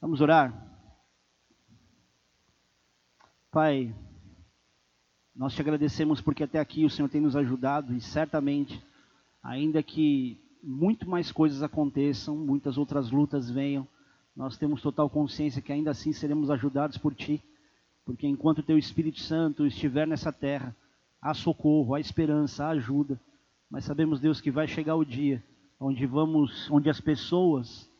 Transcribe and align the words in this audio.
Vamos 0.00 0.20
orar? 0.20 0.52
Pai, 3.50 3.94
nós 5.34 5.54
te 5.54 5.62
agradecemos 5.62 6.20
porque 6.20 6.44
até 6.44 6.58
aqui 6.58 6.84
o 6.84 6.90
Senhor 6.90 7.08
tem 7.08 7.20
nos 7.20 7.34
ajudado 7.34 7.94
e 7.94 8.00
certamente, 8.00 8.84
ainda 9.42 9.82
que 9.82 10.38
muito 10.62 11.08
mais 11.08 11.32
coisas 11.32 11.62
aconteçam, 11.62 12.36
muitas 12.36 12.76
outras 12.76 13.10
lutas 13.10 13.50
venham, 13.50 13.88
nós 14.36 14.58
temos 14.58 14.82
total 14.82 15.08
consciência 15.08 15.62
que 15.62 15.72
ainda 15.72 15.92
assim 15.92 16.12
seremos 16.12 16.50
ajudados 16.50 16.98
por 16.98 17.14
Ti, 17.14 17.42
porque 18.04 18.26
enquanto 18.26 18.58
o 18.58 18.62
Teu 18.62 18.76
Espírito 18.76 19.20
Santo 19.20 19.64
estiver 19.64 20.06
nessa 20.06 20.30
terra, 20.30 20.76
há 21.22 21.32
socorro, 21.32 21.94
há 21.94 22.00
esperança, 22.00 22.66
há 22.66 22.68
ajuda, 22.70 23.18
mas 23.70 23.84
sabemos, 23.84 24.20
Deus, 24.20 24.42
que 24.42 24.50
vai 24.50 24.68
chegar 24.68 24.94
o 24.94 25.04
dia 25.04 25.42
onde 25.80 26.04
vamos, 26.04 26.70
onde 26.70 26.90
as 26.90 27.00
pessoas, 27.00 27.90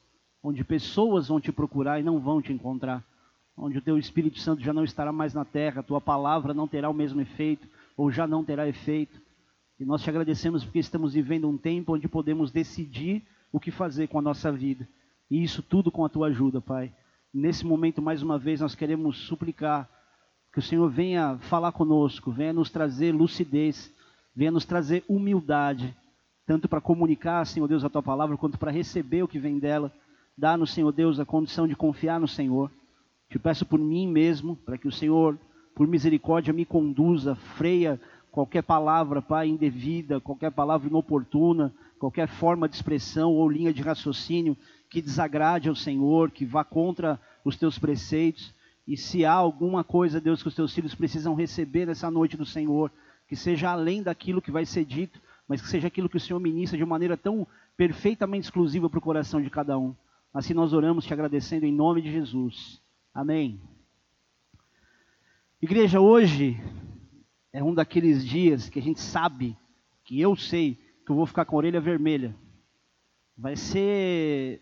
onde 0.47 0.63
pessoas 0.63 1.27
vão 1.27 1.41
te 1.41 1.51
procurar 1.51 1.99
e 1.99 2.05
não 2.05 2.21
vão 2.21 2.41
te 2.41 2.53
encontrar, 2.53 3.03
onde 3.57 3.79
o 3.79 3.83
Teu 3.83 3.99
Espírito 3.99 4.39
Santo 4.39 4.63
já 4.63 4.73
não 4.73 4.85
estará 4.85 5.11
mais 5.11 5.35
na 5.35 5.45
terra, 5.45 5.81
a 5.81 5.83
Tua 5.83 6.01
palavra 6.01 6.55
não 6.55 6.69
terá 6.69 6.89
o 6.89 6.95
mesmo 6.95 7.21
efeito, 7.21 7.67
ou 7.97 8.13
já 8.13 8.29
não 8.29 8.45
terá 8.45 8.69
efeito, 8.69 9.21
e 9.81 9.85
nós 9.85 10.05
te 10.05 10.09
agradecemos 10.09 10.63
porque 10.63 10.79
estamos 10.79 11.15
vivendo 11.15 11.49
um 11.49 11.59
tempo 11.59 11.95
onde 11.95 12.07
podemos 12.07 12.53
decidir 12.53 13.25
o 13.53 13.59
que 13.59 13.73
fazer 13.73 14.07
com 14.07 14.21
a 14.21 14.23
nossa 14.23 14.53
vida. 14.53 14.89
E 15.29 15.43
isso 15.43 15.65
tudo 15.65 15.91
com 15.91 16.05
a 16.05 16.09
tua 16.09 16.29
ajuda, 16.29 16.61
Pai. 16.61 16.93
Nesse 17.35 17.67
momento, 17.67 18.01
mais 18.01 18.23
uma 18.23 18.39
vez, 18.39 18.61
nós 18.61 18.77
queremos 18.77 19.27
suplicar 19.27 19.89
que 20.53 20.61
o 20.61 20.63
Senhor 20.63 20.89
venha 20.89 21.39
falar 21.39 21.73
conosco, 21.73 22.31
venha 22.31 22.53
nos 22.53 22.71
trazer 22.71 23.11
lucidez, 23.11 23.93
venha 24.35 24.53
nos 24.53 24.65
trazer 24.65 25.05
humildade, 25.09 25.93
tanto 26.47 26.69
para 26.69 26.81
comunicar, 26.81 27.45
Senhor 27.45 27.67
Deus, 27.67 27.85
a 27.85 27.91
tua 27.91 28.03
palavra, 28.03 28.37
quanto 28.37 28.57
para 28.57 28.71
receber 28.71 29.25
o 29.25 29.29
que 29.29 29.41
vem 29.41 29.59
dela. 29.59 29.93
Dá-nos, 30.39 30.73
Senhor 30.73 30.93
Deus, 30.93 31.19
a 31.19 31.25
condição 31.25 31.67
de 31.67 31.75
confiar 31.75 32.21
no 32.21 32.29
Senhor. 32.29 32.71
Te 33.31 33.39
peço 33.39 33.65
por 33.65 33.79
mim 33.79 34.07
mesmo, 34.07 34.55
para 34.55 34.77
que 34.77 34.87
o 34.87 34.93
Senhor, 34.93 35.39
por 35.75 35.87
misericórdia, 35.87 36.53
me 36.53 36.67
conduza, 36.67 37.35
freia 37.35 37.99
qualquer 38.31 38.63
palavra, 38.63 39.23
Pai, 39.23 39.49
indevida, 39.49 40.21
qualquer 40.21 40.51
palavra 40.51 40.89
inoportuna, 40.89 41.73
qualquer 41.99 42.29
forma 42.29 42.69
de 42.69 42.77
expressão 42.77 43.33
ou 43.33 43.49
linha 43.49 43.73
de 43.73 43.81
raciocínio 43.81 44.55
que 44.91 45.01
desagrade 45.01 45.71
ao 45.71 45.75
Senhor, 45.75 46.31
que 46.31 46.45
vá 46.45 46.63
contra 46.63 47.19
os 47.43 47.57
teus 47.57 47.79
preceitos. 47.79 48.53
E 48.87 48.95
se 48.95 49.25
há 49.25 49.33
alguma 49.33 49.83
coisa, 49.83 50.21
Deus, 50.21 50.43
que 50.43 50.49
os 50.49 50.55
teus 50.55 50.75
filhos 50.75 50.95
precisam 50.95 51.35
receber 51.35 51.87
nessa 51.87 52.11
noite 52.11 52.37
do 52.37 52.45
Senhor, 52.45 52.93
que 53.27 53.35
seja 53.35 53.71
além 53.71 54.03
daquilo 54.03 54.43
que 54.43 54.51
vai 54.51 54.67
ser 54.67 54.85
dito, 54.85 55.19
mas 55.49 55.63
que 55.63 55.69
seja 55.69 55.89
aquilo 55.89 56.11
que 56.11 56.19
o 56.19 56.21
Senhor 56.21 56.39
ministra 56.39 56.77
de 56.77 56.85
maneira 56.85 57.17
tão 57.17 57.47
perfeitamente 57.75 58.45
exclusiva 58.45 58.91
para 58.91 58.99
o 58.99 59.03
coração 59.03 59.41
de 59.41 59.49
cada 59.49 59.79
um. 59.79 59.95
Assim 60.37 60.53
nós 60.53 60.75
oramos 60.75 61.07
te 61.07 61.15
agradecendo 61.15 61.65
em 61.65 61.73
nome 61.73 62.03
de 62.03 62.13
Jesus. 62.13 62.79
Amém. 63.15 63.59
Igreja, 65.63 65.99
hoje 65.99 66.63
é 67.55 67.65
um 67.65 67.73
daqueles 67.73 68.23
dias 68.23 68.69
que 68.69 68.79
a 68.79 68.83
gente 68.83 69.01
sabe, 69.01 69.57
que 70.05 70.21
eu 70.21 70.37
sei, 70.37 70.75
que 71.07 71.11
eu 71.11 71.17
vou 71.17 71.25
ficar 71.25 71.47
com 71.47 71.57
a 71.57 71.61
orelha 71.61 71.81
vermelha. 71.81 72.37
Vai 73.35 73.57
ser 73.57 74.61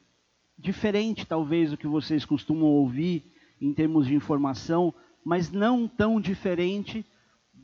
diferente, 0.57 1.27
talvez, 1.27 1.73
do 1.73 1.77
que 1.77 1.89
vocês 1.89 2.25
costumam 2.25 2.69
ouvir 2.69 3.25
em 3.61 3.75
termos 3.75 4.07
de 4.07 4.15
informação, 4.15 4.95
mas 5.25 5.51
não 5.51 5.89
tão 5.89 6.21
diferente 6.21 7.05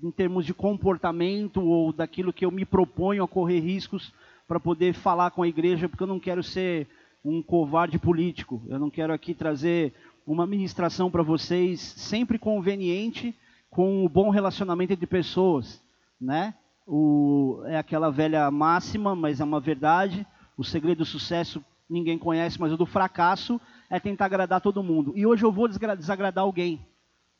em 0.03 0.11
termos 0.11 0.45
de 0.45 0.53
comportamento 0.53 1.63
ou 1.63 1.93
daquilo 1.93 2.33
que 2.33 2.45
eu 2.45 2.51
me 2.51 2.65
proponho 2.65 3.23
a 3.23 3.29
correr 3.29 3.61
riscos 3.61 4.13
para 4.49 4.59
poder 4.59 4.95
falar 4.95 5.31
com 5.31 5.45
a 5.45 5.49
igreja, 5.49 5.89
porque 5.89 6.03
eu 6.03 6.09
não 6.09 6.19
quero 6.19 6.43
ser 6.43 6.89
um 7.25 7.43
covarde 7.43 7.99
político. 7.99 8.63
Eu 8.69 8.79
não 8.79 8.91
quero 8.91 9.13
aqui 9.13 9.35
trazer 9.35 9.93
uma 10.27 10.47
ministração 10.47 11.11
para 11.11 11.23
vocês 11.23 11.81
sempre 11.81 12.39
conveniente 12.39 13.35
com 13.71 14.05
o 14.05 14.09
bom 14.09 14.31
relacionamento 14.31 14.93
entre 14.93 15.07
pessoas, 15.07 15.83
né? 16.21 16.55
O, 16.87 17.63
é 17.67 17.79
aquela 17.79 18.11
velha 18.11 18.51
máxima, 18.51 19.15
mas 19.15 19.41
é 19.41 19.45
uma 19.45 19.61
verdade. 19.61 20.27
O 20.57 20.65
segredo 20.65 20.99
do 20.99 21.05
sucesso 21.05 21.65
ninguém 21.89 22.19
conhece, 22.19 22.61
mas 22.61 22.73
o 22.73 22.77
do 22.77 22.87
fracasso 22.87 23.61
é 23.89 23.99
tentar 24.01 24.27
agradar 24.27 24.61
todo 24.61 24.83
mundo. 24.83 25.13
E 25.17 25.27
hoje 25.27 25.45
eu 25.45 25.53
vou 25.53 25.69
desagradar 25.69 26.45
alguém. 26.45 26.81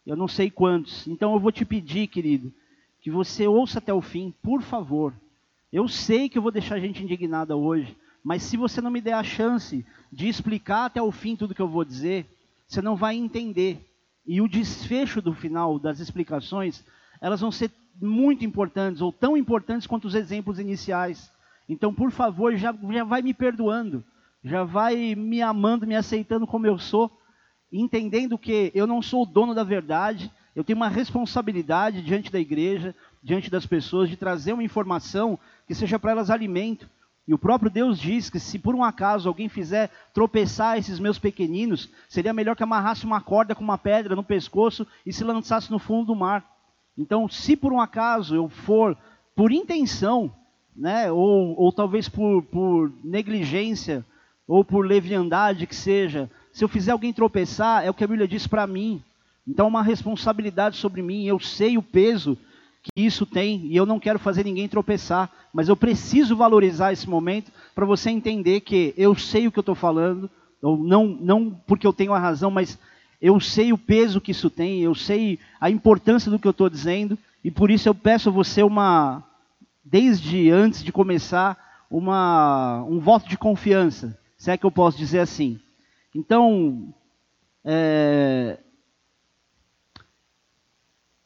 Eu 0.07 0.17
não 0.17 0.29
sei 0.29 0.51
quantos. 0.51 1.07
Então 1.07 1.33
eu 1.33 1.41
vou 1.41 1.53
te 1.53 1.65
pedir, 1.65 2.07
querido, 2.07 2.53
que 3.01 3.11
você 3.11 3.47
ouça 3.47 3.79
até 3.79 3.93
o 3.93 4.01
fim, 4.01 4.35
por 4.43 4.63
favor. 4.63 5.15
Eu 5.73 5.87
sei 5.89 6.29
que 6.29 6.37
eu 6.37 6.43
vou 6.43 6.51
deixar 6.51 6.77
a 6.77 6.81
gente 6.81 7.03
indignada 7.03 7.57
hoje, 7.57 7.97
mas 8.23 8.43
se 8.43 8.57
você 8.57 8.81
não 8.81 8.91
me 8.91 9.01
der 9.01 9.15
a 9.15 9.23
chance 9.23 9.85
de 10.13 10.29
explicar 10.29 10.87
até 10.87 11.01
o 11.01 11.11
fim 11.11 11.37
tudo 11.37 11.55
que 11.55 11.63
eu 11.63 11.69
vou 11.69 11.85
dizer, 11.85 12.27
você 12.67 12.83
não 12.83 12.97
vai 12.97 13.17
entender. 13.17 13.87
E 14.27 14.41
o 14.41 14.49
desfecho 14.49 15.21
do 15.21 15.35
final 15.35 15.79
das 15.79 16.01
explicações, 16.01 16.85
elas 17.21 17.41
vão 17.41 17.51
ser 17.51 17.71
muito 18.01 18.45
importantes, 18.45 19.03
ou 19.03 19.13
tão 19.13 19.37
importantes 19.37 19.87
quanto 19.87 20.07
os 20.07 20.15
exemplos 20.15 20.59
iniciais. 20.59 21.33
Então, 21.69 21.93
por 21.93 22.11
favor, 22.11 22.57
já, 22.57 22.75
já 22.91 23.05
vai 23.05 23.23
me 23.23 23.35
perdoando, 23.35 24.05
já 24.43 24.65
vai 24.65 25.15
me 25.15 25.43
amando, 25.43 25.87
me 25.87 25.95
aceitando 25.95 26.47
como 26.47 26.67
eu 26.67 26.79
sou, 26.79 27.11
entendendo 27.73 28.39
que 28.39 28.73
eu 28.75 28.87
não 28.87 29.01
sou 29.01 29.23
o 29.23 29.27
dono 29.27 29.55
da 29.55 29.63
verdade, 29.63 30.31
eu 30.55 30.65
tenho 30.65 30.77
uma 30.77 30.89
responsabilidade 30.89 32.03
diante 32.03 32.31
da 32.31 32.41
igreja, 32.41 32.95
diante 33.23 33.51
das 33.51 33.67
pessoas, 33.67 34.09
de 34.09 34.17
trazer 34.17 34.53
uma 34.53 34.65
informação 34.65 35.39
que 35.67 35.75
seja 35.75 35.99
para 35.99 36.11
elas 36.11 36.31
alimento. 36.31 36.89
E 37.31 37.33
o 37.33 37.39
próprio 37.39 37.71
Deus 37.71 38.01
diz 38.01 38.29
que 38.29 38.41
se 38.41 38.59
por 38.59 38.75
um 38.75 38.83
acaso 38.83 39.29
alguém 39.29 39.49
fizer 39.49 39.89
tropeçar 40.13 40.77
esses 40.77 40.99
meus 40.99 41.17
pequeninos, 41.17 41.89
seria 42.09 42.33
melhor 42.33 42.57
que 42.57 42.63
amarrasse 42.65 43.07
uma 43.07 43.21
corda 43.21 43.55
com 43.55 43.63
uma 43.63 43.79
pedra 43.79 44.17
no 44.17 44.25
pescoço 44.25 44.85
e 45.07 45.13
se 45.13 45.23
lançasse 45.23 45.71
no 45.71 45.79
fundo 45.79 46.07
do 46.07 46.17
mar. 46.17 46.45
Então, 46.99 47.29
se 47.29 47.57
por 47.57 47.73
um 47.73 47.81
acaso 47.81 48.35
eu 48.35 48.49
for 48.49 48.99
por 49.37 49.53
intenção, 49.53 50.35
né, 50.75 51.13
ou, 51.13 51.55
ou 51.57 51.73
talvez 51.73 52.09
por, 52.09 52.43
por 52.47 52.93
negligência, 53.05 54.05
ou 54.45 54.65
por 54.65 54.85
leviandade 54.85 55.69
que 55.69 55.77
seja, 55.77 56.29
se 56.53 56.65
eu 56.65 56.69
fizer 56.69 56.91
alguém 56.91 57.13
tropeçar, 57.13 57.85
é 57.87 57.91
o 57.91 57.95
que 57.95 58.03
a 58.03 58.09
Bíblia 58.09 58.27
diz 58.27 58.49
para 58.49 58.67
mim. 58.67 59.01
Então, 59.47 59.69
uma 59.69 59.85
responsabilidade 59.85 60.79
sobre 60.79 61.01
mim, 61.01 61.27
eu 61.27 61.39
sei 61.39 61.79
o 61.79 61.83
peso 61.83 62.37
que 62.83 62.91
isso 62.97 63.27
tem 63.27 63.67
e 63.67 63.77
eu 63.77 63.85
não 63.85 64.01
quero 64.01 64.19
fazer 64.19 64.45
ninguém 64.45 64.69
tropeçar, 64.69 65.31
mas 65.53 65.69
eu 65.69 65.77
preciso 65.77 66.37
valorizar 66.37 66.93
esse 66.93 67.09
momento 67.09 67.53
para 67.75 67.87
você 67.87 68.11
entender 68.11 68.61
que 68.61 68.95
eu 68.97 69.15
sei 69.15 69.47
o 69.47 69.53
que 69.53 69.59
eu 69.59 69.63
estou 69.63 69.75
falando, 69.75 70.31
ou 70.63 70.77
não, 70.77 71.07
não 71.07 71.51
porque 71.67 71.87
eu 71.87 71.93
tenho 71.93 72.13
a 72.13 72.19
razão, 72.19 72.51
mas 72.51 72.79
eu 73.21 73.39
sei 73.39 73.73
o 73.73 73.79
peso 73.79 74.21
que 74.21 74.31
isso 74.31 74.49
tem, 74.49 74.81
eu 74.81 74.95
sei 74.95 75.39
a 75.61 75.71
importância 75.71 76.31
do 76.31 76.39
que 76.39 76.47
eu 76.47 76.53
estou 76.53 76.71
dizendo 76.71 77.19
e 77.45 77.51
por 77.51 77.71
isso 77.71 77.89
eu 77.89 77.95
peço 77.95 78.29
a 78.29 78.33
você 78.33 78.63
uma, 78.63 79.23
desde 79.85 80.51
antes 80.51 80.83
de 80.83 80.93
começar, 80.93 81.59
uma, 81.91 82.85
um 82.85 82.99
voto 82.99 83.29
de 83.29 83.37
confiança, 83.37 84.19
se 84.39 84.51
é 84.51 84.57
que 84.57 84.65
eu 84.65 84.71
posso 84.71 84.97
dizer 84.97 85.19
assim. 85.19 85.59
Então, 86.15 86.95
é, 87.65 88.59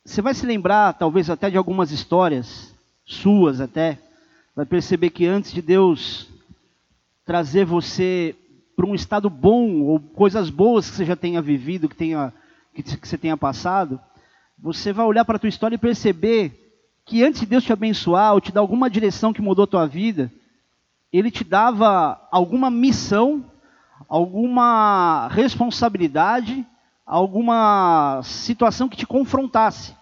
você 0.05 0.21
vai 0.21 0.35
se 0.35 0.45
lembrar, 0.45 0.93
talvez 0.93 1.31
até 1.31 1.49
de 1.49 1.57
algumas 1.57 1.91
histórias 1.91 2.75
suas 3.07 3.59
até, 3.59 3.99
vai 4.55 4.67
perceber 4.67 5.09
que 5.09 5.27
antes 5.27 5.51
de 5.51 5.63
Deus 5.63 6.29
trazer 7.25 7.65
você 7.65 8.37
para 8.77 8.85
um 8.85 8.95
estado 8.95 9.31
bom 9.31 9.81
ou 9.81 9.99
coisas 9.99 10.51
boas 10.51 10.91
que 10.91 10.97
você 10.97 11.07
já 11.07 11.17
tenha 11.17 11.41
vivido, 11.41 11.89
que 11.89 11.97
tenha 11.97 12.35
que, 12.75 12.83
que 12.83 13.09
você 13.09 13.17
tenha 13.17 13.37
passado, 13.37 13.99
você 14.59 14.93
vai 14.93 15.07
olhar 15.07 15.25
para 15.25 15.37
a 15.37 15.39
tua 15.39 15.49
história 15.49 15.77
e 15.77 15.79
perceber 15.79 16.75
que 17.07 17.25
antes 17.25 17.41
de 17.41 17.47
Deus 17.47 17.65
te 17.65 17.73
abençoar 17.73 18.35
ou 18.35 18.41
te 18.41 18.53
dar 18.53 18.61
alguma 18.61 18.91
direção 18.91 19.33
que 19.33 19.41
mudou 19.41 19.65
a 19.65 19.69
tua 19.69 19.87
vida, 19.87 20.31
ele 21.11 21.31
te 21.31 21.45
dava 21.45 22.21
alguma 22.31 22.71
missão, 22.71 23.43
alguma 24.07 25.29
responsabilidade 25.29 26.67
alguma 27.07 28.21
situação 28.23 28.89
que 28.89 28.97
te 28.97 29.07
confrontasse. 29.07 29.95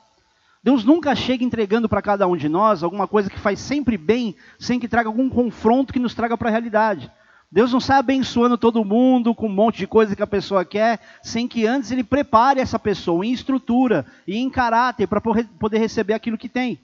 Deus 0.62 0.84
nunca 0.84 1.14
chega 1.16 1.42
entregando 1.42 1.88
para 1.88 2.00
cada 2.00 2.26
um 2.28 2.36
de 2.36 2.48
nós 2.48 2.82
alguma 2.82 3.08
coisa 3.08 3.28
que 3.28 3.38
faz 3.38 3.58
sempre 3.58 3.98
bem, 3.98 4.36
sem 4.58 4.78
que 4.78 4.86
traga 4.86 5.08
algum 5.08 5.28
confronto 5.28 5.92
que 5.92 5.98
nos 5.98 6.14
traga 6.14 6.38
para 6.38 6.48
a 6.48 6.52
realidade. 6.52 7.10
Deus 7.50 7.72
não 7.72 7.80
sai 7.80 7.98
abençoando 7.98 8.56
todo 8.56 8.84
mundo 8.84 9.34
com 9.34 9.46
um 9.46 9.52
monte 9.52 9.78
de 9.78 9.86
coisa 9.86 10.16
que 10.16 10.22
a 10.22 10.26
pessoa 10.26 10.64
quer, 10.64 11.00
sem 11.22 11.48
que 11.48 11.66
antes 11.66 11.90
ele 11.90 12.04
prepare 12.04 12.60
essa 12.60 12.78
pessoa 12.78 13.26
em 13.26 13.32
estrutura 13.32 14.06
e 14.26 14.38
em 14.38 14.48
caráter 14.48 15.06
para 15.06 15.20
poder 15.20 15.78
receber 15.78 16.14
aquilo 16.14 16.38
que 16.38 16.48
tem. 16.48 16.80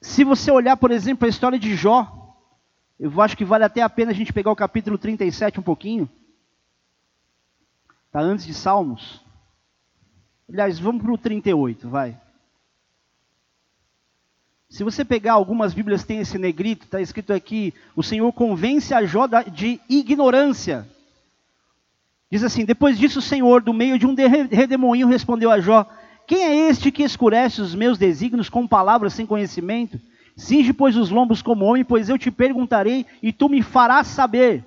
Se 0.00 0.22
você 0.22 0.52
olhar, 0.52 0.76
por 0.76 0.90
exemplo, 0.90 1.26
a 1.26 1.28
história 1.28 1.58
de 1.58 1.74
Jó, 1.74 2.36
eu 3.00 3.20
acho 3.20 3.36
que 3.36 3.44
vale 3.44 3.64
até 3.64 3.82
a 3.82 3.90
pena 3.90 4.12
a 4.12 4.14
gente 4.14 4.32
pegar 4.32 4.52
o 4.52 4.56
capítulo 4.56 4.96
37 4.96 5.58
um 5.58 5.64
pouquinho. 5.64 6.08
Está 8.16 8.26
antes 8.26 8.46
de 8.46 8.54
Salmos. 8.54 9.20
Aliás, 10.48 10.78
vamos 10.78 11.02
para 11.02 11.12
o 11.12 11.18
38, 11.18 11.86
vai. 11.86 12.18
Se 14.70 14.82
você 14.82 15.04
pegar 15.04 15.34
algumas 15.34 15.74
Bíblias 15.74 16.02
tem 16.02 16.20
esse 16.20 16.38
negrito, 16.38 16.86
está 16.86 16.98
escrito 16.98 17.34
aqui: 17.34 17.74
o 17.94 18.02
Senhor 18.02 18.32
convence 18.32 18.94
a 18.94 19.04
Jó 19.04 19.26
de 19.52 19.78
ignorância. 19.86 20.88
Diz 22.32 22.42
assim: 22.42 22.64
Depois 22.64 22.98
disso, 22.98 23.18
o 23.18 23.22
Senhor, 23.22 23.60
do 23.60 23.74
meio 23.74 23.98
de 23.98 24.06
um 24.06 24.14
redemoinho, 24.50 25.08
respondeu 25.08 25.50
a 25.50 25.60
Jó: 25.60 25.84
Quem 26.26 26.42
é 26.42 26.70
este 26.70 26.90
que 26.90 27.02
escurece 27.02 27.60
os 27.60 27.74
meus 27.74 27.98
desígnios 27.98 28.48
com 28.48 28.66
palavras 28.66 29.12
sem 29.12 29.26
conhecimento? 29.26 30.00
Singe, 30.34 30.72
pois, 30.72 30.96
os 30.96 31.10
lombos 31.10 31.42
como 31.42 31.66
homem, 31.66 31.84
pois 31.84 32.08
eu 32.08 32.16
te 32.16 32.30
perguntarei 32.30 33.04
e 33.22 33.30
tu 33.30 33.46
me 33.50 33.60
farás 33.60 34.06
saber. 34.06 34.64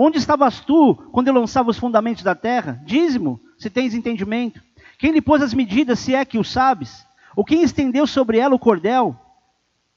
Onde 0.00 0.16
estavas 0.16 0.60
tu 0.60 0.94
quando 1.10 1.26
eu 1.26 1.34
lançava 1.34 1.70
os 1.70 1.76
fundamentos 1.76 2.22
da 2.22 2.32
terra? 2.32 2.80
Dízimo, 2.84 3.40
se 3.58 3.68
tens 3.68 3.94
entendimento. 3.94 4.62
Quem 4.96 5.10
lhe 5.10 5.20
pôs 5.20 5.42
as 5.42 5.52
medidas, 5.52 5.98
se 5.98 6.14
é 6.14 6.24
que 6.24 6.38
o 6.38 6.44
sabes? 6.44 7.04
Ou 7.34 7.44
quem 7.44 7.64
estendeu 7.64 8.06
sobre 8.06 8.38
ela 8.38 8.54
o 8.54 8.60
cordel? 8.60 9.16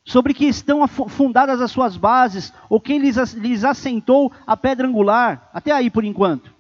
Sobre 0.03 0.33
que 0.33 0.45
estão 0.45 0.88
fundadas 0.88 1.62
as 1.62 1.69
suas 1.69 1.98
bases? 1.98 2.51
Ou 2.68 2.81
quem 2.81 2.98
lhes, 2.98 3.63
assentou 3.63 4.31
a 4.48 4.57
pedra 4.57 4.88
angular? 4.88 5.51
Até 5.53 5.71
aí 5.71 5.92
por 5.92 6.04
enquanto. 6.04 6.51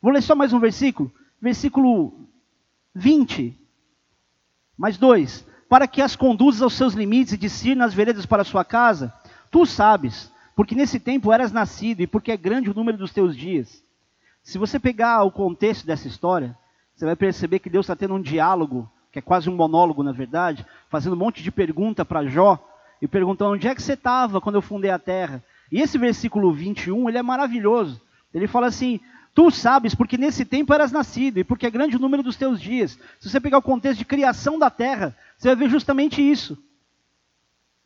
Vou 0.00 0.10
ler 0.10 0.22
só 0.22 0.34
mais 0.34 0.54
um 0.54 0.58
versículo. 0.58 1.12
Versículo 1.42 2.26
20. 2.94 3.54
Mais 4.78 4.96
dois. 4.96 5.46
Para 5.68 5.86
que 5.86 6.00
as 6.00 6.16
conduzas 6.16 6.62
aos 6.62 6.72
seus 6.72 6.94
limites 6.94 7.34
e 7.34 7.36
discirna 7.36 7.84
as 7.84 7.92
veredas 7.92 8.24
para 8.24 8.40
a 8.40 8.46
sua 8.46 8.64
casa, 8.64 9.12
tu 9.50 9.66
sabes, 9.66 10.32
porque 10.58 10.74
nesse 10.74 10.98
tempo 10.98 11.32
eras 11.32 11.52
nascido 11.52 12.00
e 12.00 12.06
porque 12.08 12.32
é 12.32 12.36
grande 12.36 12.68
o 12.68 12.74
número 12.74 12.98
dos 12.98 13.12
teus 13.12 13.36
dias. 13.36 13.80
Se 14.42 14.58
você 14.58 14.76
pegar 14.76 15.22
o 15.22 15.30
contexto 15.30 15.86
dessa 15.86 16.08
história, 16.08 16.58
você 16.96 17.04
vai 17.04 17.14
perceber 17.14 17.60
que 17.60 17.70
Deus 17.70 17.84
está 17.84 17.94
tendo 17.94 18.14
um 18.14 18.20
diálogo, 18.20 18.90
que 19.12 19.20
é 19.20 19.22
quase 19.22 19.48
um 19.48 19.54
monólogo, 19.54 20.02
na 20.02 20.10
verdade, 20.10 20.66
fazendo 20.90 21.12
um 21.12 21.18
monte 21.18 21.44
de 21.44 21.52
pergunta 21.52 22.04
para 22.04 22.26
Jó, 22.26 22.58
e 23.00 23.06
perguntando 23.06 23.52
onde 23.52 23.68
é 23.68 23.74
que 23.74 23.80
você 23.80 23.92
estava 23.92 24.40
quando 24.40 24.56
eu 24.56 24.60
fundei 24.60 24.90
a 24.90 24.98
terra. 24.98 25.44
E 25.70 25.80
esse 25.80 25.96
versículo 25.96 26.52
21, 26.52 27.08
ele 27.08 27.18
é 27.18 27.22
maravilhoso. 27.22 28.02
Ele 28.34 28.48
fala 28.48 28.66
assim: 28.66 28.98
Tu 29.32 29.52
sabes, 29.52 29.94
porque 29.94 30.18
nesse 30.18 30.44
tempo 30.44 30.74
eras 30.74 30.90
nascido, 30.90 31.38
e 31.38 31.44
porque 31.44 31.68
é 31.68 31.70
grande 31.70 31.94
o 31.94 32.00
número 32.00 32.24
dos 32.24 32.34
teus 32.34 32.60
dias. 32.60 32.98
Se 33.20 33.30
você 33.30 33.38
pegar 33.38 33.58
o 33.58 33.62
contexto 33.62 33.98
de 33.98 34.04
criação 34.04 34.58
da 34.58 34.70
terra, 34.70 35.16
você 35.36 35.46
vai 35.46 35.54
ver 35.54 35.70
justamente 35.70 36.20
isso. 36.20 36.58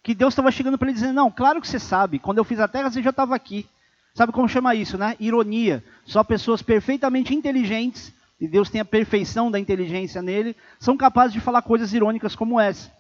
Que 0.03 0.15
Deus 0.15 0.33
estava 0.33 0.51
chegando 0.51 0.77
para 0.77 0.89
ele 0.89 0.95
dizendo: 0.95 1.15
Não, 1.15 1.31
claro 1.31 1.61
que 1.61 1.69
você 1.69 1.79
sabe, 1.79 2.19
quando 2.19 2.39
eu 2.39 2.45
fiz 2.45 2.59
a 2.59 2.69
terra 2.69 2.91
você 2.91 3.03
já 3.03 3.11
estava 3.11 3.35
aqui. 3.35 3.67
Sabe 4.15 4.33
como 4.33 4.49
chama 4.49 4.75
isso, 4.75 4.99
né? 4.99 5.17
Ironia. 5.19 5.83
Só 6.05 6.23
pessoas 6.23 6.61
perfeitamente 6.61 7.35
inteligentes, 7.35 8.13
e 8.41 8.47
Deus 8.47 8.69
tem 8.69 8.81
a 8.81 8.85
perfeição 8.85 9.51
da 9.51 9.59
inteligência 9.59 10.21
nele, 10.21 10.57
são 10.79 10.97
capazes 10.97 11.33
de 11.33 11.41
falar 11.41 11.63
coisas 11.63 11.95
irônicas 11.95 12.35
como 12.35 12.61
essa. 12.61 12.91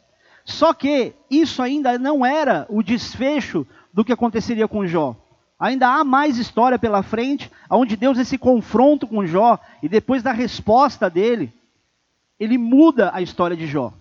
Só 0.44 0.72
que 0.72 1.12
isso 1.30 1.60
ainda 1.62 1.98
não 1.98 2.24
era 2.24 2.66
o 2.68 2.82
desfecho 2.82 3.66
do 3.92 4.04
que 4.04 4.12
aconteceria 4.12 4.66
com 4.66 4.86
Jó. 4.86 5.16
Ainda 5.58 5.88
há 5.88 6.02
mais 6.02 6.38
história 6.38 6.78
pela 6.78 7.02
frente, 7.02 7.50
onde 7.70 7.96
Deus 7.96 8.18
esse 8.18 8.38
confronto 8.38 9.06
com 9.06 9.26
Jó 9.26 9.58
e 9.82 9.88
depois 9.88 10.22
da 10.22 10.32
resposta 10.32 11.08
dele, 11.08 11.52
ele 12.40 12.58
muda 12.58 13.10
a 13.14 13.20
história 13.20 13.56
de 13.56 13.66
Jó. 13.66 13.92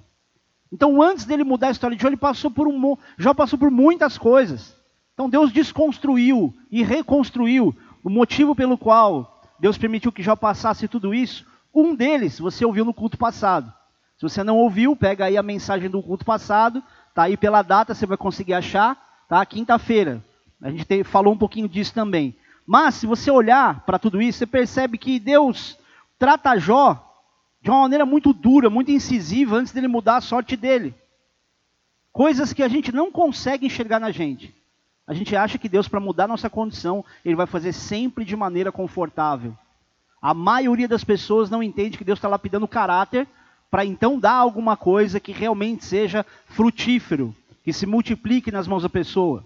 Então, 0.71 1.01
antes 1.01 1.25
dele 1.25 1.44
mudar 1.44 1.68
a 1.68 1.71
história 1.71 1.97
de 1.97 2.01
Jó, 2.01 2.07
ele 2.07 2.18
passou 2.18 2.50
por 2.50 2.68
um, 2.68 2.97
Jó 3.18 3.33
passou 3.33 3.59
por 3.59 3.69
muitas 3.69 4.18
coisas. 4.18 4.75
Então, 5.13 5.29
Deus 5.29 5.51
desconstruiu 5.51 6.53
e 6.71 6.81
reconstruiu 6.83 7.75
o 8.03 8.09
motivo 8.09 8.56
pelo 8.56 8.77
qual 8.77 9.41
Deus 9.59 9.77
permitiu 9.77 10.12
que 10.12 10.23
Jó 10.23 10.35
passasse 10.35 10.88
tudo 10.88 11.13
isso. 11.13 11.45
Um 11.73 11.94
deles 11.94 12.39
você 12.39 12.65
ouviu 12.65 12.85
no 12.85 12.94
culto 12.94 13.18
passado. 13.18 13.71
Se 14.18 14.23
você 14.23 14.44
não 14.44 14.57
ouviu, 14.57 14.95
pega 14.95 15.25
aí 15.25 15.38
a 15.38 15.44
mensagem 15.44 15.89
do 15.89 16.01
culto 16.01 16.23
passado, 16.23 16.81
tá 17.13 17.23
aí 17.23 17.35
pela 17.35 17.62
data, 17.62 17.94
você 17.94 18.06
vai 18.06 18.18
conseguir 18.18 18.53
achar, 18.53 18.95
tá? 19.27 19.45
Quinta-feira. 19.45 20.23
A 20.62 20.69
gente 20.69 20.85
tem, 20.85 21.03
falou 21.03 21.33
um 21.33 21.38
pouquinho 21.38 21.68
disso 21.68 21.94
também. 21.94 22.35
Mas, 22.65 22.95
se 22.95 23.06
você 23.06 23.29
olhar 23.29 23.81
para 23.81 24.00
tudo 24.00 24.21
isso, 24.21 24.39
você 24.39 24.45
percebe 24.45 24.97
que 24.97 25.19
Deus 25.19 25.77
trata 26.18 26.57
Jó 26.57 27.10
de 27.61 27.69
uma 27.69 27.81
maneira 27.81 28.05
muito 28.05 28.33
dura, 28.33 28.69
muito 28.69 28.91
incisiva, 28.91 29.55
antes 29.55 29.71
dele 29.71 29.87
mudar 29.87 30.17
a 30.17 30.21
sorte 30.21 30.55
dele. 30.55 30.95
Coisas 32.11 32.51
que 32.53 32.63
a 32.63 32.67
gente 32.67 32.91
não 32.91 33.11
consegue 33.11 33.67
enxergar 33.67 33.99
na 33.99 34.11
gente. 34.11 34.53
A 35.07 35.13
gente 35.13 35.35
acha 35.35 35.57
que 35.57 35.69
Deus, 35.69 35.87
para 35.87 35.99
mudar 35.99 36.27
nossa 36.27 36.49
condição, 36.49 37.05
Ele 37.23 37.35
vai 37.35 37.45
fazer 37.45 37.73
sempre 37.73 38.25
de 38.25 38.35
maneira 38.35 38.71
confortável. 38.71 39.55
A 40.21 40.33
maioria 40.33 40.87
das 40.87 41.03
pessoas 41.03 41.49
não 41.49 41.63
entende 41.63 41.97
que 41.97 42.03
Deus 42.03 42.17
está 42.17 42.27
lapidando 42.27 42.65
o 42.65 42.69
caráter 42.69 43.27
para 43.69 43.85
então 43.85 44.19
dar 44.19 44.33
alguma 44.33 44.75
coisa 44.75 45.19
que 45.19 45.31
realmente 45.31 45.85
seja 45.85 46.25
frutífero, 46.45 47.33
que 47.63 47.71
se 47.71 47.85
multiplique 47.85 48.51
nas 48.51 48.67
mãos 48.67 48.83
da 48.83 48.89
pessoa. 48.89 49.43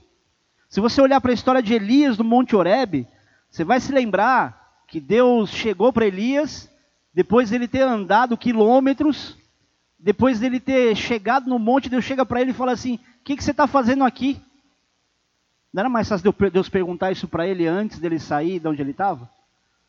Se 0.67 0.81
você 0.81 1.01
olhar 1.01 1.21
para 1.21 1.31
a 1.31 1.33
história 1.33 1.62
de 1.62 1.73
Elias 1.73 2.17
no 2.17 2.23
Monte 2.23 2.56
Horebe, 2.56 3.07
você 3.50 3.63
vai 3.63 3.79
se 3.79 3.91
lembrar 3.91 4.83
que 4.88 5.00
Deus 5.00 5.50
chegou 5.51 5.94
para 5.94 6.07
Elias, 6.07 6.69
depois 7.15 7.50
dele 7.50 7.65
ter 7.65 7.81
andado 7.81 8.38
quilômetros, 8.38 9.38
depois 9.97 10.38
dele 10.38 10.59
ter 10.59 10.94
chegado 10.97 11.50
no 11.50 11.57
monte, 11.57 11.88
Deus 11.88 12.03
chega 12.03 12.25
para 12.25 12.41
ele 12.41 12.51
e 12.51 12.53
fala 12.53 12.73
assim: 12.73 12.95
O 12.95 13.23
que, 13.23 13.38
que 13.38 13.44
você 13.44 13.51
está 13.51 13.65
fazendo 13.65 14.03
aqui? 14.03 14.41
Não 15.73 15.79
era 15.79 15.89
mais 15.89 16.09
fácil 16.09 16.35
Deus 16.51 16.67
perguntar 16.67 17.13
isso 17.13 17.25
para 17.25 17.47
ele 17.47 17.65
antes 17.65 18.00
dele 18.00 18.19
sair 18.19 18.59
de 18.59 18.67
onde 18.67 18.81
ele 18.81 18.91
estava? 18.91 19.29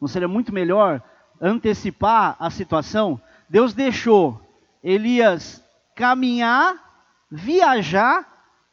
Não 0.00 0.06
seria 0.06 0.28
muito 0.28 0.55
melhor 0.55 1.02
antecipar 1.40 2.37
a 2.38 2.49
situação? 2.49 3.20
Deus 3.49 3.75
deixou 3.75 4.40
Elias 4.82 5.62
caminhar, 5.96 6.76
viajar, 7.28 8.25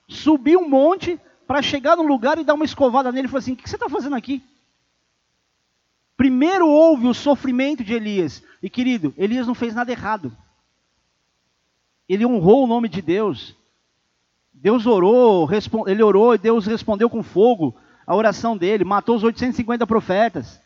subir 0.08 0.58
um 0.58 0.70
monte, 0.70 1.20
para 1.48 1.62
chegar 1.64 1.96
no 1.96 2.04
lugar 2.04 2.38
e 2.38 2.44
dar 2.44 2.54
uma 2.54 2.66
escovada 2.66 3.12
nele 3.12 3.28
e 3.28 3.30
falar 3.30 3.40
assim: 3.40 3.54
O 3.54 3.56
que 3.56 3.68
você 3.68 3.78
está 3.78 3.90
fazendo 3.90 4.16
aqui? 4.16 4.44
Primeiro 6.24 6.70
houve 6.70 7.06
o 7.06 7.14
sofrimento 7.14 7.84
de 7.84 7.94
Elias. 7.94 8.42
E 8.62 8.70
querido, 8.70 9.14
Elias 9.18 9.46
não 9.46 9.54
fez 9.54 9.76
nada 9.76 9.92
errado. 9.92 10.32
Ele 12.08 12.26
honrou 12.26 12.64
o 12.64 12.68
nome 12.68 12.88
de 12.88 13.02
Deus. 13.02 13.58
Deus 14.54 14.86
orou, 14.86 15.50
ele 15.86 16.02
orou 16.02 16.34
e 16.34 16.38
Deus 16.38 16.66
respondeu 16.66 17.10
com 17.10 17.22
fogo 17.22 17.76
a 18.08 18.16
oração 18.16 18.56
dele. 18.56 18.86
Matou 18.86 19.18
os 19.18 19.24
850 19.24 19.86
profetas, 19.86 20.62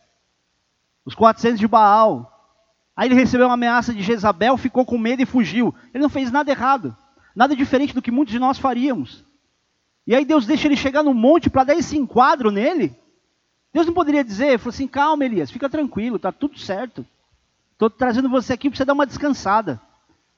os 1.03 1.15
400 1.15 1.59
de 1.59 1.67
Baal. 1.67 2.31
Aí 2.95 3.07
ele 3.07 3.15
recebeu 3.15 3.47
uma 3.47 3.55
ameaça 3.55 3.95
de 3.95 4.03
Jezabel, 4.03 4.57
ficou 4.57 4.85
com 4.85 4.95
medo 4.95 5.23
e 5.23 5.25
fugiu. 5.25 5.73
Ele 5.91 6.03
não 6.03 6.09
fez 6.09 6.31
nada 6.31 6.51
errado. 6.51 6.95
Nada 7.35 7.55
diferente 7.55 7.95
do 7.95 8.01
que 8.03 8.11
muitos 8.11 8.31
de 8.31 8.37
nós 8.37 8.59
faríamos. 8.59 9.25
E 10.05 10.13
aí 10.13 10.23
Deus 10.23 10.45
deixa 10.45 10.67
ele 10.67 10.77
chegar 10.77 11.01
no 11.01 11.15
monte 11.15 11.49
para 11.49 11.63
dar 11.63 11.73
esse 11.73 11.97
enquadro 11.97 12.51
nele. 12.51 12.95
Deus 13.73 13.85
não 13.85 13.93
poderia 13.93 14.23
dizer, 14.23 14.57
falou 14.59 14.69
assim, 14.69 14.87
calma 14.87 15.25
Elias, 15.25 15.51
fica 15.51 15.69
tranquilo, 15.69 16.15
está 16.15 16.31
tudo 16.31 16.57
certo. 16.57 17.05
Estou 17.73 17.89
trazendo 17.89 18.29
você 18.29 18.53
aqui 18.53 18.69
para 18.69 18.77
você 18.77 18.85
dar 18.85 18.93
uma 18.93 19.05
descansada. 19.05 19.79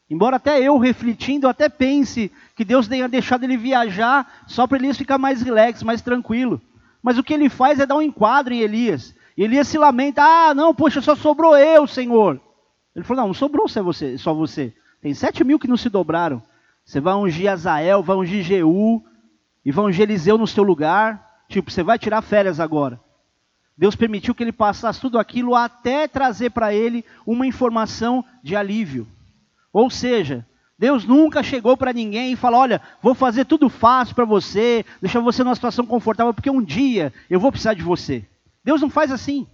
Embora 0.09 0.37
até 0.37 0.59
eu, 0.59 0.77
refletindo, 0.77 1.47
até 1.47 1.69
pense 1.69 2.31
que 2.55 2.65
Deus 2.65 2.87
tenha 2.87 3.07
deixado 3.07 3.43
ele 3.43 3.55
viajar 3.55 4.43
só 4.47 4.65
para 4.65 4.77
Elias 4.77 4.97
ficar 4.97 5.17
mais 5.17 5.41
relax, 5.41 5.83
mais 5.83 6.01
tranquilo. 6.01 6.59
Mas 7.01 7.17
o 7.17 7.23
que 7.23 7.33
ele 7.33 7.47
faz 7.47 7.79
é 7.79 7.85
dar 7.85 7.95
um 7.95 8.01
enquadro 8.01 8.53
em 8.53 8.59
Elias. 8.59 9.15
E 9.37 9.43
Elias 9.43 9.67
se 9.67 9.77
lamenta, 9.77 10.21
ah, 10.21 10.53
não, 10.53 10.73
poxa, 10.73 10.99
só 10.99 11.15
sobrou 11.15 11.55
eu, 11.55 11.87
Senhor. 11.87 12.41
Ele 12.95 13.05
falou, 13.05 13.21
não, 13.21 13.27
não 13.29 13.33
sobrou 13.33 13.69
só 13.69 13.81
você, 13.81 14.17
só 14.17 14.33
você. 14.33 14.73
Tem 15.01 15.13
sete 15.13 15.43
mil 15.43 15.59
que 15.59 15.67
não 15.67 15.77
se 15.77 15.89
dobraram. 15.89 16.41
Você 16.83 16.99
vai 16.99 17.13
ungir 17.13 17.49
Azael, 17.49 18.01
vai 18.01 18.17
ungir 18.17 18.43
Jeú, 18.43 19.01
evangelizeu 19.63 20.37
no 20.37 20.47
seu 20.47 20.63
lugar, 20.63 21.43
tipo, 21.47 21.71
você 21.71 21.83
vai 21.83 21.99
tirar 21.99 22.21
férias 22.21 22.59
agora. 22.59 22.99
Deus 23.79 23.95
permitiu 23.95 24.35
que 24.35 24.43
ele 24.43 24.51
passasse 24.51 24.99
tudo 24.99 25.17
aquilo 25.17 25.55
até 25.55 26.05
trazer 26.05 26.49
para 26.49 26.73
ele 26.73 27.05
uma 27.25 27.47
informação 27.47 28.25
de 28.43 28.53
alívio. 28.53 29.07
Ou 29.71 29.89
seja, 29.89 30.45
Deus 30.77 31.05
nunca 31.05 31.41
chegou 31.41 31.77
para 31.77 31.93
ninguém 31.93 32.33
e 32.33 32.35
falou: 32.35 32.59
Olha, 32.59 32.81
vou 33.01 33.15
fazer 33.15 33.45
tudo 33.45 33.69
fácil 33.69 34.13
para 34.13 34.25
você, 34.25 34.85
deixar 35.01 35.21
você 35.21 35.45
numa 35.45 35.55
situação 35.55 35.85
confortável, 35.85 36.33
porque 36.33 36.49
um 36.49 36.61
dia 36.61 37.13
eu 37.29 37.39
vou 37.39 37.53
precisar 37.53 37.73
de 37.73 37.81
você. 37.81 38.25
Deus 38.65 38.81
não 38.81 38.89
faz 38.89 39.13
assim. 39.13 39.47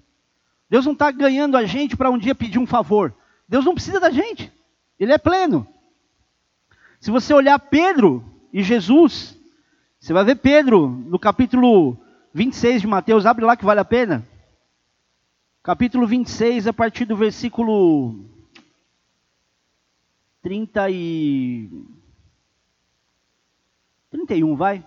Deus 0.68 0.88
não 0.88 0.94
está 0.94 1.12
ganhando 1.12 1.56
a 1.56 1.64
gente 1.64 1.96
para 1.96 2.10
um 2.10 2.18
dia 2.18 2.34
pedir 2.34 2.58
um 2.58 2.66
favor. 2.66 3.14
Deus 3.48 3.64
não 3.64 3.76
precisa 3.76 4.00
da 4.00 4.10
gente. 4.10 4.52
Ele 5.00 5.14
é 5.14 5.20
pleno. 5.20 5.68
Se 7.00 7.12
você 7.12 7.32
olhar 7.32 7.60
Pedro 7.60 8.26
e 8.52 8.64
Jesus, 8.64 9.38
você 10.00 10.14
vai 10.14 10.26
ver 10.26 10.38
Pedro 10.38 10.88
no 10.88 11.20
capítulo 11.20 12.04
26 12.36 12.82
de 12.82 12.88
Mateus, 12.88 13.26
abre 13.26 13.46
lá 13.46 13.56
que 13.56 13.64
vale 13.64 13.80
a 13.80 13.86
pena. 13.86 14.22
Capítulo 15.64 16.06
26, 16.06 16.68
a 16.68 16.74
partir 16.74 17.06
do 17.06 17.16
versículo 17.16 18.26
30 20.42 20.90
e 20.90 21.70
31, 24.12 24.54
vai. 24.54 24.86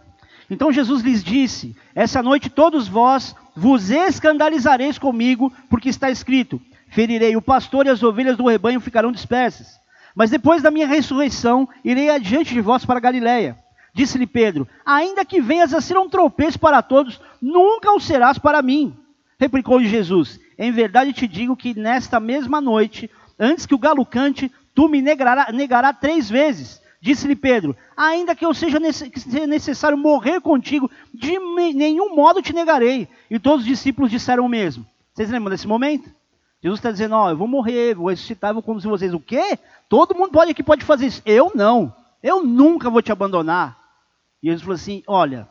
Então 0.51 0.71
Jesus 0.71 1.01
lhes 1.01 1.25
disse: 1.25 1.75
Essa 1.95 2.23
noite 2.23 2.51
todos 2.51 2.87
vós 2.87 3.35
vos 3.57 3.89
escandalizareis 3.89 4.99
comigo, 4.99 5.51
porque 5.71 5.89
está 5.89 6.11
escrito: 6.11 6.61
Ferirei 6.91 7.35
o 7.35 7.41
pastor 7.41 7.87
e 7.87 7.89
as 7.89 8.03
ovelhas 8.03 8.37
do 8.37 8.47
rebanho 8.47 8.79
ficarão 8.79 9.11
dispersas. 9.11 9.81
Mas 10.15 10.29
depois 10.29 10.63
da 10.63 10.71
minha 10.71 10.87
ressurreição, 10.87 11.67
irei 11.83 12.11
adiante 12.11 12.53
de 12.53 12.61
vós 12.61 12.85
para 12.85 13.01
Galiléia. 13.01 13.59
Disse-lhe 13.99 14.27
Pedro: 14.27 14.69
Ainda 14.87 15.25
que 15.25 15.41
venhas 15.41 15.75
a 15.75 15.81
ser 15.81 15.99
um 15.99 16.09
tropeço 16.09 16.57
para 16.59 16.81
todos, 16.83 17.21
nunca 17.41 17.93
o 17.93 18.01
serás 18.01 18.39
para 18.39 18.63
mim. 18.63 18.97
Replicou-lhe 19.39 19.89
Jesus: 19.89 20.41
Em 20.59 20.73
verdade 20.73 21.13
te 21.13 21.27
digo 21.27 21.57
que 21.57 21.79
nesta 21.79 22.19
mesma 22.19 22.61
noite, 22.61 23.11
antes 23.39 23.67
que 23.67 23.75
o 23.75 23.79
galo 23.79 24.05
cante, 24.05 24.51
tu 24.75 24.89
me 24.89 25.01
negará, 25.01 25.53
negará 25.53 25.93
três 25.93 26.29
vezes. 26.29 26.81
Disse-lhe 27.01 27.37
Pedro: 27.37 27.77
Ainda 27.97 28.35
que 28.35 28.45
eu 28.45 28.53
seja 28.53 28.79
necessário 29.47 29.97
morrer 29.97 30.41
contigo, 30.41 30.91
de 31.15 31.39
nenhum 31.73 32.15
modo 32.15 32.43
te 32.43 32.53
negarei. 32.53 33.09
E 33.31 33.39
todos 33.39 33.61
os 33.61 33.67
discípulos 33.67 34.11
disseram 34.11 34.45
o 34.45 34.49
mesmo. 34.49 34.85
Vocês 35.15 35.31
lembram 35.31 35.51
desse 35.51 35.69
momento? 35.69 36.11
Jesus 36.63 36.79
está 36.79 36.91
dizendo: 36.91 37.15
Ó, 37.15 37.31
eu 37.31 37.37
vou 37.37 37.47
morrer, 37.47 37.95
vou 37.95 38.09
ressuscitar, 38.09 38.53
vou 38.53 38.63
conduzir 38.63 38.91
vocês. 38.91 39.15
O 39.15 39.21
quê? 39.21 39.59
Todo 39.89 40.15
mundo 40.15 40.33
pode 40.33 40.51
aqui 40.51 40.63
pode 40.63 40.85
fazer 40.85 41.07
isso. 41.07 41.23
Eu 41.25 41.53
não. 41.55 41.95
Eu 42.23 42.45
nunca 42.45 42.91
vou 42.91 43.01
te 43.01 43.13
abandonar. 43.13 43.79
E 44.43 44.47
Jesus 44.47 44.63
falou 44.63 44.75
assim: 44.75 45.03
Olha, 45.07 45.49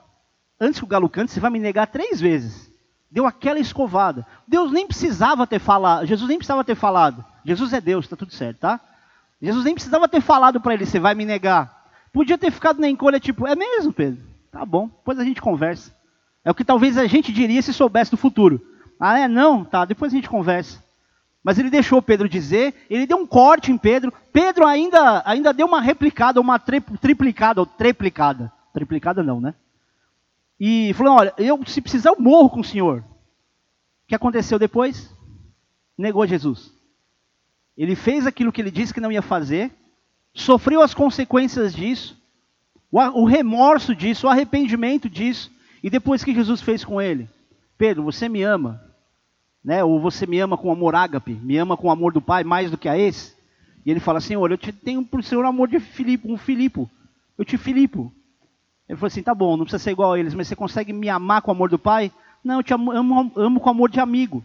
antes 0.59 0.79
que 0.79 0.85
o 0.85 0.87
galo 0.87 1.09
cante, 1.09 1.31
você 1.31 1.39
vai 1.39 1.51
me 1.51 1.59
negar 1.59 1.87
três 1.87 2.19
vezes. 2.19 2.71
Deu 3.09 3.25
aquela 3.25 3.59
escovada. 3.59 4.25
Deus 4.47 4.71
nem 4.71 4.85
precisava 4.85 5.47
ter 5.47 5.59
falado. 5.59 6.05
Jesus 6.05 6.27
nem 6.27 6.37
precisava 6.37 6.63
ter 6.63 6.75
falado. 6.75 7.23
Jesus 7.45 7.71
é 7.73 7.79
Deus, 7.79 8.05
está 8.05 8.15
tudo 8.15 8.33
certo, 8.33 8.59
tá? 8.59 8.79
Jesus 9.41 9.63
nem 9.63 9.73
precisava 9.73 10.07
ter 10.07 10.21
falado 10.21 10.59
para 10.59 10.73
ele: 10.73 10.85
Você 10.85 10.99
vai 10.99 11.15
me 11.15 11.25
negar. 11.25 11.85
Podia 12.11 12.37
ter 12.37 12.51
ficado 12.51 12.79
na 12.79 12.89
encolha, 12.89 13.19
tipo: 13.19 13.47
É 13.47 13.55
mesmo, 13.55 13.93
Pedro? 13.93 14.21
Tá 14.51 14.65
bom, 14.65 14.87
depois 14.87 15.19
a 15.19 15.23
gente 15.23 15.41
conversa. 15.41 15.95
É 16.43 16.51
o 16.51 16.55
que 16.55 16.63
talvez 16.63 16.97
a 16.97 17.05
gente 17.05 17.31
diria 17.31 17.61
se 17.61 17.73
soubesse 17.73 18.11
do 18.11 18.17
futuro. 18.17 18.61
Ah, 18.99 19.19
é? 19.19 19.27
Não? 19.27 19.63
Tá, 19.63 19.85
depois 19.85 20.11
a 20.11 20.15
gente 20.15 20.29
conversa. 20.29 20.83
Mas 21.43 21.59
ele 21.59 21.69
deixou 21.69 22.01
Pedro 22.01 22.27
dizer, 22.27 22.73
ele 22.89 23.05
deu 23.05 23.17
um 23.17 23.27
corte 23.27 23.71
em 23.71 23.77
Pedro. 23.77 24.11
Pedro 24.33 24.65
ainda, 24.65 25.21
ainda 25.25 25.53
deu 25.53 25.67
uma 25.67 25.79
replicada, 25.79 26.41
uma 26.41 26.59
tri, 26.59 26.81
triplicada, 26.81 27.61
ou 27.61 27.65
triplicada. 27.65 28.51
Triplicada 28.73 29.23
não, 29.23 29.39
né? 29.39 29.53
E 30.59 30.93
falou: 30.93 31.15
Olha, 31.15 31.33
eu, 31.37 31.59
se 31.65 31.81
precisar, 31.81 32.09
eu 32.11 32.19
morro 32.19 32.49
com 32.49 32.61
o 32.61 32.63
senhor. 32.63 32.99
O 32.99 34.07
que 34.07 34.15
aconteceu 34.15 34.57
depois? 34.57 35.13
Negou 35.97 36.25
Jesus. 36.25 36.71
Ele 37.77 37.95
fez 37.95 38.25
aquilo 38.25 38.51
que 38.51 38.61
ele 38.61 38.71
disse 38.71 38.93
que 38.93 39.01
não 39.01 39.11
ia 39.11 39.21
fazer, 39.21 39.71
sofreu 40.33 40.81
as 40.81 40.93
consequências 40.93 41.75
disso, 41.75 42.17
o 42.91 43.25
remorso 43.25 43.95
disso, 43.95 44.25
o 44.25 44.29
arrependimento 44.29 45.09
disso. 45.09 45.51
E 45.83 45.89
depois 45.89 46.23
que 46.23 46.33
Jesus 46.33 46.61
fez 46.61 46.83
com 46.83 46.99
ele? 46.99 47.29
Pedro, 47.77 48.03
você 48.03 48.27
me 48.27 48.41
ama? 48.41 48.81
Né? 49.63 49.83
Ou 49.83 49.99
você 49.99 50.25
me 50.25 50.39
ama 50.39 50.57
com 50.57 50.71
amor 50.71 50.95
ágape, 50.95 51.33
me 51.33 51.57
ama 51.57 51.77
com 51.77 51.91
amor 51.91 52.11
do 52.11 52.21
Pai 52.21 52.43
mais 52.43 52.71
do 52.71 52.77
que 52.77 52.89
a 52.89 52.97
esse? 52.97 53.35
E 53.85 53.91
ele 53.91 53.99
fala 53.99 54.19
Olha, 54.37 54.53
eu 54.53 54.57
te 54.57 54.71
tenho 54.71 55.05
por 55.05 55.23
Senhor 55.23 55.45
amor 55.45 55.67
de 55.67 55.79
Filipe, 55.79 56.29
um 56.29 56.37
Filipe. 56.37 56.87
Eu 57.37 57.45
te 57.45 57.57
Filipo. 57.57 58.11
Ele 58.88 58.98
falou 58.98 59.08
assim: 59.08 59.24
Tá 59.24 59.34
bom, 59.34 59.58
não 59.58 59.65
precisa 59.65 59.84
ser 59.84 59.91
igual 59.91 60.13
a 60.13 60.20
eles, 60.20 60.34
mas 60.34 60.48
você 60.48 60.56
consegue 60.56 60.94
me 60.94 61.10
amar 61.10 61.41
com 61.41 61.51
o 61.51 61.53
amor 61.53 61.70
do 61.70 61.79
Pai? 61.79 62.12
Não, 62.44 62.60
eu 62.60 62.63
te 62.63 62.74
amo, 62.74 62.91
amo, 62.91 63.32
amo 63.36 63.60
com 63.60 63.70
amor 63.70 63.89
de 63.89 64.00
amigo. 64.00 64.44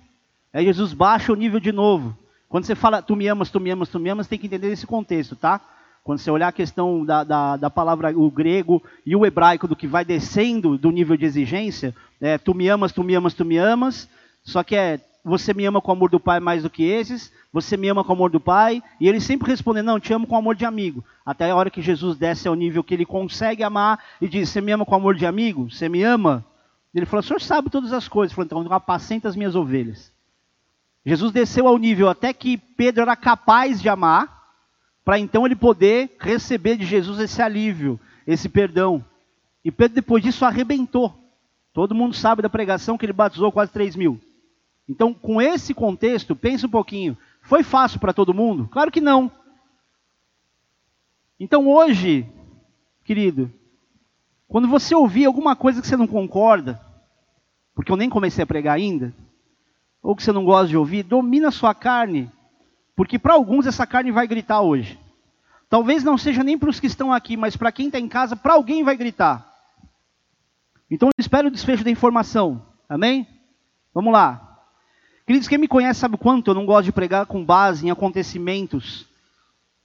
Aí 0.52 0.64
Jesus 0.64 0.92
baixa 0.92 1.32
o 1.32 1.36
nível 1.36 1.60
de 1.60 1.72
novo. 1.72 2.16
Quando 2.48 2.64
você 2.64 2.74
fala, 2.74 3.00
tu 3.00 3.16
me 3.16 3.26
amas, 3.28 3.50
tu 3.50 3.58
me 3.58 3.70
amas, 3.70 3.88
tu 3.88 3.98
me 3.98 4.10
amas, 4.10 4.26
tem 4.26 4.38
que 4.38 4.46
entender 4.46 4.70
esse 4.70 4.86
contexto, 4.86 5.34
tá? 5.34 5.60
Quando 6.04 6.18
você 6.18 6.30
olhar 6.30 6.48
a 6.48 6.52
questão 6.52 7.04
da, 7.04 7.22
da, 7.22 7.56
da, 7.56 7.70
palavra, 7.70 8.16
o 8.18 8.30
grego 8.30 8.82
e 9.06 9.14
o 9.14 9.24
hebraico, 9.24 9.68
do 9.68 9.76
que 9.76 9.86
vai 9.86 10.04
descendo 10.04 10.76
do 10.76 10.90
nível 10.90 11.16
de 11.16 11.24
exigência, 11.24 11.94
é, 12.20 12.36
tu 12.36 12.52
me 12.52 12.68
amas, 12.68 12.92
tu 12.92 13.04
me 13.04 13.14
amas, 13.14 13.34
tu 13.34 13.44
me 13.44 13.56
amas, 13.56 14.08
só 14.42 14.62
que 14.62 14.74
é, 14.74 15.00
você 15.24 15.54
me 15.54 15.64
ama 15.64 15.80
com 15.80 15.90
o 15.90 15.94
amor 15.94 16.10
do 16.10 16.18
Pai 16.18 16.40
mais 16.40 16.62
do 16.62 16.70
que 16.70 16.82
esses, 16.82 17.32
você 17.52 17.76
me 17.76 17.88
ama 17.88 18.02
com 18.02 18.10
o 18.10 18.16
amor 18.16 18.30
do 18.30 18.40
Pai, 18.40 18.82
e 18.98 19.08
ele 19.08 19.20
sempre 19.20 19.48
responde, 19.50 19.82
não, 19.82 20.00
te 20.00 20.12
amo 20.12 20.26
com 20.26 20.36
amor 20.36 20.56
de 20.56 20.64
amigo. 20.64 21.04
Até 21.24 21.50
a 21.50 21.56
hora 21.56 21.70
que 21.70 21.80
Jesus 21.80 22.16
desce 22.16 22.48
ao 22.48 22.54
nível 22.54 22.82
que 22.82 22.94
ele 22.94 23.06
consegue 23.06 23.62
amar 23.62 24.02
e 24.20 24.28
diz, 24.28 24.48
você 24.48 24.60
me 24.60 24.72
ama 24.72 24.84
com 24.84 24.94
amor 24.94 25.14
de 25.14 25.24
amigo? 25.24 25.70
Você 25.70 25.88
me 25.88 26.02
ama? 26.02 26.44
Ele 26.94 27.06
falou, 27.06 27.20
o 27.20 27.26
senhor 27.26 27.40
sabe 27.40 27.70
todas 27.70 27.92
as 27.92 28.08
coisas. 28.08 28.36
Ele 28.36 28.48
falou, 28.48 28.64
então 28.64 28.76
apacenta 28.76 29.28
as 29.28 29.36
minhas 29.36 29.54
ovelhas. 29.54 30.12
Jesus 31.04 31.32
desceu 31.32 31.66
ao 31.66 31.78
nível 31.78 32.08
até 32.08 32.32
que 32.32 32.56
Pedro 32.56 33.02
era 33.02 33.16
capaz 33.16 33.80
de 33.80 33.88
amar, 33.88 34.42
para 35.04 35.18
então 35.18 35.46
ele 35.46 35.56
poder 35.56 36.16
receber 36.18 36.76
de 36.76 36.84
Jesus 36.84 37.18
esse 37.18 37.40
alívio, 37.42 37.98
esse 38.26 38.48
perdão. 38.48 39.04
E 39.64 39.70
Pedro 39.70 39.94
depois 39.94 40.22
disso 40.22 40.44
arrebentou. 40.44 41.12
Todo 41.72 41.94
mundo 41.94 42.14
sabe 42.14 42.42
da 42.42 42.50
pregação 42.50 42.98
que 42.98 43.06
ele 43.06 43.12
batizou 43.12 43.50
quase 43.50 43.72
3 43.72 43.96
mil. 43.96 44.20
Então, 44.88 45.14
com 45.14 45.40
esse 45.40 45.72
contexto, 45.72 46.34
pense 46.34 46.66
um 46.66 46.70
pouquinho. 46.70 47.16
Foi 47.42 47.62
fácil 47.62 48.00
para 48.00 48.12
todo 48.12 48.34
mundo? 48.34 48.68
Claro 48.68 48.90
que 48.90 49.00
não. 49.00 49.30
Então 51.42 51.68
hoje, 51.68 52.24
querido, 53.04 53.52
quando 54.46 54.68
você 54.68 54.94
ouvir 54.94 55.24
alguma 55.24 55.56
coisa 55.56 55.80
que 55.80 55.88
você 55.88 55.96
não 55.96 56.06
concorda, 56.06 56.80
porque 57.74 57.90
eu 57.90 57.96
nem 57.96 58.08
comecei 58.08 58.44
a 58.44 58.46
pregar 58.46 58.76
ainda, 58.76 59.12
ou 60.00 60.14
que 60.14 60.22
você 60.22 60.30
não 60.30 60.44
gosta 60.44 60.68
de 60.68 60.76
ouvir, 60.76 61.02
domina 61.02 61.48
a 61.48 61.50
sua 61.50 61.74
carne, 61.74 62.30
porque 62.94 63.18
para 63.18 63.34
alguns 63.34 63.66
essa 63.66 63.84
carne 63.84 64.12
vai 64.12 64.24
gritar 64.28 64.60
hoje. 64.60 65.00
Talvez 65.68 66.04
não 66.04 66.16
seja 66.16 66.44
nem 66.44 66.56
para 66.56 66.70
os 66.70 66.78
que 66.78 66.86
estão 66.86 67.12
aqui, 67.12 67.36
mas 67.36 67.56
para 67.56 67.72
quem 67.72 67.86
está 67.86 67.98
em 67.98 68.08
casa, 68.08 68.36
para 68.36 68.54
alguém 68.54 68.84
vai 68.84 68.96
gritar. 68.96 69.52
Então 70.88 71.08
espero 71.18 71.48
o 71.48 71.50
desfecho 71.50 71.82
da 71.82 71.90
informação. 71.90 72.64
Amém? 72.88 73.26
Vamos 73.92 74.12
lá. 74.12 74.51
Queridos, 75.24 75.46
quem 75.46 75.58
me 75.58 75.68
conhece 75.68 76.00
sabe 76.00 76.16
quanto 76.16 76.50
eu 76.50 76.54
não 76.54 76.66
gosto 76.66 76.86
de 76.86 76.92
pregar 76.92 77.26
com 77.26 77.44
base 77.44 77.86
em 77.86 77.90
acontecimentos 77.90 79.06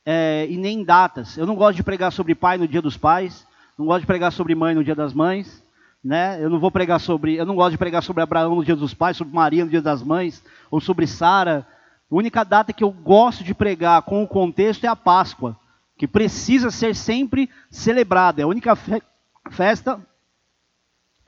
é, 0.04 0.48
e 0.50 0.58
nem 0.58 0.80
em 0.80 0.84
datas. 0.84 1.38
Eu 1.38 1.46
não 1.46 1.56
gosto 1.56 1.76
de 1.76 1.84
pregar 1.84 2.12
sobre 2.12 2.34
pai 2.34 2.58
no 2.58 2.68
dia 2.68 2.82
dos 2.82 2.98
pais, 2.98 3.46
não 3.78 3.86
gosto 3.86 4.02
de 4.02 4.08
pregar 4.08 4.32
sobre 4.32 4.56
mãe 4.56 4.74
no 4.74 4.84
dia 4.84 4.96
das 4.96 5.14
mães, 5.14 5.64
né? 6.04 6.44
Eu 6.44 6.50
não 6.50 6.60
vou 6.60 6.72
pregar 6.72 7.00
sobre, 7.00 7.36
eu 7.36 7.46
não 7.46 7.56
gosto 7.56 7.72
de 7.72 7.78
pregar 7.78 8.02
sobre 8.02 8.24
Abraão 8.24 8.56
no 8.56 8.66
dia 8.66 8.76
dos 8.76 8.96
pais, 8.96 9.16
sobre 9.16 9.36
Maria 9.36 9.64
no 9.64 9.70
dia 9.70 9.82
das 9.82 10.02
mães, 10.02 10.44
ou 10.72 10.82
sobre 10.82 11.06
Sara. 11.06 11.68
A 12.10 12.16
única 12.16 12.44
data 12.44 12.74
que 12.74 12.84
eu 12.84 12.90
gosto 12.90 13.44
de 13.44 13.54
pregar 13.54 14.02
com 14.02 14.24
o 14.24 14.28
contexto 14.28 14.86
é 14.86 14.88
a 14.88 14.96
Páscoa, 14.96 15.56
que 15.96 16.08
precisa 16.08 16.72
ser 16.72 16.96
sempre 16.96 17.48
celebrada. 17.70 18.42
É 18.42 18.44
a 18.44 18.48
única 18.48 18.76
fe 18.76 19.04
festa 19.52 20.02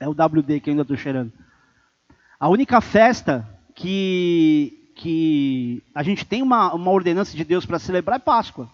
é 0.00 0.08
o 0.08 0.12
WD 0.12 0.60
que 0.60 0.70
ainda 0.70 0.82
estou 0.82 0.96
cheirando. 0.96 1.32
A 2.38 2.48
única 2.48 2.80
festa 2.80 3.46
que, 3.80 4.92
que 4.94 5.82
a 5.94 6.02
gente 6.02 6.26
tem 6.26 6.42
uma, 6.42 6.74
uma 6.74 6.90
ordenança 6.90 7.34
de 7.34 7.44
Deus 7.44 7.64
para 7.64 7.78
celebrar 7.78 8.16
é 8.16 8.22
Páscoa. 8.22 8.68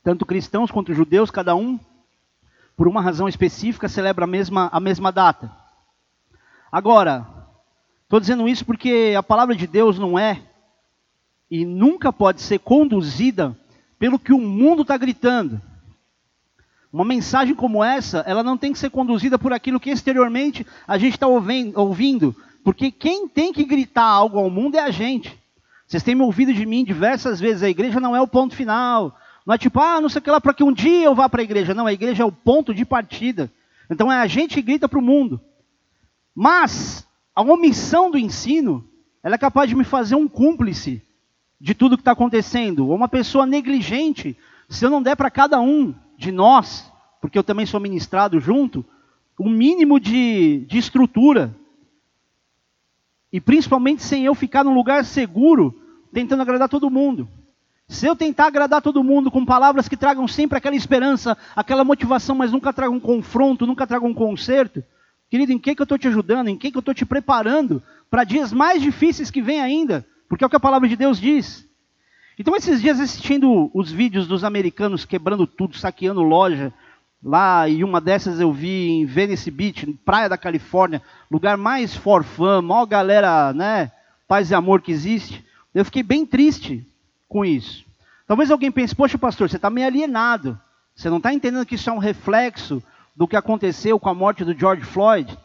Tanto 0.00 0.24
cristãos 0.24 0.70
quanto 0.70 0.94
judeus, 0.94 1.32
cada 1.32 1.56
um 1.56 1.78
por 2.76 2.86
uma 2.86 3.00
razão 3.00 3.28
específica, 3.28 3.88
celebra 3.88 4.24
a 4.24 4.28
mesma, 4.28 4.68
a 4.72 4.78
mesma 4.78 5.10
data. 5.10 5.50
Agora, 6.70 7.26
estou 8.04 8.20
dizendo 8.20 8.48
isso 8.48 8.64
porque 8.64 9.14
a 9.18 9.22
palavra 9.22 9.56
de 9.56 9.66
Deus 9.66 9.98
não 9.98 10.16
é 10.16 10.40
e 11.50 11.64
nunca 11.64 12.12
pode 12.12 12.42
ser 12.42 12.60
conduzida 12.60 13.58
pelo 13.98 14.20
que 14.20 14.32
o 14.32 14.38
mundo 14.38 14.82
está 14.82 14.96
gritando. 14.96 15.60
Uma 16.94 17.04
mensagem 17.04 17.56
como 17.56 17.82
essa, 17.82 18.18
ela 18.24 18.44
não 18.44 18.56
tem 18.56 18.72
que 18.72 18.78
ser 18.78 18.88
conduzida 18.88 19.36
por 19.36 19.52
aquilo 19.52 19.80
que 19.80 19.90
exteriormente 19.90 20.64
a 20.86 20.96
gente 20.96 21.14
está 21.14 21.26
ouvindo, 21.26 22.36
porque 22.62 22.92
quem 22.92 23.26
tem 23.26 23.52
que 23.52 23.64
gritar 23.64 24.04
algo 24.04 24.38
ao 24.38 24.48
mundo 24.48 24.76
é 24.76 24.78
a 24.78 24.92
gente. 24.92 25.36
Vocês 25.88 26.04
têm 26.04 26.14
me 26.14 26.22
ouvido 26.22 26.54
de 26.54 26.64
mim 26.64 26.84
diversas 26.84 27.40
vezes, 27.40 27.64
a 27.64 27.68
igreja 27.68 27.98
não 27.98 28.14
é 28.14 28.20
o 28.20 28.28
ponto 28.28 28.54
final, 28.54 29.18
não 29.44 29.52
é 29.52 29.58
tipo, 29.58 29.80
ah, 29.80 30.00
não 30.00 30.08
sei 30.08 30.20
o 30.20 30.22
que 30.22 30.30
lá, 30.30 30.40
para 30.40 30.54
que 30.54 30.62
um 30.62 30.72
dia 30.72 31.02
eu 31.02 31.16
vá 31.16 31.28
para 31.28 31.40
a 31.40 31.42
igreja. 31.42 31.74
Não, 31.74 31.84
a 31.84 31.92
igreja 31.92 32.22
é 32.22 32.26
o 32.26 32.30
ponto 32.30 32.72
de 32.72 32.84
partida. 32.84 33.50
Então 33.90 34.10
é 34.10 34.20
a 34.20 34.26
gente 34.28 34.54
que 34.54 34.62
grita 34.62 34.88
para 34.88 35.00
o 35.00 35.02
mundo. 35.02 35.40
Mas 36.32 37.04
a 37.34 37.42
omissão 37.42 38.08
do 38.08 38.16
ensino, 38.16 38.88
ela 39.20 39.34
é 39.34 39.38
capaz 39.38 39.68
de 39.68 39.74
me 39.74 39.82
fazer 39.82 40.14
um 40.14 40.28
cúmplice 40.28 41.02
de 41.60 41.74
tudo 41.74 41.96
que 41.96 42.02
está 42.02 42.12
acontecendo. 42.12 42.86
Ou 42.86 42.94
uma 42.94 43.08
pessoa 43.08 43.44
negligente, 43.44 44.38
se 44.68 44.84
eu 44.84 44.90
não 44.90 45.02
der 45.02 45.16
para 45.16 45.28
cada 45.28 45.60
um 45.60 45.92
de 46.16 46.32
nós, 46.32 46.90
porque 47.20 47.38
eu 47.38 47.44
também 47.44 47.66
sou 47.66 47.80
ministrado 47.80 48.40
junto, 48.40 48.84
o 49.38 49.46
um 49.46 49.50
mínimo 49.50 49.98
de, 49.98 50.64
de 50.68 50.78
estrutura. 50.78 51.54
E 53.32 53.40
principalmente 53.40 54.02
sem 54.02 54.24
eu 54.24 54.34
ficar 54.34 54.62
num 54.62 54.74
lugar 54.74 55.04
seguro, 55.04 55.74
tentando 56.12 56.42
agradar 56.42 56.68
todo 56.68 56.90
mundo. 56.90 57.28
Se 57.88 58.06
eu 58.06 58.16
tentar 58.16 58.46
agradar 58.46 58.80
todo 58.80 59.04
mundo 59.04 59.30
com 59.30 59.44
palavras 59.44 59.88
que 59.88 59.96
tragam 59.96 60.26
sempre 60.26 60.56
aquela 60.56 60.76
esperança, 60.76 61.36
aquela 61.54 61.84
motivação, 61.84 62.34
mas 62.34 62.52
nunca 62.52 62.72
tragam 62.72 62.96
um 62.96 63.00
confronto, 63.00 63.66
nunca 63.66 63.86
tragam 63.86 64.08
um 64.08 64.14
conserto, 64.14 64.82
querido, 65.28 65.52
em 65.52 65.58
que, 65.58 65.74
que 65.74 65.82
eu 65.82 65.84
estou 65.84 65.98
te 65.98 66.08
ajudando? 66.08 66.48
Em 66.48 66.56
que, 66.56 66.70
que 66.70 66.76
eu 66.76 66.80
estou 66.80 66.94
te 66.94 67.04
preparando 67.04 67.82
para 68.10 68.24
dias 68.24 68.52
mais 68.52 68.80
difíceis 68.80 69.30
que 69.30 69.42
vêm 69.42 69.60
ainda? 69.60 70.06
Porque 70.28 70.44
é 70.44 70.46
o 70.46 70.50
que 70.50 70.56
a 70.56 70.60
palavra 70.60 70.88
de 70.88 70.96
Deus 70.96 71.20
diz. 71.20 71.68
Então, 72.38 72.56
esses 72.56 72.80
dias 72.80 73.00
assistindo 73.00 73.70
os 73.72 73.90
vídeos 73.90 74.26
dos 74.26 74.44
americanos 74.44 75.04
quebrando 75.04 75.46
tudo, 75.46 75.76
saqueando 75.76 76.22
loja, 76.22 76.72
lá, 77.22 77.68
e 77.68 77.84
uma 77.84 78.00
dessas 78.00 78.40
eu 78.40 78.52
vi 78.52 78.88
em 78.90 79.06
Venice 79.06 79.50
Beach, 79.50 79.86
praia 80.04 80.28
da 80.28 80.36
Califórnia, 80.36 81.00
lugar 81.30 81.56
mais 81.56 81.94
forfã, 81.94 82.60
maior 82.60 82.86
galera, 82.86 83.52
né, 83.52 83.90
paz 84.26 84.50
e 84.50 84.54
amor 84.54 84.82
que 84.82 84.92
existe. 84.92 85.44
Eu 85.74 85.84
fiquei 85.84 86.02
bem 86.02 86.26
triste, 86.26 86.86
com 87.28 87.44
isso. 87.44 87.84
Talvez 88.26 88.50
alguém 88.50 88.70
pense, 88.70 88.94
poxa, 88.94 89.18
pastor, 89.18 89.48
você 89.48 89.56
está 89.56 89.70
meio 89.70 89.86
alienado. 89.86 90.58
Você 90.94 91.10
não 91.10 91.16
está 91.18 91.32
entendendo 91.32 91.66
que 91.66 91.74
isso 91.74 91.90
é 91.90 91.92
um 91.92 91.98
reflexo 91.98 92.82
do 93.14 93.26
que 93.26 93.36
aconteceu 93.36 93.98
com 93.98 94.08
a 94.08 94.14
morte 94.14 94.44
do 94.44 94.56
George 94.56 94.84
Floyd? 94.84 95.36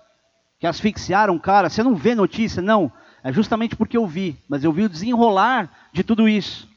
que 0.60 0.68
asfixiaram 0.68 1.36
o 1.36 1.40
cara. 1.40 1.70
Você 1.70 1.82
não 1.82 1.96
vê 1.96 2.14
notícia, 2.14 2.62
não. 2.62 2.92
É 3.24 3.32
justamente 3.32 3.76
porque 3.76 3.98
eu 3.98 4.06
vi, 4.06 4.38
mas 4.48 4.64
eu 4.64 4.72
vi 4.72 4.84
o 4.84 4.90
desenrolar 4.90 5.70
de 5.92 6.04
tudo 6.04 6.28
isso. 6.28 6.69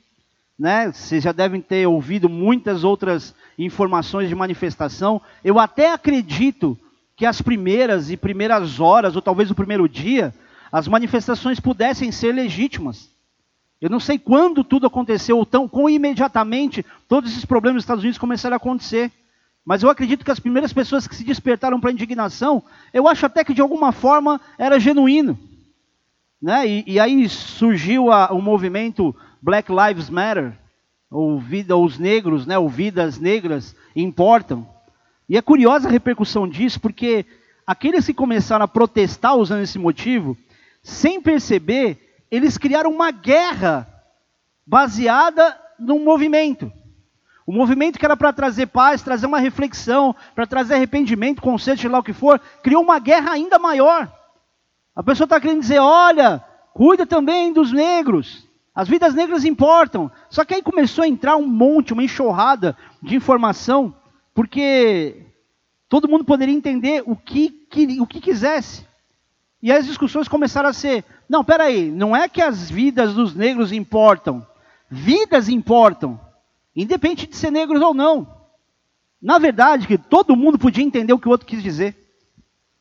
Né? 0.62 0.92
Vocês 0.92 1.24
já 1.24 1.32
devem 1.32 1.60
ter 1.60 1.88
ouvido 1.88 2.28
muitas 2.28 2.84
outras 2.84 3.34
informações 3.58 4.28
de 4.28 4.34
manifestação. 4.36 5.20
Eu 5.42 5.58
até 5.58 5.92
acredito 5.92 6.78
que 7.16 7.26
as 7.26 7.42
primeiras 7.42 8.12
e 8.12 8.16
primeiras 8.16 8.78
horas, 8.78 9.16
ou 9.16 9.20
talvez 9.20 9.50
o 9.50 9.56
primeiro 9.56 9.88
dia, 9.88 10.32
as 10.70 10.86
manifestações 10.86 11.58
pudessem 11.58 12.12
ser 12.12 12.32
legítimas. 12.32 13.10
Eu 13.80 13.90
não 13.90 13.98
sei 13.98 14.20
quando 14.20 14.62
tudo 14.62 14.86
aconteceu, 14.86 15.36
ou 15.36 15.44
tão, 15.44 15.66
com 15.66 15.90
imediatamente 15.90 16.86
todos 17.08 17.32
esses 17.32 17.44
problemas 17.44 17.78
nos 17.78 17.82
Estados 17.82 18.04
Unidos 18.04 18.18
começaram 18.18 18.54
a 18.54 18.58
acontecer. 18.58 19.10
Mas 19.64 19.82
eu 19.82 19.90
acredito 19.90 20.24
que 20.24 20.30
as 20.30 20.38
primeiras 20.38 20.72
pessoas 20.72 21.08
que 21.08 21.16
se 21.16 21.24
despertaram 21.24 21.80
para 21.80 21.90
a 21.90 21.92
indignação, 21.92 22.62
eu 22.94 23.08
acho 23.08 23.26
até 23.26 23.42
que 23.42 23.52
de 23.52 23.60
alguma 23.60 23.90
forma 23.90 24.40
era 24.56 24.78
genuíno. 24.78 25.36
Né? 26.40 26.68
E, 26.68 26.84
e 26.86 27.00
aí 27.00 27.28
surgiu 27.28 28.10
o 28.10 28.40
movimento 28.40 29.12
Black 29.42 29.70
Lives 29.72 30.08
Matter, 30.08 30.52
ou 31.10 31.40
vida, 31.40 31.76
os 31.76 31.98
negros, 31.98 32.46
né, 32.46 32.56
ou 32.56 32.68
vidas 32.68 33.18
negras 33.18 33.74
importam. 33.94 34.66
E 35.28 35.36
é 35.36 35.42
curiosa 35.42 35.88
a 35.88 35.90
repercussão 35.90 36.48
disso, 36.48 36.80
porque 36.80 37.26
aqueles 37.66 38.06
que 38.06 38.14
começaram 38.14 38.64
a 38.64 38.68
protestar 38.68 39.36
usando 39.36 39.62
esse 39.62 39.78
motivo, 39.78 40.36
sem 40.80 41.20
perceber, 41.20 42.24
eles 42.30 42.56
criaram 42.56 42.90
uma 42.90 43.10
guerra 43.10 43.86
baseada 44.64 45.58
num 45.78 46.04
movimento. 46.04 46.72
O 47.44 47.52
movimento 47.52 47.98
que 47.98 48.04
era 48.04 48.16
para 48.16 48.32
trazer 48.32 48.66
paz, 48.66 49.02
trazer 49.02 49.26
uma 49.26 49.40
reflexão, 49.40 50.14
para 50.34 50.46
trazer 50.46 50.74
arrependimento, 50.74 51.42
conceito, 51.42 51.88
lá 51.88 51.98
o 51.98 52.02
que 52.02 52.12
for, 52.12 52.40
criou 52.62 52.82
uma 52.82 53.00
guerra 53.00 53.32
ainda 53.32 53.58
maior. 53.58 54.10
A 54.94 55.02
pessoa 55.02 55.24
está 55.24 55.40
querendo 55.40 55.60
dizer: 55.60 55.80
olha, 55.80 56.42
cuida 56.72 57.04
também 57.04 57.52
dos 57.52 57.72
negros. 57.72 58.46
As 58.74 58.88
vidas 58.88 59.14
negras 59.14 59.44
importam. 59.44 60.10
Só 60.30 60.44
que 60.44 60.54
aí 60.54 60.62
começou 60.62 61.04
a 61.04 61.08
entrar 61.08 61.36
um 61.36 61.46
monte, 61.46 61.92
uma 61.92 62.02
enxurrada 62.02 62.76
de 63.02 63.14
informação, 63.14 63.94
porque 64.34 65.26
todo 65.88 66.08
mundo 66.08 66.24
poderia 66.24 66.54
entender 66.54 67.02
o 67.06 67.14
que, 67.14 67.50
que, 67.50 68.00
o 68.00 68.06
que 68.06 68.20
quisesse. 68.20 68.86
E 69.62 69.70
as 69.70 69.86
discussões 69.86 70.26
começaram 70.26 70.70
a 70.70 70.72
ser: 70.72 71.04
não, 71.28 71.44
peraí, 71.44 71.90
não 71.90 72.16
é 72.16 72.28
que 72.28 72.40
as 72.40 72.70
vidas 72.70 73.14
dos 73.14 73.34
negros 73.34 73.72
importam. 73.72 74.46
Vidas 74.90 75.48
importam, 75.48 76.20
independente 76.74 77.26
de 77.26 77.36
ser 77.36 77.50
negros 77.50 77.80
ou 77.80 77.94
não. 77.94 78.26
Na 79.20 79.38
verdade, 79.38 79.86
que 79.86 79.96
todo 79.96 80.36
mundo 80.36 80.58
podia 80.58 80.84
entender 80.84 81.12
o 81.12 81.18
que 81.18 81.28
o 81.28 81.30
outro 81.30 81.46
quis 81.46 81.62
dizer. 81.62 81.96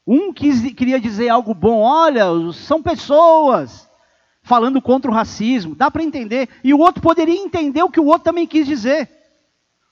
Um 0.07 0.33
quis, 0.33 0.73
queria 0.73 0.99
dizer 0.99 1.29
algo 1.29 1.53
bom, 1.53 1.81
olha, 1.81 2.25
são 2.53 2.81
pessoas 2.81 3.87
falando 4.43 4.81
contra 4.81 5.09
o 5.09 5.13
racismo, 5.13 5.75
dá 5.75 5.89
para 5.89 6.03
entender. 6.03 6.49
E 6.63 6.73
o 6.73 6.79
outro 6.79 7.01
poderia 7.01 7.35
entender 7.35 7.83
o 7.83 7.89
que 7.89 7.99
o 7.99 8.05
outro 8.05 8.23
também 8.23 8.47
quis 8.47 8.65
dizer. 8.65 9.09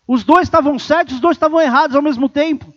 Os 0.07 0.23
dois 0.23 0.47
estavam 0.47 0.79
certos, 0.79 1.15
os 1.15 1.21
dois 1.21 1.35
estavam 1.35 1.61
errados 1.61 1.95
ao 1.95 2.01
mesmo 2.01 2.27
tempo. 2.27 2.73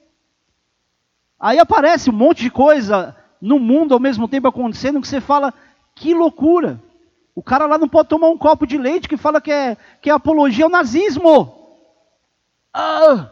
Aí 1.41 1.59
aparece 1.59 2.11
um 2.11 2.13
monte 2.13 2.43
de 2.43 2.51
coisa 2.51 3.17
no 3.41 3.59
mundo 3.59 3.95
ao 3.95 4.01
mesmo 4.01 4.29
tempo 4.29 4.47
acontecendo 4.47 5.01
que 5.01 5.09
você 5.09 5.21
fala, 5.21 5.53
que 5.95 6.15
loucura. 6.15 6.81
O 7.35 7.43
cara 7.43 7.67
lá 7.67 7.79
não 7.79 7.89
pode 7.89 8.09
tomar 8.09 8.29
um 8.29 8.39
copo 8.39 8.67
de 8.67 8.77
leite 8.77 9.09
que 9.09 9.17
fala 9.17 9.41
que 9.41 9.51
é, 9.51 9.77
que 10.01 10.11
é 10.11 10.13
apologia 10.13 10.65
ao 10.67 10.71
nazismo. 10.71 11.63
Ah. 12.73 13.31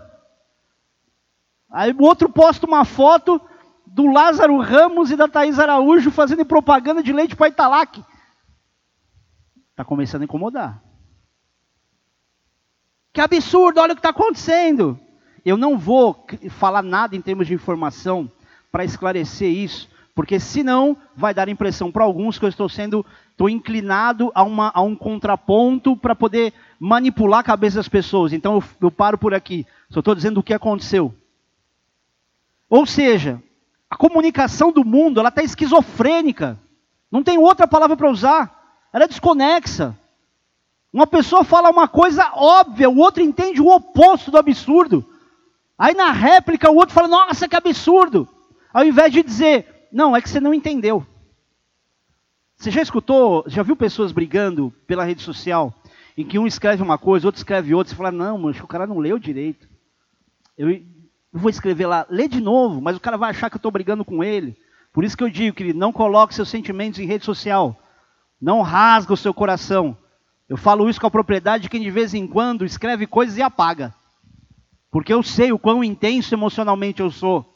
Aí 1.70 1.92
o 1.92 2.02
outro 2.02 2.28
posta 2.28 2.66
uma 2.66 2.84
foto 2.84 3.40
do 3.86 4.06
Lázaro 4.06 4.58
Ramos 4.58 5.10
e 5.10 5.16
da 5.16 5.28
Thaís 5.28 5.58
Araújo 5.58 6.10
fazendo 6.10 6.44
propaganda 6.44 7.02
de 7.02 7.12
leite 7.12 7.36
para 7.36 7.48
Italac. 7.48 8.02
Está 9.80 9.84
começando 9.86 10.20
a 10.20 10.24
incomodar. 10.26 10.82
Que 13.14 13.20
absurdo, 13.22 13.80
olha 13.80 13.94
o 13.94 13.96
que 13.96 14.00
está 14.00 14.10
acontecendo. 14.10 15.00
Eu 15.42 15.56
não 15.56 15.78
vou 15.78 16.26
falar 16.50 16.82
nada 16.82 17.16
em 17.16 17.20
termos 17.22 17.46
de 17.46 17.54
informação 17.54 18.30
para 18.70 18.84
esclarecer 18.84 19.48
isso, 19.48 19.88
porque 20.14 20.38
senão 20.38 20.98
vai 21.16 21.32
dar 21.32 21.48
impressão 21.48 21.90
para 21.90 22.04
alguns 22.04 22.38
que 22.38 22.44
eu 22.44 22.50
estou 22.50 22.68
sendo, 22.68 23.06
estou 23.30 23.48
inclinado 23.48 24.30
a, 24.34 24.42
uma, 24.42 24.70
a 24.74 24.82
um 24.82 24.94
contraponto 24.94 25.96
para 25.96 26.14
poder 26.14 26.52
manipular 26.78 27.40
a 27.40 27.44
cabeça 27.44 27.76
das 27.76 27.88
pessoas. 27.88 28.34
Então 28.34 28.56
eu, 28.56 28.64
eu 28.82 28.90
paro 28.90 29.16
por 29.16 29.32
aqui. 29.32 29.66
Só 29.88 30.00
estou 30.00 30.14
dizendo 30.14 30.40
o 30.40 30.42
que 30.42 30.52
aconteceu. 30.52 31.14
Ou 32.68 32.84
seja, 32.84 33.42
a 33.88 33.96
comunicação 33.96 34.70
do 34.72 34.84
mundo 34.84 35.20
ela 35.20 35.30
está 35.30 35.42
esquizofrênica. 35.42 36.60
Não 37.10 37.22
tem 37.22 37.38
outra 37.38 37.66
palavra 37.66 37.96
para 37.96 38.10
usar. 38.10 38.59
Ela 38.92 39.04
é 39.04 39.08
desconexa. 39.08 39.96
Uma 40.92 41.06
pessoa 41.06 41.44
fala 41.44 41.70
uma 41.70 41.86
coisa 41.86 42.32
óbvia, 42.34 42.90
o 42.90 42.98
outro 42.98 43.22
entende 43.22 43.60
o 43.60 43.68
oposto 43.68 44.30
do 44.30 44.38
absurdo. 44.38 45.08
Aí 45.78 45.94
na 45.94 46.10
réplica 46.10 46.70
o 46.70 46.76
outro 46.76 46.94
fala, 46.94 47.08
nossa, 47.08 47.48
que 47.48 47.56
absurdo. 47.56 48.28
Ao 48.72 48.84
invés 48.84 49.12
de 49.12 49.22
dizer, 49.22 49.88
não, 49.92 50.16
é 50.16 50.20
que 50.20 50.28
você 50.28 50.40
não 50.40 50.52
entendeu. 50.52 51.06
Você 52.56 52.70
já 52.70 52.82
escutou, 52.82 53.44
já 53.46 53.62
viu 53.62 53.74
pessoas 53.74 54.12
brigando 54.12 54.72
pela 54.86 55.04
rede 55.04 55.22
social, 55.22 55.72
em 56.16 56.26
que 56.26 56.38
um 56.38 56.46
escreve 56.46 56.82
uma 56.82 56.98
coisa, 56.98 57.26
outro 57.26 57.38
escreve 57.38 57.74
outra, 57.74 57.90
você 57.90 57.96
fala, 57.96 58.10
não, 58.10 58.36
mas 58.36 58.60
o 58.60 58.66
cara 58.66 58.86
não 58.86 58.98
leu 58.98 59.18
direito. 59.18 59.66
Eu, 60.58 60.82
vou 61.32 61.48
escrever 61.48 61.86
lá, 61.86 62.04
lê 62.10 62.28
de 62.28 62.40
novo, 62.40 62.80
mas 62.80 62.96
o 62.96 63.00
cara 63.00 63.16
vai 63.16 63.30
achar 63.30 63.48
que 63.48 63.56
eu 63.56 63.60
estou 63.60 63.70
brigando 63.70 64.04
com 64.04 64.22
ele. 64.22 64.56
Por 64.92 65.04
isso 65.04 65.16
que 65.16 65.24
eu 65.24 65.30
digo, 65.30 65.56
querido, 65.56 65.78
não 65.78 65.92
coloque 65.92 66.34
seus 66.34 66.48
sentimentos 66.48 66.98
em 66.98 67.06
rede 67.06 67.24
social. 67.24 67.79
Não 68.40 68.62
rasga 68.62 69.12
o 69.12 69.16
seu 69.16 69.34
coração. 69.34 69.96
Eu 70.48 70.56
falo 70.56 70.88
isso 70.88 71.00
com 71.00 71.06
a 71.06 71.10
propriedade 71.10 71.64
de 71.64 71.68
quem 71.68 71.82
de 71.82 71.90
vez 71.90 72.14
em 72.14 72.26
quando 72.26 72.64
escreve 72.64 73.06
coisas 73.06 73.36
e 73.36 73.42
apaga. 73.42 73.94
Porque 74.90 75.12
eu 75.12 75.22
sei 75.22 75.52
o 75.52 75.58
quão 75.58 75.84
intenso 75.84 76.34
emocionalmente 76.34 77.00
eu 77.00 77.10
sou. 77.10 77.46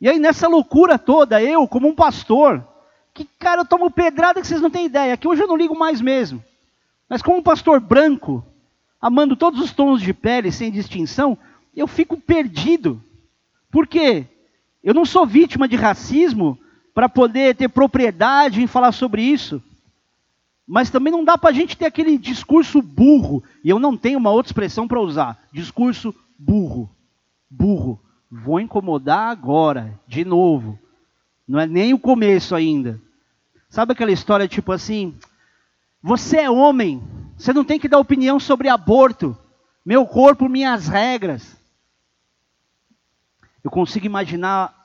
E 0.00 0.08
aí 0.08 0.18
nessa 0.18 0.48
loucura 0.48 0.98
toda, 0.98 1.42
eu, 1.42 1.68
como 1.68 1.88
um 1.88 1.94
pastor, 1.94 2.66
que 3.12 3.24
cara, 3.38 3.62
eu 3.62 3.66
tomo 3.66 3.90
pedrada 3.90 4.40
que 4.40 4.46
vocês 4.46 4.62
não 4.62 4.70
têm 4.70 4.86
ideia, 4.86 5.16
que 5.16 5.28
hoje 5.28 5.42
eu 5.42 5.48
não 5.48 5.56
ligo 5.56 5.78
mais 5.78 6.00
mesmo. 6.00 6.42
Mas 7.08 7.20
como 7.20 7.38
um 7.38 7.42
pastor 7.42 7.80
branco, 7.80 8.44
amando 9.00 9.36
todos 9.36 9.60
os 9.60 9.72
tons 9.72 10.00
de 10.00 10.14
pele 10.14 10.52
sem 10.52 10.70
distinção, 10.70 11.36
eu 11.76 11.86
fico 11.86 12.16
perdido. 12.16 13.02
Por 13.70 13.86
quê? 13.86 14.26
Eu 14.82 14.94
não 14.94 15.04
sou 15.04 15.26
vítima 15.26 15.68
de 15.68 15.76
racismo 15.76 16.58
para 16.94 17.08
poder 17.08 17.54
ter 17.56 17.68
propriedade 17.68 18.62
em 18.62 18.66
falar 18.66 18.92
sobre 18.92 19.22
isso. 19.22 19.62
Mas 20.66 20.90
também 20.90 21.12
não 21.12 21.24
dá 21.24 21.36
para 21.36 21.50
a 21.50 21.52
gente 21.52 21.76
ter 21.76 21.86
aquele 21.86 22.16
discurso 22.16 22.80
burro. 22.80 23.42
E 23.64 23.68
eu 23.68 23.78
não 23.78 23.96
tenho 23.96 24.18
uma 24.18 24.30
outra 24.30 24.50
expressão 24.50 24.86
para 24.86 25.00
usar. 25.00 25.36
Discurso 25.52 26.14
burro. 26.38 26.88
Burro. 27.50 28.00
Vou 28.30 28.60
incomodar 28.60 29.30
agora, 29.30 29.98
de 30.06 30.24
novo. 30.24 30.78
Não 31.46 31.58
é 31.58 31.66
nem 31.66 31.92
o 31.92 31.98
começo 31.98 32.54
ainda. 32.54 33.00
Sabe 33.68 33.92
aquela 33.92 34.12
história 34.12 34.46
tipo 34.46 34.70
assim? 34.70 35.14
Você 36.02 36.38
é 36.38 36.50
homem, 36.50 37.02
você 37.36 37.52
não 37.52 37.64
tem 37.64 37.78
que 37.78 37.88
dar 37.88 37.98
opinião 37.98 38.38
sobre 38.38 38.68
aborto. 38.68 39.36
Meu 39.84 40.06
corpo, 40.06 40.48
minhas 40.48 40.86
regras. 40.86 41.56
Eu 43.62 43.70
consigo 43.70 44.06
imaginar, 44.06 44.79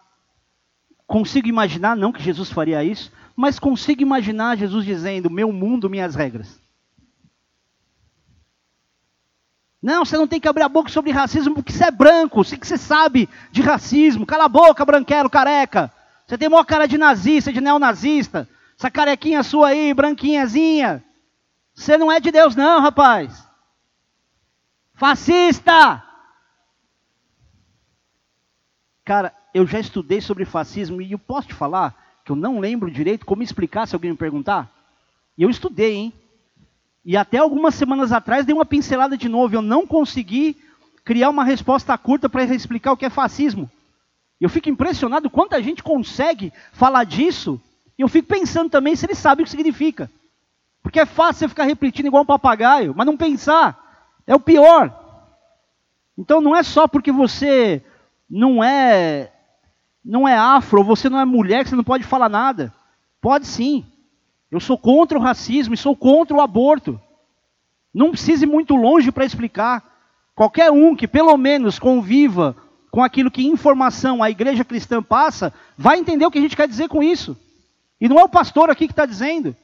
consigo 1.07 1.47
imaginar, 1.47 1.95
não 1.95 2.11
que 2.11 2.21
Jesus 2.21 2.51
faria 2.51 2.83
isso, 2.83 3.11
mas 3.35 3.59
consigo 3.59 4.01
imaginar 4.01 4.57
Jesus 4.57 4.85
dizendo: 4.85 5.29
Meu 5.29 5.51
mundo, 5.51 5.89
minhas 5.89 6.15
regras. 6.15 6.59
Não, 9.81 10.03
você 10.03 10.17
não 10.17 10.27
tem 10.27 10.39
que 10.39 10.47
abrir 10.47 10.63
a 10.63 10.69
boca 10.69 10.89
sobre 10.89 11.11
racismo 11.11 11.53
porque 11.53 11.71
você 11.71 11.85
é 11.85 11.91
branco, 11.91 12.43
sei 12.43 12.57
que 12.57 12.65
você 12.65 12.77
sabe 12.77 13.29
de 13.51 13.61
racismo. 13.61 14.25
Cala 14.25 14.45
a 14.45 14.49
boca, 14.49 14.83
branquelo, 14.83 15.29
careca. 15.29 15.93
Você 16.25 16.39
tem 16.39 16.49
maior 16.49 16.63
cara 16.63 16.87
de 16.87 16.97
nazista, 16.97 17.53
de 17.53 17.61
neonazista. 17.61 18.49
Essa 18.77 18.89
carequinha 18.89 19.43
sua 19.43 19.67
aí, 19.67 19.93
branquinhazinha. 19.93 21.03
Você 21.75 21.97
não 21.97 22.11
é 22.11 22.19
de 22.19 22.31
Deus, 22.31 22.55
não, 22.55 22.81
rapaz. 22.81 23.47
Fascista! 24.95 26.03
Cara, 29.03 29.35
eu 29.55 29.65
já 29.65 29.79
estudei 29.79 30.19
sobre 30.19 30.43
fascismo 30.43 31.01
e 31.01 31.13
eu 31.13 31.17
posso 31.17 31.47
te 31.47 31.53
falar 31.53 31.95
que 32.25 32.31
eu 32.33 32.35
não 32.35 32.59
lembro 32.59 32.91
direito 32.91 33.25
como 33.25 33.41
explicar 33.41 33.87
se 33.87 33.95
alguém 33.95 34.11
me 34.11 34.17
perguntar. 34.17 34.69
E 35.37 35.43
eu 35.43 35.49
estudei, 35.49 35.93
hein? 35.93 36.13
E 37.05 37.15
até 37.15 37.37
algumas 37.37 37.73
semanas 37.73 38.11
atrás 38.11 38.45
dei 38.45 38.53
uma 38.53 38.65
pincelada 38.65 39.17
de 39.17 39.29
novo. 39.29 39.55
Eu 39.55 39.61
não 39.61 39.87
consegui 39.87 40.57
criar 41.05 41.29
uma 41.29 41.45
resposta 41.45 41.97
curta 41.97 42.27
para 42.27 42.43
explicar 42.43 42.91
o 42.91 42.97
que 42.97 43.05
é 43.05 43.09
fascismo. 43.09 43.71
Eu 44.41 44.49
fico 44.49 44.67
impressionado 44.67 45.29
quanta 45.29 45.63
gente 45.63 45.81
consegue 45.81 46.51
falar 46.73 47.05
disso. 47.05 47.57
E 47.97 48.01
eu 48.01 48.09
fico 48.09 48.27
pensando 48.27 48.69
também 48.69 48.93
se 48.93 49.05
ele 49.05 49.15
sabe 49.15 49.41
o 49.41 49.45
que 49.45 49.51
significa. 49.51 50.11
Porque 50.83 50.99
é 50.99 51.05
fácil 51.05 51.39
você 51.39 51.47
ficar 51.47 51.63
repetindo 51.63 52.07
igual 52.07 52.23
um 52.23 52.25
papagaio, 52.25 52.93
mas 52.93 53.05
não 53.05 53.15
pensar 53.15 54.11
é 54.27 54.35
o 54.35 54.39
pior. 54.39 54.93
Então 56.17 56.41
não 56.41 56.53
é 56.53 56.61
só 56.61 56.89
porque 56.89 57.09
você 57.09 57.81
não 58.29 58.61
é 58.61 59.31
não 60.05 60.27
é 60.27 60.37
afro, 60.37 60.79
ou 60.79 60.85
você 60.85 61.09
não 61.09 61.19
é 61.19 61.25
mulher, 61.25 61.67
você 61.67 61.75
não 61.75 61.83
pode 61.83 62.03
falar 62.03 62.29
nada. 62.29 62.71
Pode 63.19 63.47
sim. 63.47 63.83
Eu 64.51 64.59
sou 64.59 64.77
contra 64.77 65.17
o 65.17 65.21
racismo 65.21 65.73
e 65.73 65.77
sou 65.77 65.95
contra 65.95 66.37
o 66.37 66.41
aborto. 66.41 67.01
Não 67.91 68.11
precise 68.11 68.45
ir 68.45 68.47
muito 68.47 68.75
longe 68.75 69.11
para 69.11 69.25
explicar. 69.25 69.83
Qualquer 70.35 70.71
um 70.71 70.95
que 70.95 71.07
pelo 71.07 71.35
menos 71.35 71.79
conviva 71.79 72.55
com 72.91 73.03
aquilo 73.03 73.31
que 73.31 73.47
informação 73.47 74.21
a 74.21 74.29
igreja 74.29 74.63
cristã 74.63 75.01
passa, 75.01 75.51
vai 75.75 75.97
entender 75.97 76.25
o 76.25 76.31
que 76.31 76.37
a 76.37 76.41
gente 76.41 76.55
quer 76.55 76.67
dizer 76.67 76.87
com 76.87 77.01
isso. 77.01 77.35
E 77.99 78.07
não 78.07 78.19
é 78.19 78.23
o 78.23 78.29
pastor 78.29 78.69
aqui 78.69 78.85
que 78.85 78.93
está 78.93 79.05
dizendo. 79.05 79.55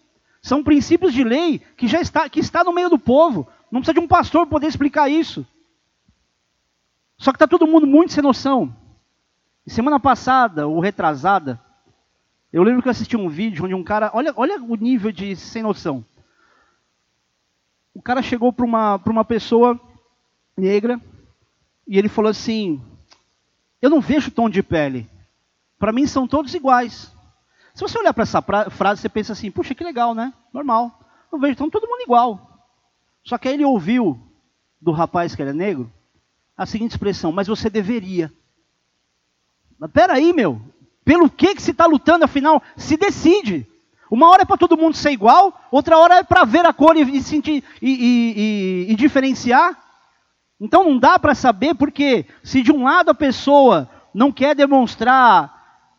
São 0.42 0.64
princípios 0.64 1.14
de 1.14 1.24
lei 1.24 1.62
que 1.78 1.88
já 1.88 2.02
está, 2.02 2.28
que 2.28 2.40
está 2.40 2.64
no 2.64 2.74
meio 2.74 2.90
do 2.90 2.98
povo. 2.98 3.48
Não 3.72 3.80
precisa 3.80 3.94
de 3.94 4.00
um 4.00 4.08
pastor 4.08 4.48
poder 4.48 4.68
explicar 4.68 5.08
isso. 5.08 5.46
Só 7.18 7.32
que 7.32 7.36
está 7.36 7.48
todo 7.48 7.68
mundo 7.68 7.86
muito 7.86 8.12
sem 8.12 8.24
noção. 8.24 8.76
Semana 9.68 10.00
passada, 10.00 10.68
ou 10.68 10.80
retrasada, 10.80 11.60
eu 12.52 12.64
lembro 12.64 12.82
que 12.82 12.88
eu 12.88 12.92
assisti 12.92 13.16
um 13.16 13.30
vídeo 13.30 13.64
onde 13.64 13.74
um 13.74 13.84
cara. 13.84 14.12
Olha, 14.14 14.34
olha 14.36 14.62
o 14.62 14.76
nível 14.76 15.12
de 15.12 15.36
sem 15.36 15.64
noção. 15.64 16.04
O 17.94 18.02
cara 18.02 18.22
chegou 18.22 18.52
para 18.52 18.66
uma, 18.66 19.02
uma 19.06 19.26
pessoa 19.26 19.80
negra 20.58 21.00
e 21.88 21.98
ele 21.98 22.10
falou 22.10 22.30
assim: 22.30 22.82
Eu 23.82 23.90
não 23.90 24.02
vejo 24.02 24.32
tom 24.32 24.50
de 24.50 24.62
pele. 24.62 25.10
Para 25.80 25.94
mim 25.94 26.06
são 26.06 26.28
todos 26.28 26.54
iguais. 26.54 27.16
Se 27.74 27.82
você 27.82 27.98
olhar 27.98 28.14
para 28.14 28.24
essa 28.24 28.42
frase, 28.70 29.02
você 29.02 29.10
pensa 29.10 29.32
assim: 29.34 29.50
Puxa, 29.50 29.74
que 29.74 29.84
legal, 29.84 30.14
né? 30.14 30.34
Normal. 30.52 31.00
Não 31.32 31.40
vejo, 31.40 31.54
então 31.54 31.70
todo 31.70 31.88
mundo 31.88 32.02
igual. 32.02 32.68
Só 33.24 33.38
que 33.38 33.48
aí 33.48 33.54
ele 33.54 33.66
ouviu 33.66 34.20
do 34.80 34.92
rapaz 34.92 35.36
que 35.36 35.42
era 35.42 35.54
negro 35.54 35.92
a 36.58 36.66
seguinte 36.66 36.92
expressão: 36.92 37.32
Mas 37.32 37.48
você 37.48 37.70
deveria. 37.70 38.32
Mas 39.82 39.90
peraí, 39.90 40.32
meu. 40.32 40.62
Pelo 41.04 41.28
que, 41.28 41.56
que 41.56 41.62
se 41.62 41.72
está 41.72 41.88
lutando, 41.88 42.24
afinal? 42.24 42.62
Se 42.78 42.96
decide. 42.96 43.68
Uma 44.12 44.30
hora 44.30 44.44
é 44.44 44.46
para 44.46 44.58
todo 44.58 44.78
mundo 44.78 44.96
ser 44.96 45.12
igual, 45.12 45.60
outra 45.72 45.98
hora 45.98 46.16
é 46.20 46.24
para 46.24 46.44
ver 46.44 46.66
a 46.66 46.74
cor 46.74 46.96
e, 46.96 47.22
sentir 47.24 47.64
e, 47.82 48.86
e, 48.88 48.92
e, 48.92 48.96
diferenciar. 48.96 49.76
Então 50.60 50.84
não 50.84 51.00
dá 51.00 51.18
para 51.18 51.34
saber 51.34 51.74
porque 51.74 52.28
se 52.44 52.62
de 52.62 52.72
um 52.72 52.84
lado 52.84 53.10
a 53.10 53.16
pessoa 53.16 53.90
não 54.14 54.32
quer 54.32 54.54
demonstrar 54.54 55.90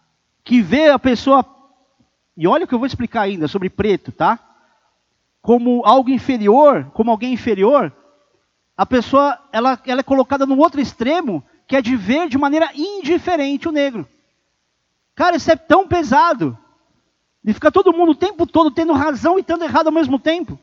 que 0.44 0.60
vê 0.60 0.90
a 0.90 0.98
pessoa 0.98 1.44
e 2.36 2.46
olha 2.46 2.64
o 2.64 2.68
que 2.68 2.74
eu 2.74 2.78
vou 2.78 2.86
explicar 2.86 3.22
ainda 3.22 3.48
sobre 3.48 3.68
preto, 3.68 4.12
tá? 4.12 4.38
Como 5.40 5.82
algo 5.84 6.10
inferior, 6.10 6.90
como 6.92 7.10
alguém 7.10 7.32
inferior, 7.32 7.92
a 8.76 8.86
pessoa 8.86 9.38
ela, 9.50 9.80
ela 9.86 10.00
é 10.00 10.04
colocada 10.04 10.46
no 10.46 10.58
outro 10.58 10.80
extremo, 10.80 11.42
que 11.72 11.76
é 11.76 11.80
de 11.80 11.96
ver 11.96 12.28
de 12.28 12.37
maneira 12.37 12.68
indiferente 12.74 13.66
o 13.66 13.72
negro. 13.72 14.06
Cara, 15.14 15.37
isso 15.37 15.50
é 15.50 15.56
tão 15.56 15.88
pesado. 15.88 16.58
De 17.42 17.54
ficar 17.54 17.70
todo 17.70 17.94
mundo 17.94 18.12
o 18.12 18.14
tempo 18.14 18.46
todo 18.46 18.70
tendo 18.70 18.92
razão 18.92 19.38
e 19.38 19.42
tendo 19.42 19.64
errado 19.64 19.87
ao 19.87 19.92
mesmo 19.92 20.18
tempo. 20.18 20.58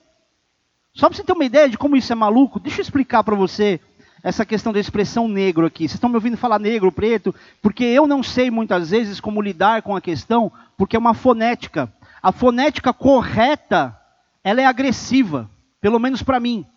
Só 0.93 1.09
para 1.09 1.17
você 1.17 1.23
ter 1.23 1.33
uma 1.33 1.45
ideia 1.45 1.67
de 1.67 1.79
como 1.79 1.97
isso 1.97 2.13
é 2.13 2.15
maluco, 2.15 2.59
deixa 2.59 2.79
eu 2.79 2.83
explicar 2.83 3.23
para 3.23 3.33
você 3.33 3.79
essa 4.21 4.45
questão 4.45 4.71
da 4.71 4.79
expressão 4.79 5.27
negro 5.27 5.65
aqui. 5.65 5.87
Vocês 5.87 5.95
estão 5.95 6.11
me 6.11 6.15
ouvindo 6.15 6.37
falar 6.37 6.59
negro, 6.59 6.91
preto, 6.91 7.33
porque 7.59 7.85
eu 7.85 8.05
não 8.05 8.21
sei 8.21 8.51
muitas 8.51 8.91
vezes 8.91 9.19
como 9.19 9.41
lidar 9.41 9.81
com 9.81 9.95
a 9.95 10.01
questão, 10.01 10.51
porque 10.77 10.95
é 10.95 10.99
uma 10.99 11.15
fonética. 11.15 11.91
A 12.21 12.31
fonética 12.31 12.93
correta, 12.93 13.99
ela 14.43 14.61
é 14.61 14.65
agressiva, 14.65 15.49
pelo 15.81 15.97
menos 15.97 16.21
para 16.21 16.39
mim. 16.39 16.67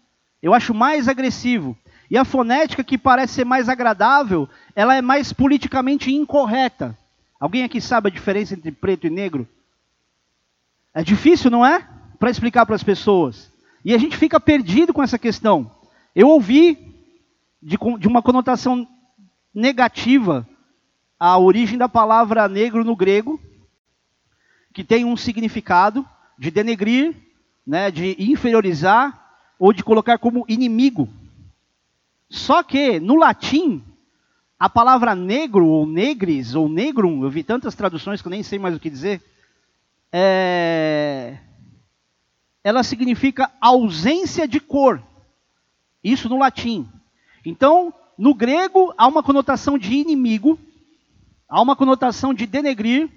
Eu 0.43 0.55
acho 0.55 0.73
mais 0.73 1.07
agressivo. 1.07 1.77
E 2.13 2.19
a 2.19 2.27
fonética 2.27 2.85
que 2.85 2.99
parece 2.99 3.33
ser 3.33 3.47
mais 3.47 3.71
agradável, 3.71 4.47
ela 4.77 4.95
é 4.95 5.01
mais 5.01 5.33
politicamente 5.33 6.13
incorreta. 6.13 6.95
Alguém 7.41 7.65
aqui 7.65 7.81
sabe 7.81 8.09
a 8.09 8.13
diferença 8.13 8.53
entre 8.53 8.71
preto 8.71 9.07
e 9.07 9.11
negro? 9.11 9.49
É 10.93 11.03
difícil, 11.03 11.51
não 11.51 11.65
é? 11.65 11.89
Para 12.19 12.29
explicar 12.29 12.67
para 12.67 12.75
as 12.75 12.83
pessoas. 12.83 13.51
E 13.83 13.95
a 13.95 13.99
gente 13.99 14.15
fica 14.15 14.39
perdido 14.39 14.93
com 14.93 15.03
essa 15.03 15.19
questão. 15.19 15.71
Eu 16.15 16.29
ouvi 16.29 16.95
de, 17.63 17.79
de 17.99 18.07
uma 18.07 18.21
conotação 18.21 18.87
negativa 19.55 20.47
a 21.19 21.39
origem 21.39 21.79
da 21.79 21.89
palavra 21.89 22.47
negro 22.47 22.85
no 22.85 22.95
grego, 22.95 23.41
que 24.75 24.85
tem 24.85 25.03
um 25.07 25.17
significado 25.17 26.07
de 26.39 26.51
denegrir, 26.51 27.17
né, 27.67 27.91
de 27.91 28.17
inferiorizar 28.19 29.19
ou 29.59 29.73
de 29.73 29.83
colocar 29.83 30.19
como 30.19 30.45
inimigo. 30.47 31.09
Só 32.33 32.63
que 32.63 32.99
no 32.99 33.15
latim, 33.17 33.85
a 34.59 34.67
palavra 34.67 35.15
negro 35.15 35.67
ou 35.67 35.87
negris 35.87 36.55
ou 36.55 36.67
negrum, 36.67 37.23
eu 37.23 37.29
vi 37.29 37.45
tantas 37.45 37.75
traduções 37.75 38.23
que 38.23 38.27
eu 38.27 38.31
nem 38.31 38.43
sei 38.43 38.59
mais 38.59 38.75
o 38.75 38.81
que 38.81 38.89
dizer, 38.89 39.23
é, 40.11 41.37
ela 42.65 42.83
significa 42.83 43.53
ausência 43.61 44.49
de 44.49 44.59
cor. 44.61 45.03
Isso 46.03 46.27
no 46.27 46.39
latim. 46.39 46.89
Então, 47.45 47.93
no 48.17 48.35
grego, 48.35 48.95
há 48.97 49.07
uma 49.07 49.23
conotação 49.23 49.77
de 49.77 49.93
inimigo, 49.93 50.59
há 51.47 51.61
uma 51.61 51.77
conotação 51.77 52.33
de 52.33 52.47
denegrir, 52.47 53.11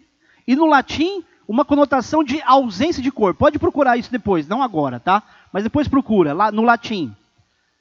e 0.46 0.58
no 0.58 0.66
latim, 0.66 1.24
uma 1.48 1.64
conotação 1.64 2.22
de 2.22 2.42
ausência 2.42 3.02
de 3.02 3.14
cor. 3.14 3.34
Pode 3.34 3.58
procurar 3.60 3.96
isso 3.96 4.12
depois, 4.12 4.46
não 4.46 4.62
agora, 4.62 5.00
tá? 5.00 5.24
Mas 5.54 5.64
depois 5.64 5.88
procura, 5.88 6.34
lá 6.34 6.52
no 6.52 6.64
latim. 6.64 7.16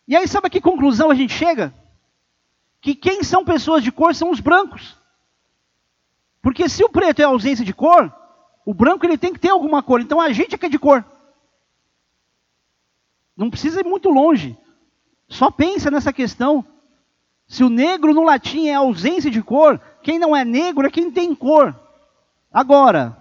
E 0.06 0.16
aí, 0.16 0.28
sabe 0.28 0.46
a 0.48 0.50
que 0.50 0.60
conclusão 0.60 1.10
a 1.10 1.14
gente 1.14 1.32
chega? 1.32 1.74
Que 2.80 2.94
quem 2.94 3.22
são 3.22 3.44
pessoas 3.44 3.82
de 3.82 3.90
cor 3.90 4.14
são 4.14 4.30
os 4.30 4.40
brancos. 4.40 4.96
Porque 6.42 6.68
se 6.68 6.84
o 6.84 6.90
preto 6.90 7.20
é 7.20 7.24
ausência 7.24 7.64
de 7.64 7.72
cor, 7.72 8.14
o 8.66 8.74
branco 8.74 9.06
ele 9.06 9.16
tem 9.16 9.32
que 9.32 9.38
ter 9.38 9.48
alguma 9.48 9.82
cor, 9.82 10.00
então 10.00 10.20
a 10.20 10.30
gente 10.32 10.54
é 10.54 10.58
que 10.58 10.66
é 10.66 10.68
de 10.68 10.78
cor. 10.78 11.04
Não 13.36 13.48
precisa 13.50 13.80
ir 13.80 13.84
muito 13.84 14.10
longe. 14.10 14.56
Só 15.26 15.50
pensa 15.50 15.90
nessa 15.90 16.12
questão. 16.12 16.64
Se 17.46 17.64
o 17.64 17.70
negro 17.70 18.12
no 18.12 18.22
latim 18.22 18.68
é 18.68 18.74
ausência 18.74 19.30
de 19.30 19.42
cor, 19.42 19.80
quem 20.02 20.18
não 20.18 20.36
é 20.36 20.44
negro 20.44 20.86
é 20.86 20.90
quem 20.90 21.10
tem 21.10 21.34
cor. 21.34 21.74
Agora, 22.52 23.16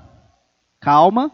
calma. 0.80 1.32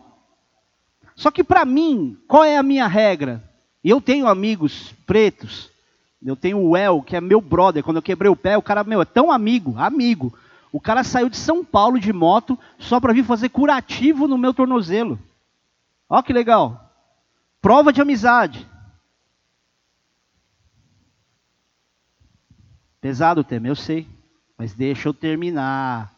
Só 1.16 1.30
que 1.32 1.44
para 1.44 1.66
mim, 1.66 2.18
qual 2.28 2.44
é 2.44 2.58
a 2.58 2.64
minha 2.64 2.88
regra? 2.88 3.49
Eu 3.84 4.02
tenho 4.02 4.28
amigos 4.28 4.94
pretos. 5.06 5.70
Eu 6.22 6.36
tenho 6.36 6.60
o 6.60 6.76
El, 6.76 7.02
que 7.02 7.16
é 7.16 7.22
meu 7.22 7.40
brother. 7.40 7.84
Quando 7.84 7.98
eu 7.98 8.04
quebrei 8.04 8.30
o 8.30 8.36
pé, 8.36 8.58
o 8.58 8.62
cara, 8.62 8.84
meu, 8.84 9.02
é 9.02 9.06
tão 9.06 9.32
amigo, 9.32 9.78
amigo. 9.78 10.38
O 10.72 10.80
cara 10.80 11.04
saiu 11.04 11.30
de 11.30 11.38
São 11.38 11.64
Paulo 11.64 12.00
de 12.00 12.12
moto 12.12 12.60
só 12.78 13.00
para 13.00 13.14
vir 13.14 13.24
fazer 13.24 13.50
curativo 13.50 14.28
no 14.28 14.38
meu 14.38 14.54
tornozelo. 14.54 15.18
Olha 16.10 16.24
que 16.24 16.34
legal. 16.34 16.92
Prova 17.62 17.94
de 17.94 18.02
amizade. 18.02 18.68
Pesado 23.02 23.42
o 23.42 23.44
tema, 23.44 23.68
eu 23.68 23.76
sei. 23.76 24.08
Mas 24.58 24.74
deixa 24.74 25.08
eu 25.08 25.14
terminar. 25.14 26.14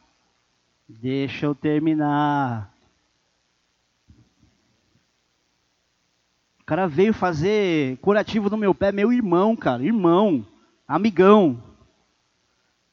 Deixa 0.89 1.45
eu 1.45 1.53
terminar. 1.53 2.70
Cara 6.71 6.87
veio 6.87 7.13
fazer 7.13 7.97
curativo 7.97 8.49
no 8.49 8.55
meu 8.55 8.73
pé, 8.73 8.93
meu 8.93 9.11
irmão, 9.11 9.57
cara, 9.57 9.83
irmão, 9.83 10.47
amigão. 10.87 11.61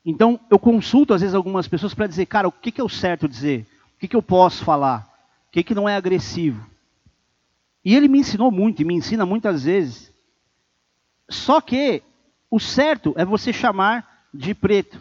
Então, 0.04 0.40
eu 0.50 0.58
consulto 0.58 1.14
às 1.14 1.20
vezes 1.20 1.32
algumas 1.32 1.68
pessoas 1.68 1.94
para 1.94 2.08
dizer, 2.08 2.26
cara, 2.26 2.48
o 2.48 2.50
que, 2.50 2.72
que 2.72 2.80
é 2.80 2.84
o 2.84 2.88
certo 2.88 3.28
dizer? 3.28 3.68
O 3.94 4.00
que, 4.00 4.08
que 4.08 4.16
eu 4.16 4.20
posso 4.20 4.64
falar? 4.64 5.08
O 5.46 5.52
que, 5.52 5.62
que 5.62 5.76
não 5.76 5.88
é 5.88 5.94
agressivo? 5.94 6.68
E 7.84 7.94
ele 7.94 8.08
me 8.08 8.18
ensinou 8.18 8.50
muito, 8.50 8.82
e 8.82 8.84
me 8.84 8.94
ensina 8.94 9.24
muitas 9.24 9.62
vezes. 9.62 10.12
Só 11.28 11.60
que 11.60 12.02
o 12.50 12.58
certo 12.58 13.14
é 13.16 13.24
você 13.24 13.52
chamar 13.52 14.26
de 14.34 14.54
preto. 14.54 15.00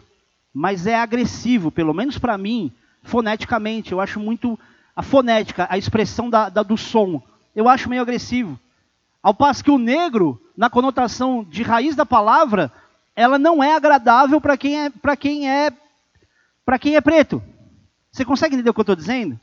Mas 0.54 0.86
é 0.86 0.94
agressivo, 0.94 1.72
pelo 1.72 1.92
menos 1.92 2.16
para 2.16 2.38
mim, 2.38 2.70
foneticamente. 3.02 3.90
Eu 3.90 4.00
acho 4.00 4.20
muito. 4.20 4.56
A 4.94 5.02
fonética, 5.02 5.66
a 5.68 5.76
expressão 5.76 6.30
da, 6.30 6.48
da, 6.48 6.62
do 6.62 6.76
som, 6.76 7.20
eu 7.56 7.68
acho 7.68 7.88
meio 7.88 8.02
agressivo. 8.02 8.56
Ao 9.22 9.34
passo 9.34 9.64
que 9.64 9.70
o 9.70 9.78
negro, 9.78 10.40
na 10.56 10.70
conotação 10.70 11.44
de 11.44 11.62
raiz 11.62 11.96
da 11.96 12.06
palavra, 12.06 12.72
ela 13.14 13.38
não 13.38 13.62
é 13.62 13.74
agradável 13.74 14.40
para 14.40 14.56
quem 14.56 14.84
é 14.84 14.90
para 14.90 15.16
quem 15.16 15.50
é 15.50 15.72
para 16.64 16.78
quem 16.78 16.96
é 16.96 17.00
preto. 17.00 17.42
Você 18.12 18.24
consegue 18.24 18.54
entender 18.54 18.70
o 18.70 18.74
que 18.74 18.80
eu 18.80 18.82
estou 18.82 18.96
dizendo? 18.96 19.38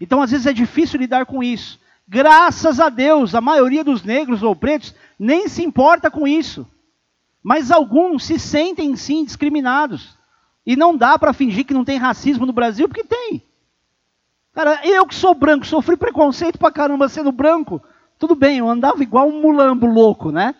Então, 0.00 0.22
às 0.22 0.30
vezes 0.30 0.46
é 0.46 0.52
difícil 0.52 1.00
lidar 1.00 1.26
com 1.26 1.42
isso. 1.42 1.80
Graças 2.06 2.80
a 2.80 2.88
Deus, 2.88 3.34
a 3.34 3.40
maioria 3.40 3.84
dos 3.84 4.02
negros 4.02 4.42
ou 4.42 4.54
pretos 4.54 4.94
nem 5.18 5.48
se 5.48 5.62
importa 5.62 6.10
com 6.10 6.26
isso. 6.26 6.66
Mas 7.42 7.70
alguns 7.70 8.24
se 8.24 8.38
sentem 8.38 8.94
sim 8.96 9.24
discriminados. 9.24 10.16
E 10.64 10.76
não 10.76 10.96
dá 10.96 11.18
para 11.18 11.32
fingir 11.32 11.64
que 11.64 11.74
não 11.74 11.84
tem 11.84 11.98
racismo 11.98 12.46
no 12.46 12.52
Brasil, 12.52 12.88
porque 12.88 13.04
tem. 13.04 13.42
Cara, 14.52 14.80
eu 14.84 15.06
que 15.06 15.14
sou 15.14 15.34
branco, 15.34 15.66
sofri 15.66 15.96
preconceito 15.96 16.58
pra 16.58 16.70
caramba 16.70 17.08
sendo 17.08 17.32
branco. 17.32 17.82
Tudo 18.18 18.34
bem, 18.34 18.58
eu 18.58 18.68
andava 18.68 19.02
igual 19.02 19.28
um 19.28 19.40
mulambo 19.40 19.86
louco, 19.86 20.32
né? 20.32 20.54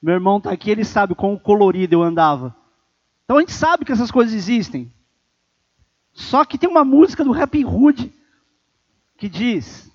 Meu 0.00 0.14
irmão 0.14 0.38
está 0.38 0.50
aqui, 0.50 0.70
ele 0.70 0.84
sabe 0.84 1.14
quão 1.14 1.38
colorido 1.38 1.94
eu 1.94 2.02
andava. 2.02 2.56
Então 3.24 3.36
a 3.36 3.40
gente 3.40 3.52
sabe 3.52 3.84
que 3.84 3.92
essas 3.92 4.10
coisas 4.10 4.34
existem. 4.34 4.90
Só 6.12 6.44
que 6.44 6.58
tem 6.58 6.68
uma 6.68 6.84
música 6.84 7.22
do 7.22 7.32
Rap 7.32 7.62
Hood 7.64 8.12
que 9.16 9.28
diz, 9.28 9.90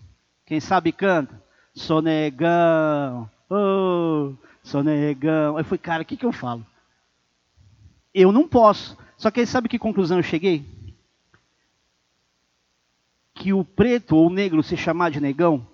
quem 0.45 0.59
sabe 0.59 0.91
canta, 0.91 1.41
sou 1.73 2.01
negão, 2.01 3.29
oh, 3.49 4.33
sou 4.63 4.83
negão. 4.83 5.57
Aí 5.57 5.63
foi, 5.63 5.77
cara, 5.77 6.03
o 6.03 6.05
que, 6.05 6.15
que 6.15 6.25
eu 6.25 6.31
falo? 6.31 6.65
Eu 8.13 8.31
não 8.31 8.47
posso. 8.47 8.97
Só 9.17 9.31
que 9.31 9.39
aí 9.39 9.47
sabe 9.47 9.67
que 9.67 9.79
conclusão 9.79 10.17
eu 10.17 10.23
cheguei? 10.23 10.65
Que 13.33 13.53
o 13.53 13.65
preto 13.65 14.15
ou 14.15 14.27
o 14.27 14.33
negro 14.33 14.63
se 14.63 14.77
chamar 14.77 15.09
de 15.11 15.19
negão 15.19 15.67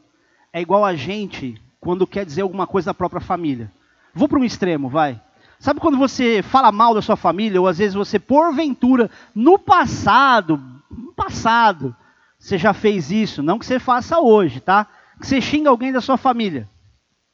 é 0.53 0.61
igual 0.61 0.85
a 0.85 0.95
gente 0.95 1.59
quando 1.79 2.07
quer 2.07 2.25
dizer 2.25 2.43
alguma 2.43 2.67
coisa 2.67 2.91
da 2.91 2.93
própria 2.93 3.19
família. 3.19 3.69
Vou 4.13 4.29
para 4.29 4.39
um 4.39 4.45
extremo, 4.45 4.87
vai. 4.87 5.19
Sabe 5.59 5.79
quando 5.79 5.97
você 5.97 6.41
fala 6.43 6.71
mal 6.71 6.93
da 6.93 7.01
sua 7.01 7.17
família, 7.17 7.59
ou 7.59 7.67
às 7.67 7.79
vezes 7.79 7.95
você, 7.95 8.19
porventura, 8.19 9.09
no 9.33 9.57
passado, 9.57 10.61
no 10.89 11.11
passado, 11.13 11.95
você 12.37 12.57
já 12.57 12.73
fez 12.73 13.11
isso, 13.11 13.41
não 13.41 13.57
que 13.57 13.65
você 13.65 13.79
faça 13.79 14.19
hoje, 14.19 14.59
tá? 14.59 14.87
Que 15.19 15.25
você 15.25 15.41
xinga 15.41 15.69
alguém 15.69 15.91
da 15.91 16.01
sua 16.01 16.17
família, 16.17 16.69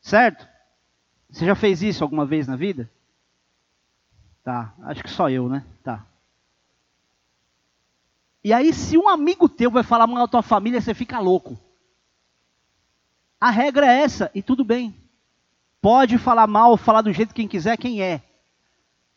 certo? 0.02 0.48
Você 1.30 1.46
já 1.46 1.56
fez 1.56 1.82
isso 1.84 2.04
alguma 2.04 2.26
vez 2.26 2.48
na 2.48 2.56
vida? 2.56 2.90
Tá, 4.44 4.74
acho 4.84 5.04
que 5.04 5.10
só 5.10 5.30
eu, 5.30 5.50
né? 5.50 5.64
Tá. 5.84 6.06
E 8.44 8.54
aí, 8.54 8.74
se 8.74 8.98
um 8.98 9.10
amigo 9.10 9.50
teu 9.50 9.70
vai 9.70 9.84
falar 9.84 10.08
mal 10.08 10.20
da 10.20 10.28
tua 10.28 10.42
família, 10.42 10.80
você 10.80 10.94
fica 10.94 11.20
louco. 11.20 11.60
A 13.40 13.50
regra 13.50 13.86
é 13.86 14.02
essa, 14.02 14.30
e 14.36 14.42
tudo 14.42 14.66
bem. 14.66 14.94
Pode 15.82 16.18
falar 16.18 16.46
mal, 16.46 16.76
falar 16.76 17.02
do 17.02 17.14
jeito 17.14 17.30
que 17.30 17.42
quem 17.42 17.48
quiser, 17.48 17.78
quem 17.78 18.02
é. 18.02 18.22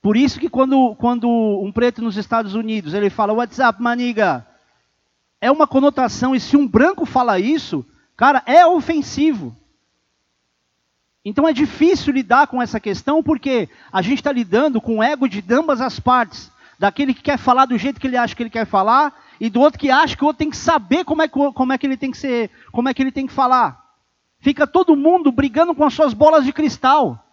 Por 0.00 0.16
isso 0.16 0.38
que 0.38 0.48
quando, 0.48 0.94
quando 0.96 1.28
um 1.28 1.72
preto 1.72 2.02
nos 2.02 2.16
Estados 2.16 2.54
Unidos, 2.54 2.94
ele 2.94 3.10
fala, 3.10 3.32
what's 3.32 3.58
up, 3.58 3.82
maniga? 3.82 4.46
É 5.40 5.50
uma 5.50 5.66
conotação, 5.66 6.34
e 6.34 6.40
se 6.40 6.56
um 6.56 6.68
branco 6.68 7.04
fala 7.04 7.38
isso, 7.38 7.84
cara, 8.16 8.42
é 8.46 8.64
ofensivo. 8.64 9.56
Então 11.24 11.46
é 11.46 11.52
difícil 11.52 12.12
lidar 12.12 12.46
com 12.46 12.62
essa 12.62 12.78
questão, 12.78 13.22
porque 13.22 13.68
a 13.92 14.02
gente 14.02 14.18
está 14.18 14.32
lidando 14.32 14.80
com 14.80 14.98
o 14.98 15.02
ego 15.02 15.28
de 15.28 15.42
ambas 15.52 15.80
as 15.80 15.98
partes. 15.98 16.50
Daquele 16.78 17.14
que 17.14 17.22
quer 17.22 17.38
falar 17.38 17.66
do 17.66 17.78
jeito 17.78 18.00
que 18.00 18.06
ele 18.08 18.16
acha 18.16 18.34
que 18.34 18.42
ele 18.42 18.50
quer 18.50 18.66
falar, 18.66 19.14
e 19.40 19.48
do 19.50 19.60
outro 19.60 19.78
que 19.78 19.90
acha 19.90 20.16
que 20.16 20.22
o 20.22 20.26
outro 20.26 20.38
tem 20.38 20.50
que 20.50 20.56
saber 20.56 21.04
como 21.04 21.22
é 21.22 21.28
como 21.28 21.72
é 21.72 21.78
que 21.78 21.86
ele 21.86 21.96
tem 21.96 22.10
que 22.10 22.18
ser, 22.18 22.50
como 22.72 22.88
é 22.88 22.94
que 22.94 23.02
ele 23.02 23.12
tem 23.12 23.26
que 23.26 23.32
falar. 23.32 23.81
Fica 24.42 24.66
todo 24.66 24.96
mundo 24.96 25.30
brigando 25.30 25.72
com 25.72 25.84
as 25.84 25.94
suas 25.94 26.12
bolas 26.12 26.44
de 26.44 26.52
cristal. 26.52 27.32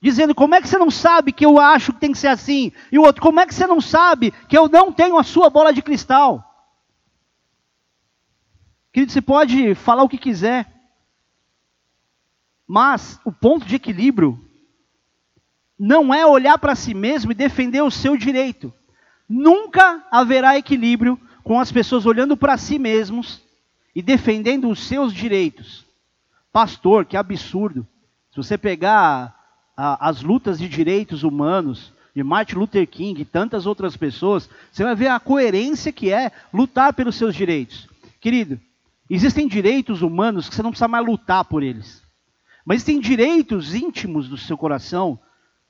Dizendo, 0.00 0.32
como 0.32 0.54
é 0.54 0.60
que 0.60 0.68
você 0.68 0.78
não 0.78 0.92
sabe 0.92 1.32
que 1.32 1.44
eu 1.44 1.58
acho 1.58 1.92
que 1.92 1.98
tem 1.98 2.12
que 2.12 2.18
ser 2.18 2.28
assim? 2.28 2.70
E 2.92 2.96
o 2.96 3.02
outro, 3.02 3.20
como 3.20 3.40
é 3.40 3.46
que 3.46 3.52
você 3.52 3.66
não 3.66 3.80
sabe 3.80 4.30
que 4.48 4.56
eu 4.56 4.68
não 4.68 4.92
tenho 4.92 5.18
a 5.18 5.24
sua 5.24 5.50
bola 5.50 5.72
de 5.72 5.82
cristal? 5.82 6.70
Querido, 8.92 9.10
você 9.10 9.20
pode 9.20 9.74
falar 9.74 10.04
o 10.04 10.08
que 10.08 10.16
quiser. 10.16 10.72
Mas 12.64 13.18
o 13.24 13.32
ponto 13.32 13.66
de 13.66 13.74
equilíbrio 13.74 14.40
não 15.76 16.14
é 16.14 16.24
olhar 16.24 16.58
para 16.58 16.76
si 16.76 16.94
mesmo 16.94 17.32
e 17.32 17.34
defender 17.34 17.82
o 17.82 17.90
seu 17.90 18.16
direito. 18.16 18.72
Nunca 19.28 20.06
haverá 20.12 20.56
equilíbrio 20.56 21.20
com 21.42 21.58
as 21.58 21.72
pessoas 21.72 22.06
olhando 22.06 22.36
para 22.36 22.56
si 22.56 22.78
mesmos 22.78 23.42
e 23.92 24.00
defendendo 24.00 24.70
os 24.70 24.78
seus 24.86 25.12
direitos. 25.12 25.85
Pastor, 26.56 27.04
que 27.04 27.18
absurdo. 27.18 27.86
Se 28.30 28.38
você 28.38 28.56
pegar 28.56 29.38
as 29.76 30.22
lutas 30.22 30.58
de 30.58 30.70
direitos 30.70 31.22
humanos 31.22 31.92
de 32.14 32.22
Martin 32.22 32.54
Luther 32.54 32.88
King 32.88 33.20
e 33.20 33.26
tantas 33.26 33.66
outras 33.66 33.94
pessoas, 33.94 34.48
você 34.72 34.82
vai 34.82 34.94
ver 34.94 35.08
a 35.08 35.20
coerência 35.20 35.92
que 35.92 36.10
é 36.10 36.32
lutar 36.54 36.94
pelos 36.94 37.16
seus 37.16 37.34
direitos. 37.34 37.86
Querido, 38.22 38.58
existem 39.10 39.46
direitos 39.46 40.00
humanos 40.00 40.48
que 40.48 40.54
você 40.54 40.62
não 40.62 40.70
precisa 40.70 40.88
mais 40.88 41.04
lutar 41.04 41.44
por 41.44 41.62
eles. 41.62 42.02
Mas 42.64 42.76
existem 42.76 43.00
direitos 43.00 43.74
íntimos 43.74 44.26
do 44.26 44.38
seu 44.38 44.56
coração, 44.56 45.18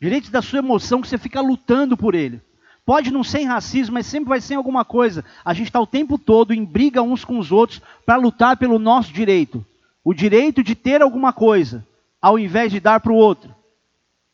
direitos 0.00 0.30
da 0.30 0.40
sua 0.40 0.60
emoção 0.60 1.00
que 1.00 1.08
você 1.08 1.18
fica 1.18 1.40
lutando 1.40 1.96
por 1.96 2.14
ele. 2.14 2.40
Pode 2.84 3.10
não 3.10 3.24
ser 3.24 3.40
em 3.40 3.46
racismo, 3.46 3.94
mas 3.94 4.06
sempre 4.06 4.28
vai 4.28 4.40
ser 4.40 4.54
em 4.54 4.58
alguma 4.58 4.84
coisa. 4.84 5.24
A 5.44 5.52
gente 5.52 5.66
está 5.66 5.80
o 5.80 5.86
tempo 5.86 6.16
todo 6.16 6.54
em 6.54 6.64
briga 6.64 7.02
uns 7.02 7.24
com 7.24 7.40
os 7.40 7.50
outros 7.50 7.82
para 8.06 8.14
lutar 8.14 8.56
pelo 8.56 8.78
nosso 8.78 9.12
direito 9.12 9.66
o 10.06 10.14
direito 10.14 10.62
de 10.62 10.76
ter 10.76 11.02
alguma 11.02 11.32
coisa, 11.32 11.84
ao 12.22 12.38
invés 12.38 12.70
de 12.70 12.78
dar 12.78 13.00
para 13.00 13.10
o 13.10 13.16
outro, 13.16 13.52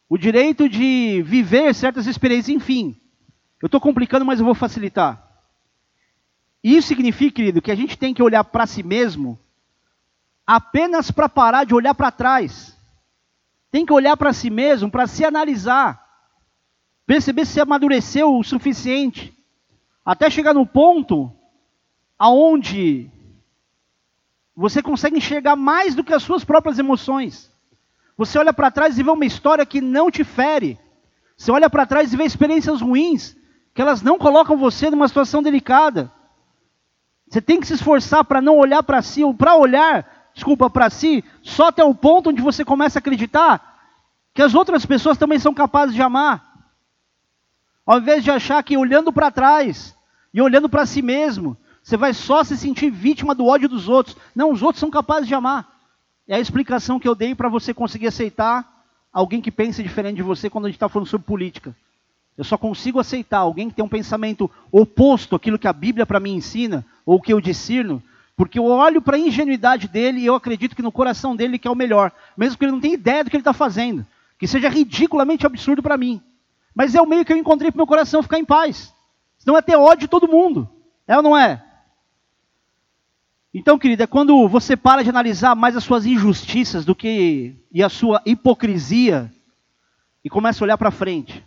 o 0.06 0.18
direito 0.18 0.68
de 0.68 1.22
viver 1.22 1.74
certas 1.74 2.06
experiências, 2.06 2.54
enfim. 2.54 2.94
Eu 3.58 3.68
estou 3.68 3.80
complicando, 3.80 4.22
mas 4.22 4.38
eu 4.38 4.44
vou 4.44 4.54
facilitar. 4.54 5.26
Isso 6.62 6.88
significa, 6.88 7.37
querido, 7.37 7.62
que 7.62 7.70
a 7.70 7.74
gente 7.74 7.96
tem 7.96 8.12
que 8.12 8.22
olhar 8.22 8.44
para 8.44 8.66
si 8.66 8.82
mesmo 8.82 9.38
apenas 10.46 11.11
para 11.11 11.26
parar 11.26 11.64
de 11.64 11.74
olhar 11.74 11.94
para 11.94 12.11
trás. 12.11 12.76
Tem 13.70 13.87
que 13.87 13.94
olhar 13.94 14.14
para 14.18 14.35
si 14.35 14.50
mesmo 14.50 14.90
para 14.90 15.06
se 15.06 15.24
analisar, 15.24 16.06
perceber 17.06 17.46
se 17.46 17.58
amadureceu 17.58 18.37
o 18.37 18.44
suficiente, 18.44 19.32
até 20.04 20.28
chegar 20.28 20.52
no 20.52 20.66
ponto 20.66 21.32
aonde 22.18 23.11
você 24.54 24.82
consegue 24.82 25.16
enxergar 25.16 25.56
mais 25.56 25.94
do 25.94 26.04
que 26.04 26.12
as 26.12 26.22
suas 26.22 26.44
próprias 26.44 26.78
emoções. 26.78 27.50
Você 28.16 28.38
olha 28.38 28.52
para 28.52 28.70
trás 28.70 28.98
e 28.98 29.02
vê 29.02 29.10
uma 29.10 29.24
história 29.24 29.64
que 29.64 29.80
não 29.80 30.10
te 30.10 30.24
fere. 30.24 30.78
Você 31.36 31.50
olha 31.50 31.70
para 31.70 31.86
trás 31.86 32.12
e 32.12 32.16
vê 32.16 32.24
experiências 32.24 32.80
ruins, 32.80 33.36
que 33.74 33.80
elas 33.80 34.02
não 34.02 34.18
colocam 34.18 34.56
você 34.56 34.90
numa 34.90 35.08
situação 35.08 35.42
delicada. 35.42 36.12
Você 37.28 37.40
tem 37.40 37.58
que 37.58 37.66
se 37.66 37.74
esforçar 37.74 38.24
para 38.24 38.42
não 38.42 38.58
olhar 38.58 38.82
para 38.82 39.00
si, 39.00 39.24
ou 39.24 39.32
para 39.34 39.56
olhar, 39.56 40.30
desculpa, 40.34 40.68
para 40.68 40.90
si, 40.90 41.24
só 41.42 41.68
até 41.68 41.82
o 41.82 41.94
ponto 41.94 42.28
onde 42.28 42.42
você 42.42 42.64
começa 42.64 42.98
a 42.98 43.00
acreditar 43.00 43.72
que 44.34 44.42
as 44.42 44.54
outras 44.54 44.86
pessoas 44.86 45.18
também 45.18 45.38
são 45.38 45.52
capazes 45.52 45.94
de 45.94 46.02
amar. 46.02 46.52
Ao 47.84 47.98
invés 47.98 48.22
de 48.22 48.30
achar 48.30 48.62
que 48.62 48.76
olhando 48.76 49.12
para 49.12 49.30
trás 49.30 49.96
e 50.32 50.40
olhando 50.40 50.68
para 50.68 50.86
si 50.86 51.02
mesmo, 51.02 51.56
você 51.83 51.97
vai 51.97 52.14
só 52.14 52.45
se 52.45 52.57
sentir 52.57 52.90
vítima 52.90 53.35
do 53.35 53.47
ódio 53.47 53.68
dos 53.68 53.88
outros. 53.88 54.16
Não, 54.35 54.53
os 54.53 54.62
outros 54.62 54.81
são 54.81 54.90
capazes 54.90 55.27
de 55.27 55.35
amar. 55.35 55.68
É 56.29 56.37
a 56.37 56.40
explicação 56.40 57.01
que 57.01 57.09
eu 57.09 57.14
dei 57.14 57.35
para 57.35 57.49
você 57.49 57.75
conseguir 57.75 58.07
aceitar 58.07 58.85
alguém 59.12 59.40
que 59.40 59.51
pense 59.51 59.83
diferente 59.83 60.16
de 60.16 60.23
você 60.23 60.49
quando 60.49 60.66
a 60.66 60.68
gente 60.68 60.77
está 60.77 60.88
falando 60.88 61.09
sobre 61.09 61.27
política. 61.27 61.75
Eu 62.38 62.45
só 62.45 62.57
consigo 62.57 62.99
aceitar 62.99 63.38
alguém 63.38 63.68
que 63.68 63.75
tem 63.75 63.85
um 63.85 63.88
pensamento 63.88 64.51
oposto 64.71 65.37
àquilo 65.37 65.59
que 65.59 65.68
a 65.68 65.73
Bíblia 65.73 66.07
para 66.07 66.21
mim 66.21 66.35
ensina, 66.35 66.85
ou 67.05 67.21
que 67.21 67.33
eu 67.33 67.40
discerno, 67.40 68.03
porque 68.37 68.59
eu 68.59 68.64
olho 68.64 69.03
para 69.03 69.16
a 69.16 69.21
ingenuidade 69.21 69.87
dele 69.88 70.21
e 70.21 70.27
eu 70.27 70.35
acredito 70.35 70.75
que 70.75 70.83
no 70.83 70.90
coração 70.90 71.37
dele 71.37 71.59
que 71.59 71.68
é 71.68 71.71
o 71.71 71.77
melhor, 71.77 72.11
mesmo 72.37 72.57
que 72.57 72.64
ele 72.64 72.73
não 72.73 72.81
tenha 72.81 72.95
ideia 72.95 73.23
do 73.23 73.29
que 73.29 73.37
ele 73.37 73.42
está 73.42 73.53
fazendo, 73.53 74.07
que 74.38 74.47
seja 74.47 74.68
ridiculamente 74.68 75.45
absurdo 75.45 75.83
para 75.83 75.99
mim. 75.99 76.23
Mas 76.75 76.95
é 76.95 77.03
o 77.03 77.07
meio 77.07 77.25
que 77.25 77.33
eu 77.33 77.37
encontrei 77.37 77.71
para 77.71 77.79
meu 77.79 77.87
coração 77.87 78.23
ficar 78.23 78.38
em 78.38 78.45
paz. 78.45 78.95
Senão 79.38 79.59
é 79.59 79.61
ter 79.61 79.77
ódio 79.77 80.07
de 80.07 80.09
todo 80.09 80.29
mundo. 80.29 80.66
É 81.07 81.16
ou 81.16 81.23
não 81.23 81.37
é? 81.37 81.62
Então, 83.54 83.78
querida, 83.78 84.06
quando 84.06 84.48
você 84.48 84.76
para 84.76 85.02
de 85.02 85.10
analisar 85.10 85.54
mais 85.54 85.76
as 85.76 85.84
suas 85.84 86.06
injustiças 86.06 86.84
do 86.84 86.94
que 86.94 87.54
e 87.70 87.82
a 87.82 87.88
sua 87.88 88.22
hipocrisia 88.24 89.30
e 90.24 90.30
começa 90.30 90.62
a 90.62 90.64
olhar 90.64 90.78
para 90.78 90.90
frente. 90.90 91.44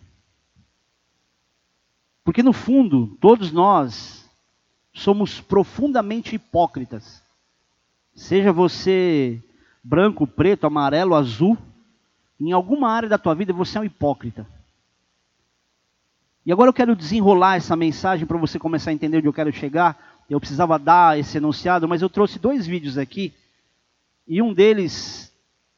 Porque 2.23 2.43
no 2.43 2.53
fundo, 2.53 3.17
todos 3.19 3.51
nós 3.51 4.29
somos 4.93 5.41
profundamente 5.41 6.35
hipócritas. 6.35 7.23
Seja 8.13 8.51
você 8.51 9.41
branco, 9.83 10.27
preto, 10.27 10.65
amarelo, 10.65 11.15
azul, 11.15 11.57
em 12.39 12.51
alguma 12.51 12.89
área 12.89 13.09
da 13.09 13.17
tua 13.17 13.33
vida 13.33 13.51
você 13.53 13.77
é 13.77 13.81
um 13.81 13.85
hipócrita. 13.85 14.47
E 16.45 16.51
agora 16.51 16.69
eu 16.69 16.73
quero 16.73 16.95
desenrolar 16.95 17.55
essa 17.55 17.75
mensagem 17.75 18.27
para 18.27 18.37
você 18.37 18.59
começar 18.59 18.91
a 18.91 18.93
entender 18.93 19.17
onde 19.17 19.27
eu 19.27 19.33
quero 19.33 19.51
chegar 19.51 20.14
eu 20.29 20.39
precisava 20.39 20.79
dar 20.79 21.17
esse 21.19 21.37
enunciado, 21.37 21.87
mas 21.87 22.01
eu 22.01 22.09
trouxe 22.09 22.39
dois 22.39 22.65
vídeos 22.65 22.97
aqui. 22.97 23.33
E 24.27 24.41
um 24.41 24.53
deles 24.53 25.31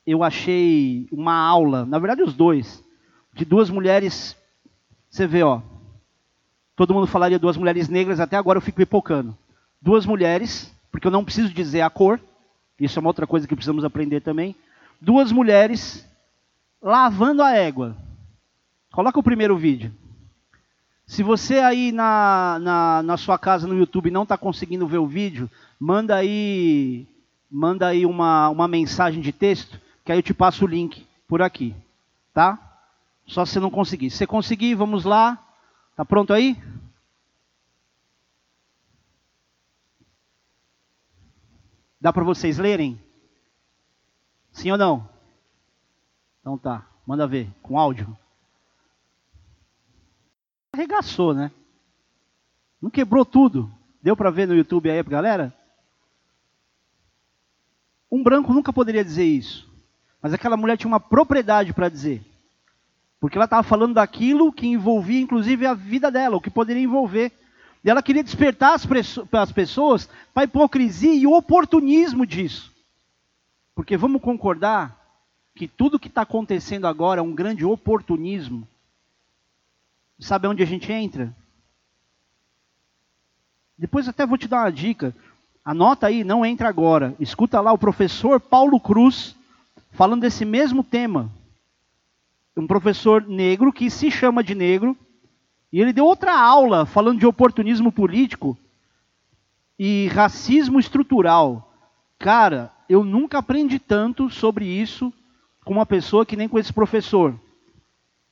eu 0.05 0.23
achei 0.23 1.07
uma 1.11 1.35
aula, 1.35 1.85
na 1.85 1.99
verdade 1.99 2.23
os 2.23 2.33
dois, 2.33 2.83
de 3.33 3.43
duas 3.43 3.69
mulheres. 3.69 4.35
Você 5.09 5.27
vê, 5.27 5.43
ó. 5.43 5.61
Todo 6.75 6.93
mundo 6.93 7.07
falaria 7.07 7.39
duas 7.39 7.57
mulheres 7.57 7.89
negras, 7.89 8.19
até 8.19 8.37
agora 8.37 8.57
eu 8.57 8.61
fico 8.61 8.77
pipocando. 8.77 9.37
Duas 9.81 10.05
mulheres, 10.05 10.73
porque 10.91 11.07
eu 11.07 11.11
não 11.11 11.25
preciso 11.25 11.53
dizer 11.53 11.81
a 11.81 11.89
cor, 11.89 12.19
isso 12.79 12.97
é 12.97 13.01
uma 13.01 13.09
outra 13.09 13.27
coisa 13.27 13.47
que 13.47 13.55
precisamos 13.55 13.83
aprender 13.83 14.21
também. 14.21 14.55
Duas 15.01 15.31
mulheres 15.31 16.07
lavando 16.81 17.41
a 17.41 17.51
égua. 17.51 17.97
Coloca 18.91 19.19
o 19.19 19.23
primeiro 19.23 19.57
vídeo. 19.57 19.91
Se 21.07 21.23
você 21.23 21.59
aí 21.59 21.93
na, 21.93 22.59
na, 22.59 23.01
na 23.01 23.17
sua 23.17 23.39
casa 23.39 23.65
no 23.65 23.77
YouTube 23.77 24.11
não 24.11 24.23
está 24.23 24.37
conseguindo 24.37 24.85
ver 24.85 24.97
o 24.97 25.07
vídeo, 25.07 25.49
manda 25.79 26.13
aí 26.13 27.07
manda 27.49 27.87
aí 27.87 28.05
uma, 28.05 28.49
uma 28.49 28.67
mensagem 28.67 29.21
de 29.21 29.31
texto, 29.31 29.79
que 30.03 30.11
aí 30.11 30.19
eu 30.19 30.23
te 30.23 30.33
passo 30.33 30.65
o 30.65 30.67
link 30.67 31.07
por 31.25 31.41
aqui, 31.41 31.73
tá? 32.33 32.59
Só 33.25 33.45
se 33.45 33.53
você 33.53 33.59
não 33.61 33.71
conseguir. 33.71 34.09
Se 34.09 34.17
você 34.17 34.27
conseguir, 34.27 34.75
vamos 34.75 35.05
lá. 35.05 35.41
Tá 35.95 36.03
pronto 36.03 36.33
aí? 36.33 36.61
Dá 41.99 42.11
para 42.11 42.23
vocês 42.23 42.57
lerem? 42.57 43.01
Sim 44.51 44.71
ou 44.71 44.77
não? 44.77 45.09
Então 46.41 46.57
tá, 46.57 46.85
manda 47.05 47.25
ver, 47.25 47.49
com 47.61 47.79
áudio. 47.79 48.17
Arregaçou, 50.77 51.33
né? 51.33 51.49
Não 52.79 52.91
quebrou 52.91 53.25
tudo. 53.25 53.71
Deu 53.99 54.15
para 54.15 54.29
ver 54.29 54.47
no 54.47 54.53
YouTube 54.53 54.91
aí, 54.91 55.01
galera? 55.01 55.51
Um 58.11 58.21
branco 58.21 58.53
nunca 58.53 58.71
poderia 58.71 59.03
dizer 59.03 59.25
isso. 59.25 59.67
Mas 60.21 60.35
aquela 60.35 60.55
mulher 60.55 60.77
tinha 60.77 60.87
uma 60.87 60.99
propriedade 60.99 61.73
para 61.73 61.89
dizer. 61.89 62.23
Porque 63.19 63.39
ela 63.39 63.45
estava 63.45 63.63
falando 63.63 63.95
daquilo 63.95 64.53
que 64.53 64.67
envolvia, 64.67 65.19
inclusive, 65.19 65.65
a 65.65 65.73
vida 65.73 66.11
dela, 66.11 66.37
o 66.37 66.41
que 66.41 66.51
poderia 66.51 66.83
envolver. 66.83 67.31
E 67.83 67.89
ela 67.89 68.03
queria 68.03 68.23
despertar 68.23 68.75
as, 68.75 68.87
as 69.31 69.51
pessoas 69.51 70.07
para 70.31 70.43
a 70.43 70.45
hipocrisia 70.45 71.15
e 71.15 71.25
o 71.25 71.33
oportunismo 71.35 72.23
disso. 72.23 72.71
Porque 73.73 73.97
vamos 73.97 74.21
concordar 74.21 74.95
que 75.55 75.67
tudo 75.67 75.97
que 75.97 76.07
está 76.07 76.21
acontecendo 76.21 76.85
agora 76.85 77.19
é 77.19 77.23
um 77.23 77.33
grande 77.33 77.65
oportunismo. 77.65 78.67
Sabe 80.19 80.47
onde 80.47 80.63
a 80.63 80.65
gente 80.65 80.91
entra? 80.91 81.35
Depois 83.77 84.07
até 84.07 84.25
vou 84.25 84.37
te 84.37 84.47
dar 84.47 84.63
uma 84.63 84.71
dica. 84.71 85.15
Anota 85.63 86.07
aí, 86.07 86.23
não 86.23 86.45
entra 86.45 86.67
agora. 86.67 87.15
Escuta 87.19 87.61
lá 87.61 87.71
o 87.71 87.77
professor 87.77 88.39
Paulo 88.39 88.79
Cruz 88.79 89.35
falando 89.91 90.21
desse 90.21 90.45
mesmo 90.45 90.83
tema 90.83 91.31
um 92.59 92.67
professor 92.67 93.25
negro 93.27 93.71
que 93.71 93.89
se 93.89 94.09
chama 94.09 94.43
de 94.43 94.55
negro, 94.55 94.97
e 95.71 95.79
ele 95.79 95.93
deu 95.93 96.05
outra 96.05 96.37
aula 96.39 96.85
falando 96.85 97.19
de 97.19 97.25
oportunismo 97.25 97.91
político 97.91 98.57
e 99.77 100.07
racismo 100.07 100.79
estrutural. 100.79 101.71
Cara, 102.17 102.71
eu 102.89 103.03
nunca 103.03 103.37
aprendi 103.37 103.77
tanto 103.77 104.29
sobre 104.29 104.65
isso 104.65 105.13
com 105.63 105.73
uma 105.73 105.85
pessoa 105.85 106.25
que 106.25 106.35
nem 106.35 106.47
com 106.47 106.57
esse 106.57 106.73
professor. 106.73 107.37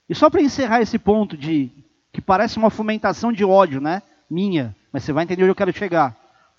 E 0.10 0.16
só 0.16 0.30
para 0.30 0.42
encerrar 0.42 0.82
esse 0.82 1.00
ponto 1.00 1.36
de 1.36 1.70
que 2.12 2.22
parece 2.22 2.58
uma 2.58 2.70
fomentação 2.70 3.32
de 3.32 3.44
ódio, 3.44 3.82
né? 3.82 4.02
Minha, 4.30 4.76
mas 4.92 5.04
você 5.04 5.12
vai 5.12 5.24
entender 5.24 5.44
onde 5.44 5.52
eu 5.52 5.56
quero 5.56 5.76
chegar. 5.76 6.16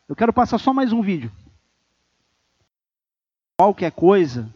Eu 0.09 0.15
quero 0.15 0.33
passar 0.33 0.59
só 0.59 0.73
mais 0.73 0.93
um 0.93 1.01
vídeo. 1.01 1.31
Qualquer 3.59 3.91
coisa, 3.93 4.49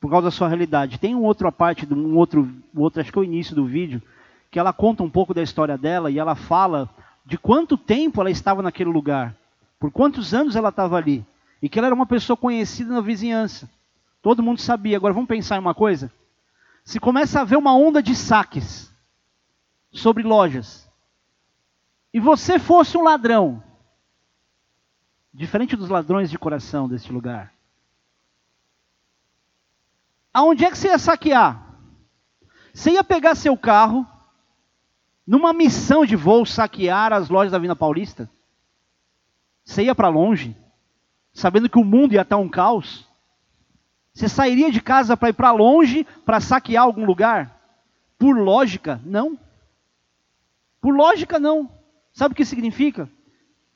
por 0.00 0.10
causa 0.10 0.26
da 0.26 0.30
sua 0.30 0.48
realidade. 0.48 0.98
Tem 0.98 1.14
um 1.14 1.22
outra 1.22 1.52
parte, 1.52 1.86
um 1.92 2.16
outro, 2.16 2.50
outro, 2.74 3.00
acho 3.00 3.12
que 3.12 3.18
é 3.18 3.22
o 3.22 3.24
início 3.24 3.54
do 3.54 3.66
vídeo, 3.66 4.02
que 4.50 4.58
ela 4.58 4.72
conta 4.72 5.02
um 5.02 5.10
pouco 5.10 5.32
da 5.32 5.42
história 5.42 5.78
dela 5.78 6.10
e 6.10 6.18
ela 6.18 6.34
fala 6.34 6.88
de 7.24 7.38
quanto 7.38 7.76
tempo 7.76 8.20
ela 8.20 8.30
estava 8.30 8.62
naquele 8.62 8.90
lugar, 8.90 9.36
por 9.78 9.90
quantos 9.90 10.34
anos 10.34 10.56
ela 10.56 10.70
estava 10.70 10.96
ali, 10.96 11.24
e 11.62 11.68
que 11.68 11.78
ela 11.78 11.86
era 11.86 11.94
uma 11.94 12.06
pessoa 12.06 12.36
conhecida 12.36 12.92
na 12.92 13.00
vizinhança. 13.00 13.70
Todo 14.22 14.42
mundo 14.42 14.60
sabia. 14.60 14.96
Agora 14.96 15.14
vamos 15.14 15.28
pensar 15.28 15.56
em 15.56 15.60
uma 15.60 15.74
coisa? 15.74 16.10
Se 16.90 16.98
começa 16.98 17.38
a 17.38 17.42
haver 17.42 17.56
uma 17.56 17.72
onda 17.72 18.02
de 18.02 18.16
saques 18.16 18.92
sobre 19.92 20.24
lojas, 20.24 20.90
e 22.12 22.18
você 22.18 22.58
fosse 22.58 22.96
um 22.96 23.04
ladrão, 23.04 23.62
diferente 25.32 25.76
dos 25.76 25.88
ladrões 25.88 26.28
de 26.28 26.36
coração 26.36 26.88
deste 26.88 27.12
lugar, 27.12 27.54
aonde 30.34 30.64
é 30.64 30.70
que 30.72 30.76
você 30.76 30.88
ia 30.88 30.98
saquear? 30.98 31.76
Você 32.74 32.90
ia 32.90 33.04
pegar 33.04 33.36
seu 33.36 33.56
carro, 33.56 34.04
numa 35.24 35.52
missão 35.52 36.04
de 36.04 36.16
voo, 36.16 36.44
saquear 36.44 37.12
as 37.12 37.28
lojas 37.28 37.52
da 37.52 37.58
Vina 37.60 37.76
Paulista? 37.76 38.28
Você 39.64 39.84
ia 39.84 39.94
para 39.94 40.08
longe, 40.08 40.56
sabendo 41.32 41.68
que 41.70 41.78
o 41.78 41.84
mundo 41.84 42.14
ia 42.14 42.22
estar 42.22 42.36
um 42.36 42.48
caos? 42.48 43.08
Você 44.20 44.28
sairia 44.28 44.70
de 44.70 44.80
casa 44.80 45.16
para 45.16 45.30
ir 45.30 45.32
para 45.32 45.50
longe 45.50 46.06
para 46.24 46.40
saquear 46.40 46.84
algum 46.84 47.04
lugar? 47.04 47.58
Por 48.18 48.36
lógica, 48.38 49.00
não. 49.04 49.38
Por 50.80 50.94
lógica, 50.94 51.38
não. 51.38 51.70
Sabe 52.12 52.32
o 52.32 52.36
que 52.36 52.44
significa? 52.44 53.08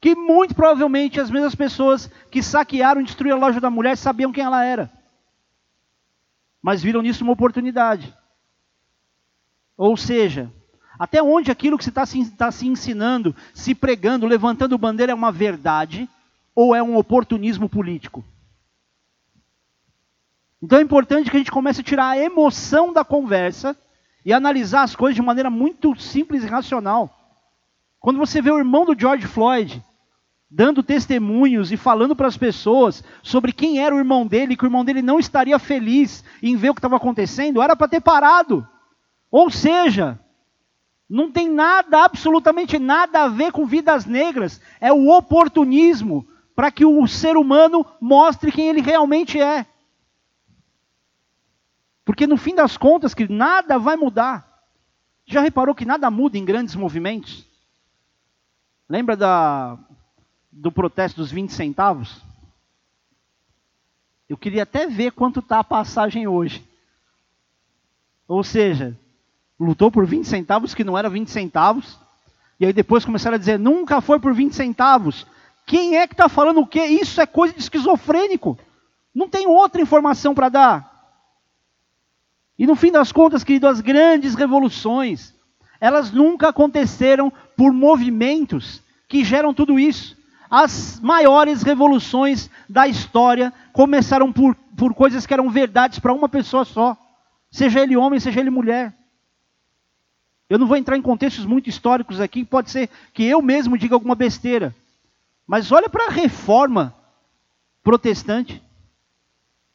Que 0.01 0.15
muito 0.15 0.55
provavelmente 0.55 1.19
as 1.19 1.31
mesmas 1.31 1.55
pessoas 1.55 2.11
que 2.31 2.43
saquearam 2.43 3.01
e 3.01 3.05
destruíram 3.05 3.39
a 3.39 3.41
loja 3.41 3.61
da 3.61 3.71
mulher 3.71 3.97
sabiam 3.97 4.33
quem 4.33 4.45
ela 4.45 4.63
era 4.63 4.91
mas 6.65 6.83
viram 6.83 7.03
nisso 7.03 7.23
uma 7.23 7.35
oportunidade. 7.35 8.17
Ou 9.77 9.99
seja, 9.99 10.51
até 10.99 11.23
onde 11.23 11.51
aquilo 11.51 11.77
que 11.77 11.85
você 11.85 11.91
está 11.91 12.07
se, 12.07 12.31
tá 12.31 12.51
se 12.51 12.67
ensinando, 12.67 13.37
se 13.53 13.75
pregando, 13.75 14.27
levantando 14.27 14.79
bandeira 14.79 15.13
é 15.13 15.15
uma 15.15 15.31
verdade 15.31 16.09
ou 16.55 16.75
é 16.75 16.83
um 16.83 16.97
oportunismo 16.97 17.69
político? 17.69 18.25
Então 20.65 20.79
é 20.79 20.83
importante 20.83 21.31
que 21.31 21.37
a 21.37 21.39
gente 21.39 21.51
comece 21.51 21.83
a 21.83 21.85
tirar 21.85 22.09
a 22.09 22.19
emoção 22.19 22.91
da 22.91 23.05
conversa 23.05 23.77
e 24.25 24.33
analisar 24.33 24.83
as 24.83 24.97
coisas 24.97 25.15
de 25.15 25.21
maneira 25.21 25.51
muito 25.51 25.95
simples 26.01 26.43
e 26.43 26.47
racional. 26.47 27.15
Quando 28.01 28.19
você 28.19 28.41
vê 28.41 28.51
o 28.51 28.57
irmão 28.57 28.87
do 28.87 28.99
George 28.99 29.27
Floyd 29.27 29.85
dando 30.51 30.83
testemunhos 30.83 31.71
e 31.71 31.77
falando 31.77 32.17
para 32.17 32.29
as 32.29 32.39
pessoas 32.39 33.05
sobre 33.23 33.53
quem 33.53 33.79
era 33.79 33.95
o 33.95 33.99
irmão 33.99 34.27
dele, 34.27 34.57
que 34.57 34.65
o 34.65 34.67
irmão 34.67 34.87
dele 34.87 35.03
não 35.03 35.19
estaria 35.19 35.59
feliz 35.59 36.25
em 36.43 36.57
ver 36.57 36.71
o 36.71 36.75
que 36.75 36.79
estava 36.79 36.97
acontecendo, 36.97 37.61
era 37.61 37.77
para 37.77 37.89
ter 37.89 38.01
parado. 38.01 38.67
Ou 39.31 39.51
seja, 39.51 40.19
não 41.11 41.31
tem 41.31 41.51
nada, 41.51 42.05
absolutamente 42.05 42.79
nada 42.79 43.25
a 43.25 43.29
ver 43.29 43.53
com 43.53 43.67
vidas 43.67 44.07
negras, 44.07 44.63
é 44.81 44.91
o 44.91 45.11
oportunismo 45.11 46.27
para 46.57 46.71
que 46.71 46.87
o 46.87 47.07
ser 47.07 47.37
humano 47.37 47.85
mostre 48.01 48.51
quem 48.51 48.69
ele 48.69 48.81
realmente 48.81 49.39
é. 49.39 49.67
Porque 52.05 52.27
no 52.27 52.37
fim 52.37 52.55
das 52.55 52.77
contas, 52.77 53.15
que 53.15 53.27
nada 53.31 53.79
vai 53.79 53.97
mudar. 53.97 54.63
Já 55.27 55.41
reparou 55.41 55.75
que 55.75 55.87
nada 55.87 56.11
muda 56.11 56.37
em 56.37 56.45
grandes 56.45 56.75
movimentos? 56.75 57.47
Lembra 58.89 59.17
da 59.17 59.79
do 60.53 60.71
protesto 60.71 61.21
dos 61.21 61.33
20 61.33 61.53
centavos? 61.53 62.23
Eu 64.29 64.37
queria 64.37 64.63
até 64.63 64.87
ver 64.87 65.13
quanto 65.13 65.41
está 65.41 65.59
a 65.59 65.65
passagem 65.65 66.29
hoje. 66.29 66.63
Ou 68.29 68.45
seja, 68.45 68.97
lutou 69.59 69.91
por 69.91 70.07
20 70.07 70.27
centavos 70.27 70.75
que 70.75 70.85
não 70.85 70.97
era 70.97 71.11
20 71.11 71.29
centavos. 71.31 71.99
E 72.59 72.67
aí 72.67 72.73
depois 72.73 73.05
começaram 73.05 73.35
a 73.35 73.39
dizer, 73.39 73.59
nunca 73.59 74.01
foi 74.01 74.21
por 74.21 74.33
20 74.33 74.55
centavos. 74.55 75.27
Quem 75.67 75.97
é 75.97 76.07
que 76.07 76.15
está 76.15 76.29
falando 76.29 76.61
o 76.61 76.67
quê? 76.67 76.85
Isso 76.85 77.21
é 77.21 77.27
coisa 77.27 77.55
de 77.55 77.61
esquizofrênico. 77.61 78.59
Não 79.15 79.29
tem 79.29 79.47
outra 79.47 79.81
informação 79.81 80.35
para 80.35 80.49
dar. 80.49 80.94
E 82.59 82.67
no 82.67 82.77
fim 82.77 82.93
das 82.93 83.11
contas, 83.13 83.43
querido, 83.43 83.67
as 83.67 83.81
grandes 83.81 84.35
revoluções, 84.35 85.35
elas 85.81 86.13
nunca 86.13 86.49
aconteceram 86.49 87.33
por 87.57 87.73
movimentos 87.73 88.83
que 89.09 89.25
geram 89.25 89.53
tudo 89.53 89.79
isso 89.79 90.17
as 90.57 91.01
maiores 91.01 91.65
revoluções 91.65 92.49
da 92.69 92.87
história 92.87 93.53
começaram 93.73 94.33
por, 94.33 94.55
por 94.77 94.95
coisas 94.95 95.27
que 95.27 95.35
eram 95.35 95.51
verdades 95.51 95.99
para 95.99 96.13
uma 96.13 96.29
pessoa 96.29 96.65
só, 96.65 96.97
seja 97.51 97.81
ele 97.81 97.97
homem, 97.97 98.21
seja 98.21 98.39
ele 98.39 98.51
mulher. 98.51 98.95
Eu 100.49 100.57
não 100.57 100.69
vou 100.69 100.77
entrar 100.77 100.97
em 100.97 101.03
contextos 101.03 101.45
muito 101.45 101.69
históricos 101.69 102.21
aqui, 102.21 102.45
pode 102.45 102.71
ser 102.71 102.89
que 103.13 103.25
eu 103.25 103.43
mesmo 103.43 103.77
diga 103.77 103.97
alguma 103.97 104.15
besteira. 104.15 104.73
Mas 105.45 105.73
olha 105.73 105.89
para 105.89 106.07
a 106.07 106.11
reforma 106.11 106.95
protestante. 107.83 108.63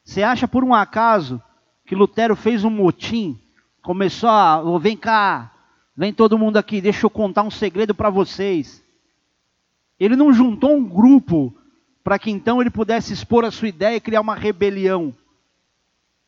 Você 0.02 0.22
acha 0.22 0.48
por 0.48 0.64
um 0.64 0.74
acaso 0.74 1.42
que 1.90 1.96
Lutero 1.96 2.36
fez 2.36 2.62
um 2.62 2.70
motim, 2.70 3.36
começou 3.82 4.30
a, 4.30 4.62
vem 4.78 4.96
cá, 4.96 5.50
vem 5.96 6.12
todo 6.12 6.38
mundo 6.38 6.56
aqui, 6.56 6.80
deixa 6.80 7.04
eu 7.04 7.10
contar 7.10 7.42
um 7.42 7.50
segredo 7.50 7.92
para 7.92 8.08
vocês. 8.08 8.80
Ele 9.98 10.14
não 10.14 10.32
juntou 10.32 10.76
um 10.76 10.84
grupo 10.84 11.52
para 12.04 12.16
que 12.16 12.30
então 12.30 12.60
ele 12.60 12.70
pudesse 12.70 13.12
expor 13.12 13.44
a 13.44 13.50
sua 13.50 13.66
ideia 13.66 13.96
e 13.96 14.00
criar 14.00 14.20
uma 14.20 14.36
rebelião. 14.36 15.12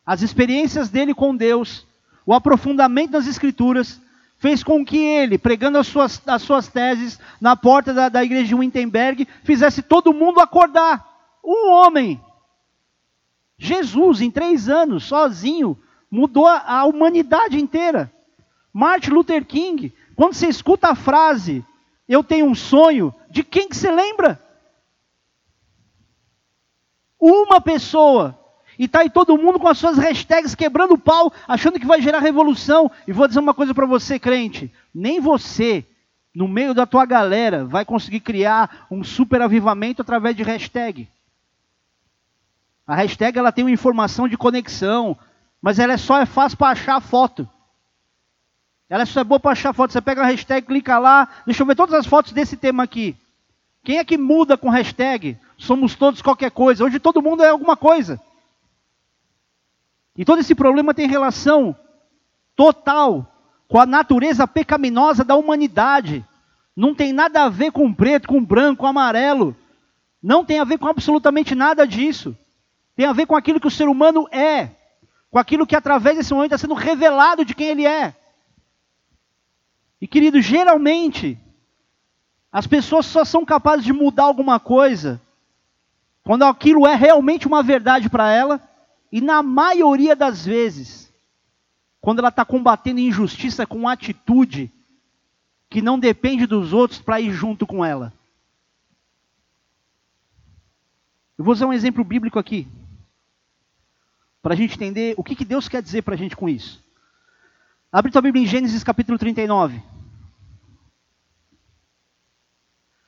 As 0.05 0.21
experiências 0.21 0.89
dele 0.89 1.13
com 1.13 1.33
Deus, 1.33 1.87
o 2.25 2.33
aprofundamento 2.33 3.11
das 3.11 3.25
Escrituras, 3.25 4.01
fez 4.39 4.65
com 4.65 4.83
que 4.83 4.97
ele, 4.97 5.37
pregando 5.37 5.77
as 5.77 5.87
suas, 5.87 6.21
as 6.27 6.41
suas 6.41 6.67
teses 6.67 7.17
na 7.39 7.55
porta 7.55 7.93
da, 7.93 8.09
da 8.09 8.21
igreja 8.21 8.47
de 8.47 8.55
Wittenberg, 8.55 9.25
fizesse 9.45 9.81
todo 9.81 10.13
mundo 10.13 10.41
acordar. 10.41 11.09
Um 11.41 11.71
homem, 11.71 12.19
Jesus, 13.57 14.21
em 14.21 14.31
três 14.31 14.69
anos, 14.69 15.05
sozinho, 15.05 15.77
mudou 16.09 16.47
a, 16.47 16.83
humanidade 16.85 17.59
inteira. 17.59 18.11
Martin 18.71 19.11
Luther 19.11 19.45
King, 19.45 19.93
quando 20.15 20.33
você 20.33 20.47
escuta 20.47 20.89
a 20.89 20.95
frase, 20.95 21.65
eu 22.07 22.23
tenho 22.23 22.45
um 22.45 22.55
sonho, 22.55 23.13
de 23.29 23.43
quem 23.43 23.69
que 23.69 23.75
você 23.75 23.91
lembra? 23.91 24.41
Uma 27.19 27.61
pessoa. 27.61 28.39
E 28.77 28.87
tá 28.87 29.01
aí 29.01 29.09
todo 29.09 29.37
mundo 29.37 29.59
com 29.59 29.67
as 29.67 29.77
suas 29.77 29.97
hashtags 29.97 30.55
quebrando 30.55 30.95
o 30.95 30.99
pau, 30.99 31.31
achando 31.47 31.79
que 31.79 31.85
vai 31.85 32.01
gerar 32.01 32.19
revolução. 32.19 32.91
E 33.07 33.11
vou 33.11 33.27
dizer 33.27 33.39
uma 33.39 33.53
coisa 33.53 33.73
para 33.73 33.85
você, 33.85 34.19
crente: 34.19 34.71
nem 34.93 35.19
você, 35.19 35.85
no 36.33 36.47
meio 36.47 36.73
da 36.73 36.85
tua 36.85 37.05
galera, 37.05 37.65
vai 37.65 37.85
conseguir 37.85 38.19
criar 38.19 38.87
um 38.89 39.03
super 39.03 39.41
avivamento 39.41 40.01
através 40.01 40.35
de 40.35 40.43
hashtag. 40.43 41.07
A 42.85 42.95
hashtag 42.95 43.37
ela 43.37 43.51
tem 43.51 43.63
uma 43.63 43.71
informação 43.71 44.27
de 44.27 44.37
conexão, 44.37 45.17
mas 45.61 45.79
ela 45.79 45.93
é 45.93 45.97
só 45.97 46.19
é 46.19 46.25
fácil 46.25 46.57
para 46.57 46.71
achar 46.71 46.99
foto. 47.01 47.47
Ela 48.89 49.05
só 49.05 49.21
é 49.21 49.23
boa 49.23 49.39
para 49.39 49.51
achar 49.51 49.73
foto. 49.73 49.93
Você 49.93 50.01
pega 50.01 50.21
a 50.21 50.25
hashtag, 50.25 50.67
clica 50.67 50.99
lá. 50.99 51.27
Deixa 51.45 51.63
eu 51.63 51.67
ver 51.67 51.75
todas 51.75 51.95
as 51.95 52.05
fotos 52.05 52.33
desse 52.33 52.57
tema 52.57 52.83
aqui. 52.83 53.15
Quem 53.83 53.97
é 53.97 54.03
que 54.03 54.17
muda 54.17 54.57
com 54.57 54.69
hashtag? 54.69 55.37
Somos 55.57 55.95
todos 55.95 56.21
qualquer 56.21 56.51
coisa. 56.51 56.83
Hoje 56.83 56.99
todo 56.99 57.21
mundo 57.21 57.43
é 57.43 57.49
alguma 57.49 57.75
coisa. 57.75 58.19
E 60.15 60.23
todo 60.23 60.39
esse 60.39 60.53
problema 60.53 60.93
tem 60.93 61.07
relação 61.07 61.75
total 62.55 63.25
com 63.67 63.79
a 63.79 63.85
natureza 63.85 64.47
pecaminosa 64.47 65.23
da 65.23 65.35
humanidade. 65.35 66.23
Não 66.75 66.93
tem 66.93 67.11
nada 67.11 67.43
a 67.43 67.49
ver 67.49 67.71
com 67.71 67.91
preto, 67.93 68.27
com 68.27 68.43
branco, 68.43 68.81
com 68.81 68.87
amarelo. 68.87 69.55
Não 70.21 70.45
tem 70.45 70.59
a 70.59 70.63
ver 70.63 70.77
com 70.77 70.87
absolutamente 70.87 71.55
nada 71.55 71.87
disso. 71.87 72.37
Tem 72.95 73.05
a 73.05 73.13
ver 73.13 73.25
com 73.25 73.35
aquilo 73.35 73.59
que 73.59 73.67
o 73.67 73.71
ser 73.71 73.87
humano 73.87 74.27
é. 74.31 74.71
Com 75.31 75.39
aquilo 75.39 75.65
que 75.65 75.75
através 75.75 76.17
desse 76.17 76.33
momento 76.33 76.53
está 76.53 76.57
sendo 76.57 76.75
revelado 76.75 77.43
de 77.43 77.55
quem 77.55 77.67
ele 77.67 77.87
é. 77.87 78.15
E 79.99 80.07
querido, 80.07 80.41
geralmente, 80.41 81.39
as 82.51 82.67
pessoas 82.67 83.05
só 83.05 83.25
são 83.25 83.45
capazes 83.45 83.85
de 83.85 83.93
mudar 83.93 84.23
alguma 84.23 84.59
coisa 84.59 85.21
quando 86.23 86.43
aquilo 86.43 86.87
é 86.87 86.95
realmente 86.95 87.47
uma 87.47 87.61
verdade 87.61 88.09
para 88.09 88.31
ela, 88.31 88.61
e 89.11 89.19
na 89.19 89.43
maioria 89.43 90.15
das 90.15 90.45
vezes, 90.45 91.11
quando 91.99 92.19
ela 92.19 92.29
está 92.29 92.45
combatendo 92.45 92.99
injustiça 92.99 93.65
com 93.65 93.87
atitude 93.87 94.71
que 95.69 95.81
não 95.81 95.99
depende 95.99 96.45
dos 96.45 96.71
outros 96.71 96.99
para 96.99 97.19
ir 97.19 97.31
junto 97.31 97.67
com 97.67 97.83
ela. 97.83 98.13
Eu 101.37 101.43
vou 101.43 101.51
usar 101.51 101.65
um 101.65 101.73
exemplo 101.73 102.03
bíblico 102.03 102.39
aqui, 102.39 102.67
para 104.43 104.53
a 104.53 104.57
gente 104.57 104.75
entender 104.75 105.15
o 105.17 105.23
que, 105.23 105.37
que 105.37 105.45
Deus 105.45 105.69
quer 105.69 105.81
dizer 105.81 106.01
para 106.01 106.15
a 106.15 106.17
gente 106.17 106.35
com 106.35 106.49
isso. 106.49 106.83
Abre 107.89 108.11
tua 108.11 108.21
Bíblia 108.21 108.43
em 108.43 108.47
Gênesis 108.47 108.83
capítulo 108.83 109.17
39. 109.17 109.81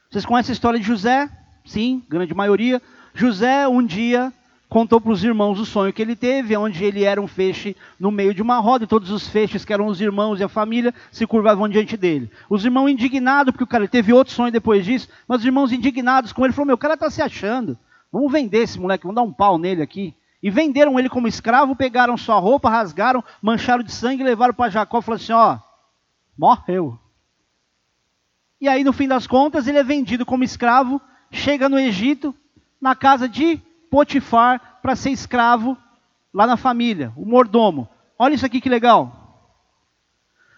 Vocês 0.10 0.26
conhecem 0.26 0.54
a 0.54 0.56
história 0.56 0.80
de 0.80 0.86
José? 0.86 1.30
Sim, 1.66 2.02
grande 2.08 2.34
maioria. 2.34 2.82
José 3.14 3.68
um 3.68 3.86
dia 3.86 4.32
contou 4.70 5.02
para 5.02 5.12
os 5.12 5.26
irmãos 5.26 5.60
o 5.60 5.66
sonho 5.66 5.92
que 5.92 6.02
ele 6.02 6.16
teve, 6.16 6.56
onde 6.56 6.84
ele 6.86 7.04
era 7.04 7.22
um 7.22 7.28
feixe 7.28 7.76
no 8.00 8.12
meio 8.12 8.34
de 8.34 8.42
uma 8.42 8.60
roda, 8.60 8.86
e 8.86 8.88
todos 8.88 9.12
os 9.12 9.28
feixes, 9.28 9.66
que 9.66 9.74
eram 9.74 9.88
os 9.88 10.00
irmãos 10.00 10.40
e 10.40 10.44
a 10.44 10.50
família, 10.50 10.94
se 11.12 11.28
curvavam 11.28 11.68
diante 11.68 11.98
dele. 11.98 12.32
Os 12.50 12.64
irmãos 12.64 12.90
indignados, 12.90 13.52
porque 13.52 13.64
o 13.64 13.68
cara 13.68 13.88
teve 13.88 14.14
outro 14.14 14.34
sonho 14.34 14.52
depois 14.52 14.86
disso, 14.86 15.10
mas 15.28 15.40
os 15.40 15.46
irmãos 15.46 15.72
indignados 15.72 16.32
com 16.32 16.46
ele, 16.46 16.54
falou, 16.54 16.68
meu, 16.68 16.76
o 16.76 16.80
cara 16.80 16.94
está 16.94 17.10
se 17.10 17.22
achando, 17.22 17.78
vamos 18.12 18.32
vender 18.32 18.60
esse 18.60 18.80
moleque, 18.80 19.04
vamos 19.04 19.16
dar 19.16 19.22
um 19.22 19.34
pau 19.34 19.58
nele 19.58 19.82
aqui. 19.82 20.14
E 20.46 20.52
venderam 20.52 21.00
ele 21.00 21.10
como 21.10 21.28
escravo, 21.28 21.76
pegaram 21.76 22.16
sua 22.16 22.38
roupa, 22.38 22.70
rasgaram, 22.70 23.24
mancharam 23.42 23.82
de 23.82 23.92
sangue, 23.92 24.24
levaram 24.24 24.54
para 24.54 24.70
Jacó 24.70 25.00
e 25.00 25.02
falaram 25.02 25.24
assim, 25.24 25.34
ó, 25.34 25.58
morreu. 26.38 27.00
E 28.62 28.68
aí, 28.68 28.84
no 28.84 28.94
fim 28.94 29.08
das 29.08 29.26
contas, 29.26 29.68
ele 29.68 29.80
é 29.80 29.84
vendido 29.84 30.24
como 30.24 30.44
escravo, 30.44 31.02
chega 31.32 31.68
no 31.68 31.80
Egito, 31.80 32.32
na 32.80 32.94
casa 32.94 33.28
de 33.28 33.60
Potifar 33.90 34.78
para 34.84 34.96
ser 34.96 35.10
escravo 35.10 35.76
lá 36.32 36.46
na 36.46 36.58
família, 36.58 37.12
o 37.18 37.26
mordomo. 37.26 37.90
Olha 38.16 38.36
isso 38.36 38.46
aqui 38.46 38.62
que 38.62 38.70
legal. 38.70 39.50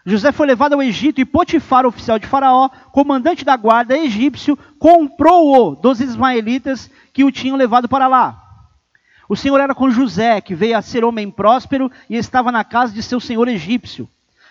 José 0.06 0.34
foi 0.34 0.48
levado 0.48 0.74
ao 0.74 0.84
Egito 0.84 1.22
e 1.22 1.26
Potifar, 1.26 1.86
oficial 1.86 2.20
de 2.20 2.28
Faraó, 2.28 2.68
comandante 2.92 3.46
da 3.46 3.56
guarda 3.56 3.98
egípcio, 3.98 4.58
comprou-o 4.78 5.76
dos 5.76 6.02
ismaelitas 6.02 6.92
que 7.14 7.24
o 7.24 7.32
tinham 7.32 7.56
levado 7.56 7.88
para 7.88 8.10
lá. 8.10 8.47
O 9.30 9.36
Senhor 9.36 9.60
era 9.60 9.76
com 9.76 9.90
José, 9.90 10.40
que 10.40 10.56
veio 10.56 10.78
a 10.78 10.82
ser 10.82 11.04
homem 11.04 11.30
próspero 11.30 11.92
e 12.10 12.16
estava 12.16 12.52
na 12.52 12.64
casa 12.64 12.94
de 12.94 13.04
seu 13.04 13.20
senhor 13.20 13.48
egípcio. 13.48 14.08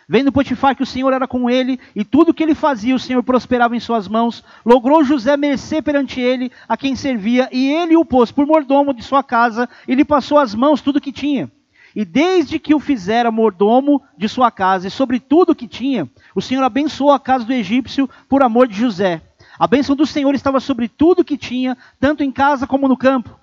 Vendo 0.09 0.31
Potifar 0.31 0.77
que 0.77 0.85
o 0.85 0.87
Senhor 0.87 1.13
era 1.13 1.27
com 1.27 1.51
ele, 1.51 1.81
e 1.95 2.05
tudo 2.05 2.33
que 2.33 2.43
ele 2.43 2.55
fazia 2.55 2.95
o 2.95 2.99
Senhor 2.99 3.23
prosperava 3.25 3.75
em 3.75 3.81
suas 3.81 4.07
mãos, 4.07 4.45
logrou 4.65 5.03
José 5.03 5.37
mercê 5.37 5.83
perante 5.83 6.21
ele, 6.21 6.53
a 6.69 6.77
quem 6.77 6.95
servia, 6.95 7.49
e 7.51 7.73
ele 7.73 7.97
o 7.97 8.05
pôs 8.05 8.31
por 8.31 8.47
mordomo 8.47 8.95
de 8.95 9.03
sua 9.03 9.25
casa, 9.25 9.69
e 9.89 9.95
lhe 9.97 10.05
passou 10.05 10.39
as 10.39 10.55
mãos 10.55 10.81
tudo 10.81 11.01
que 11.01 11.11
tinha. 11.11 11.51
E 11.95 12.05
desde 12.05 12.59
que 12.61 12.73
o 12.73 12.79
fizera 12.79 13.33
mordomo 13.33 14.01
de 14.17 14.29
sua 14.29 14.49
casa, 14.51 14.87
e 14.87 14.91
sobre 14.93 15.19
tudo 15.19 15.57
que 15.57 15.67
tinha, 15.67 16.09
o 16.37 16.43
Senhor 16.43 16.63
abençoou 16.63 17.11
a 17.11 17.19
casa 17.19 17.45
do 17.45 17.53
egípcio 17.53 18.09
por 18.29 18.45
amor 18.45 18.69
de 18.69 18.77
José. 18.77 19.23
A 19.59 19.67
bênção 19.67 19.97
do 19.97 20.07
Senhor 20.07 20.35
estava 20.37 20.61
sobre 20.61 20.87
tudo 20.87 21.25
que 21.25 21.37
tinha, 21.37 21.77
tanto 21.99 22.23
em 22.23 22.31
casa 22.31 22.65
como 22.65 22.87
no 22.87 22.97
campo. 22.97 23.37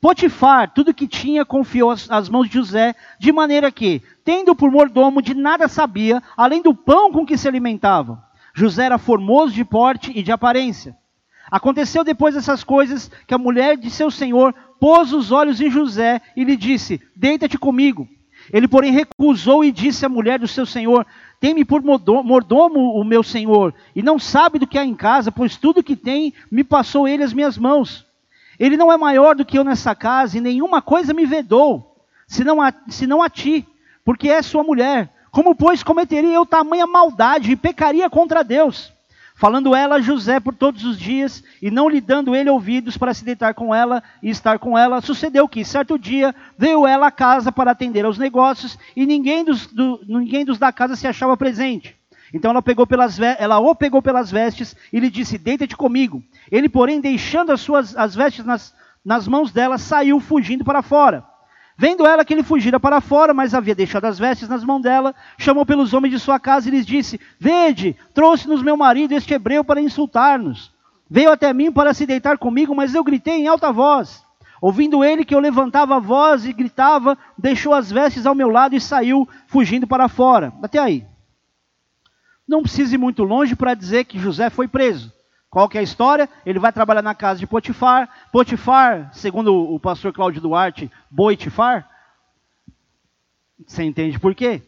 Potifar, 0.00 0.72
tudo 0.72 0.94
que 0.94 1.08
tinha, 1.08 1.44
confiou 1.44 1.90
às 1.90 2.28
mãos 2.28 2.48
de 2.48 2.54
José, 2.54 2.94
de 3.18 3.32
maneira 3.32 3.70
que, 3.72 4.00
tendo 4.24 4.54
por 4.54 4.70
mordomo, 4.70 5.20
de 5.20 5.34
nada 5.34 5.66
sabia, 5.66 6.22
além 6.36 6.62
do 6.62 6.72
pão 6.72 7.10
com 7.10 7.26
que 7.26 7.36
se 7.36 7.48
alimentavam. 7.48 8.18
José 8.54 8.84
era 8.84 8.98
formoso 8.98 9.52
de 9.52 9.64
porte 9.64 10.12
e 10.14 10.22
de 10.22 10.30
aparência. 10.30 10.96
Aconteceu 11.50 12.04
depois 12.04 12.34
dessas 12.34 12.62
coisas 12.62 13.10
que 13.26 13.34
a 13.34 13.38
mulher 13.38 13.76
de 13.76 13.90
seu 13.90 14.10
senhor 14.10 14.54
pôs 14.78 15.12
os 15.12 15.32
olhos 15.32 15.60
em 15.60 15.70
José 15.70 16.20
e 16.36 16.44
lhe 16.44 16.56
disse: 16.56 17.00
Deita-te 17.16 17.58
comigo. 17.58 18.06
Ele, 18.52 18.68
porém, 18.68 18.92
recusou 18.92 19.64
e 19.64 19.72
disse 19.72 20.06
à 20.06 20.08
mulher 20.08 20.38
do 20.38 20.46
seu 20.46 20.64
senhor: 20.64 21.06
Tem-me 21.40 21.64
por 21.64 21.82
mordomo 21.82 22.92
o 22.94 23.04
meu 23.04 23.22
senhor, 23.22 23.74
e 23.96 24.02
não 24.02 24.18
sabe 24.18 24.58
do 24.58 24.66
que 24.66 24.78
há 24.78 24.84
em 24.84 24.94
casa, 24.94 25.32
pois 25.32 25.56
tudo 25.56 25.82
que 25.82 25.96
tem 25.96 26.32
me 26.50 26.62
passou 26.62 27.08
ele 27.08 27.24
às 27.24 27.32
minhas 27.32 27.58
mãos. 27.58 28.07
Ele 28.58 28.76
não 28.76 28.92
é 28.92 28.96
maior 28.96 29.34
do 29.34 29.44
que 29.44 29.58
eu 29.58 29.64
nessa 29.64 29.94
casa, 29.94 30.36
e 30.36 30.40
nenhuma 30.40 30.82
coisa 30.82 31.14
me 31.14 31.24
vedou, 31.24 31.96
senão 32.26 32.60
a, 32.60 32.72
senão 32.88 33.22
a 33.22 33.28
ti, 33.28 33.66
porque 34.04 34.28
é 34.28 34.42
sua 34.42 34.64
mulher. 34.64 35.10
Como, 35.30 35.54
pois, 35.54 35.82
cometeria 35.82 36.34
eu 36.34 36.46
tamanha 36.46 36.86
maldade 36.86 37.52
e 37.52 37.56
pecaria 37.56 38.10
contra 38.10 38.42
Deus? 38.42 38.92
Falando 39.36 39.76
ela 39.76 39.96
a 39.96 40.00
José 40.00 40.40
por 40.40 40.52
todos 40.52 40.84
os 40.84 40.98
dias, 40.98 41.44
e 41.62 41.70
não 41.70 41.88
lhe 41.88 42.00
dando 42.00 42.34
ele 42.34 42.50
ouvidos 42.50 42.96
para 42.96 43.14
se 43.14 43.24
deitar 43.24 43.54
com 43.54 43.72
ela 43.72 44.02
e 44.20 44.30
estar 44.30 44.58
com 44.58 44.76
ela, 44.76 45.00
sucedeu 45.00 45.48
que, 45.48 45.64
certo 45.64 45.96
dia, 45.96 46.34
veio 46.58 46.84
ela 46.84 47.06
à 47.06 47.10
casa 47.12 47.52
para 47.52 47.70
atender 47.70 48.04
aos 48.04 48.18
negócios, 48.18 48.76
e 48.96 49.06
ninguém 49.06 49.44
dos, 49.44 49.68
do, 49.68 50.00
ninguém 50.08 50.44
dos 50.44 50.58
da 50.58 50.72
casa 50.72 50.96
se 50.96 51.06
achava 51.06 51.36
presente. 51.36 51.96
Então 52.34 52.50
ela, 52.50 52.60
pegou 52.60 52.86
pelas, 52.86 53.18
ela 53.20 53.58
o 53.58 53.74
pegou 53.74 54.02
pelas 54.02 54.30
vestes 54.30 54.76
e 54.92 55.00
lhe 55.00 55.08
disse: 55.10 55.38
Deita-te 55.38 55.76
comigo. 55.76 56.22
Ele, 56.50 56.68
porém, 56.68 57.00
deixando 57.00 57.52
as 57.52 57.60
suas 57.60 57.96
as 57.96 58.14
vestes 58.14 58.44
nas, 58.44 58.74
nas 59.04 59.26
mãos 59.28 59.52
dela, 59.52 59.78
saiu 59.78 60.20
fugindo 60.20 60.64
para 60.64 60.82
fora. 60.82 61.24
Vendo 61.80 62.04
ela 62.04 62.24
que 62.24 62.34
ele 62.34 62.42
fugira 62.42 62.80
para 62.80 63.00
fora, 63.00 63.32
mas 63.32 63.54
havia 63.54 63.74
deixado 63.74 64.06
as 64.06 64.18
vestes 64.18 64.48
nas 64.48 64.64
mãos 64.64 64.82
dela, 64.82 65.14
chamou 65.38 65.64
pelos 65.64 65.94
homens 65.94 66.10
de 66.10 66.18
sua 66.18 66.40
casa 66.40 66.68
e 66.68 66.72
lhes 66.72 66.84
disse: 66.84 67.20
Vede, 67.38 67.94
trouxe-nos 68.12 68.62
meu 68.62 68.76
marido, 68.76 69.12
este 69.12 69.32
hebreu, 69.32 69.62
para 69.62 69.80
insultar-nos. 69.80 70.72
Veio 71.08 71.30
até 71.30 71.52
mim 71.52 71.70
para 71.70 71.94
se 71.94 72.04
deitar 72.04 72.36
comigo, 72.36 72.74
mas 72.74 72.96
eu 72.96 73.04
gritei 73.04 73.34
em 73.34 73.46
alta 73.46 73.70
voz. 73.70 74.24
Ouvindo 74.60 75.04
ele 75.04 75.24
que 75.24 75.32
eu 75.32 75.38
levantava 75.38 75.96
a 75.96 76.00
voz 76.00 76.44
e 76.44 76.52
gritava, 76.52 77.16
deixou 77.36 77.72
as 77.72 77.92
vestes 77.92 78.26
ao 78.26 78.34
meu 78.34 78.48
lado 78.48 78.74
e 78.74 78.80
saiu 78.80 79.28
fugindo 79.46 79.86
para 79.86 80.08
fora. 80.08 80.52
Até 80.60 80.80
aí. 80.80 81.06
Não 82.46 82.62
precisa 82.62 82.94
ir 82.94 82.98
muito 82.98 83.22
longe 83.22 83.54
para 83.54 83.74
dizer 83.74 84.04
que 84.04 84.18
José 84.18 84.50
foi 84.50 84.66
preso. 84.66 85.12
Qual 85.50 85.68
que 85.68 85.78
é 85.78 85.80
a 85.80 85.84
história? 85.84 86.28
Ele 86.44 86.58
vai 86.58 86.72
trabalhar 86.72 87.02
na 87.02 87.14
casa 87.14 87.40
de 87.40 87.46
Potifar. 87.46 88.08
Potifar, 88.30 89.12
segundo 89.14 89.54
o 89.54 89.80
pastor 89.80 90.12
Cláudio 90.12 90.40
Duarte, 90.40 90.90
Boitifar. 91.10 91.88
Você 93.66 93.82
entende 93.82 94.18
por 94.18 94.34
quê? 94.34 94.62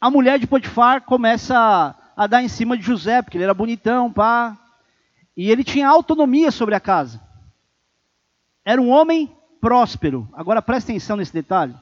A 0.00 0.10
mulher 0.10 0.38
de 0.38 0.46
Potifar 0.46 1.02
começa 1.02 1.58
a, 1.58 1.94
a 2.16 2.26
dar 2.26 2.42
em 2.42 2.48
cima 2.48 2.76
de 2.76 2.82
José, 2.82 3.22
porque 3.22 3.36
ele 3.36 3.44
era 3.44 3.54
bonitão, 3.54 4.12
pá. 4.12 4.56
E 5.36 5.50
ele 5.50 5.64
tinha 5.64 5.88
autonomia 5.88 6.50
sobre 6.50 6.74
a 6.74 6.80
casa. 6.80 7.20
Era 8.64 8.80
um 8.80 8.90
homem 8.90 9.34
próspero. 9.60 10.28
Agora 10.34 10.60
presta 10.60 10.92
atenção 10.92 11.16
nesse 11.16 11.32
detalhe. 11.32 11.74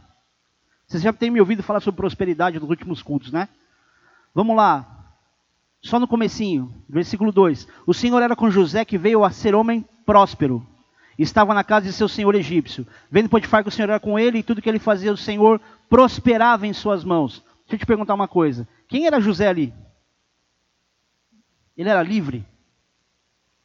Vocês 0.87 1.03
já 1.03 1.13
têm 1.13 1.31
me 1.31 1.41
ouvido 1.41 1.63
falar 1.63 1.81
sobre 1.81 1.97
prosperidade 1.97 2.61
nos 2.61 2.71
últimos 2.71 3.03
cultos, 3.03 3.33
né? 3.33 3.49
Vamos 4.33 4.57
lá. 4.57 4.94
Só 5.85 6.01
no 6.01 6.09
comecinho, 6.09 6.75
versículo 6.89 7.31
2. 7.31 7.69
O 7.87 7.93
Senhor 7.93 8.23
era 8.23 8.35
com 8.35 8.51
José 8.51 8.87
que 8.87 8.97
veio 8.97 9.23
a 9.23 9.31
ser 9.31 9.55
homem 9.55 9.85
próspero. 10.07 10.67
Estava 11.19 11.53
na 11.53 11.63
casa 11.63 11.85
de 11.87 11.93
seu 11.93 12.09
senhor 12.09 12.35
egípcio. 12.35 12.87
Vendo 13.11 13.29
Potifar 13.29 13.63
que 13.63 13.69
o 13.69 13.73
Senhor 13.73 13.91
era 13.91 14.01
com 14.01 14.19
ele 14.19 14.39
e 14.39 14.43
tudo 14.43 14.63
que 14.63 14.69
ele 14.69 14.79
fazia, 14.79 15.13
o 15.13 15.17
Senhor 15.17 15.61
prosperava 15.89 16.67
em 16.67 16.73
suas 16.73 17.05
mãos. 17.05 17.45
Deixa 17.61 17.75
eu 17.75 17.79
te 17.79 17.87
perguntar 17.87 18.15
uma 18.15 18.27
coisa. 18.27 18.67
Quem 18.89 19.07
era 19.07 19.21
José 19.21 19.47
ali? 19.47 19.75
Ele 21.77 21.91
era 21.91 22.03
livre? 22.03 22.47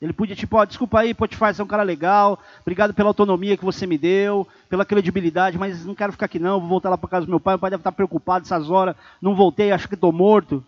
Ele 0.02 0.12
podia, 0.12 0.36
tipo, 0.36 0.58
ó, 0.58 0.66
desculpa 0.66 1.00
aí, 1.00 1.14
Potifar, 1.14 1.56
você 1.56 1.62
é 1.62 1.64
um 1.64 1.68
cara 1.68 1.84
legal, 1.84 2.38
obrigado 2.62 2.94
pela 2.94 3.10
autonomia 3.10 3.56
que 3.56 3.66
você 3.66 3.88
me 3.88 3.98
deu, 3.98 4.46
pela 4.70 4.86
credibilidade, 4.86 5.58
mas 5.58 5.86
não 5.86 5.96
quero 5.96 6.12
ficar 6.12 6.26
aqui 6.26 6.38
não, 6.40 6.60
vou 6.60 6.70
voltar 6.70 6.90
lá 6.90 6.98
para 6.98 7.10
casa 7.10 7.26
do 7.26 7.30
meu 7.30 7.40
pai, 7.40 7.54
meu 7.54 7.60
pai 7.60 7.70
deve 7.70 7.82
estar 7.82 7.92
preocupado 7.94 8.44
essas 8.44 8.70
horas, 8.70 8.96
não 9.22 9.36
voltei, 9.36 9.72
acho 9.72 9.88
que 9.88 9.96
estou 9.96 10.12
morto. 10.12 10.64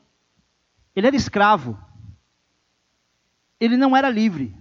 Ele 0.95 1.07
era 1.07 1.15
escravo. 1.15 1.77
Ele 3.59 3.77
não 3.77 3.95
era 3.95 4.09
livre. 4.09 4.55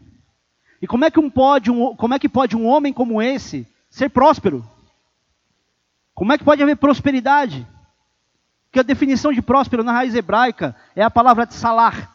E 0.81 0.87
como 0.87 1.05
é 1.05 1.11
que, 1.11 1.21
um 1.21 1.31
pode, 1.31 1.71
um, 1.71 1.95
como 1.95 2.15
é 2.15 2.19
que 2.19 2.29
pode 2.29 2.57
um 2.57 2.67
homem 2.67 2.93
como 2.93 3.21
esse 3.21 3.67
ser 3.91 4.09
próspero? 4.09 4.65
Como 6.15 6.33
é 6.33 6.39
que 6.39 6.45
pode 6.45 6.63
haver 6.63 6.77
prosperidade? 6.77 7.67
Porque 8.67 8.81
a 8.81 8.85
definição 8.85 9.33
de 9.33 9.43
próspero 9.43 9.83
na 9.83 9.93
raiz 9.93 10.15
hebraica 10.15 10.77
é 10.95 11.03
a 11.03 11.11
palavra 11.11 11.51
salar, 11.51 12.11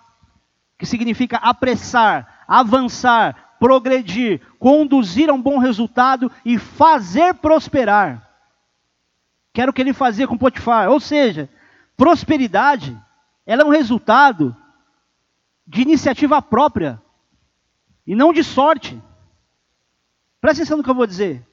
que 0.77 0.85
significa 0.85 1.37
apressar, 1.37 2.43
avançar, 2.47 3.55
progredir, 3.59 4.41
conduzir 4.57 5.29
a 5.29 5.33
um 5.33 5.41
bom 5.41 5.57
resultado 5.57 6.31
e 6.45 6.57
fazer 6.57 7.33
prosperar. 7.35 8.25
Quero 9.53 9.73
que 9.73 9.81
ele 9.81 9.93
fazia 9.93 10.27
com 10.27 10.37
Potifar. 10.37 10.89
Ou 10.89 10.99
seja, 10.99 11.49
prosperidade, 11.95 12.97
ela 13.45 13.61
é 13.61 13.65
um 13.65 13.69
resultado 13.69 14.55
de 15.67 15.81
iniciativa 15.81 16.41
própria 16.41 17.01
e 18.05 18.15
não 18.15 18.33
de 18.33 18.43
sorte. 18.43 19.01
Presta 20.41 20.61
atenção 20.61 20.77
no 20.77 20.83
que 20.83 20.89
eu 20.89 20.95
vou 20.95 21.07
dizer. 21.07 21.45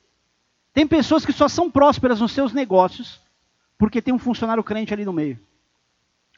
Tem 0.72 0.86
pessoas 0.86 1.24
que 1.24 1.32
só 1.32 1.48
são 1.48 1.70
prósperas 1.70 2.20
nos 2.20 2.32
seus 2.32 2.52
negócios 2.52 3.20
porque 3.78 4.00
tem 4.00 4.14
um 4.14 4.18
funcionário 4.18 4.62
crente 4.62 4.94
ali 4.94 5.04
no 5.04 5.12
meio. 5.12 5.38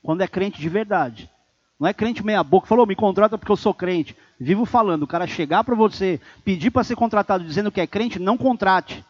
Quando 0.03 0.23
é 0.23 0.29
crente 0.29 0.61
de 0.61 0.69
verdade. 0.69 1.31
Não 1.79 1.89
é 1.89 1.93
crente 1.93 2.25
meia 2.25 2.43
boca, 2.43 2.67
falou, 2.67 2.87
me 2.87 2.95
contrata 2.95 3.37
porque 3.37 3.53
eu 3.53 3.57
sou 3.57 3.75
crente. 3.75 4.17
Vivo 4.39 4.65
falando, 4.65 5.03
o 5.03 5.07
cara 5.07 5.27
chegar 5.27 5.65
para 5.65 5.75
você, 5.75 6.21
pedir 6.45 6.71
para 6.71 6.85
ser 6.85 6.97
contratado 6.97 7.45
dizendo 7.45 7.71
que 7.71 7.81
é 7.81 7.87
crente, 7.87 8.19
não 8.19 8.39
contrate. 8.39 9.05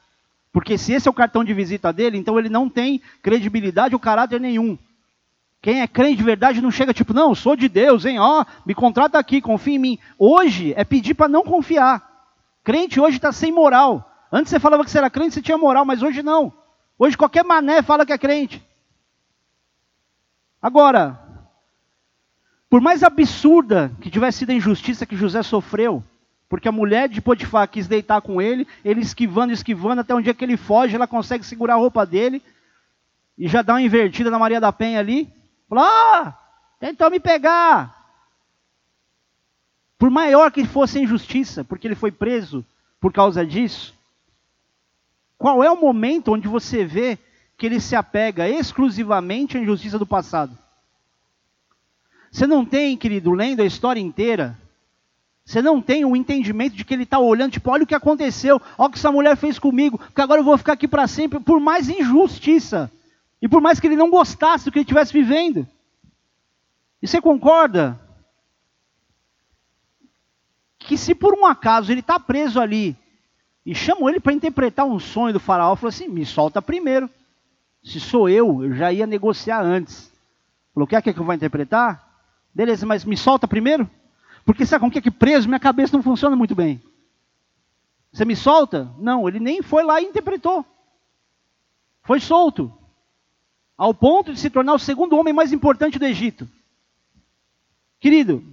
Porque 0.52 0.78
se 0.78 0.92
esse 0.92 1.06
é 1.06 1.10
o 1.10 1.14
cartão 1.14 1.44
de 1.44 1.52
visita 1.52 1.92
dele, 1.92 2.16
então 2.16 2.38
ele 2.38 2.48
não 2.48 2.68
tem 2.68 3.02
credibilidade 3.22 3.94
ou 3.94 4.00
caráter 4.00 4.40
nenhum. 4.40 4.78
Quem 5.64 5.80
é 5.80 5.88
crente 5.88 6.18
de 6.18 6.22
verdade 6.22 6.60
não 6.60 6.70
chega 6.70 6.92
tipo, 6.92 7.14
não, 7.14 7.34
sou 7.34 7.56
de 7.56 7.70
Deus, 7.70 8.04
hein? 8.04 8.18
Ó, 8.18 8.44
me 8.66 8.74
contrata 8.74 9.18
aqui, 9.18 9.40
confia 9.40 9.76
em 9.76 9.78
mim. 9.78 9.98
Hoje 10.18 10.74
é 10.76 10.84
pedir 10.84 11.14
para 11.14 11.26
não 11.26 11.42
confiar. 11.42 12.28
Crente 12.62 13.00
hoje 13.00 13.16
está 13.16 13.32
sem 13.32 13.50
moral. 13.50 14.12
Antes 14.30 14.50
você 14.50 14.60
falava 14.60 14.84
que 14.84 14.90
você 14.90 14.98
era 14.98 15.08
crente, 15.08 15.32
você 15.32 15.40
tinha 15.40 15.56
moral, 15.56 15.86
mas 15.86 16.02
hoje 16.02 16.22
não. 16.22 16.52
Hoje 16.98 17.16
qualquer 17.16 17.42
mané 17.44 17.80
fala 17.80 18.04
que 18.04 18.12
é 18.12 18.18
crente. 18.18 18.62
Agora, 20.60 21.18
por 22.68 22.82
mais 22.82 23.02
absurda 23.02 23.90
que 24.02 24.10
tivesse 24.10 24.40
sido 24.40 24.50
a 24.50 24.54
injustiça 24.54 25.06
que 25.06 25.16
José 25.16 25.42
sofreu, 25.42 26.04
porque 26.46 26.68
a 26.68 26.72
mulher 26.72 27.08
de 27.08 27.22
Potifar 27.22 27.66
quis 27.70 27.88
deitar 27.88 28.20
com 28.20 28.38
ele, 28.38 28.68
ele 28.84 29.00
esquivando, 29.00 29.50
esquivando, 29.50 30.02
até 30.02 30.14
um 30.14 30.20
dia 30.20 30.34
que 30.34 30.44
ele 30.44 30.58
foge, 30.58 30.94
ela 30.94 31.06
consegue 31.06 31.42
segurar 31.42 31.72
a 31.72 31.78
roupa 31.78 32.04
dele 32.04 32.42
e 33.38 33.48
já 33.48 33.62
dá 33.62 33.72
uma 33.72 33.80
invertida 33.80 34.30
na 34.30 34.38
Maria 34.38 34.60
da 34.60 34.70
Penha 34.70 35.00
ali. 35.00 35.26
Falou, 35.74 35.90
ah, 35.90 36.38
tentou 36.78 37.10
me 37.10 37.18
pegar. 37.18 38.00
Por 39.98 40.08
maior 40.08 40.52
que 40.52 40.64
fosse 40.64 40.98
a 40.98 41.02
injustiça, 41.02 41.64
porque 41.64 41.88
ele 41.88 41.96
foi 41.96 42.12
preso 42.12 42.64
por 43.00 43.12
causa 43.12 43.44
disso, 43.44 43.92
qual 45.36 45.64
é 45.64 45.70
o 45.70 45.80
momento 45.80 46.32
onde 46.32 46.46
você 46.46 46.84
vê 46.84 47.18
que 47.58 47.66
ele 47.66 47.80
se 47.80 47.96
apega 47.96 48.48
exclusivamente 48.48 49.56
à 49.56 49.60
injustiça 49.60 49.98
do 49.98 50.06
passado? 50.06 50.56
Você 52.30 52.46
não 52.46 52.64
tem, 52.64 52.96
querido, 52.96 53.32
lendo 53.32 53.60
a 53.60 53.66
história 53.66 54.00
inteira, 54.00 54.56
você 55.44 55.60
não 55.60 55.82
tem 55.82 56.04
o 56.04 56.14
entendimento 56.14 56.76
de 56.76 56.84
que 56.84 56.94
ele 56.94 57.02
está 57.02 57.18
olhando, 57.18 57.52
tipo, 57.52 57.70
olha 57.70 57.82
o 57.82 57.86
que 57.86 57.94
aconteceu, 57.94 58.62
olha 58.78 58.88
o 58.88 58.92
que 58.92 58.98
essa 58.98 59.10
mulher 59.10 59.36
fez 59.36 59.58
comigo, 59.58 60.00
que 60.14 60.20
agora 60.20 60.40
eu 60.40 60.44
vou 60.44 60.56
ficar 60.56 60.74
aqui 60.74 60.86
para 60.86 61.08
sempre, 61.08 61.40
por 61.40 61.58
mais 61.58 61.88
injustiça. 61.88 62.90
E 63.44 63.48
por 63.48 63.60
mais 63.60 63.78
que 63.78 63.86
ele 63.86 63.94
não 63.94 64.08
gostasse 64.08 64.64
do 64.64 64.72
que 64.72 64.78
ele 64.78 64.84
estivesse 64.84 65.12
vivendo. 65.12 65.68
E 67.02 67.06
você 67.06 67.20
concorda? 67.20 68.00
Que 70.78 70.96
se 70.96 71.14
por 71.14 71.34
um 71.34 71.44
acaso 71.44 71.92
ele 71.92 72.00
está 72.00 72.18
preso 72.18 72.58
ali 72.58 72.96
e 73.66 73.74
chamam 73.74 74.08
ele 74.08 74.18
para 74.18 74.32
interpretar 74.32 74.86
um 74.86 74.98
sonho 74.98 75.34
do 75.34 75.38
faraó, 75.38 75.76
falou 75.76 75.90
assim: 75.90 76.08
me 76.08 76.24
solta 76.24 76.62
primeiro. 76.62 77.10
Se 77.82 78.00
sou 78.00 78.30
eu, 78.30 78.64
eu 78.64 78.74
já 78.74 78.90
ia 78.90 79.06
negociar 79.06 79.60
antes. 79.60 80.10
Falou: 80.72 80.86
quer 80.86 81.02
que 81.02 81.10
eu 81.10 81.22
vá 81.22 81.34
interpretar? 81.34 82.02
Beleza, 82.54 82.86
mas 82.86 83.04
me 83.04 83.14
solta 83.14 83.46
primeiro? 83.46 83.90
Porque 84.42 84.64
sabe 84.64 84.80
com 84.80 84.90
que 84.90 85.00
é 85.00 85.02
que 85.02 85.10
preso? 85.10 85.48
Minha 85.48 85.60
cabeça 85.60 85.94
não 85.94 86.02
funciona 86.02 86.34
muito 86.34 86.54
bem. 86.54 86.82
Você 88.10 88.24
me 88.24 88.36
solta? 88.36 88.90
Não, 88.98 89.28
ele 89.28 89.38
nem 89.38 89.60
foi 89.60 89.82
lá 89.82 90.00
e 90.00 90.06
interpretou. 90.06 90.64
Foi 92.04 92.18
solto 92.20 92.72
ao 93.76 93.92
ponto 93.92 94.32
de 94.32 94.38
se 94.38 94.50
tornar 94.50 94.74
o 94.74 94.78
segundo 94.78 95.16
homem 95.16 95.32
mais 95.32 95.52
importante 95.52 95.98
do 95.98 96.04
Egito. 96.04 96.48
Querido, 98.00 98.44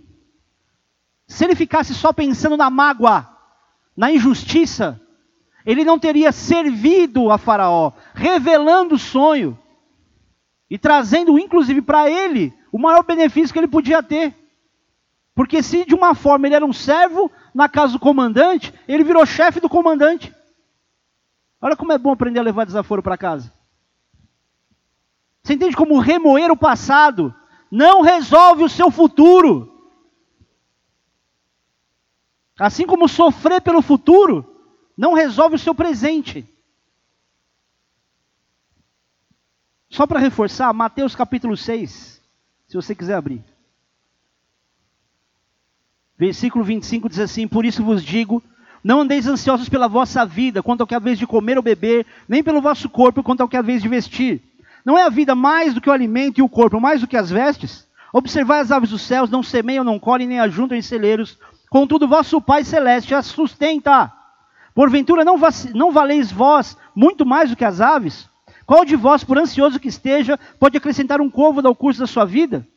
se 1.28 1.44
ele 1.44 1.56
ficasse 1.56 1.94
só 1.94 2.12
pensando 2.12 2.58
na 2.58 2.70
mágoa, 2.70 3.28
na 3.96 4.12
injustiça, 4.12 5.00
ele 5.66 5.84
não 5.84 6.00
teria 6.00 6.32
servido 6.32 7.32
a 7.32 7.38
Faraó, 7.38 7.92
revelando 8.14 8.96
o 8.96 9.00
sonho 9.00 9.58
e 10.70 10.78
trazendo, 10.78 11.38
inclusive, 11.38 11.82
para 11.82 12.10
ele 12.10 12.54
o 12.72 12.80
maior 12.80 13.04
benefício 13.04 13.54
que 13.54 13.60
ele 13.60 13.68
podia 13.68 14.02
ter. 14.02 14.34
Porque 15.36 15.62
se 15.62 15.86
de 15.86 15.94
uma 15.94 16.16
forma 16.16 16.48
ele 16.48 16.56
era 16.56 16.66
um 16.66 16.74
servo 16.74 17.32
na 17.54 17.70
casa 17.70 17.94
do 17.94 18.00
comandante, 18.00 18.74
ele 18.88 19.04
virou 19.04 19.26
chefe 19.26 19.60
do 19.60 19.70
comandante. 19.70 20.34
Olha 21.62 21.76
como 21.76 21.92
é 21.92 21.98
bom 21.98 22.12
aprender 22.12 22.40
a 22.40 22.44
levar 22.44 22.66
desaforo 22.66 23.04
para 23.04 23.18
casa. 23.18 23.54
Você 25.44 25.54
entende 25.54 25.76
como 25.76 26.00
remoer 26.00 26.52
o 26.52 26.58
passado 26.58 27.34
não 27.70 28.02
resolve 28.02 28.64
o 28.64 28.70
seu 28.70 28.92
futuro? 28.92 29.68
Assim 32.60 32.86
como 32.86 33.08
sofrer 33.08 33.62
pelo 33.62 33.82
futuro 33.82 34.46
não 34.96 35.14
resolve 35.14 35.56
o 35.56 35.60
seu 35.60 35.74
presente. 35.74 36.48
Só 39.90 40.06
para 40.06 40.20
reforçar, 40.20 40.72
Mateus 40.74 41.16
capítulo 41.16 41.58
6, 41.58 42.22
se 42.68 42.76
você 42.76 42.94
quiser 42.94 43.16
abrir. 43.16 43.44
Versículo 46.18 46.64
25 46.64 47.10
diz 47.10 47.20
assim: 47.20 47.48
Por 47.48 47.66
isso 47.66 47.84
vos 47.84 48.04
digo, 48.04 48.44
não 48.84 49.02
andeis 49.02 49.28
ansiosos 49.28 49.68
pela 49.68 49.88
vossa 49.88 50.24
vida, 50.26 50.62
quanto 50.62 50.82
ao 50.82 50.88
que 50.88 50.96
a 50.96 51.00
vez 51.00 51.18
de 51.18 51.26
comer 51.26 51.58
ou 51.58 51.64
beber, 51.64 52.06
nem 52.28 52.44
pelo 52.44 52.62
vosso 52.62 52.88
corpo, 52.90 53.24
quanto 53.24 53.42
ao 53.42 53.50
que 53.50 53.58
a 53.58 53.62
vez 53.62 53.82
de 53.82 53.90
vestir. 53.90 54.51
Não 54.86 54.98
é 54.98 55.04
a 55.04 55.10
vida 55.10 55.36
mais 55.36 55.74
do 55.74 55.82
que 55.82 55.90
o 55.90 55.94
alimento 55.94 56.40
e 56.40 56.42
o 56.42 56.50
corpo 56.50 56.80
mais 56.80 57.02
do 57.02 57.08
que 57.08 57.18
as 57.18 57.30
vestes? 57.30 57.88
Observai 58.14 58.60
as 58.60 58.72
aves 58.72 58.90
dos 58.90 59.02
céus, 59.02 59.30
não 59.30 59.42
semeiam, 59.42 59.84
não 59.84 60.00
colhem, 60.00 60.28
nem 60.28 60.40
ajuntam 60.40 60.78
em 60.78 60.82
celeiros. 60.82 61.38
Contudo, 61.70 62.08
vosso 62.08 62.42
Pai 62.42 62.64
Celeste 62.64 63.16
as 63.16 63.28
sustenta. 63.28 64.12
Porventura 64.74 65.24
não, 65.24 65.38
não 65.74 65.92
valeis 65.92 66.32
vós 66.32 66.78
muito 66.96 67.26
mais 67.26 67.50
do 67.50 67.56
que 67.56 67.66
as 67.66 67.80
aves? 67.80 68.30
Qual 68.66 68.86
de 68.86 68.96
vós, 68.96 69.24
por 69.24 69.38
ansioso 69.38 69.80
que 69.80 69.88
esteja, 69.88 70.40
pode 70.60 70.78
acrescentar 70.78 71.22
um 71.22 71.30
côvado 71.30 71.68
ao 71.68 71.76
curso 71.76 72.00
da 72.00 72.08
sua 72.08 72.26
vida? 72.26 72.68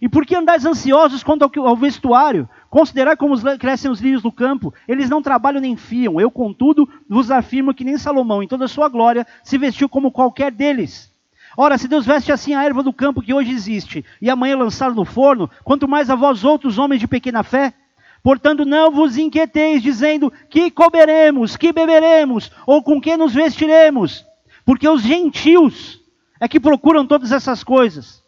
E 0.00 0.08
por 0.08 0.26
que 0.26 0.34
andais 0.34 0.66
ansiosos 0.66 1.22
quanto 1.22 1.48
ao, 1.60 1.76
vestuário? 1.76 2.48
Considerai 2.68 3.16
como 3.16 3.38
crescem 3.56 3.90
os 3.90 4.00
lírios 4.00 4.22
do 4.22 4.32
campo, 4.32 4.74
eles 4.88 5.08
não 5.08 5.22
trabalham 5.22 5.60
nem 5.60 5.76
fiam. 5.76 6.20
Eu, 6.20 6.30
contudo, 6.30 6.88
vos 7.08 7.30
afirmo 7.30 7.72
que 7.72 7.84
nem 7.84 7.96
Salomão, 7.96 8.42
em 8.42 8.48
toda 8.48 8.64
a 8.64 8.68
sua 8.68 8.88
glória, 8.88 9.24
se 9.44 9.56
vestiu 9.56 9.88
como 9.88 10.10
qualquer 10.10 10.50
deles. 10.50 11.11
Ora, 11.56 11.76
se 11.76 11.88
Deus 11.88 12.06
veste 12.06 12.32
assim 12.32 12.54
a 12.54 12.64
erva 12.64 12.82
do 12.82 12.92
campo 12.92 13.22
que 13.22 13.34
hoje 13.34 13.52
existe, 13.52 14.04
e 14.20 14.30
amanhã 14.30 14.56
lançar 14.56 14.92
no 14.92 15.04
forno, 15.04 15.50
quanto 15.64 15.88
mais 15.88 16.08
a 16.08 16.14
vós 16.14 16.44
outros 16.44 16.78
homens 16.78 17.00
de 17.00 17.08
pequena 17.08 17.42
fé? 17.42 17.74
Portanto, 18.22 18.64
não 18.64 18.90
vos 18.90 19.18
inquieteis, 19.18 19.82
dizendo 19.82 20.32
que 20.48 20.70
comeremos, 20.70 21.56
que 21.56 21.72
beberemos, 21.72 22.52
ou 22.66 22.82
com 22.82 23.00
que 23.00 23.16
nos 23.16 23.34
vestiremos, 23.34 24.24
porque 24.64 24.88
os 24.88 25.02
gentios 25.02 26.00
é 26.40 26.46
que 26.46 26.60
procuram 26.60 27.04
todas 27.06 27.32
essas 27.32 27.64
coisas. 27.64 28.22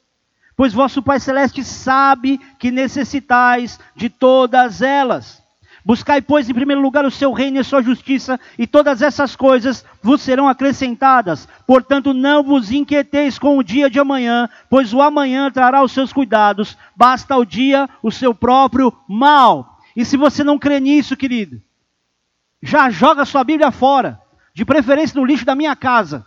Pois 0.56 0.72
vosso 0.72 1.02
Pai 1.02 1.20
Celeste 1.20 1.64
sabe 1.64 2.40
que 2.58 2.70
necessitais 2.70 3.78
de 3.94 4.08
todas 4.08 4.82
elas. 4.82 5.43
Buscai, 5.84 6.22
pois, 6.22 6.48
em 6.48 6.54
primeiro 6.54 6.80
lugar 6.80 7.04
o 7.04 7.10
seu 7.10 7.32
reino 7.32 7.58
e 7.58 7.60
a 7.60 7.64
sua 7.64 7.82
justiça, 7.82 8.40
e 8.58 8.66
todas 8.66 9.02
essas 9.02 9.36
coisas 9.36 9.84
vos 10.02 10.22
serão 10.22 10.48
acrescentadas. 10.48 11.46
Portanto, 11.66 12.14
não 12.14 12.42
vos 12.42 12.72
inquieteis 12.72 13.38
com 13.38 13.58
o 13.58 13.62
dia 13.62 13.90
de 13.90 14.00
amanhã, 14.00 14.48
pois 14.70 14.94
o 14.94 15.02
amanhã 15.02 15.50
trará 15.50 15.82
os 15.82 15.92
seus 15.92 16.10
cuidados. 16.10 16.78
Basta 16.96 17.36
o 17.36 17.44
dia 17.44 17.86
o 18.02 18.10
seu 18.10 18.34
próprio 18.34 18.96
mal. 19.06 19.78
E 19.94 20.06
se 20.06 20.16
você 20.16 20.42
não 20.42 20.58
crê 20.58 20.80
nisso, 20.80 21.16
querido, 21.16 21.60
já 22.62 22.88
joga 22.88 23.26
sua 23.26 23.44
Bíblia 23.44 23.70
fora, 23.70 24.18
de 24.54 24.64
preferência 24.64 25.20
no 25.20 25.26
lixo 25.26 25.44
da 25.44 25.54
minha 25.54 25.76
casa. 25.76 26.26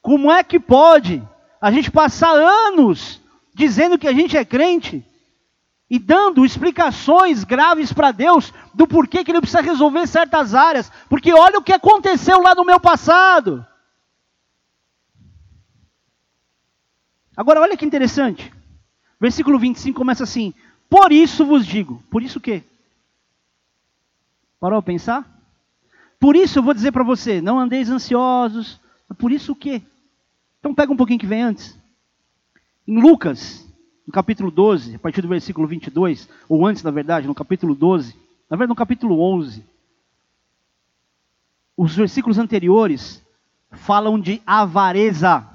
Como 0.00 0.30
é 0.30 0.44
que 0.44 0.60
pode 0.60 1.20
a 1.60 1.72
gente 1.72 1.90
passar 1.90 2.32
anos 2.32 3.20
dizendo 3.52 3.98
que 3.98 4.06
a 4.06 4.12
gente 4.12 4.36
é 4.36 4.44
crente? 4.44 5.04
E 5.92 5.98
dando 5.98 6.42
explicações 6.42 7.44
graves 7.44 7.92
para 7.92 8.12
Deus 8.12 8.50
do 8.72 8.86
porquê 8.86 9.22
que 9.22 9.30
ele 9.30 9.42
precisa 9.42 9.60
resolver 9.60 10.06
certas 10.06 10.54
áreas, 10.54 10.90
porque 11.06 11.34
olha 11.34 11.58
o 11.58 11.62
que 11.62 11.70
aconteceu 11.70 12.40
lá 12.40 12.54
no 12.54 12.64
meu 12.64 12.80
passado. 12.80 13.62
Agora 17.36 17.60
olha 17.60 17.76
que 17.76 17.84
interessante. 17.84 18.50
Versículo 19.20 19.58
25 19.58 19.98
começa 19.98 20.24
assim: 20.24 20.54
Por 20.88 21.12
isso 21.12 21.44
vos 21.44 21.66
digo. 21.66 22.02
Por 22.10 22.22
isso 22.22 22.38
o 22.38 22.40
quê? 22.40 22.62
Parou 24.58 24.78
a 24.78 24.82
pensar? 24.82 25.26
Por 26.18 26.36
isso 26.36 26.58
eu 26.58 26.62
vou 26.62 26.72
dizer 26.72 26.90
para 26.90 27.04
você, 27.04 27.42
não 27.42 27.60
andeis 27.60 27.90
ansiosos. 27.90 28.80
Por 29.18 29.30
isso 29.30 29.52
o 29.52 29.56
quê? 29.56 29.82
Então 30.58 30.74
pega 30.74 30.90
um 30.90 30.96
pouquinho 30.96 31.20
que 31.20 31.26
vem 31.26 31.42
antes. 31.42 31.78
Em 32.88 32.98
Lucas, 32.98 33.70
no 34.12 34.14
capítulo 34.14 34.50
12, 34.50 34.96
a 34.96 34.98
partir 34.98 35.22
do 35.22 35.28
versículo 35.28 35.66
22, 35.66 36.28
ou 36.46 36.66
antes, 36.66 36.82
na 36.82 36.90
verdade, 36.90 37.26
no 37.26 37.34
capítulo 37.34 37.74
12, 37.74 38.14
na 38.50 38.58
verdade 38.58 38.68
no 38.68 38.76
capítulo 38.76 39.18
11, 39.18 39.64
os 41.74 41.96
versículos 41.96 42.38
anteriores 42.38 43.24
falam 43.70 44.20
de 44.20 44.42
avareza. 44.46 45.48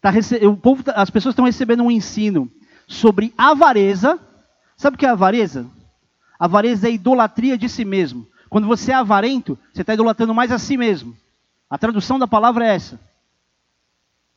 Tá, 0.00 0.10
o 0.42 0.56
povo, 0.56 0.82
tá, 0.82 0.94
as 0.94 1.08
pessoas 1.08 1.34
estão 1.34 1.44
recebendo 1.44 1.84
um 1.84 1.90
ensino 1.90 2.50
sobre 2.88 3.32
avareza. 3.38 4.18
Sabe 4.76 4.96
o 4.96 4.98
que 4.98 5.06
é 5.06 5.10
avareza? 5.10 5.70
Avareza 6.36 6.88
é 6.88 6.92
idolatria 6.92 7.56
de 7.56 7.68
si 7.68 7.84
mesmo. 7.84 8.26
Quando 8.50 8.66
você 8.66 8.90
é 8.90 8.96
avarento, 8.96 9.56
você 9.72 9.82
está 9.82 9.94
idolatrando 9.94 10.34
mais 10.34 10.50
a 10.50 10.58
si 10.58 10.76
mesmo. 10.76 11.16
A 11.70 11.78
tradução 11.78 12.18
da 12.18 12.26
palavra 12.26 12.66
é 12.66 12.74
essa. 12.74 12.98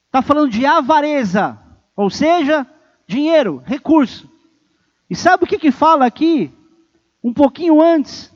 Está 0.05 0.21
falando 0.21 0.51
de 0.51 0.63
avareza, 0.63 1.57
ou 2.01 2.09
seja, 2.09 2.65
dinheiro, 3.05 3.61
recurso. 3.63 4.27
E 5.07 5.15
sabe 5.15 5.43
o 5.43 5.47
que, 5.47 5.59
que 5.59 5.69
fala 5.69 6.03
aqui? 6.03 6.51
Um 7.23 7.31
pouquinho 7.31 7.79
antes, 7.79 8.33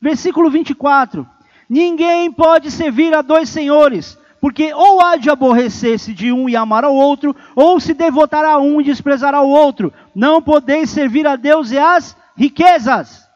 versículo 0.00 0.48
24: 0.48 1.28
Ninguém 1.68 2.32
pode 2.32 2.70
servir 2.70 3.12
a 3.12 3.20
dois 3.20 3.50
senhores, 3.50 4.18
porque 4.40 4.72
ou 4.72 5.02
há 5.02 5.16
de 5.16 5.28
aborrecer-se 5.28 6.14
de 6.14 6.32
um 6.32 6.48
e 6.48 6.56
amar 6.56 6.82
ao 6.82 6.94
outro, 6.94 7.36
ou 7.54 7.78
se 7.78 7.92
devotar 7.92 8.42
a 8.46 8.58
um 8.58 8.80
e 8.80 8.84
desprezar 8.84 9.34
ao 9.34 9.46
outro. 9.46 9.92
Não 10.14 10.40
podeis 10.40 10.88
servir 10.88 11.26
a 11.26 11.36
Deus 11.36 11.70
e 11.70 11.78
às 11.78 12.16
riquezas. 12.34 13.28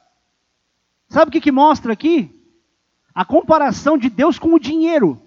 Sabe 1.11 1.29
o 1.29 1.33
que, 1.33 1.43
que 1.43 1.53
mostra 1.53 1.93
aqui? 1.93 2.35
A 3.15 3.23
comparação 3.23 3.99
de 3.99 4.09
Deus 4.09 4.39
com 4.39 4.55
o 4.55 4.59
dinheiro. 4.59 5.21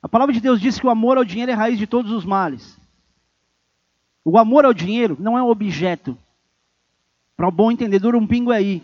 A 0.00 0.08
palavra 0.08 0.32
de 0.32 0.40
Deus 0.40 0.60
diz 0.60 0.78
que 0.78 0.86
o 0.86 0.90
amor 0.90 1.16
ao 1.16 1.24
dinheiro 1.24 1.50
é 1.50 1.54
raiz 1.54 1.76
de 1.76 1.88
todos 1.88 2.12
os 2.12 2.24
males. 2.24 2.83
O 4.24 4.38
amor 4.38 4.64
ao 4.64 4.72
dinheiro 4.72 5.16
não 5.20 5.36
é 5.36 5.42
um 5.42 5.50
objeto. 5.50 6.16
Para 7.36 7.48
o 7.48 7.52
bom 7.52 7.70
entendedor, 7.70 8.16
um 8.16 8.26
pingo 8.26 8.52
é 8.52 8.56
aí. 8.56 8.82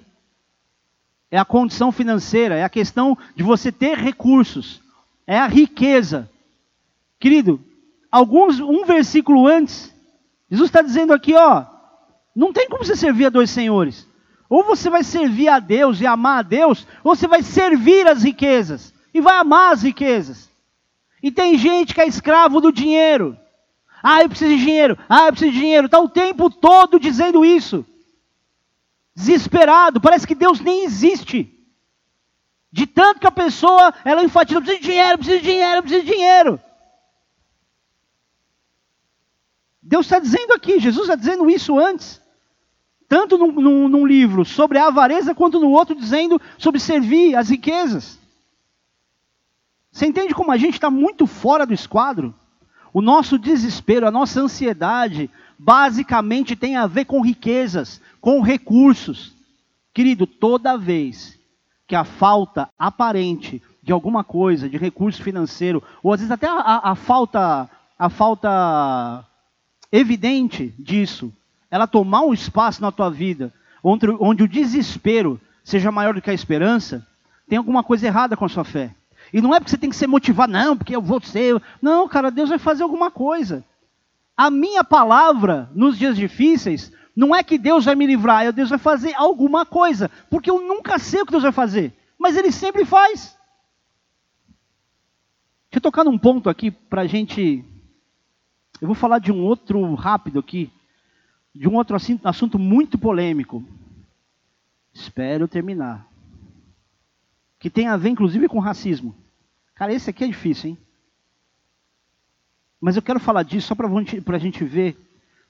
É 1.30 1.38
a 1.38 1.45
condição 1.45 1.91
financeira, 1.91 2.57
é 2.57 2.64
a 2.64 2.68
questão 2.68 3.16
de 3.34 3.43
você 3.43 3.70
ter 3.70 3.97
recursos, 3.97 4.82
é 5.26 5.38
a 5.38 5.47
riqueza. 5.47 6.28
Querido, 7.18 7.61
alguns 8.11 8.59
um 8.59 8.84
versículo 8.84 9.47
antes, 9.47 9.95
Jesus 10.51 10.68
está 10.68 10.82
dizendo 10.82 11.12
aqui, 11.12 11.34
ó, 11.34 11.64
não 12.34 12.53
tem 12.53 12.68
como 12.68 12.84
você 12.84 12.97
servir 12.97 13.26
a 13.26 13.30
dois 13.30 13.51
senhores. 13.51 14.09
Ou 14.49 14.64
você 14.64 14.91
vai 14.91 15.05
servir 15.05 15.49
a 15.49 15.61
Deus 15.61 16.01
e 16.01 16.07
amar 16.07 16.41
a 16.41 16.43
Deus, 16.43 16.86
ou 17.05 17.14
você 17.14 17.28
vai 17.28 17.43
servir 17.43 18.09
as 18.09 18.24
riquezas 18.24 18.93
e 19.14 19.20
vai 19.20 19.36
amar 19.36 19.72
as 19.72 19.82
riquezas. 19.82 20.51
E 21.22 21.30
tem 21.30 21.57
gente 21.57 21.95
que 21.95 22.01
é 22.01 22.07
escravo 22.07 22.61
do 22.61 22.72
dinheiro. 22.72 23.36
Ah, 24.03 24.23
eu 24.23 24.29
preciso 24.29 24.51
de 24.51 24.65
dinheiro. 24.65 24.99
Ah, 25.09 25.27
eu 25.27 25.33
preciso 25.33 25.53
de 25.53 25.59
dinheiro. 25.59 25.87
Está 25.87 26.01
o 26.01 26.09
tempo 26.09 26.51
todo 26.51 26.99
dizendo 26.99 27.45
isso. 27.45 27.85
Desesperado. 29.15 30.01
Parece 30.01 30.27
que 30.27 30.35
Deus 30.35 30.61
nem 30.61 30.85
existe. 30.85 31.57
De 32.73 32.87
tanto 32.87 33.21
que 33.21 33.27
a 33.27 33.33
pessoa, 33.33 33.93
ela 34.05 34.23
enfatiza, 34.23 34.59
eu 34.59 34.63
preciso 34.63 34.83
de 34.83 34.89
dinheiro, 34.89 35.13
eu 35.13 35.19
preciso 35.19 35.39
de 35.39 35.45
dinheiro, 35.45 35.77
eu 35.79 35.83
preciso 35.83 36.05
de 36.05 36.13
dinheiro. 36.13 36.61
Deus 39.83 40.07
está 40.07 40.19
dizendo 40.19 40.53
aqui, 40.53 40.79
Jesus 40.79 41.03
está 41.05 41.17
dizendo 41.17 41.51
isso 41.51 41.79
antes 41.79 42.21
tanto 43.11 43.37
num, 43.37 43.51
num, 43.51 43.89
num, 43.89 44.07
livro 44.07 44.45
sobre 44.45 44.79
a 44.79 44.87
avareza, 44.87 45.35
quanto 45.35 45.59
no 45.59 45.71
outro 45.71 45.97
dizendo 45.97 46.41
sobre 46.57 46.79
servir 46.79 47.35
as 47.35 47.49
riquezas. 47.49 48.21
Você 49.91 50.07
entende 50.07 50.33
como 50.33 50.53
a 50.53 50.57
gente 50.57 50.75
está 50.75 50.89
muito 50.89 51.27
fora 51.27 51.67
do 51.67 51.75
esquadro? 51.75 52.33
O 52.93 53.01
nosso 53.01 53.38
desespero, 53.38 54.07
a 54.07 54.11
nossa 54.11 54.41
ansiedade, 54.41 55.30
basicamente 55.59 56.57
tem 56.57 56.76
a 56.76 56.86
ver 56.86 57.05
com 57.05 57.20
riquezas, 57.20 58.01
com 58.20 58.41
recursos. 58.41 59.32
Querido, 59.93 60.26
toda 60.26 60.76
vez 60.76 61.38
que 61.86 61.95
a 61.95 62.05
falta 62.05 62.68
aparente 62.78 63.62
de 63.82 63.93
alguma 63.93 64.22
coisa, 64.22 64.68
de 64.68 64.76
recurso 64.76 65.22
financeiro, 65.22 65.82
ou 66.03 66.12
às 66.12 66.20
vezes 66.20 66.30
até 66.30 66.47
a, 66.47 66.91
a, 66.91 66.95
falta, 66.95 67.68
a 67.99 68.09
falta 68.09 69.24
evidente 69.91 70.74
disso, 70.78 71.32
ela 71.70 71.86
tomar 71.86 72.22
um 72.22 72.34
espaço 72.34 72.82
na 72.82 72.93
tua 72.93 73.11
vida, 73.11 73.53
onde, 73.82 74.07
onde 74.20 74.43
o 74.43 74.49
desespero 74.49 75.41
seja 75.64 75.91
maior 75.91 76.14
do 76.14 76.22
que 76.22 76.30
a 76.30 76.34
esperança, 76.34 77.07
tem 77.49 77.59
alguma 77.59 77.82
coisa 77.82 78.07
errada 78.07 78.36
com 78.36 78.45
a 78.45 78.49
sua 78.49 78.64
fé. 78.64 78.95
E 79.33 79.41
não 79.41 79.55
é 79.55 79.61
porque 79.61 79.70
você 79.70 79.78
tem 79.78 79.91
que 79.91 79.97
ser 79.97 80.07
motivado, 80.07 80.53
não, 80.53 80.76
porque 80.76 80.95
eu 80.95 81.03
vou 81.03 81.20
ser. 81.20 81.62
Não, 81.81 82.09
cara, 82.09 82.31
Deus 82.31 82.49
vai 82.49 82.59
fazer 82.59 82.83
alguma 82.83 83.11
coisa. 83.11 83.64
A 84.37 84.51
minha 84.51 84.83
palavra 84.83 85.70
nos 85.74 85.99
dias 85.99 86.16
difíceis 86.16 86.93
não 87.14 87.35
é 87.35 87.43
que 87.43 87.59
Deus 87.59 87.85
vai 87.85 87.95
me 87.95 88.07
livrar, 88.07 88.45
é 88.45 88.53
Deus 88.53 88.70
vai 88.70 88.78
fazer 88.78 89.14
alguma 89.14 89.66
coisa, 89.66 90.11
porque 90.31 90.51
eu 90.51 90.61
nunca 90.61 90.99
sei 90.99 91.20
o 91.20 91.26
que 91.26 91.33
Deus 91.33 91.43
vai 91.43 91.53
fazer, 91.53 91.93
mas 92.18 92.37
Ele 92.37 92.51
sempre 92.51 92.85
faz. 92.85 93.37
Deixa 95.70 95.76
eu 95.76 95.81
tocar 95.83 96.05
num 96.05 96.18
ponto 96.18 96.49
aqui 96.49 96.70
para 96.70 97.03
a 97.03 97.07
gente. 97.07 97.64
Eu 98.81 98.89
vou 98.89 98.95
falar 98.95 99.18
de 99.18 99.31
um 99.31 99.45
outro 99.45 99.95
rápido 99.95 100.39
aqui, 100.39 100.72
de 101.55 101.68
um 101.68 101.74
outro 101.74 101.97
assunto 102.24 102.59
muito 102.59 102.99
polêmico. 102.99 103.62
Espero 104.93 105.47
terminar. 105.47 106.09
Que 107.59 107.68
tem 107.68 107.87
a 107.87 107.97
ver, 107.97 108.09
inclusive, 108.09 108.49
com 108.49 108.59
racismo. 108.59 109.14
Cara, 109.81 109.95
esse 109.95 110.11
aqui 110.11 110.24
é 110.24 110.26
difícil, 110.26 110.68
hein? 110.68 110.78
Mas 112.78 112.97
eu 112.97 113.03
quero 113.03 113.18
falar 113.18 113.43
disso 113.43 113.68
só 113.68 113.74
para 113.74 114.37
a 114.37 114.39
gente 114.39 114.62
ver 114.62 114.95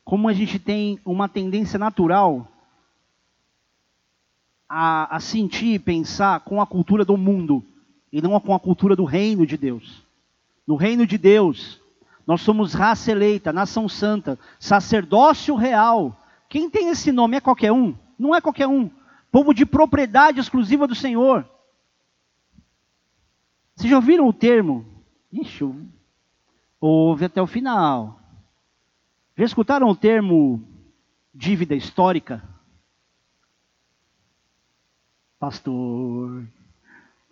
como 0.05 0.29
a 0.29 0.33
gente 0.33 0.57
tem 0.57 1.01
uma 1.05 1.29
tendência 1.29 1.77
natural 1.81 2.47
a, 4.69 5.17
a 5.17 5.19
sentir 5.19 5.75
e 5.75 5.79
pensar 5.81 6.39
com 6.43 6.63
a 6.63 6.67
cultura 6.67 7.05
do 7.05 7.17
mundo 7.17 7.65
e 8.13 8.23
não 8.23 8.39
com 8.39 8.55
a 8.55 8.61
cultura 8.61 8.95
do 8.95 9.03
reino 9.03 9.45
de 9.45 9.57
Deus. 9.57 10.01
No 10.65 10.77
reino 10.77 11.09
de 11.09 11.19
Deus, 11.19 11.81
nós 12.25 12.41
somos 12.41 12.73
raça 12.73 13.11
eleita, 13.11 13.53
nação 13.53 13.89
santa, 13.89 14.39
sacerdócio 14.61 15.57
real. 15.57 16.17
Quem 16.49 16.71
tem 16.71 16.91
esse 16.91 17.11
nome 17.11 17.37
é 17.37 17.41
qualquer 17.41 17.73
um? 17.73 17.97
Não 18.17 18.33
é 18.33 18.41
qualquer 18.41 18.69
um. 18.69 18.89
Povo 19.33 19.53
de 19.53 19.67
propriedade 19.67 20.39
exclusiva 20.39 20.87
do 20.87 20.95
Senhor. 20.95 21.45
Vocês 23.81 23.91
já 23.91 23.97
ouviram 23.97 24.29
o 24.29 24.33
termo? 24.33 24.85
Ixi, 25.33 25.65
ouve 26.79 27.25
até 27.25 27.41
o 27.41 27.47
final. 27.47 28.21
Já 29.35 29.47
escutaram 29.47 29.89
o 29.89 29.97
termo 29.97 30.63
dívida 31.35 31.75
histórica? 31.75 32.45
Pastor, 35.39 36.45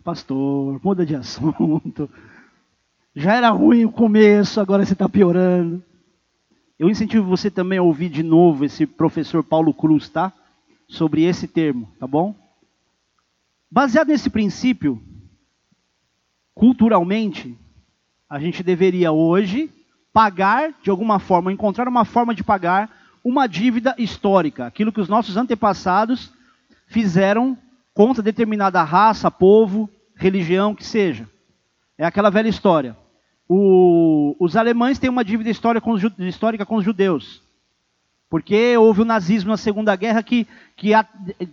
pastor, 0.02 0.80
muda 0.82 1.04
de 1.04 1.14
assunto. 1.14 2.08
Já 3.14 3.34
era 3.34 3.50
ruim 3.50 3.84
o 3.84 3.92
começo, 3.92 4.58
agora 4.58 4.86
você 4.86 4.94
está 4.94 5.06
piorando. 5.06 5.84
Eu 6.78 6.88
incentivo 6.88 7.28
você 7.28 7.50
também 7.50 7.78
a 7.78 7.82
ouvir 7.82 8.08
de 8.08 8.22
novo 8.22 8.64
esse 8.64 8.86
professor 8.86 9.44
Paulo 9.44 9.74
Cruz, 9.74 10.08
tá? 10.08 10.32
Sobre 10.88 11.24
esse 11.24 11.46
termo, 11.46 11.92
tá 12.00 12.06
bom? 12.06 12.34
Baseado 13.70 14.08
nesse 14.08 14.30
princípio, 14.30 14.98
culturalmente, 16.58 17.56
a 18.28 18.38
gente 18.38 18.62
deveria 18.62 19.12
hoje 19.12 19.70
pagar 20.12 20.74
de 20.82 20.90
alguma 20.90 21.18
forma, 21.18 21.52
encontrar 21.52 21.88
uma 21.88 22.04
forma 22.04 22.34
de 22.34 22.44
pagar 22.44 22.90
uma 23.24 23.46
dívida 23.46 23.94
histórica, 23.96 24.66
aquilo 24.66 24.92
que 24.92 25.00
os 25.00 25.08
nossos 25.08 25.36
antepassados 25.36 26.32
fizeram 26.86 27.56
contra 27.94 28.22
determinada 28.22 28.82
raça, 28.82 29.30
povo, 29.30 29.88
religião 30.14 30.74
que 30.74 30.84
seja. 30.84 31.28
É 31.96 32.04
aquela 32.04 32.30
velha 32.30 32.48
história 32.48 32.96
o, 33.48 34.36
os 34.38 34.56
alemães 34.56 34.98
têm 34.98 35.08
uma 35.08 35.24
dívida 35.24 35.48
histórica 35.48 35.82
com, 35.84 35.92
os, 35.92 36.02
histórica 36.18 36.66
com 36.66 36.76
os 36.76 36.84
judeus. 36.84 37.42
Porque 38.28 38.76
houve 38.76 39.00
o 39.00 39.06
nazismo 39.06 39.50
na 39.50 39.56
Segunda 39.56 39.96
Guerra 39.96 40.22
que, 40.22 40.46
que 40.76 40.90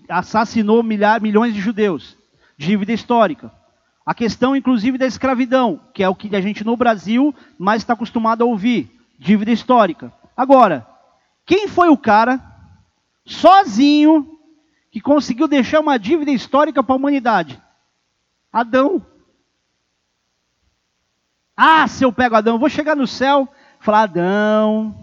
assassinou 0.10 0.84
milhar, 0.84 1.22
milhões 1.22 1.54
de 1.54 1.62
judeus. 1.62 2.18
Dívida 2.58 2.92
histórica. 2.92 3.50
A 4.06 4.14
questão, 4.14 4.56
inclusive, 4.56 4.98
da 4.98 5.08
escravidão, 5.08 5.82
que 5.94 6.04
é 6.04 6.08
o 6.08 6.14
que 6.14 6.36
a 6.36 6.42
gente 6.42 6.64
no 6.64 6.78
Brasil 6.78 7.34
mais 7.58 7.82
está 7.82 7.94
acostumado 7.94 8.44
a 8.44 8.46
ouvir. 8.46 8.92
Dívida 9.18 9.52
histórica. 9.52 10.14
Agora, 10.38 10.86
quem 11.46 11.68
foi 11.68 11.90
o 11.90 11.98
cara, 11.98 12.40
sozinho, 13.26 14.38
que 14.92 15.02
conseguiu 15.02 15.48
deixar 15.48 15.80
uma 15.80 15.98
dívida 15.98 16.32
histórica 16.32 16.84
para 16.84 16.94
a 16.94 16.98
humanidade? 16.98 17.62
Adão. 18.52 19.04
Ah, 21.58 21.88
se 21.88 22.04
eu 22.04 22.14
pego 22.14 22.36
Adão, 22.36 22.56
eu 22.56 22.60
vou 22.60 22.70
chegar 22.70 22.96
no 22.96 23.08
céu, 23.08 23.48
falar, 23.80 24.04
Adão, 24.04 24.94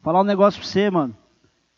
falar 0.00 0.20
um 0.20 0.24
negócio 0.24 0.60
para 0.60 0.68
você, 0.68 0.88
mano. 0.88 1.16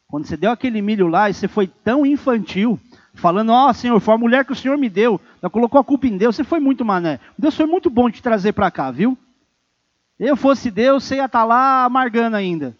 Quando 0.07 0.27
você 0.27 0.37
deu 0.37 0.51
aquele 0.53 0.81
milho 0.81 1.09
lá 1.09 1.29
e 1.29 1.35
você 1.35 1.49
foi 1.49 1.67
tão 1.67 2.07
infantil, 2.07 2.79
falando, 3.17 3.51
ó 3.51 3.69
oh, 3.69 3.75
Senhor, 3.75 3.99
foi 3.99 4.15
a 4.15 4.19
mulher 4.19 4.45
que 4.45 4.53
o 4.53 4.57
Senhor 4.57 4.77
me 4.79 4.89
deu, 4.89 5.21
ela 5.43 5.51
colocou 5.51 5.81
a 5.81 5.85
culpa 5.85 6.07
em 6.07 6.17
Deus, 6.17 6.37
você 6.37 6.45
foi 6.45 6.61
muito 6.61 6.85
mané. 6.85 7.19
Deus 7.37 7.57
foi 7.57 7.67
muito 7.67 7.91
bom 7.91 8.11
te 8.11 8.23
trazer 8.23 8.53
para 8.53 8.71
cá, 8.71 8.91
viu? 8.91 9.19
Eu 10.19 10.37
fosse 10.37 10.71
Deus, 10.71 11.05
você 11.05 11.17
ia 11.17 11.25
estar 11.25 11.41
tá 11.41 11.45
lá 11.45 11.85
amargando 11.85 12.37
ainda. 12.37 12.77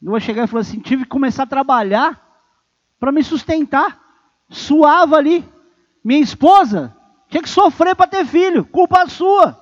Eu 0.00 0.14
ia 0.14 0.20
chegar 0.20 0.44
e 0.44 0.46
falar 0.46 0.60
assim, 0.60 0.78
tive 0.78 1.04
que 1.04 1.10
começar 1.10 1.42
a 1.42 1.46
trabalhar 1.46 2.22
para 3.00 3.10
me 3.10 3.22
sustentar. 3.24 3.98
Suava 4.48 5.16
ali. 5.16 5.44
Minha 6.04 6.20
esposa 6.20 6.94
tinha 7.28 7.42
que 7.42 7.48
sofrer 7.48 7.96
para 7.96 8.06
ter 8.06 8.24
filho, 8.24 8.64
culpa 8.64 9.06
sua. 9.08 9.58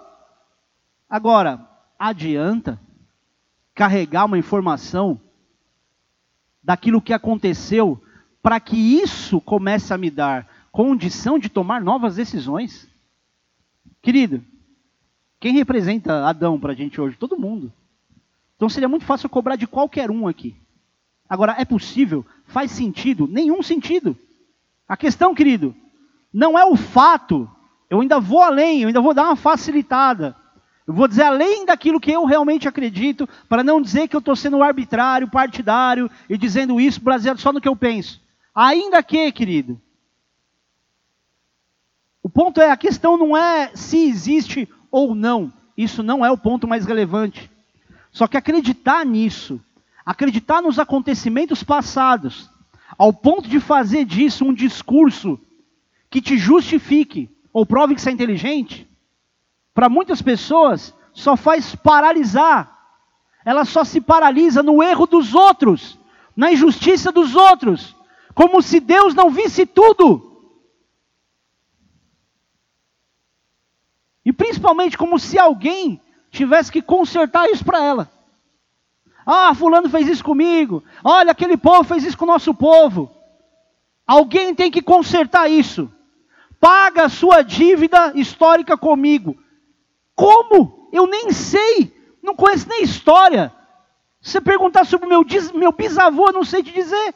Agora, 1.09 1.67
adianta 1.99 2.81
carregar 3.75 4.25
uma 4.25 4.39
informação 4.39 5.21
daquilo 6.63 7.01
que 7.01 7.13
aconteceu 7.13 8.03
para 8.47 8.61
que 8.61 8.77
isso 8.77 9.41
comece 9.41 9.93
a 9.93 9.99
me 9.99 10.09
dar 10.09 10.47
condição 10.71 11.37
de 11.37 11.49
tomar 11.49 11.81
novas 11.81 12.15
decisões? 12.15 12.89
Querido, 14.01 14.41
quem 15.41 15.53
representa 15.55 16.25
Adão 16.25 16.57
para 16.57 16.71
a 16.71 16.77
gente 16.77 17.01
hoje? 17.01 17.17
Todo 17.17 17.37
mundo. 17.37 17.73
Então 18.55 18.69
seria 18.69 18.89
muito 18.89 19.05
fácil 19.05 19.29
cobrar 19.29 19.57
de 19.57 19.67
qualquer 19.67 20.13
um 20.13 20.29
aqui. 20.29 20.55
Agora, 21.29 21.57
é 21.59 21.65
possível? 21.65 22.25
Faz 22.45 22.71
sentido? 22.71 23.27
Nenhum 23.27 23.65
sentido. 23.65 24.17
A 24.87 24.97
questão, 24.97 25.35
querido, 25.35 25.75
não 26.33 26.57
é 26.57 26.65
o 26.65 26.77
fato, 26.77 27.51
eu 27.91 28.01
ainda 28.01 28.21
vou 28.21 28.45
além, 28.45 28.83
eu 28.83 28.87
ainda 28.87 29.01
vou 29.01 29.13
dar 29.13 29.25
uma 29.25 29.35
facilitada. 29.35 30.37
Eu 30.87 30.95
vou 30.95 31.09
dizer 31.09 31.25
além 31.25 31.67
daquilo 31.67 31.99
que 31.99 32.13
eu 32.13 32.25
realmente 32.25 32.69
acredito, 32.69 33.29
para 33.49 33.65
não 33.65 33.83
dizer 33.83 34.07
que 34.07 34.15
eu 34.15 34.21
estou 34.21 34.37
sendo 34.37 34.63
arbitrário, 34.63 35.29
partidário 35.29 36.09
e 36.31 36.39
dizendo 36.39 36.81
isso 36.81 37.01
baseado 37.01 37.41
só 37.41 37.53
no 37.53 37.61
que 37.61 37.69
eu 37.69 37.75
penso. 37.75 38.25
Ainda 38.57 39.03
que, 39.03 39.31
querido, 39.33 39.79
o 42.23 42.31
ponto 42.31 42.59
é, 42.59 42.71
a 42.71 42.77
questão 42.77 43.19
não 43.19 43.37
é 43.37 43.71
se 43.75 43.99
existe 44.09 44.67
ou 44.91 45.15
não. 45.15 45.53
Isso 45.77 46.03
não 46.03 46.25
é 46.25 46.31
o 46.31 46.39
ponto 46.39 46.67
mais 46.67 46.87
relevante. 46.87 47.51
Só 48.11 48.27
que 48.27 48.39
acreditar 48.39 49.05
nisso, 49.05 49.61
acreditar 50.07 50.63
nos 50.63 50.79
acontecimentos 50.79 51.63
passados, 51.63 52.51
ao 52.97 53.13
ponto 53.13 53.47
de 53.47 53.61
fazer 53.61 54.07
disso 54.07 54.47
um 54.47 54.55
discurso 54.55 55.39
que 56.09 56.23
te 56.23 56.39
justifique 56.39 57.29
ou 57.53 57.67
prove 57.67 57.95
que 57.95 58.01
você 58.01 58.09
é 58.09 58.13
inteligente, 58.15 58.89
para 59.75 59.91
muitas 59.91 60.23
pessoas 60.23 60.95
só 61.13 61.37
faz 61.37 61.75
paralisar. 61.75 62.75
Ela 63.45 63.67
só 63.67 63.85
se 63.85 64.01
paralisa 64.01 64.63
no 64.63 64.83
erro 64.83 65.07
dos 65.07 65.35
outros, 65.35 65.99
na 66.35 66.53
injustiça 66.53 67.13
dos 67.13 67.37
outros, 67.37 67.96
como 68.37 68.61
se 68.61 68.81
Deus 68.81 69.15
não 69.15 69.31
visse 69.31 69.65
tudo. 69.65 70.53
E 74.23 74.31
principalmente 74.31 74.99
como 74.99 75.19
se 75.19 75.39
alguém 75.39 76.03
tivesse 76.31 76.71
que 76.71 76.83
consertar 76.83 77.49
isso 77.49 77.65
para 77.65 77.83
ela. 77.83 78.11
Ah, 79.25 79.55
fulano 79.55 79.89
fez 79.89 80.07
isso 80.07 80.23
comigo. 80.23 80.85
Olha, 81.03 81.33
aquele 81.33 81.57
povo 81.57 81.83
fez 81.85 82.05
isso 82.05 82.19
com 82.19 82.27
o 82.27 82.29
nosso 82.29 82.53
povo. 82.53 83.11
Alguém 84.07 84.55
tem 84.55 84.71
que 84.71 84.83
consertar 84.83 85.51
isso. 85.51 85.91
Paga 86.61 87.07
a 87.07 87.09
sua 87.09 87.41
dívida 87.41 88.13
histórica 88.15 88.77
comigo. 88.77 89.35
Como? 90.15 90.91
Eu 90.93 91.07
nem 91.07 91.33
sei. 91.33 91.91
Não 92.23 92.37
conheço 92.37 92.69
nem 92.69 92.83
história. 92.83 93.51
Se 94.21 94.33
você 94.33 94.41
perguntar 94.43 94.85
sobre 94.85 95.09
meu, 95.09 95.25
meu 95.55 95.73
bisavô, 95.73 96.27
eu 96.27 96.35
não 96.35 96.45
sei 96.45 96.63
te 96.63 96.71
dizer. 96.71 97.15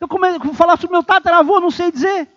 Eu 0.00 0.08
vou 0.08 0.54
falar 0.54 0.76
sobre 0.76 0.96
meu 0.96 1.02
tataravô, 1.02 1.60
não 1.60 1.70
sei 1.70 1.90
dizer. 1.90 2.28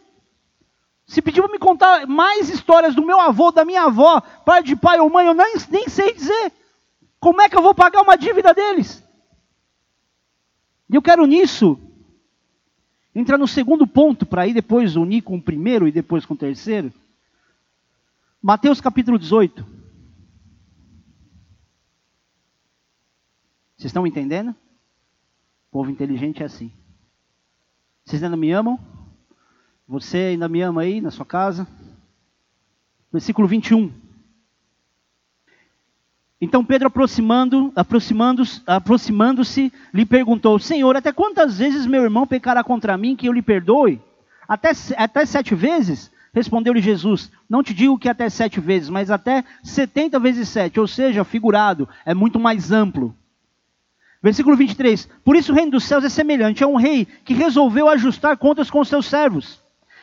Se 1.05 1.22
pedir 1.22 1.41
para 1.41 1.51
me 1.51 1.60
contar 1.60 2.07
mais 2.07 2.49
histórias 2.49 2.95
do 2.95 3.05
meu 3.05 3.20
avô, 3.20 3.51
da 3.51 3.66
minha 3.66 3.84
avó, 3.84 4.22
pai 4.45 4.64
de 4.64 4.76
pai 4.76 4.99
ou 4.99 5.10
mãe, 5.10 5.26
eu 5.26 5.34
nem, 5.34 5.55
nem 5.70 5.89
sei 5.89 6.14
dizer. 6.14 6.53
Como 7.20 7.41
é 7.41 7.49
que 7.49 7.57
eu 7.57 7.62
vou 7.62 7.74
pagar 7.74 8.01
uma 8.01 8.16
dívida 8.16 8.53
deles? 8.53 9.03
E 10.89 10.95
eu 10.95 11.01
quero 11.01 11.26
nisso 11.26 11.78
entrar 13.14 13.38
no 13.38 13.47
segundo 13.47 13.86
ponto, 13.86 14.26
para 14.26 14.47
ir 14.47 14.53
depois 14.53 14.95
unir 14.95 15.22
com 15.22 15.36
o 15.36 15.41
primeiro 15.41 15.88
e 15.88 15.91
depois 15.91 16.26
com 16.26 16.34
o 16.34 16.38
terceiro. 16.38 16.93
Mateus 18.41 18.80
capítulo 18.80 19.20
18. 19.20 19.64
Vocês 23.76 23.89
estão 23.89 24.07
entendendo? 24.07 24.51
O 24.51 25.72
povo 25.72 25.89
inteligente 25.89 26.41
é 26.41 26.45
assim. 26.45 26.72
Vocês 28.10 28.24
ainda 28.24 28.36
me 28.36 28.51
amam? 28.51 28.80
Você 29.88 30.18
ainda 30.18 30.49
me 30.49 30.64
ama 30.64 30.82
aí 30.82 30.99
na 30.99 31.12
sua 31.12 31.28
casa? 31.28 31.68
Versículo 33.14 33.47
21. 33.47 33.91
Então 36.41 36.66
Pedro, 36.66 36.88
aproximando, 36.88 37.72
aproximando-se, 37.76 38.64
aproximando-se, 38.66 39.72
lhe 39.93 40.07
perguntou: 40.07 40.57
Senhor, 40.57 40.95
até 40.95 41.14
quantas 41.14 41.60
vezes 41.60 41.86
meu 41.86 42.01
irmão 42.01 42.26
pecará 42.26 42.64
contra 42.64 42.97
mim 42.97 43.16
que 43.16 43.30
eu 43.30 43.32
lhe 43.32 43.43
perdoe? 43.43 44.01
Até, 44.47 44.72
até 44.97 45.24
sete 45.24 45.53
vezes? 45.53 46.12
Respondeu-lhe 46.34 46.82
Jesus: 46.82 47.32
Não 47.47 47.62
te 47.62 47.76
digo 47.76 47.99
que 47.99 48.10
até 48.10 48.28
sete 48.28 48.60
vezes, 48.60 48.89
mas 48.89 49.12
até 49.12 49.43
setenta 49.62 50.20
vezes 50.20 50.49
sete, 50.49 50.80
ou 50.80 50.88
seja, 50.88 51.24
figurado, 51.24 51.88
é 52.03 52.16
muito 52.16 52.39
mais 52.39 52.72
amplo. 52.72 53.16
Versículo 54.22 54.56
23. 54.58 55.08
Por 55.24 55.36
isso 55.36 55.52
o 55.52 55.56
reino 55.56 55.72
dos 55.72 55.86
céus 55.86 56.04
é 56.04 56.10
semelhante 56.10 56.64
a 56.64 56.68
um 56.68 56.76
rei 56.76 57.08
que 57.24 57.34
resolveu 57.34 57.88
ajustar 57.88 58.38
contas 58.38 58.70
com 58.70 58.84
seus 58.84 59.06
servos. 59.06 59.62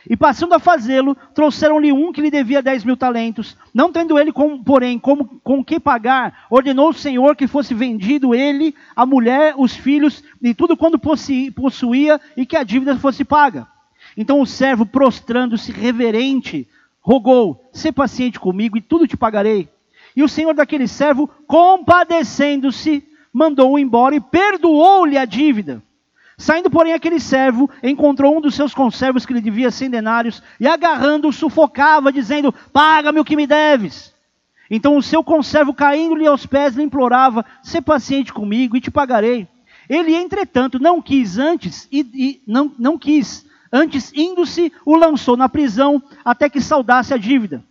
E 0.09 0.15
passando 0.15 0.53
a 0.53 0.59
fazê-lo, 0.59 1.15
trouxeram-lhe 1.35 1.91
um 1.91 2.13
que 2.13 2.21
lhe 2.21 2.31
devia 2.31 2.61
dez 2.61 2.83
mil 2.83 2.95
talentos. 2.95 3.57
Não 3.73 3.91
tendo 3.91 4.17
ele, 4.17 4.31
com, 4.31 4.63
porém, 4.63 4.97
como, 4.97 5.25
com 5.43 5.63
que 5.63 5.79
pagar, 5.79 6.45
ordenou 6.49 6.89
o 6.89 6.93
Senhor 6.93 7.35
que 7.35 7.45
fosse 7.45 7.73
vendido 7.73 8.33
ele, 8.33 8.73
a 8.95 9.05
mulher, 9.05 9.53
os 9.57 9.75
filhos 9.75 10.23
e 10.41 10.53
tudo 10.53 10.77
quanto 10.77 10.97
possuía 10.99 12.21
e 12.37 12.45
que 12.45 12.55
a 12.55 12.63
dívida 12.63 12.97
fosse 12.97 13.25
paga. 13.25 13.67
Então 14.15 14.39
o 14.39 14.45
servo, 14.45 14.85
prostrando-se 14.85 15.71
reverente, 15.71 16.67
rogou: 17.01 17.69
Sê 17.73 17.91
paciente 17.91 18.39
comigo 18.39 18.77
e 18.77 18.81
tudo 18.81 19.07
te 19.07 19.17
pagarei. 19.17 19.69
E 20.15 20.23
o 20.23 20.29
senhor 20.29 20.53
daquele 20.53 20.87
servo, 20.87 21.29
compadecendo-se, 21.45 23.06
mandou-o 23.31 23.79
embora 23.79 24.15
e 24.15 24.21
perdoou-lhe 24.21 25.17
a 25.17 25.25
dívida. 25.25 25.81
Saindo, 26.37 26.69
porém, 26.69 26.93
aquele 26.93 27.19
servo 27.19 27.69
encontrou 27.81 28.37
um 28.37 28.41
dos 28.41 28.53
seus 28.53 28.73
conservos 28.73 29.25
que 29.25 29.33
lhe 29.33 29.41
devia 29.41 29.71
cem 29.71 29.89
denários 29.89 30.43
e, 30.59 30.67
agarrando-o, 30.67 31.33
sufocava, 31.33 32.11
dizendo: 32.11 32.53
Paga-me 32.71 33.19
o 33.19 33.25
que 33.25 33.35
me 33.35 33.47
deves. 33.47 34.13
Então 34.69 34.97
o 34.97 35.01
seu 35.01 35.23
conservo, 35.23 35.73
caindo-lhe 35.73 36.27
aos 36.27 36.45
pés, 36.45 36.75
lhe 36.75 36.83
implorava: 36.83 37.43
Sê 37.63 37.81
paciente 37.81 38.31
comigo 38.31 38.77
e 38.77 38.81
te 38.81 38.91
pagarei. 38.91 39.47
Ele, 39.89 40.13
entretanto, 40.13 40.79
não 40.79 41.01
quis 41.01 41.37
antes, 41.37 41.87
e, 41.91 42.01
e 42.13 42.41
não, 42.45 42.71
não 42.77 42.97
quis, 42.97 43.45
antes, 43.71 44.11
indo-se, 44.13 44.71
o 44.85 44.95
lançou 44.95 45.37
na 45.37 45.47
prisão 45.47 46.03
até 46.23 46.49
que 46.49 46.61
saudasse 46.61 47.13
a 47.13 47.17
dívida. 47.17 47.63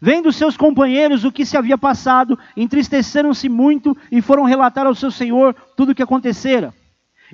Vendo 0.00 0.32
seus 0.32 0.56
companheiros 0.56 1.24
o 1.24 1.32
que 1.32 1.46
se 1.46 1.56
havia 1.56 1.78
passado, 1.78 2.38
entristeceram-se 2.56 3.48
muito 3.48 3.96
e 4.10 4.20
foram 4.20 4.44
relatar 4.44 4.86
ao 4.86 4.94
seu 4.94 5.10
senhor 5.10 5.54
tudo 5.76 5.92
o 5.92 5.94
que 5.94 6.02
acontecera. 6.02 6.74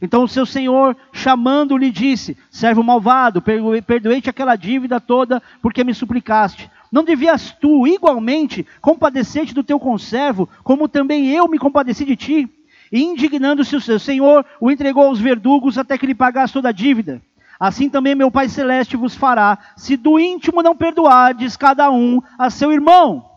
Então 0.01 0.25
o 0.25 0.29
seu 0.29 0.47
senhor, 0.47 0.97
chamando-lhe, 1.13 1.91
disse: 1.91 2.37
Servo 2.51 2.83
malvado, 2.83 3.43
perdoei-te 3.43 4.31
aquela 4.31 4.57
dívida 4.57 5.01
toda 5.01 5.43
porque 5.61 5.85
me 5.85 5.93
suplicaste. 5.93 6.71
Não 6.91 7.05
devias 7.05 7.53
tu, 7.53 7.87
igualmente, 7.87 8.67
compadecer-te 8.81 9.55
do 9.55 9.65
teu 9.65 9.81
conservo, 9.81 10.49
como 10.63 10.89
também 10.89 11.31
eu 11.31 11.49
me 11.49 11.59
compadeci 11.59 12.05
de 12.05 12.17
ti? 12.17 12.51
E 12.91 13.03
indignando-se 13.03 13.75
o 13.75 13.81
seu 13.81 13.99
senhor, 13.99 14.45
o 14.61 14.71
entregou 14.71 15.05
aos 15.05 15.19
verdugos 15.19 15.79
até 15.79 15.97
que 15.97 16.07
lhe 16.07 16.15
pagasse 16.15 16.53
toda 16.53 16.69
a 16.69 16.73
dívida. 16.73 17.23
Assim 17.63 17.89
também 17.89 18.17
meu 18.17 18.29
Pai 18.29 18.49
Celeste 18.49 18.97
vos 18.97 19.15
fará, 19.15 19.57
se 19.77 19.97
do 19.97 20.19
íntimo 20.19 20.65
não 20.65 20.75
perdoardes 20.75 21.57
cada 21.57 21.93
um 21.93 22.21
a 22.37 22.51
seu 22.51 22.73
irmão. 22.73 23.31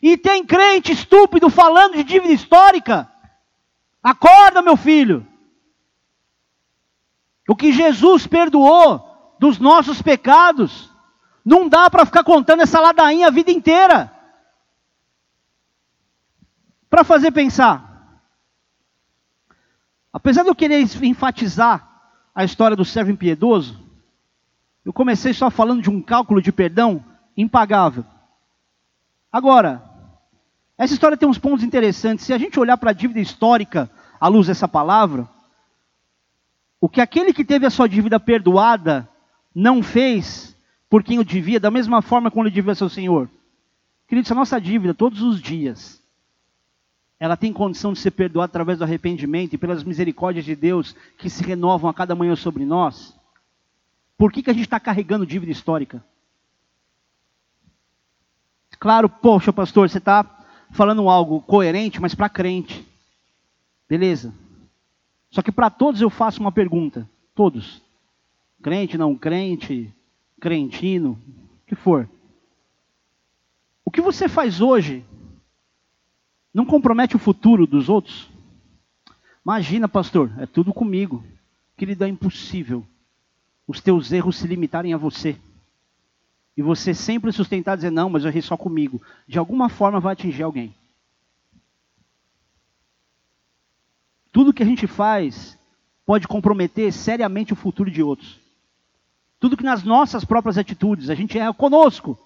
E 0.00 0.16
tem 0.16 0.46
crente 0.46 0.92
estúpido 0.92 1.50
falando 1.50 1.94
de 1.94 2.04
dívida 2.04 2.32
histórica? 2.32 3.10
Acorda, 4.00 4.62
meu 4.62 4.76
filho. 4.76 5.26
O 7.48 7.56
que 7.56 7.72
Jesus 7.72 8.24
perdoou 8.24 9.34
dos 9.36 9.58
nossos 9.58 10.00
pecados, 10.00 10.88
não 11.44 11.68
dá 11.68 11.90
para 11.90 12.06
ficar 12.06 12.22
contando 12.22 12.62
essa 12.62 12.78
ladainha 12.78 13.26
a 13.26 13.32
vida 13.32 13.50
inteira. 13.50 14.12
Para 16.88 17.02
fazer 17.02 17.32
pensar. 17.32 18.22
Apesar 20.12 20.44
de 20.44 20.50
eu 20.50 20.54
querer 20.54 20.78
enfatizar 21.02 21.85
a 22.36 22.44
história 22.44 22.76
do 22.76 22.84
servo 22.84 23.10
impiedoso, 23.10 23.80
eu 24.84 24.92
comecei 24.92 25.32
só 25.32 25.50
falando 25.50 25.80
de 25.80 25.88
um 25.88 26.02
cálculo 26.02 26.42
de 26.42 26.52
perdão 26.52 27.02
impagável. 27.34 28.04
Agora, 29.32 29.82
essa 30.76 30.92
história 30.92 31.16
tem 31.16 31.26
uns 31.26 31.38
pontos 31.38 31.64
interessantes. 31.64 32.26
Se 32.26 32.34
a 32.34 32.38
gente 32.38 32.60
olhar 32.60 32.76
para 32.76 32.90
a 32.90 32.94
dívida 32.94 33.20
histórica 33.20 33.90
à 34.20 34.28
luz 34.28 34.48
dessa 34.48 34.68
palavra, 34.68 35.26
o 36.78 36.90
que 36.90 37.00
aquele 37.00 37.32
que 37.32 37.42
teve 37.42 37.64
a 37.64 37.70
sua 37.70 37.88
dívida 37.88 38.20
perdoada 38.20 39.08
não 39.54 39.82
fez 39.82 40.54
por 40.90 41.02
quem 41.02 41.18
o 41.18 41.24
devia, 41.24 41.58
da 41.58 41.70
mesma 41.70 42.02
forma 42.02 42.30
como 42.30 42.44
ele 42.44 42.54
devia 42.54 42.72
ao 42.72 42.76
seu 42.76 42.90
Senhor. 42.90 43.30
Queridos, 44.06 44.30
a 44.30 44.34
nossa 44.34 44.60
dívida, 44.60 44.92
todos 44.92 45.22
os 45.22 45.40
dias, 45.40 46.02
ela 47.18 47.36
tem 47.36 47.52
condição 47.52 47.92
de 47.92 47.98
ser 47.98 48.10
perdoada 48.10 48.50
através 48.50 48.78
do 48.78 48.84
arrependimento 48.84 49.54
e 49.54 49.58
pelas 49.58 49.82
misericórdias 49.82 50.44
de 50.44 50.54
Deus 50.54 50.94
que 51.16 51.30
se 51.30 51.42
renovam 51.42 51.88
a 51.88 51.94
cada 51.94 52.14
manhã 52.14 52.36
sobre 52.36 52.64
nós. 52.64 53.18
Por 54.18 54.30
que, 54.30 54.42
que 54.42 54.50
a 54.50 54.52
gente 54.52 54.64
está 54.64 54.78
carregando 54.78 55.26
dívida 55.26 55.52
histórica? 55.52 56.04
Claro, 58.78 59.08
poxa, 59.08 59.52
pastor, 59.52 59.88
você 59.88 59.98
está 59.98 60.24
falando 60.70 61.08
algo 61.08 61.40
coerente, 61.40 62.00
mas 62.00 62.14
para 62.14 62.28
crente. 62.28 62.86
Beleza. 63.88 64.34
Só 65.30 65.40
que 65.40 65.52
para 65.52 65.70
todos 65.70 66.00
eu 66.00 66.10
faço 66.10 66.40
uma 66.40 66.52
pergunta. 66.52 67.08
Todos. 67.34 67.82
Crente, 68.62 68.98
não 68.98 69.16
crente, 69.16 69.92
crentino, 70.40 71.18
o 71.62 71.66
que 71.66 71.74
for. 71.74 72.08
O 73.84 73.90
que 73.90 74.00
você 74.00 74.28
faz 74.28 74.60
hoje 74.60 75.04
não 76.56 76.64
compromete 76.64 77.14
o 77.14 77.18
futuro 77.18 77.66
dos 77.66 77.90
outros? 77.90 78.30
Imagina, 79.44 79.86
pastor, 79.86 80.32
é 80.38 80.46
tudo 80.46 80.72
comigo. 80.72 81.22
Querido, 81.76 82.02
é 82.02 82.08
impossível 82.08 82.82
os 83.68 83.78
teus 83.78 84.10
erros 84.10 84.38
se 84.38 84.46
limitarem 84.46 84.94
a 84.94 84.96
você. 84.96 85.38
E 86.56 86.62
você 86.62 86.94
sempre 86.94 87.30
sustentar 87.30 87.76
dizer, 87.76 87.90
não, 87.90 88.08
mas 88.08 88.22
eu 88.24 88.30
errei 88.30 88.40
só 88.40 88.56
comigo. 88.56 89.02
De 89.28 89.38
alguma 89.38 89.68
forma 89.68 90.00
vai 90.00 90.14
atingir 90.14 90.44
alguém. 90.44 90.74
Tudo 94.32 94.54
que 94.54 94.62
a 94.62 94.66
gente 94.66 94.86
faz 94.86 95.58
pode 96.06 96.26
comprometer 96.26 96.90
seriamente 96.90 97.52
o 97.52 97.56
futuro 97.56 97.90
de 97.90 98.02
outros. 98.02 98.40
Tudo 99.38 99.58
que 99.58 99.62
nas 99.62 99.82
nossas 99.82 100.24
próprias 100.24 100.56
atitudes 100.56 101.10
a 101.10 101.14
gente 101.14 101.38
erra 101.38 101.52
conosco, 101.52 102.18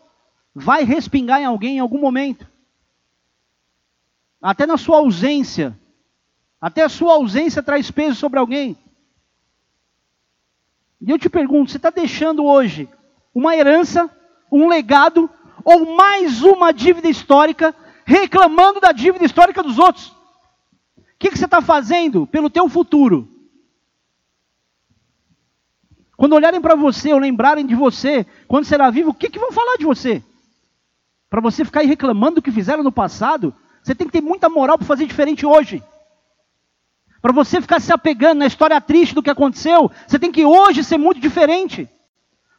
vai 0.55 0.85
respingar 0.85 1.41
em 1.41 1.47
alguém 1.47 1.79
em 1.79 1.81
algum 1.81 2.01
momento. 2.01 2.47
Até 4.41 4.67
na 4.67 4.77
sua 4.77 4.99
ausência. 4.99 5.79
Até 6.61 6.83
a 6.83 6.89
sua 6.89 7.15
ausência 7.15 7.63
traz 7.63 7.91
peso 7.91 8.17
sobre 8.17 8.39
alguém. 8.39 8.77
E 11.01 11.11
eu 11.11 11.19
te 11.19 11.29
pergunto: 11.29 11.71
você 11.71 11.77
está 11.77 11.91
deixando 11.91 12.45
hoje 12.45 12.89
uma 13.35 13.57
herança, 13.57 14.11
um 14.51 14.69
legado 14.69 15.29
ou 15.65 15.97
mais 15.97 16.43
uma 16.43 16.73
dívida 16.73 17.09
histórica, 17.09 17.75
reclamando 18.05 18.81
da 18.81 18.93
dívida 18.93 19.25
histórica 19.25 19.63
dos 19.63 19.79
outros? 19.79 20.09
O 20.97 21.03
que, 21.19 21.31
que 21.31 21.39
você 21.39 21.45
está 21.45 21.61
fazendo 21.61 22.27
pelo 22.27 22.51
teu 22.51 22.69
futuro? 22.69 23.29
Quando 26.17 26.35
olharem 26.35 26.61
para 26.61 26.75
você 26.75 27.13
ou 27.15 27.19
lembrarem 27.19 27.65
de 27.65 27.75
você, 27.75 28.27
quando 28.47 28.67
será 28.67 28.91
vivo, 28.91 29.11
o 29.11 29.15
que, 29.15 29.31
que 29.31 29.39
vão 29.39 29.53
falar 29.53 29.77
de 29.77 29.87
você? 29.87 30.23
Para 31.31 31.41
você 31.41 31.65
ficar 31.65 31.81
aí 31.81 31.87
reclamando 31.87 32.37
do 32.37 32.43
que 32.43 32.53
fizeram 32.53 32.83
no 32.83 32.93
passado, 32.93 33.55
você 33.91 33.95
tem 33.97 34.07
que 34.07 34.13
ter 34.13 34.21
muita 34.21 34.49
moral 34.49 34.79
para 34.79 34.87
fazer 34.87 35.05
diferente 35.05 35.45
hoje. 35.45 35.83
Para 37.21 37.33
você 37.33 37.61
ficar 37.61 37.81
se 37.81 37.93
apegando 37.93 38.39
na 38.39 38.47
história 38.47 38.81
triste 38.81 39.17
do 39.17 39.23
que 39.23 39.29
aconteceu, 39.29 39.91
você 40.07 40.17
tem 40.17 40.31
que 40.31 40.45
hoje 40.45 40.85
ser 40.85 40.97
muito 40.97 41.21
diferente. 41.21 41.89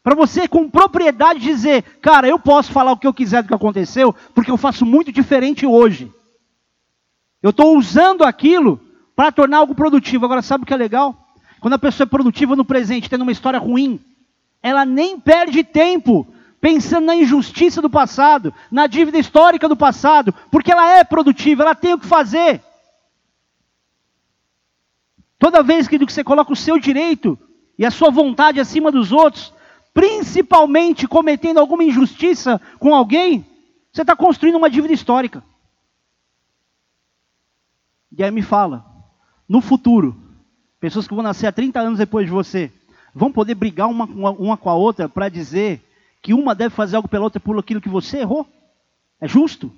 Para 0.04 0.14
você, 0.14 0.46
com 0.46 0.70
propriedade, 0.70 1.40
dizer: 1.40 1.84
Cara, 2.02 2.28
eu 2.28 2.38
posso 2.38 2.74
falar 2.74 2.92
o 2.92 2.98
que 2.98 3.08
eu 3.08 3.14
quiser 3.14 3.44
do 3.44 3.48
que 3.48 3.54
aconteceu, 3.54 4.14
porque 4.36 4.52
eu 4.52 4.58
faço 4.58 4.86
muito 4.86 5.10
diferente 5.10 5.66
hoje. 5.66 6.12
Eu 7.42 7.52
estou 7.52 7.78
usando 7.78 8.24
aquilo 8.24 8.82
para 9.16 9.32
tornar 9.32 9.60
algo 9.60 9.74
produtivo. 9.74 10.26
Agora, 10.26 10.42
sabe 10.42 10.64
o 10.64 10.68
que 10.68 10.74
é 10.74 10.78
legal? 10.78 11.16
Quando 11.62 11.76
a 11.76 11.80
pessoa 11.80 12.06
é 12.06 12.10
produtiva 12.10 12.58
no 12.58 12.66
presente, 12.66 13.10
tendo 13.10 13.22
uma 13.22 13.32
história 13.32 13.58
ruim, 13.58 14.02
ela 14.62 14.84
nem 14.84 15.18
perde 15.18 15.64
tempo 15.64 16.28
pensando 16.62 17.08
na 17.08 17.16
injustiça 17.16 17.82
do 17.82 17.90
passado, 17.90 18.54
na 18.72 18.86
dívida 18.86 19.18
histórica 19.18 19.68
do 19.68 19.76
passado, 19.76 20.32
porque 20.52 20.72
ela 20.72 21.00
é 21.00 21.04
produtiva, 21.04 21.64
ela 21.64 21.74
tem 21.74 21.96
o 21.96 22.00
que 22.00 22.06
fazer. 22.06 22.62
Toda 25.40 25.64
vez 25.64 25.88
que 25.88 25.98
você 25.98 26.24
coloca 26.24 26.54
o 26.54 26.56
seu 26.56 26.80
direito 26.80 27.38
e 27.80 27.84
a 27.84 27.90
sua 27.90 28.12
vontade 28.12 28.60
acima 28.60 28.92
dos 28.92 29.12
outros, 29.12 29.52
principalmente 29.92 31.08
cometendo 31.08 31.58
alguma 31.58 31.84
injustiça 31.84 32.62
com 32.78 32.94
alguém, 32.94 33.44
você 33.92 34.04
está 34.04 34.16
construindo 34.16 34.56
uma 34.56 34.70
dívida 34.70 34.94
histórica. 34.94 35.44
E 38.16 38.24
aí 38.24 38.30
me 38.30 38.44
fala, 38.44 38.86
no 39.50 39.62
futuro, 39.62 40.16
pessoas 40.80 41.08
que 41.08 41.14
vão 41.16 41.24
nascer 41.24 41.48
há 41.48 41.52
30 41.52 41.80
anos 41.80 41.98
depois 41.98 42.28
de 42.28 42.32
você, 42.32 42.72
vão 43.16 43.32
poder 43.32 43.56
brigar 43.56 43.90
uma, 43.90 44.06
uma, 44.06 44.30
uma 44.32 44.58
com 44.58 44.70
a 44.70 44.76
outra 44.76 45.10
para 45.10 45.28
dizer 45.28 45.82
que 46.22 46.34
uma 46.34 46.54
deve 46.54 46.76
fazer 46.76 46.96
algo 46.96 47.08
pela 47.08 47.24
outra 47.24 47.40
por 47.40 47.58
aquilo 47.58 47.82
que 47.82 47.90
você 47.90 48.20
errou? 48.20 48.48
É 49.20 49.28
justo? 49.28 49.72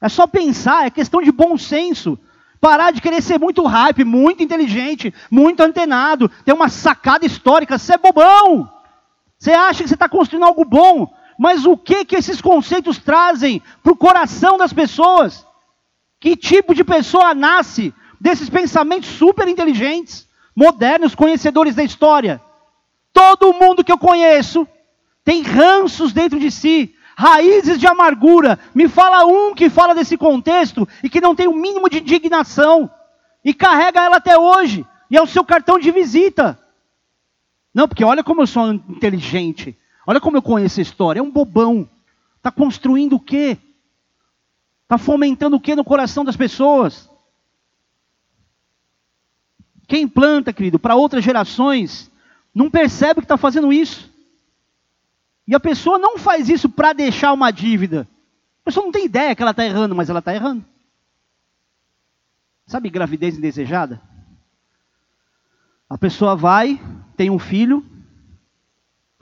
É 0.00 0.08
só 0.08 0.26
pensar, 0.26 0.86
é 0.86 0.90
questão 0.90 1.20
de 1.20 1.30
bom 1.30 1.58
senso. 1.58 2.18
Parar 2.60 2.92
de 2.92 3.00
querer 3.00 3.22
ser 3.22 3.38
muito 3.38 3.62
hype, 3.64 4.04
muito 4.04 4.42
inteligente, 4.42 5.14
muito 5.30 5.60
antenado, 5.60 6.28
ter 6.44 6.52
uma 6.52 6.68
sacada 6.68 7.24
histórica. 7.24 7.78
Você 7.78 7.94
é 7.94 7.98
bobão. 7.98 8.70
Você 9.38 9.52
acha 9.52 9.82
que 9.82 9.88
você 9.88 9.94
está 9.94 10.08
construindo 10.08 10.44
algo 10.44 10.64
bom, 10.64 11.12
mas 11.38 11.64
o 11.64 11.76
que 11.76 12.04
que 12.04 12.16
esses 12.16 12.40
conceitos 12.40 12.98
trazem 12.98 13.62
para 13.82 13.92
o 13.92 13.96
coração 13.96 14.58
das 14.58 14.72
pessoas? 14.72 15.46
Que 16.18 16.36
tipo 16.36 16.74
de 16.74 16.82
pessoa 16.82 17.32
nasce 17.34 17.94
desses 18.20 18.50
pensamentos 18.50 19.08
super 19.10 19.46
inteligentes, 19.46 20.26
modernos, 20.56 21.14
conhecedores 21.14 21.76
da 21.76 21.84
história? 21.84 22.40
Todo 23.12 23.52
mundo 23.52 23.84
que 23.84 23.92
eu 23.92 23.98
conheço 23.98 24.66
tem 25.28 25.42
ranços 25.42 26.10
dentro 26.10 26.40
de 26.40 26.50
si, 26.50 26.94
raízes 27.14 27.78
de 27.78 27.86
amargura. 27.86 28.58
Me 28.74 28.88
fala 28.88 29.26
um 29.26 29.54
que 29.54 29.68
fala 29.68 29.94
desse 29.94 30.16
contexto 30.16 30.88
e 31.04 31.10
que 31.10 31.20
não 31.20 31.34
tem 31.34 31.46
o 31.46 31.54
mínimo 31.54 31.90
de 31.90 31.98
indignação 31.98 32.90
e 33.44 33.52
carrega 33.52 34.02
ela 34.02 34.16
até 34.16 34.38
hoje, 34.38 34.86
e 35.10 35.18
é 35.18 35.20
o 35.20 35.26
seu 35.26 35.44
cartão 35.44 35.78
de 35.78 35.90
visita. 35.90 36.58
Não, 37.74 37.86
porque 37.86 38.02
olha 38.02 38.24
como 38.24 38.40
eu 38.40 38.46
sou 38.46 38.72
inteligente, 38.72 39.78
olha 40.06 40.18
como 40.18 40.38
eu 40.38 40.40
conheço 40.40 40.80
a 40.80 40.82
história. 40.82 41.20
É 41.20 41.22
um 41.22 41.30
bobão. 41.30 41.86
Está 42.38 42.50
construindo 42.50 43.16
o 43.16 43.20
quê? 43.20 43.58
Está 44.84 44.96
fomentando 44.96 45.56
o 45.56 45.60
quê 45.60 45.76
no 45.76 45.84
coração 45.84 46.24
das 46.24 46.38
pessoas? 46.38 47.10
Quem 49.86 50.08
planta, 50.08 50.54
querido, 50.54 50.78
para 50.78 50.96
outras 50.96 51.22
gerações, 51.22 52.10
não 52.54 52.70
percebe 52.70 53.20
que 53.20 53.26
está 53.26 53.36
fazendo 53.36 53.70
isso. 53.70 54.07
E 55.48 55.54
a 55.54 55.58
pessoa 55.58 55.98
não 55.98 56.18
faz 56.18 56.50
isso 56.50 56.68
para 56.68 56.92
deixar 56.92 57.32
uma 57.32 57.50
dívida. 57.50 58.06
A 58.60 58.64
pessoa 58.66 58.84
não 58.84 58.92
tem 58.92 59.06
ideia 59.06 59.34
que 59.34 59.40
ela 59.40 59.52
está 59.52 59.64
errando, 59.64 59.94
mas 59.94 60.10
ela 60.10 60.18
está 60.18 60.34
errando. 60.34 60.62
Sabe 62.66 62.90
gravidez 62.90 63.38
indesejada? 63.38 63.98
A 65.88 65.96
pessoa 65.96 66.36
vai, 66.36 66.78
tem 67.16 67.30
um 67.30 67.38
filho, 67.38 67.82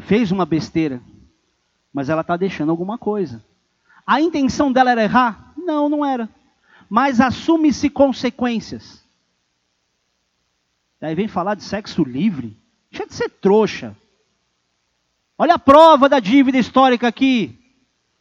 fez 0.01 0.33
uma 0.33 0.45
besteira, 0.45 1.01
mas 1.93 2.09
ela 2.09 2.23
está 2.23 2.37
deixando 2.37 2.71
alguma 2.71 2.99
coisa. 2.99 3.41
A 4.05 4.21
intenção 4.21 4.73
dela 4.73 4.91
era 4.91 5.05
errar? 5.05 5.53
Não, 5.57 5.89
não 5.89 6.05
era. 6.05 6.29
Mas 6.91 7.21
assume-se 7.21 7.89
consequências. 7.89 9.01
Aí 11.01 11.15
vem 11.15 11.29
falar 11.29 11.55
de 11.55 11.63
sexo 11.63 12.03
livre. 12.03 12.57
Deixa 12.91 13.07
de 13.07 13.15
ser 13.15 13.29
trouxa. 13.29 13.97
Olha 15.39 15.55
a 15.55 15.59
prova 15.59 16.09
da 16.09 16.19
dívida 16.19 16.59
histórica 16.59 17.09
aqui. 17.09 17.59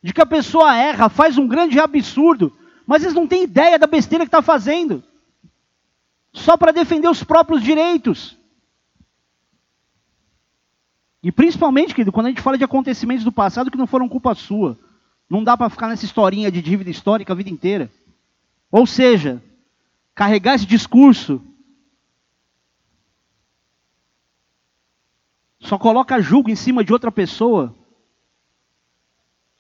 De 0.01 0.13
que 0.13 0.22
a 0.22 0.26
pessoa 0.26 0.76
erra, 0.76 1.09
faz 1.09 1.38
um 1.38 1.47
grande 1.47 1.80
absurdo, 1.80 2.55
mas 2.86 3.01
eles 3.01 3.16
não 3.16 3.26
têm 3.26 3.43
ideia 3.43 3.80
da 3.80 3.88
besteira 3.88 4.26
que 4.26 4.28
está 4.28 4.41
fazendo. 4.41 5.03
Só 6.32 6.57
para 6.57 6.72
defender 6.72 7.07
os 7.07 7.24
próprios 7.24 7.63
direitos. 7.63 8.38
E 11.24 11.32
principalmente, 11.32 11.95
querido, 11.95 12.11
quando 12.11 12.28
a 12.28 12.30
gente 12.30 12.41
fala 12.41 12.57
de 12.57 12.63
acontecimentos 12.63 13.24
do 13.24 13.32
passado 13.32 13.72
que 13.72 13.78
não 13.78 13.88
foram 13.88 14.07
culpa 14.07 14.36
sua. 14.36 14.78
Não 15.28 15.43
dá 15.43 15.57
para 15.57 15.70
ficar 15.70 15.88
nessa 15.88 16.05
historinha 16.05 16.51
de 16.51 16.61
dívida 16.61 16.91
histórica 16.91 17.34
a 17.34 17.36
vida 17.36 17.49
inteira. 17.49 17.89
Ou 18.72 18.86
seja, 18.86 19.41
carregar 20.13 20.53
esse 20.53 20.68
discurso 20.68 21.41
só 25.66 25.80
coloca 25.80 26.22
julgo 26.22 26.49
em 26.49 26.55
cima 26.55 26.84
de 26.84 26.93
outra 26.93 27.11
pessoa 27.11 27.76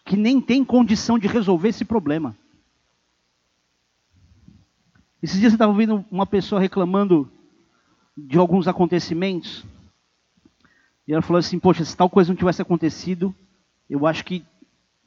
que 0.05 0.15
nem 0.15 0.39
tem 0.39 0.63
condição 0.63 1.17
de 1.17 1.27
resolver 1.27 1.69
esse 1.69 1.83
problema. 1.83 2.37
Esses 5.21 5.39
dias 5.39 5.53
eu 5.53 5.55
estava 5.55 5.71
ouvindo 5.71 6.05
uma 6.11 6.27
pessoa 6.27 6.61
reclamando 6.61 7.29
de 8.15 8.37
alguns 8.37 8.67
acontecimentos. 8.67 9.65
E 11.07 11.13
ela 11.13 11.23
falou 11.23 11.39
assim: 11.39 11.57
Poxa, 11.57 11.83
se 11.83 11.97
tal 11.97 12.07
coisa 12.07 12.31
não 12.31 12.37
tivesse 12.37 12.61
acontecido, 12.61 13.33
eu 13.89 14.05
acho 14.05 14.23
que 14.23 14.45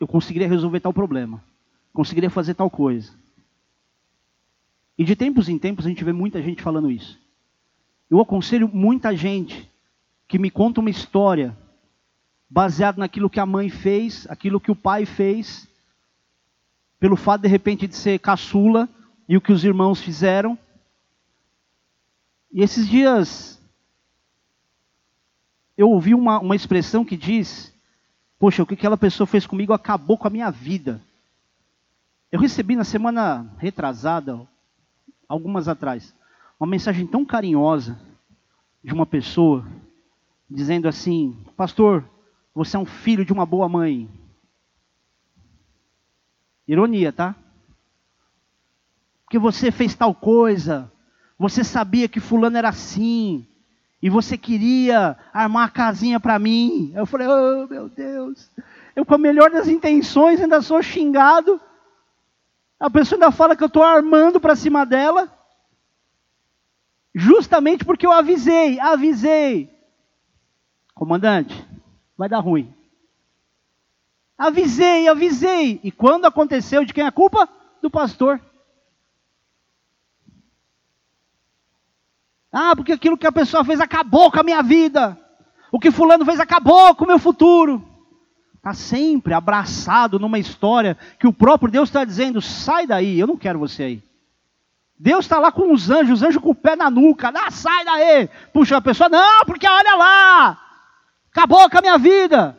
eu 0.01 0.09
conseguiria 0.09 0.49
resolver 0.49 0.81
tal 0.81 0.93
problema. 0.93 1.43
Conseguiria 1.93 2.29
fazer 2.29 2.55
tal 2.55 2.69
coisa. 2.69 3.13
E 4.99 5.05
de 5.05 5.15
tempos 5.15 5.49
em 5.49 5.59
tempos 5.59 5.87
a 5.87 5.89
gente 5.89 6.03
vê 6.03 6.13
muita 6.13 6.43
gente 6.43 6.61
falando 6.61 6.91
isso. 6.91 7.17
Eu 8.11 8.21
aconselho 8.21 8.67
muita 8.67 9.17
gente 9.17 9.71
que 10.29 10.39
me 10.39 10.51
conta 10.51 10.81
uma 10.81 10.91
história 10.91 11.57
baseada 12.49 12.99
naquilo 12.99 13.31
que 13.31 13.41
a 13.41 13.47
mãe 13.47 13.71
fez, 13.71 14.27
aquilo 14.29 14.61
que 14.61 14.71
o 14.71 14.77
pai 14.77 15.07
fez, 15.07 15.67
pelo 17.01 17.17
fato 17.17 17.43
de 17.43 17.49
repente 17.49 17.87
de 17.87 17.97
ser 17.97 18.19
caçula 18.21 18.89
e 19.27 19.37
o 19.37 19.41
que 19.41 19.53
os 19.53 19.65
irmãos 19.65 20.03
fizeram. 20.03 20.59
E 22.53 22.63
esses 22.63 22.87
dias 22.87 23.59
eu 25.77 25.89
ouvi 25.91 26.15
uma, 26.15 26.39
uma 26.41 26.57
expressão 26.57 27.05
que 27.05 27.17
diz: 27.17 27.75
Poxa, 28.39 28.63
o 28.63 28.67
que 28.67 28.75
aquela 28.75 28.97
pessoa 28.97 29.27
fez 29.27 29.47
comigo 29.47 29.73
acabou 29.73 30.19
com 30.19 30.27
a 30.27 30.31
minha 30.31 30.51
vida. 30.51 31.01
Eu 32.31 32.41
recebi 32.41 32.77
na 32.77 32.85
semana 32.85 33.51
retrasada, 33.57 34.47
algumas 35.27 35.69
atrás, 35.69 36.15
uma 36.61 36.69
mensagem 36.69 37.07
tão 37.07 37.25
carinhosa 37.25 37.99
de 38.85 38.93
uma 38.93 39.07
pessoa 39.07 39.67
dizendo 40.49 40.89
assim: 40.89 41.37
Pastor, 41.57 42.05
você 42.55 42.77
é 42.77 42.81
um 42.81 42.87
filho 42.87 43.25
de 43.25 43.33
uma 43.33 43.47
boa 43.47 43.69
mãe. 43.69 44.09
Ironia, 46.67 47.13
tá? 47.13 47.35
Porque 49.25 49.39
você 49.39 49.71
fez 49.71 49.95
tal 49.95 50.15
coisa, 50.15 50.91
você 51.39 51.63
sabia 51.63 52.09
que 52.09 52.21
fulano 52.21 52.57
era 52.57 52.71
assim, 52.71 53.47
e 54.03 54.09
você 54.09 54.39
queria 54.39 55.17
armar 55.33 55.67
a 55.67 55.71
casinha 55.71 56.19
para 56.19 56.39
mim. 56.39 56.93
Eu 56.95 57.05
falei, 57.05 57.27
oh 57.27 57.67
meu 57.67 57.89
Deus, 57.89 58.51
eu 58.97 59.05
com 59.05 59.15
a 59.15 59.19
melhor 59.19 59.51
das 59.51 59.69
intenções 59.69 60.41
ainda 60.41 60.63
sou 60.63 60.83
xingado. 60.83 61.61
A 62.81 62.89
pessoa 62.89 63.17
ainda 63.17 63.31
fala 63.31 63.57
que 63.57 63.63
eu 63.63 63.69
estou 63.69 63.83
armando 63.83 64.41
para 64.41 64.57
cima 64.57 64.87
dela. 64.87 65.31
Justamente 67.15 67.85
porque 67.85 68.07
eu 68.07 68.13
avisei, 68.13 68.79
avisei. 68.79 69.78
Comandante, 70.99 71.65
vai 72.17 72.29
dar 72.29 72.41
ruim. 72.41 72.75
Avisei, 74.37 75.07
avisei. 75.07 75.79
E 75.85 75.93
quando 75.93 76.25
aconteceu, 76.25 76.85
de 76.85 76.93
quem 76.93 77.05
é 77.05 77.07
a 77.07 77.13
culpa? 77.13 77.49
Do 77.81 77.89
pastor. 77.89 78.41
Ah, 82.53 82.75
porque 82.75 82.91
aquilo 82.91 83.17
que 83.17 83.29
a 83.29 83.33
pessoa 83.33 83.65
fez 83.65 83.81
acabou 83.81 84.29
com 84.33 84.41
a 84.41 84.43
minha 84.43 84.61
vida. 84.61 85.17
O 85.71 85.79
que 85.79 85.93
fulano 85.93 86.25
fez 86.25 86.41
acabou 86.41 86.93
com 86.97 87.05
o 87.05 87.09
meu 87.09 87.21
futuro. 87.21 87.81
Está 88.57 88.75
sempre 88.75 89.33
abraçado 89.35 90.19
numa 90.19 90.41
história 90.41 90.99
que 91.21 91.29
o 91.29 91.33
próprio 91.33 91.71
Deus 91.71 91.89
está 91.89 92.05
dizendo: 92.05 92.43
sai 92.43 92.89
daí, 92.89 93.21
eu 93.21 93.29
não 93.29 93.37
quero 93.37 93.61
você 93.61 93.85
aí. 93.85 94.03
Deus 94.99 95.27
está 95.27 95.39
lá 95.39 95.53
com 95.53 95.73
os 95.73 95.91
anjos, 95.91 96.19
os 96.19 96.23
anjos 96.25 96.43
com 96.43 96.51
o 96.51 96.55
pé 96.57 96.75
na 96.75 96.91
nuca, 96.91 97.33
ah, 97.33 97.53
sai 97.53 97.85
daí. 97.85 98.29
Puxa 98.53 98.79
a 98.79 98.81
pessoa, 98.81 99.09
não, 99.09 99.45
porque 99.45 99.69
olha 99.69 99.95
lá, 99.95 100.68
acabou 101.31 101.69
com 101.69 101.79
a 101.79 101.81
minha 101.81 101.99
vida. 101.99 102.59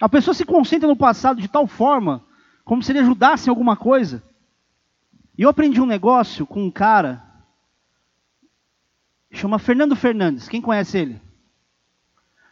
A 0.00 0.08
pessoa 0.08 0.34
se 0.34 0.44
concentra 0.44 0.88
no 0.88 0.96
passado 0.96 1.40
de 1.40 1.48
tal 1.48 1.66
forma, 1.66 2.24
como 2.64 2.82
se 2.82 2.92
ele 2.92 2.98
ajudasse 3.00 3.48
em 3.48 3.50
alguma 3.50 3.76
coisa. 3.76 4.22
E 5.36 5.42
eu 5.42 5.48
aprendi 5.48 5.80
um 5.80 5.86
negócio 5.86 6.46
com 6.46 6.64
um 6.64 6.70
cara, 6.70 7.22
chama 9.32 9.58
Fernando 9.58 9.96
Fernandes. 9.96 10.48
Quem 10.48 10.60
conhece 10.60 10.98
ele? 10.98 11.20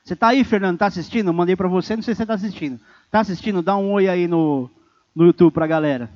Você 0.02 0.14
está 0.14 0.28
aí, 0.28 0.42
Fernando? 0.42 0.74
Está 0.74 0.86
assistindo? 0.86 1.28
Eu 1.28 1.32
mandei 1.32 1.54
para 1.54 1.68
você, 1.68 1.94
não 1.94 2.02
sei 2.02 2.14
se 2.14 2.18
você 2.18 2.24
está 2.24 2.34
assistindo. 2.34 2.80
Está 3.04 3.20
assistindo? 3.20 3.62
Dá 3.62 3.76
um 3.76 3.92
oi 3.92 4.08
aí 4.08 4.26
no, 4.26 4.68
no 5.14 5.26
YouTube 5.26 5.52
para 5.52 5.64
a 5.64 5.68
galera. 5.68 6.10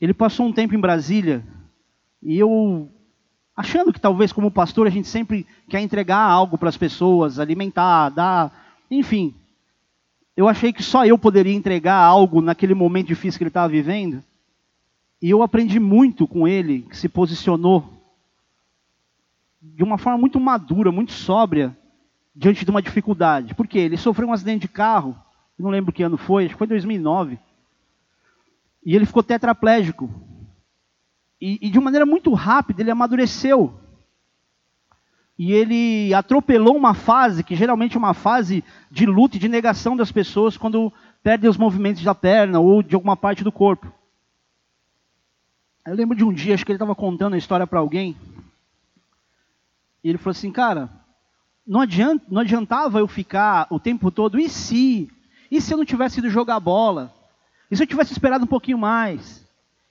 Ele 0.00 0.14
passou 0.14 0.46
um 0.46 0.52
tempo 0.52 0.74
em 0.74 0.80
Brasília 0.80 1.44
e 2.22 2.38
eu, 2.38 2.90
achando 3.56 3.92
que 3.92 4.00
talvez 4.00 4.32
como 4.32 4.50
pastor 4.50 4.86
a 4.86 4.90
gente 4.90 5.08
sempre 5.08 5.46
quer 5.68 5.80
entregar 5.80 6.18
algo 6.18 6.56
para 6.56 6.68
as 6.68 6.76
pessoas, 6.76 7.38
alimentar, 7.38 8.08
dar, 8.10 8.52
enfim. 8.90 9.34
Eu 10.36 10.48
achei 10.48 10.72
que 10.72 10.82
só 10.82 11.04
eu 11.04 11.18
poderia 11.18 11.54
entregar 11.54 11.96
algo 11.96 12.40
naquele 12.40 12.74
momento 12.74 13.08
difícil 13.08 13.38
que 13.38 13.44
ele 13.44 13.50
estava 13.50 13.68
vivendo. 13.68 14.22
E 15.20 15.30
eu 15.30 15.42
aprendi 15.42 15.78
muito 15.78 16.26
com 16.26 16.48
ele, 16.48 16.82
que 16.82 16.96
se 16.96 17.08
posicionou 17.08 17.92
de 19.60 19.84
uma 19.84 19.96
forma 19.96 20.18
muito 20.18 20.40
madura, 20.40 20.90
muito 20.90 21.12
sóbria, 21.12 21.76
diante 22.34 22.64
de 22.64 22.70
uma 22.70 22.82
dificuldade. 22.82 23.54
Por 23.54 23.68
quê? 23.68 23.80
Ele 23.80 23.96
sofreu 23.96 24.28
um 24.28 24.32
acidente 24.32 24.62
de 24.62 24.68
carro, 24.68 25.16
não 25.58 25.70
lembro 25.70 25.92
que 25.92 26.02
ano 26.02 26.16
foi, 26.16 26.46
acho 26.46 26.54
que 26.54 26.58
foi 26.58 26.66
2009. 26.66 27.38
E 28.84 28.96
ele 28.96 29.06
ficou 29.06 29.22
tetraplégico. 29.22 30.10
E, 31.42 31.58
e 31.60 31.70
de 31.70 31.76
uma 31.76 31.86
maneira 31.86 32.06
muito 32.06 32.32
rápida, 32.34 32.82
ele 32.82 32.92
amadureceu. 32.92 33.74
E 35.36 35.52
ele 35.52 36.14
atropelou 36.14 36.76
uma 36.76 36.94
fase, 36.94 37.42
que 37.42 37.56
geralmente 37.56 37.96
é 37.96 37.98
uma 37.98 38.14
fase 38.14 38.62
de 38.88 39.04
luta 39.04 39.36
e 39.36 39.40
de 39.40 39.48
negação 39.48 39.96
das 39.96 40.12
pessoas 40.12 40.56
quando 40.56 40.92
perdem 41.20 41.50
os 41.50 41.56
movimentos 41.56 42.04
da 42.04 42.14
perna 42.14 42.60
ou 42.60 42.80
de 42.80 42.94
alguma 42.94 43.16
parte 43.16 43.42
do 43.42 43.50
corpo. 43.50 43.92
Eu 45.84 45.96
lembro 45.96 46.16
de 46.16 46.22
um 46.22 46.32
dia, 46.32 46.54
acho 46.54 46.64
que 46.64 46.70
ele 46.70 46.76
estava 46.76 46.94
contando 46.94 47.34
a 47.34 47.38
história 47.38 47.66
para 47.66 47.80
alguém. 47.80 48.16
E 50.04 50.10
ele 50.10 50.18
falou 50.18 50.30
assim, 50.30 50.52
cara, 50.52 50.88
não, 51.66 51.80
adianta, 51.80 52.24
não 52.28 52.40
adiantava 52.40 53.00
eu 53.00 53.08
ficar 53.08 53.66
o 53.68 53.80
tempo 53.80 54.12
todo, 54.12 54.38
e 54.38 54.48
se? 54.48 55.10
E 55.50 55.60
se 55.60 55.74
eu 55.74 55.78
não 55.78 55.84
tivesse 55.84 56.20
ido 56.20 56.30
jogar 56.30 56.60
bola? 56.60 57.12
E 57.68 57.76
se 57.76 57.82
eu 57.82 57.86
tivesse 57.88 58.12
esperado 58.12 58.44
um 58.44 58.48
pouquinho 58.48 58.78
mais? 58.78 59.42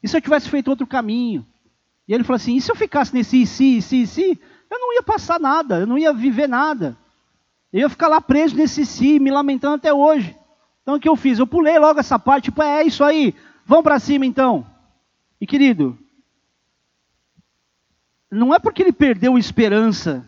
E 0.02 0.08
se 0.08 0.18
eu 0.18 0.22
tivesse 0.22 0.49
feito 0.49 0.70
outro 0.70 0.88
caminho? 0.88 1.45
E 2.08 2.14
ele 2.14 2.24
falou 2.24 2.38
assim: 2.38 2.56
e 2.56 2.62
se 2.62 2.72
eu 2.72 2.76
ficasse 2.76 3.14
nesse 3.14 3.41
e 3.41 3.47
se, 3.47 3.78
e 3.78 3.82
se, 3.82 4.02
e 4.02 4.08
se? 4.08 4.41
Eu 4.70 4.80
não 4.80 4.93
ia 4.93 5.04
passar 5.04 5.39
nada, 5.39 5.80
eu 5.80 5.88
não 5.88 5.97
ia 5.97 6.14
viver 6.14 6.47
nada. 6.47 6.97
Eu 7.72 7.82
ia 7.82 7.89
ficar 7.89 8.08
lá 8.08 8.20
preso 8.20 8.56
nesse 8.56 8.86
si, 8.86 9.20
me 9.20 9.32
lamentando 9.32 9.76
até 9.76 9.93
hoje. 9.93 10.36
Então 10.82 10.95
o 10.95 10.99
que 10.99 11.08
eu 11.08 11.16
fiz? 11.16 11.39
Eu 11.39 11.47
pulei 11.47 11.78
logo 11.78 11.99
essa 11.99 12.18
parte, 12.18 12.45
tipo, 12.45 12.62
é, 12.62 12.82
é 12.82 12.84
isso 12.86 13.04
aí, 13.04 13.36
vamos 13.66 13.84
para 13.84 13.99
cima 13.99 14.26
então. 14.26 14.66
E 15.39 15.47
querido, 15.47 15.97
não 18.30 18.54
é 18.54 18.60
porque 18.60 18.82
ele 18.82 18.93
perdeu 18.93 19.38
esperança 19.38 20.28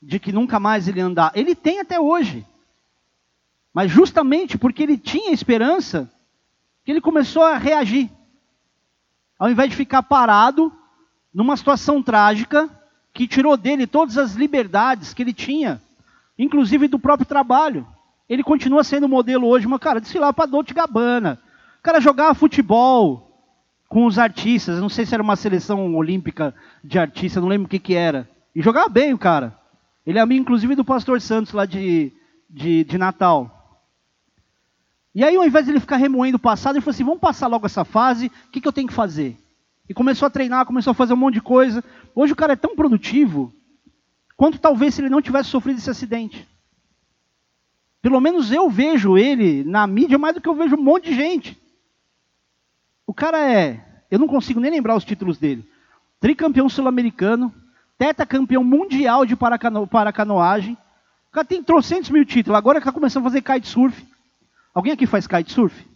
de 0.00 0.18
que 0.18 0.32
nunca 0.32 0.58
mais 0.58 0.88
ele 0.88 1.00
andar. 1.00 1.32
Ele 1.34 1.54
tem 1.54 1.80
até 1.80 2.00
hoje. 2.00 2.46
Mas 3.72 3.90
justamente 3.90 4.58
porque 4.58 4.82
ele 4.82 4.98
tinha 4.98 5.32
esperança, 5.32 6.12
que 6.84 6.90
ele 6.90 7.00
começou 7.00 7.42
a 7.42 7.56
reagir. 7.56 8.10
Ao 9.42 9.50
invés 9.50 9.70
de 9.70 9.76
ficar 9.76 10.04
parado 10.04 10.72
numa 11.34 11.56
situação 11.56 12.00
trágica 12.00 12.70
que 13.12 13.26
tirou 13.26 13.56
dele 13.56 13.88
todas 13.88 14.16
as 14.16 14.34
liberdades 14.34 15.12
que 15.12 15.20
ele 15.20 15.32
tinha, 15.32 15.82
inclusive 16.38 16.86
do 16.86 16.96
próprio 16.96 17.26
trabalho. 17.26 17.84
Ele 18.28 18.44
continua 18.44 18.84
sendo 18.84 19.08
modelo 19.08 19.48
hoje, 19.48 19.66
mas 19.66 19.80
cara, 19.80 20.00
desfilar 20.00 20.32
para 20.32 20.46
Dolce 20.46 20.72
Gabbana. 20.72 21.40
O 21.80 21.82
cara 21.82 22.00
jogava 22.00 22.34
futebol 22.34 23.36
com 23.88 24.06
os 24.06 24.16
artistas, 24.16 24.78
não 24.78 24.88
sei 24.88 25.04
se 25.04 25.12
era 25.12 25.24
uma 25.24 25.34
seleção 25.34 25.92
olímpica 25.96 26.54
de 26.84 27.00
artistas, 27.00 27.42
não 27.42 27.50
lembro 27.50 27.66
o 27.66 27.68
que 27.68 27.80
que 27.80 27.96
era. 27.96 28.30
E 28.54 28.62
jogava 28.62 28.88
bem 28.88 29.12
o 29.12 29.18
cara. 29.18 29.58
Ele 30.06 30.20
é 30.20 30.22
amigo, 30.22 30.42
inclusive, 30.42 30.76
do 30.76 30.84
pastor 30.84 31.20
Santos 31.20 31.52
lá 31.52 31.66
de, 31.66 32.12
de, 32.48 32.84
de 32.84 32.96
Natal. 32.96 33.61
E 35.14 35.22
aí, 35.22 35.36
ao 35.36 35.44
invés 35.44 35.64
de 35.64 35.72
ele 35.72 35.80
ficar 35.80 35.96
remoendo 35.96 36.36
o 36.36 36.40
passado, 36.40 36.76
ele 36.76 36.80
falou 36.80 36.94
assim: 36.94 37.04
vamos 37.04 37.20
passar 37.20 37.46
logo 37.46 37.66
essa 37.66 37.84
fase, 37.84 38.26
o 38.26 38.50
que, 38.50 38.60
que 38.60 38.68
eu 38.68 38.72
tenho 38.72 38.88
que 38.88 38.94
fazer? 38.94 39.36
E 39.88 39.94
começou 39.94 40.26
a 40.26 40.30
treinar, 40.30 40.64
começou 40.64 40.92
a 40.92 40.94
fazer 40.94 41.12
um 41.12 41.16
monte 41.16 41.34
de 41.34 41.42
coisa. 41.42 41.84
Hoje 42.14 42.32
o 42.32 42.36
cara 42.36 42.54
é 42.54 42.56
tão 42.56 42.74
produtivo 42.74 43.52
quanto 44.36 44.58
talvez 44.58 44.94
se 44.94 45.00
ele 45.00 45.10
não 45.10 45.20
tivesse 45.20 45.50
sofrido 45.50 45.78
esse 45.78 45.90
acidente. 45.90 46.48
Pelo 48.00 48.20
menos 48.20 48.50
eu 48.50 48.68
vejo 48.70 49.16
ele 49.18 49.62
na 49.64 49.86
mídia 49.86 50.18
mais 50.18 50.34
do 50.34 50.40
que 50.40 50.48
eu 50.48 50.54
vejo 50.54 50.76
um 50.76 50.82
monte 50.82 51.10
de 51.10 51.14
gente. 51.14 51.60
O 53.06 53.12
cara 53.14 53.38
é, 53.38 54.04
eu 54.10 54.18
não 54.18 54.26
consigo 54.26 54.60
nem 54.60 54.70
lembrar 54.70 54.96
os 54.96 55.04
títulos 55.04 55.38
dele. 55.38 55.68
Tricampeão 56.18 56.68
sul-americano, 56.68 57.52
campeão 58.28 58.64
mundial 58.64 59.24
de 59.24 59.36
paracano, 59.36 59.86
paracanoagem. 59.86 60.76
O 61.28 61.32
cara 61.32 61.46
tem 61.46 61.62
trocentos 61.62 62.10
mil 62.10 62.24
títulos. 62.24 62.58
Agora 62.58 62.78
está 62.78 62.90
começando 62.90 63.22
a 63.22 63.30
fazer 63.30 63.42
kitesurf. 63.42 64.04
Alguém 64.74 64.92
aqui 64.92 65.06
faz 65.06 65.26
kitesurf? 65.26 65.86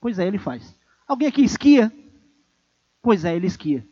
Pois 0.00 0.18
é, 0.18 0.26
ele 0.26 0.38
faz. 0.38 0.74
Alguém 1.06 1.28
aqui 1.28 1.42
esquia? 1.42 1.92
Pois 3.02 3.24
é, 3.24 3.34
ele 3.34 3.46
esquia. 3.46 3.86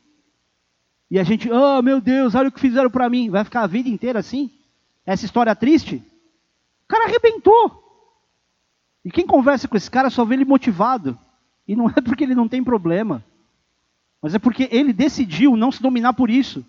E 1.10 1.18
a 1.18 1.24
gente, 1.24 1.50
oh 1.50 1.82
meu 1.82 2.00
Deus, 2.00 2.34
olha 2.34 2.48
o 2.48 2.52
que 2.52 2.60
fizeram 2.60 2.90
para 2.90 3.08
mim. 3.08 3.30
Vai 3.30 3.44
ficar 3.44 3.62
a 3.62 3.66
vida 3.66 3.88
inteira 3.88 4.18
assim? 4.18 4.50
Essa 5.04 5.24
história 5.24 5.54
triste? 5.56 6.02
O 6.84 6.88
cara 6.88 7.04
arrebentou. 7.04 7.84
E 9.04 9.10
quem 9.10 9.26
conversa 9.26 9.66
com 9.66 9.76
esse 9.76 9.90
cara 9.90 10.10
só 10.10 10.24
vê 10.24 10.34
ele 10.34 10.44
motivado. 10.44 11.18
E 11.66 11.74
não 11.74 11.88
é 11.96 12.00
porque 12.00 12.24
ele 12.24 12.34
não 12.34 12.48
tem 12.48 12.62
problema. 12.62 13.24
Mas 14.20 14.34
é 14.34 14.38
porque 14.38 14.68
ele 14.70 14.92
decidiu 14.92 15.56
não 15.56 15.72
se 15.72 15.80
dominar 15.82 16.12
por 16.12 16.28
isso. 16.28 16.64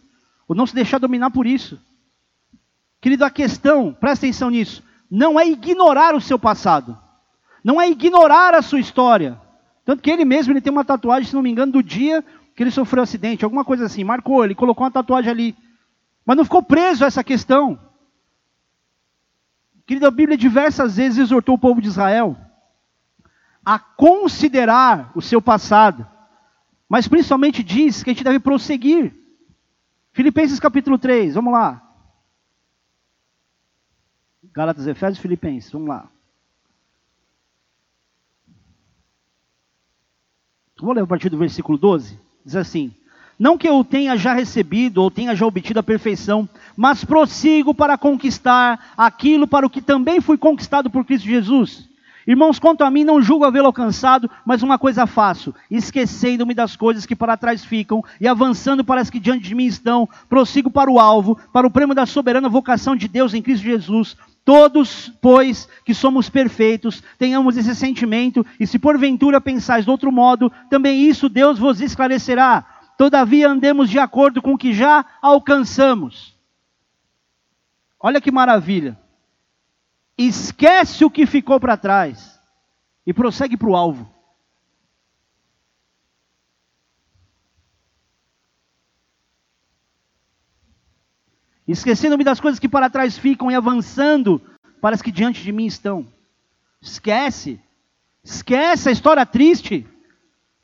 Ou 0.48 0.56
não 0.56 0.66
se 0.66 0.74
deixar 0.74 1.00
dominar 1.00 1.32
por 1.32 1.46
isso. 1.46 1.80
Querido, 3.02 3.24
a 3.24 3.30
questão, 3.30 3.94
presta 3.94 4.26
atenção 4.26 4.50
nisso, 4.50 4.84
não 5.10 5.40
é 5.40 5.48
ignorar 5.48 6.16
o 6.16 6.22
seu 6.22 6.38
passado. 6.38 6.98
Não 7.64 7.80
é 7.80 7.90
ignorar 7.90 8.54
a 8.54 8.62
sua 8.62 8.80
história. 8.80 9.40
Tanto 9.86 10.02
que 10.02 10.12
ele 10.12 10.26
mesmo 10.26 10.54
ele 10.54 10.62
tem 10.62 10.72
uma 10.72 10.86
tatuagem, 10.86 11.28
se 11.28 11.36
não 11.36 11.42
me 11.42 11.50
engano, 11.50 11.72
do 11.72 11.84
dia 11.84 12.24
que 12.56 12.64
ele 12.64 12.72
sofreu 12.72 13.02
um 13.02 13.04
acidente, 13.04 13.44
alguma 13.44 13.66
coisa 13.66 13.86
assim. 13.86 14.04
Marcou, 14.04 14.44
ele 14.44 14.56
colocou 14.56 14.84
uma 14.84 14.92
tatuagem 14.92 15.32
ali. 15.32 15.56
Mas 16.26 16.38
não 16.38 16.44
ficou 16.44 16.62
preso 16.62 17.04
a 17.04 17.08
essa 17.08 17.24
questão. 17.24 17.80
Querido, 19.86 20.06
a 20.06 20.12
Bíblia 20.12 20.38
diversas 20.38 20.98
vezes 20.98 21.18
exortou 21.18 21.56
o 21.56 21.60
povo 21.60 21.82
de 21.82 21.88
Israel 21.88 22.38
a 23.66 23.80
considerar 23.80 25.12
o 25.16 25.22
seu 25.22 25.42
passado, 25.42 26.08
mas 26.88 27.08
principalmente 27.08 27.64
diz 27.64 28.04
que 28.04 28.10
a 28.10 28.14
gente 28.14 28.24
deve 28.24 28.40
prosseguir. 28.40 29.14
Filipenses 30.12 30.60
capítulo 30.60 30.98
3, 30.98 31.36
vamos 31.36 31.54
lá. 31.54 31.82
Gálatas, 34.54 34.88
Efésios, 34.88 35.20
Filipenses, 35.20 35.72
vamos 35.72 35.88
lá. 35.88 36.10
Vou 40.82 40.94
ler 40.94 41.04
a 41.04 41.08
partir 41.08 41.30
do 41.30 41.38
versículo 41.38 41.78
12. 41.78 42.18
Diz 42.46 42.56
assim: 42.56 42.92
Não 43.38 43.58
que 43.58 43.68
eu 43.68 43.84
tenha 43.84 44.16
já 44.16 44.34
recebido 44.34 45.02
ou 45.02 45.12
tenha 45.12 45.36
já 45.36 45.46
obtido 45.46 45.80
a 45.80 45.84
perfeição, 45.84 46.48
mas 46.76 47.04
prossigo 47.04 47.74
para 47.74 47.98
conquistar 47.98 48.94
aquilo 48.98 49.48
para 49.48 49.66
o 49.66 49.70
que 49.70 49.82
também 49.82 50.22
fui 50.22 50.38
conquistado 50.38 50.90
por 50.90 51.04
Cristo 51.04 51.28
Jesus. 51.28 51.89
Irmãos, 52.28 52.60
quanto 52.60 52.84
a 52.84 52.92
mim, 52.92 53.04
não 53.04 53.22
julgo 53.22 53.46
havê-lo 53.46 53.68
alcançado, 53.68 54.30
mas 54.46 54.62
uma 54.62 54.78
coisa 54.78 55.08
faço, 55.08 55.54
esquecendo-me 55.70 56.54
das 56.54 56.76
coisas 56.76 57.06
que 57.06 57.16
para 57.16 57.38
trás 57.38 57.64
ficam 57.64 58.04
e 58.20 58.28
avançando 58.28 58.84
para 58.84 59.02
as 59.02 59.10
que 59.10 59.20
diante 59.20 59.44
de 59.44 59.56
mim 59.56 59.66
estão, 59.66 60.08
prossigo 60.28 60.70
para 60.70 60.92
o 60.92 61.00
alvo, 61.00 61.40
para 61.54 61.66
o 61.66 61.72
prêmio 61.72 61.96
da 61.96 62.06
soberana 62.06 62.50
vocação 62.50 62.96
de 62.96 63.08
Deus 63.08 63.34
em 63.34 63.42
Cristo 63.42 63.64
Jesus. 63.64 64.18
Todos, 64.44 65.12
pois, 65.22 65.68
que 65.86 65.94
somos 65.94 66.30
perfeitos, 66.30 67.04
tenhamos 67.18 67.58
esse 67.58 67.76
sentimento, 67.76 68.46
e 68.60 68.68
se 68.68 68.80
porventura 68.80 69.40
pensais 69.40 69.86
de 69.86 69.92
outro 69.92 70.12
modo, 70.12 70.52
também 70.70 71.04
isso 71.04 71.30
Deus 71.30 71.58
vos 71.58 71.82
esclarecerá. 71.82 72.66
Todavia 72.98 73.50
andemos 73.50 73.90
de 73.90 73.98
acordo 73.98 74.42
com 74.42 74.54
o 74.54 74.58
que 74.58 74.74
já 74.74 75.06
alcançamos. 75.22 76.36
Olha 78.00 78.22
que 78.22 78.32
maravilha 78.32 78.98
esquece 80.28 81.06
o 81.06 81.10
que 81.10 81.26
ficou 81.26 81.60
para 81.60 81.78
trás 81.78 82.40
e 83.06 83.14
prossegue 83.14 83.56
para 83.56 83.70
o 83.70 83.76
alvo. 83.76 84.14
Esquecendo-me 91.66 92.24
das 92.24 92.40
coisas 92.40 92.60
que 92.60 92.68
para 92.68 92.90
trás 92.90 93.18
ficam 93.18 93.50
e 93.50 93.56
avançando 93.56 94.42
para 94.82 94.96
as 94.96 95.02
que 95.02 95.12
diante 95.12 95.42
de 95.44 95.52
mim 95.52 95.68
estão. 95.68 96.06
Esquece. 96.82 97.62
Esquece 98.24 98.90
a 98.90 98.92
história 98.92 99.26
triste. 99.26 99.88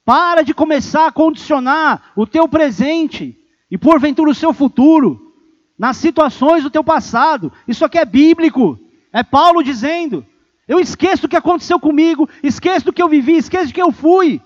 Para 0.03 0.41
de 0.41 0.53
começar 0.53 1.07
a 1.07 1.11
condicionar 1.11 2.11
o 2.15 2.27
teu 2.27 2.47
presente 2.49 3.37
e 3.69 3.77
porventura 3.77 4.31
o 4.31 4.35
seu 4.35 4.51
futuro 4.51 5.33
nas 5.77 5.97
situações 5.97 6.63
do 6.63 6.69
teu 6.69 6.83
passado. 6.83 7.53
Isso 7.67 7.85
aqui 7.85 7.97
é 7.97 8.05
bíblico. 8.05 8.79
É 9.15 9.23
Paulo 9.23 9.63
dizendo: 9.63 10.25
eu 10.67 10.77
esqueço 10.77 11.25
o 11.25 11.29
que 11.29 11.37
aconteceu 11.37 11.79
comigo, 11.79 12.29
esqueço 12.43 12.87
do 12.87 12.91
que 12.91 13.01
eu 13.01 13.07
vivi, 13.07 13.37
esqueço 13.37 13.67
do 13.67 13.73
que 13.73 13.81
eu 13.81 13.89
fui. 13.89 14.41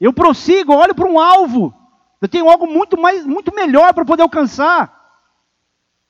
Eu 0.00 0.14
prossigo, 0.14 0.72
olho 0.72 0.94
para 0.94 1.06
um 1.06 1.20
alvo. 1.20 1.74
Eu 2.22 2.26
tenho 2.26 2.48
algo 2.48 2.66
muito 2.66 2.98
mais, 2.98 3.26
muito 3.26 3.54
melhor 3.54 3.92
para 3.92 4.02
poder 4.02 4.22
alcançar. 4.22 4.98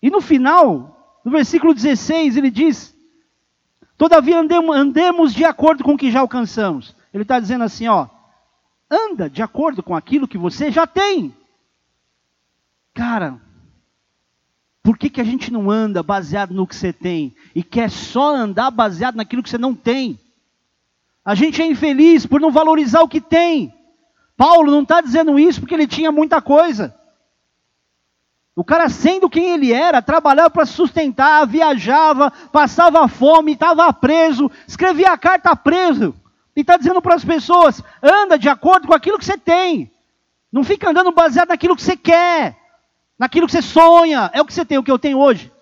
E 0.00 0.10
no 0.10 0.20
final, 0.20 1.20
no 1.24 1.32
versículo 1.32 1.74
16, 1.74 2.36
ele 2.36 2.52
diz: 2.52 2.96
Todavia 3.98 4.38
andemos 4.38 5.34
de 5.34 5.44
acordo 5.44 5.82
com 5.82 5.94
o 5.94 5.98
que 5.98 6.12
já 6.12 6.20
alcançamos. 6.20 6.94
Ele 7.12 7.24
está 7.24 7.40
dizendo 7.40 7.64
assim, 7.64 7.88
ó, 7.88 8.06
anda 8.88 9.28
de 9.28 9.42
acordo 9.42 9.82
com 9.82 9.96
aquilo 9.96 10.28
que 10.28 10.38
você 10.38 10.70
já 10.70 10.86
tem. 10.86 11.34
Cara, 12.94 13.40
por 14.84 14.98
que, 14.98 15.08
que 15.08 15.20
a 15.20 15.24
gente 15.24 15.52
não 15.52 15.70
anda 15.70 16.02
baseado 16.02 16.52
no 16.52 16.66
que 16.66 16.76
você 16.76 16.92
tem 16.92 17.34
e 17.54 17.62
quer 17.62 17.90
só 17.90 18.34
andar 18.34 18.70
baseado 18.70 19.16
naquilo 19.16 19.42
que 19.42 19.50
você 19.50 19.58
não 19.58 19.74
tem? 19.74 20.18
A 21.24 21.34
gente 21.34 21.62
é 21.62 21.66
infeliz 21.66 22.26
por 22.26 22.40
não 22.40 22.50
valorizar 22.50 23.00
o 23.02 23.08
que 23.08 23.20
tem. 23.20 23.72
Paulo 24.36 24.70
não 24.70 24.82
está 24.82 25.00
dizendo 25.00 25.38
isso 25.38 25.60
porque 25.60 25.74
ele 25.74 25.86
tinha 25.86 26.10
muita 26.10 26.42
coisa. 26.42 26.94
O 28.56 28.64
cara, 28.64 28.88
sendo 28.88 29.30
quem 29.30 29.50
ele 29.50 29.72
era, 29.72 30.02
trabalhava 30.02 30.50
para 30.50 30.66
sustentar, 30.66 31.46
viajava, 31.46 32.30
passava 32.52 33.08
fome, 33.08 33.52
estava 33.52 33.92
preso, 33.92 34.50
escrevia 34.66 35.12
a 35.12 35.18
carta 35.18 35.56
preso. 35.56 36.14
E 36.54 36.60
está 36.60 36.76
dizendo 36.76 37.02
para 37.02 37.14
as 37.14 37.24
pessoas: 37.24 37.82
anda 38.02 38.38
de 38.38 38.48
acordo 38.48 38.86
com 38.86 38.94
aquilo 38.94 39.18
que 39.18 39.24
você 39.24 39.38
tem. 39.38 39.90
Não 40.52 40.62
fica 40.62 40.90
andando 40.90 41.10
baseado 41.10 41.48
naquilo 41.48 41.74
que 41.74 41.82
você 41.82 41.96
quer 41.96 42.64
naquilo 43.18 43.46
que 43.46 43.52
você 43.52 43.62
sonha. 43.62 44.30
É 44.32 44.40
o 44.40 44.44
que 44.44 44.52
você 44.52 44.64
tem, 44.64 44.78
o 44.78 44.82
que 44.82 44.90
eu 44.90 44.98
tenho 44.98 45.18
hoje. 45.18 45.52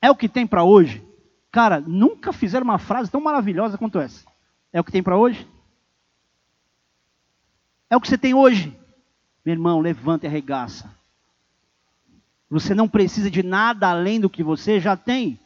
É 0.00 0.10
o 0.10 0.16
que 0.16 0.28
tem 0.28 0.46
para 0.46 0.64
hoje. 0.64 1.02
Cara, 1.50 1.80
nunca 1.80 2.32
fizeram 2.32 2.64
uma 2.64 2.78
frase 2.78 3.10
tão 3.10 3.20
maravilhosa 3.20 3.76
quanto 3.76 3.98
essa. 3.98 4.24
É 4.72 4.80
o 4.80 4.84
que 4.84 4.92
tem 4.92 5.02
para 5.02 5.16
hoje? 5.16 5.46
É 7.88 7.96
o 7.96 8.00
que 8.00 8.08
você 8.08 8.16
tem 8.16 8.34
hoje. 8.34 8.76
Meu 9.44 9.54
irmão, 9.54 9.80
levanta 9.80 10.26
e 10.26 10.28
arregaça. 10.28 10.90
Você 12.48 12.74
não 12.74 12.88
precisa 12.88 13.30
de 13.30 13.42
nada 13.42 13.88
além 13.88 14.20
do 14.20 14.30
que 14.30 14.42
você 14.42 14.78
já 14.78 14.96
tem. 14.96 15.38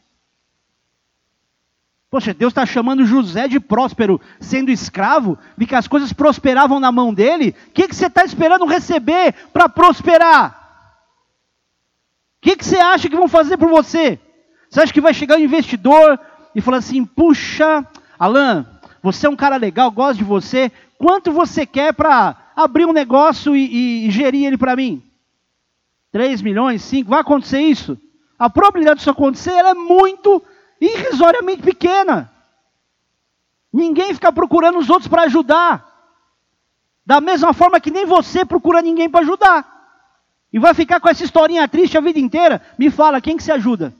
Poxa, 2.09 2.33
Deus 2.33 2.51
está 2.51 2.65
chamando 2.65 3.05
José 3.05 3.47
de 3.47 3.59
próspero, 3.59 4.21
sendo 4.39 4.71
escravo, 4.71 5.37
de 5.57 5.65
que 5.65 5.75
as 5.75 5.87
coisas 5.87 6.13
prosperavam 6.13 6.79
na 6.79 6.91
mão 6.91 7.13
dele. 7.13 7.55
O 7.67 7.71
que, 7.71 7.87
que 7.87 7.95
você 7.95 8.05
está 8.05 8.23
esperando 8.23 8.65
receber 8.65 9.33
para 9.51 9.67
prosperar? 9.67 10.65
que, 12.45 12.55
que 12.55 12.63
você 12.63 12.77
acha 12.77 13.09
que 13.09 13.15
vão 13.15 13.27
fazer 13.27 13.57
por 13.57 13.67
você? 13.67 14.19
Você 14.75 14.81
acha 14.81 14.93
que 14.93 14.99
vai 14.99 15.13
chegar 15.13 15.37
um 15.37 15.39
investidor 15.39 16.19
e 16.53 16.59
falar 16.59 16.79
assim: 16.79 17.05
puxa, 17.05 17.87
Alan, 18.19 18.65
você 19.01 19.25
é 19.25 19.29
um 19.29 19.35
cara 19.35 19.55
legal, 19.55 19.89
gosto 19.89 20.17
de 20.17 20.25
você, 20.25 20.69
quanto 20.97 21.31
você 21.31 21.65
quer 21.65 21.93
para 21.93 22.51
abrir 22.53 22.83
um 22.83 22.91
negócio 22.91 23.55
e, 23.55 23.65
e, 23.65 24.07
e 24.07 24.11
gerir 24.11 24.45
ele 24.45 24.57
para 24.57 24.75
mim? 24.75 25.01
3 26.11 26.41
milhões, 26.41 26.81
5, 26.81 27.09
vai 27.09 27.21
acontecer 27.21 27.61
isso? 27.61 27.97
A 28.37 28.49
probabilidade 28.49 28.97
disso 28.97 29.09
acontecer 29.09 29.53
é 29.53 29.73
muito 29.73 30.43
irrisoriamente 30.81 31.61
pequena. 31.61 32.29
Ninguém 33.71 34.13
fica 34.13 34.29
procurando 34.29 34.77
os 34.77 34.89
outros 34.89 35.07
para 35.07 35.23
ajudar. 35.23 35.89
Da 37.05 37.21
mesma 37.21 37.53
forma 37.53 37.79
que 37.79 37.91
nem 37.91 38.05
você 38.05 38.43
procura 38.43 38.81
ninguém 38.81 39.09
para 39.09 39.21
ajudar. 39.21 39.65
E 40.51 40.59
vai 40.59 40.73
ficar 40.73 40.99
com 40.99 41.07
essa 41.07 41.23
historinha 41.23 41.65
triste 41.65 41.97
a 41.97 42.01
vida 42.01 42.19
inteira? 42.19 42.61
Me 42.77 42.89
fala, 42.89 43.21
quem 43.21 43.37
que 43.37 43.43
se 43.43 43.53
ajuda? 43.53 43.95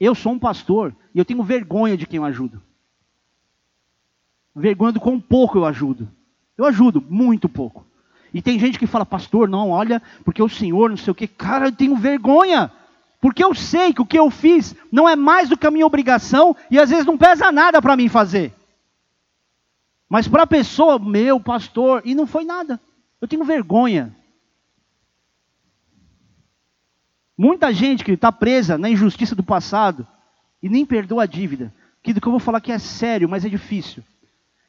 Eu 0.00 0.14
sou 0.14 0.32
um 0.32 0.38
pastor 0.38 0.96
e 1.14 1.18
eu 1.18 1.24
tenho 1.24 1.42
vergonha 1.42 1.96
de 1.96 2.06
quem 2.06 2.16
eu 2.16 2.24
ajudo. 2.24 2.62
Vergonha 4.56 4.92
do 4.92 5.00
quão 5.00 5.20
pouco 5.20 5.58
eu 5.58 5.66
ajudo. 5.66 6.08
Eu 6.56 6.64
ajudo, 6.64 7.04
muito 7.08 7.48
pouco. 7.48 7.86
E 8.32 8.40
tem 8.40 8.58
gente 8.58 8.78
que 8.78 8.86
fala, 8.86 9.04
pastor, 9.04 9.48
não, 9.48 9.70
olha, 9.70 10.00
porque 10.24 10.42
o 10.42 10.48
senhor, 10.48 10.88
não 10.88 10.96
sei 10.96 11.10
o 11.10 11.14
que. 11.14 11.26
Cara, 11.26 11.66
eu 11.66 11.72
tenho 11.72 11.96
vergonha. 11.96 12.72
Porque 13.20 13.44
eu 13.44 13.54
sei 13.54 13.92
que 13.92 14.00
o 14.00 14.06
que 14.06 14.18
eu 14.18 14.30
fiz 14.30 14.74
não 14.90 15.06
é 15.06 15.14
mais 15.14 15.48
do 15.48 15.56
que 15.56 15.66
a 15.66 15.70
minha 15.70 15.86
obrigação 15.86 16.56
e 16.70 16.78
às 16.78 16.88
vezes 16.88 17.04
não 17.04 17.18
pesa 17.18 17.52
nada 17.52 17.82
para 17.82 17.96
mim 17.96 18.08
fazer. 18.08 18.54
Mas 20.08 20.26
para 20.26 20.44
a 20.44 20.46
pessoa, 20.46 20.98
meu 20.98 21.38
pastor, 21.38 22.02
e 22.04 22.14
não 22.14 22.26
foi 22.26 22.44
nada. 22.44 22.80
Eu 23.20 23.28
tenho 23.28 23.44
vergonha. 23.44 24.16
Muita 27.40 27.72
gente 27.72 28.04
que 28.04 28.12
está 28.12 28.30
presa 28.30 28.76
na 28.76 28.90
injustiça 28.90 29.34
do 29.34 29.42
passado 29.42 30.06
e 30.62 30.68
nem 30.68 30.84
perdoa 30.84 31.22
a 31.22 31.26
dívida. 31.26 31.72
Que 32.02 32.12
do 32.12 32.20
que 32.20 32.26
eu 32.26 32.32
vou 32.32 32.38
falar 32.38 32.58
aqui 32.58 32.70
é 32.70 32.78
sério, 32.78 33.30
mas 33.30 33.46
é 33.46 33.48
difícil. 33.48 34.04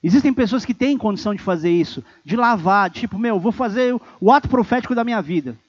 Existem 0.02 0.34
pessoas 0.34 0.64
que 0.64 0.74
têm 0.74 0.98
condição 0.98 1.36
de 1.36 1.42
fazer 1.42 1.70
isso, 1.70 2.02
de 2.24 2.38
lavar, 2.38 2.90
tipo, 2.90 3.20
meu, 3.20 3.42
vou 3.42 3.52
fazer 3.52 3.94
o 4.22 4.32
ato 4.32 4.48
profético 4.48 4.96
da 4.96 5.04
minha 5.04 5.22
vida. 5.22 5.60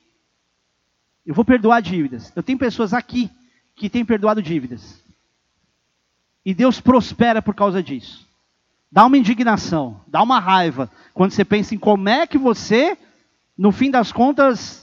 Eu 1.26 1.34
vou 1.34 1.44
perdoar 1.44 1.82
dívidas. 1.82 2.32
Eu 2.36 2.42
tenho 2.42 2.56
pessoas 2.56 2.94
aqui 2.94 3.28
que 3.74 3.90
têm 3.90 4.04
perdoado 4.04 4.40
dívidas. 4.40 5.02
E 6.46 6.54
Deus 6.54 6.80
prospera 6.80 7.42
por 7.42 7.56
causa 7.56 7.82
disso. 7.82 8.24
Dá 8.92 9.04
uma 9.04 9.18
indignação, 9.18 10.00
dá 10.06 10.22
uma 10.22 10.38
raiva, 10.38 10.88
quando 11.12 11.32
você 11.32 11.44
pensa 11.44 11.74
em 11.74 11.78
como 11.78 12.08
é 12.08 12.28
que 12.28 12.38
você, 12.38 12.96
no 13.58 13.72
fim 13.72 13.90
das 13.90 14.12
contas, 14.12 14.81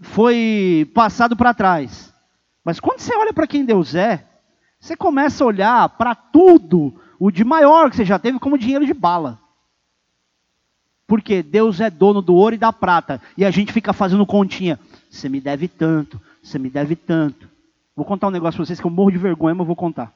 foi 0.00 0.90
passado 0.94 1.36
para 1.36 1.54
trás. 1.54 2.12
Mas 2.64 2.80
quando 2.80 3.00
você 3.00 3.14
olha 3.16 3.32
para 3.32 3.46
quem 3.46 3.64
Deus 3.64 3.94
é, 3.94 4.26
você 4.80 4.96
começa 4.96 5.42
a 5.42 5.46
olhar 5.46 5.88
para 5.90 6.14
tudo, 6.14 6.94
o 7.18 7.30
de 7.30 7.44
maior 7.44 7.90
que 7.90 7.96
você 7.96 8.04
já 8.04 8.18
teve, 8.18 8.38
como 8.38 8.58
dinheiro 8.58 8.84
de 8.84 8.94
bala. 8.94 9.40
Porque 11.06 11.42
Deus 11.42 11.80
é 11.80 11.90
dono 11.90 12.22
do 12.22 12.34
ouro 12.34 12.54
e 12.54 12.58
da 12.58 12.72
prata. 12.72 13.20
E 13.36 13.44
a 13.44 13.50
gente 13.50 13.72
fica 13.72 13.92
fazendo 13.92 14.26
continha. 14.26 14.78
Você 15.10 15.28
me 15.28 15.40
deve 15.40 15.68
tanto, 15.68 16.20
você 16.42 16.58
me 16.58 16.70
deve 16.70 16.96
tanto. 16.96 17.48
Vou 17.94 18.04
contar 18.04 18.28
um 18.28 18.30
negócio 18.30 18.58
para 18.58 18.66
vocês 18.66 18.80
que 18.80 18.86
eu 18.86 18.90
morro 18.90 19.10
de 19.10 19.18
vergonha, 19.18 19.54
mas 19.54 19.66
vou 19.66 19.76
contar. 19.76 20.12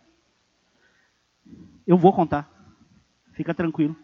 Eu 1.87 1.97
vou 1.97 2.13
contar. 2.13 2.47
Fica 3.33 3.55
tranquilo. 3.55 3.97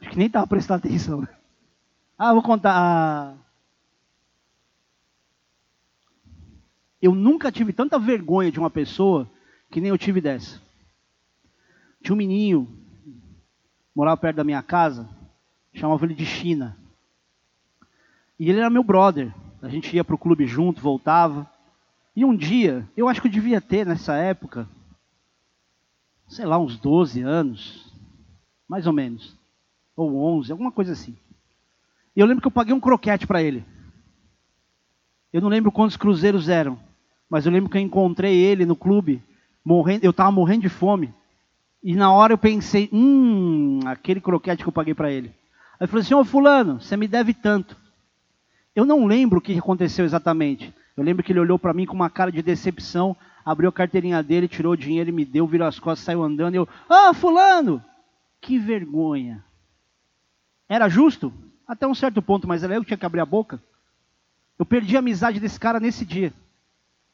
Acho 0.00 0.10
que 0.10 0.18
nem 0.18 0.26
estava 0.28 0.46
prestando 0.46 0.86
atenção. 0.86 1.26
Ah, 2.24 2.32
vou 2.32 2.40
contar. 2.40 2.72
Ah, 2.72 3.34
Eu 7.00 7.16
nunca 7.16 7.50
tive 7.50 7.72
tanta 7.72 7.98
vergonha 7.98 8.52
de 8.52 8.60
uma 8.60 8.70
pessoa 8.70 9.28
que 9.68 9.80
nem 9.80 9.90
eu 9.90 9.98
tive 9.98 10.20
dessa. 10.20 10.62
Tinha 12.00 12.14
um 12.14 12.16
menino, 12.16 12.68
morava 13.92 14.16
perto 14.16 14.36
da 14.36 14.44
minha 14.44 14.62
casa, 14.62 15.08
chamava 15.74 16.04
ele 16.04 16.14
de 16.14 16.24
China. 16.24 16.76
E 18.38 18.48
ele 18.48 18.60
era 18.60 18.70
meu 18.70 18.84
brother. 18.84 19.34
A 19.60 19.68
gente 19.68 19.92
ia 19.92 20.04
para 20.04 20.14
o 20.14 20.18
clube 20.18 20.46
junto, 20.46 20.80
voltava. 20.80 21.50
E 22.14 22.24
um 22.24 22.36
dia, 22.36 22.88
eu 22.96 23.08
acho 23.08 23.20
que 23.20 23.26
eu 23.26 23.32
devia 23.32 23.60
ter 23.60 23.84
nessa 23.84 24.14
época, 24.14 24.68
sei 26.28 26.46
lá, 26.46 26.56
uns 26.56 26.78
12 26.78 27.20
anos, 27.20 27.92
mais 28.68 28.86
ou 28.86 28.92
menos, 28.92 29.36
ou 29.96 30.16
11, 30.38 30.52
alguma 30.52 30.70
coisa 30.70 30.92
assim. 30.92 31.16
E 32.14 32.20
eu 32.20 32.26
lembro 32.26 32.42
que 32.42 32.46
eu 32.46 32.52
paguei 32.52 32.74
um 32.74 32.80
croquete 32.80 33.26
para 33.26 33.42
ele. 33.42 33.64
Eu 35.32 35.40
não 35.40 35.48
lembro 35.48 35.72
quantos 35.72 35.96
cruzeiros 35.96 36.48
eram, 36.48 36.78
mas 37.28 37.46
eu 37.46 37.52
lembro 37.52 37.70
que 37.70 37.78
eu 37.78 37.82
encontrei 37.82 38.36
ele 38.36 38.66
no 38.66 38.76
clube, 38.76 39.22
morrendo, 39.64 40.04
eu 40.04 40.10
estava 40.10 40.30
morrendo 40.30 40.62
de 40.62 40.68
fome. 40.68 41.12
E 41.82 41.96
na 41.96 42.12
hora 42.12 42.34
eu 42.34 42.38
pensei, 42.38 42.88
hum, 42.92 43.80
aquele 43.86 44.20
croquete 44.20 44.62
que 44.62 44.68
eu 44.68 44.72
paguei 44.72 44.94
para 44.94 45.10
ele. 45.10 45.28
Aí 45.80 45.84
eu 45.84 45.88
falei 45.88 46.02
assim, 46.02 46.14
ô 46.14 46.24
fulano, 46.24 46.80
você 46.80 46.96
me 46.96 47.08
deve 47.08 47.32
tanto. 47.32 47.76
Eu 48.76 48.84
não 48.84 49.06
lembro 49.06 49.38
o 49.38 49.42
que 49.42 49.58
aconteceu 49.58 50.04
exatamente. 50.04 50.72
Eu 50.96 51.02
lembro 51.02 51.22
que 51.22 51.32
ele 51.32 51.40
olhou 51.40 51.58
para 51.58 51.72
mim 51.72 51.86
com 51.86 51.94
uma 51.94 52.10
cara 52.10 52.30
de 52.30 52.42
decepção, 52.42 53.16
abriu 53.44 53.70
a 53.70 53.72
carteirinha 53.72 54.22
dele, 54.22 54.46
tirou 54.46 54.74
o 54.74 54.76
dinheiro 54.76 55.08
e 55.08 55.12
me 55.12 55.24
deu, 55.24 55.46
virou 55.46 55.66
as 55.66 55.78
costas, 55.78 56.04
saiu 56.04 56.22
andando. 56.22 56.54
E 56.54 56.58
eu, 56.58 56.68
ah, 56.88 57.12
fulano, 57.14 57.82
que 58.40 58.58
vergonha. 58.58 59.42
Era 60.68 60.88
justo? 60.88 61.32
Até 61.72 61.86
um 61.86 61.94
certo 61.94 62.20
ponto, 62.20 62.46
mas 62.46 62.62
era 62.62 62.74
eu 62.74 62.82
que 62.82 62.88
tinha 62.88 62.98
que 62.98 63.06
abrir 63.06 63.20
a 63.20 63.24
boca. 63.24 63.58
Eu 64.58 64.66
perdi 64.66 64.94
a 64.94 64.98
amizade 64.98 65.40
desse 65.40 65.58
cara 65.58 65.80
nesse 65.80 66.04
dia. 66.04 66.30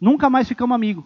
Nunca 0.01 0.29
mais 0.29 0.49
ficamos 0.49 0.75
amigos. 0.75 1.05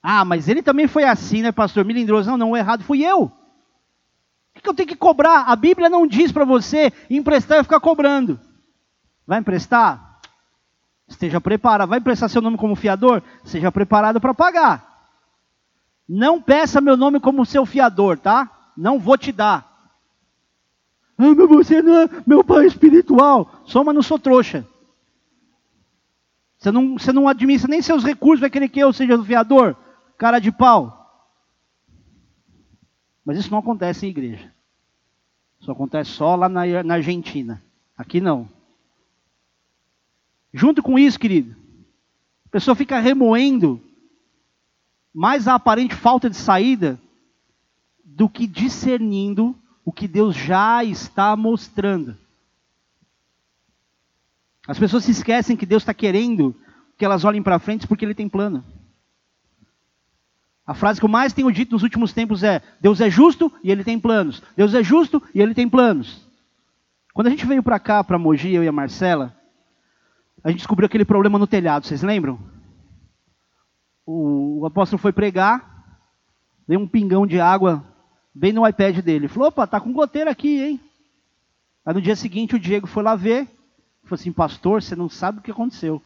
Ah, 0.00 0.24
mas 0.24 0.46
ele 0.46 0.62
também 0.62 0.86
foi 0.86 1.02
assim, 1.02 1.42
né, 1.42 1.50
pastor? 1.50 1.84
Milindroso. 1.84 2.30
Não, 2.30 2.36
não, 2.36 2.50
o 2.52 2.56
errado 2.56 2.84
fui 2.84 3.04
eu. 3.04 3.24
O 3.24 4.60
que 4.62 4.68
eu 4.68 4.72
tenho 4.72 4.88
que 4.88 4.94
cobrar? 4.94 5.46
A 5.48 5.56
Bíblia 5.56 5.88
não 5.88 6.06
diz 6.06 6.30
para 6.30 6.44
você 6.44 6.92
emprestar 7.10 7.58
e 7.58 7.64
ficar 7.64 7.80
cobrando. 7.80 8.38
Vai 9.26 9.40
emprestar? 9.40 10.20
Esteja 11.08 11.40
preparado. 11.40 11.88
Vai 11.88 11.98
emprestar 11.98 12.30
seu 12.30 12.40
nome 12.40 12.56
como 12.56 12.76
fiador? 12.76 13.20
Seja 13.42 13.72
preparado 13.72 14.20
para 14.20 14.32
pagar. 14.32 15.10
Não 16.08 16.40
peça 16.40 16.80
meu 16.80 16.96
nome 16.96 17.18
como 17.18 17.44
seu 17.44 17.66
fiador, 17.66 18.16
tá? 18.16 18.70
Não 18.76 18.96
vou 18.96 19.18
te 19.18 19.32
dar. 19.32 19.67
Ah, 21.18 21.34
mas 21.34 21.48
você 21.48 21.82
não 21.82 21.94
é 22.02 22.08
meu 22.24 22.44
pai 22.44 22.66
espiritual. 22.66 23.62
Soma, 23.66 23.92
não 23.92 24.02
sou 24.02 24.18
trouxa. 24.18 24.64
Você 26.56 26.70
não, 26.70 26.98
você 26.98 27.12
não 27.12 27.28
administra 27.28 27.68
nem 27.68 27.82
seus 27.82 28.04
recursos, 28.04 28.40
vai 28.40 28.50
querer 28.50 28.68
que 28.68 28.80
eu 28.80 28.92
seja 28.92 29.16
o 29.16 29.24
fiador? 29.24 29.76
Cara 30.16 30.38
de 30.38 30.52
pau. 30.52 30.94
Mas 33.24 33.38
isso 33.38 33.50
não 33.50 33.58
acontece 33.58 34.06
em 34.06 34.10
igreja. 34.10 34.52
Isso 35.60 35.70
acontece 35.70 36.10
só 36.10 36.34
lá 36.36 36.48
na, 36.48 36.82
na 36.82 36.94
Argentina. 36.94 37.62
Aqui 37.96 38.20
não. 38.20 38.48
Junto 40.52 40.82
com 40.82 40.98
isso, 40.98 41.18
querido, 41.18 41.54
a 42.46 42.48
pessoa 42.48 42.74
fica 42.74 42.98
remoendo 42.98 43.80
mais 45.12 45.46
a 45.48 45.54
aparente 45.54 45.94
falta 45.94 46.30
de 46.30 46.36
saída 46.36 46.98
do 48.04 48.28
que 48.28 48.46
discernindo 48.46 49.54
o 49.88 49.92
que 49.92 50.06
Deus 50.06 50.36
já 50.36 50.84
está 50.84 51.34
mostrando. 51.34 52.14
As 54.66 54.78
pessoas 54.78 55.04
se 55.04 55.12
esquecem 55.12 55.56
que 55.56 55.64
Deus 55.64 55.80
está 55.82 55.94
querendo 55.94 56.54
que 56.98 57.06
elas 57.06 57.24
olhem 57.24 57.42
para 57.42 57.58
frente 57.58 57.86
porque 57.88 58.04
Ele 58.04 58.14
tem 58.14 58.28
plano. 58.28 58.62
A 60.66 60.74
frase 60.74 61.00
que 61.00 61.06
eu 61.06 61.08
mais 61.08 61.32
tenho 61.32 61.50
dito 61.50 61.72
nos 61.72 61.82
últimos 61.82 62.12
tempos 62.12 62.42
é: 62.42 62.60
Deus 62.78 63.00
é 63.00 63.08
justo 63.08 63.50
e 63.64 63.70
Ele 63.70 63.82
tem 63.82 63.98
planos. 63.98 64.42
Deus 64.54 64.74
é 64.74 64.82
justo 64.82 65.22
e 65.34 65.40
Ele 65.40 65.54
tem 65.54 65.66
planos. 65.66 66.22
Quando 67.14 67.28
a 67.28 67.30
gente 67.30 67.46
veio 67.46 67.62
para 67.62 67.78
cá, 67.78 68.04
para 68.04 68.18
Mogi, 68.18 68.52
eu 68.52 68.62
e 68.62 68.68
a 68.68 68.72
Marcela, 68.72 69.34
a 70.44 70.50
gente 70.50 70.58
descobriu 70.58 70.84
aquele 70.84 71.06
problema 71.06 71.38
no 71.38 71.46
telhado, 71.46 71.86
vocês 71.86 72.02
lembram? 72.02 72.38
O, 74.04 74.60
o 74.60 74.66
apóstolo 74.66 75.00
foi 75.00 75.14
pregar, 75.14 75.98
veio 76.68 76.78
um 76.78 76.86
pingão 76.86 77.26
de 77.26 77.40
água 77.40 77.96
bem 78.38 78.52
no 78.52 78.66
iPad 78.66 78.98
dele. 79.00 79.28
Falou: 79.28 79.48
opa, 79.48 79.66
tá 79.66 79.80
com 79.80 79.92
goteira 79.92 80.30
aqui, 80.30 80.62
hein? 80.62 80.80
Aí 81.84 81.94
no 81.94 82.00
dia 82.00 82.14
seguinte 82.14 82.54
o 82.54 82.58
Diego 82.58 82.86
foi 82.86 83.02
lá 83.02 83.16
ver, 83.16 83.46
falou 84.04 84.14
assim: 84.14 84.32
pastor, 84.32 84.82
você 84.82 84.94
não 84.94 85.08
sabe 85.08 85.38
o 85.38 85.42
que 85.42 85.50
aconteceu. 85.50 86.00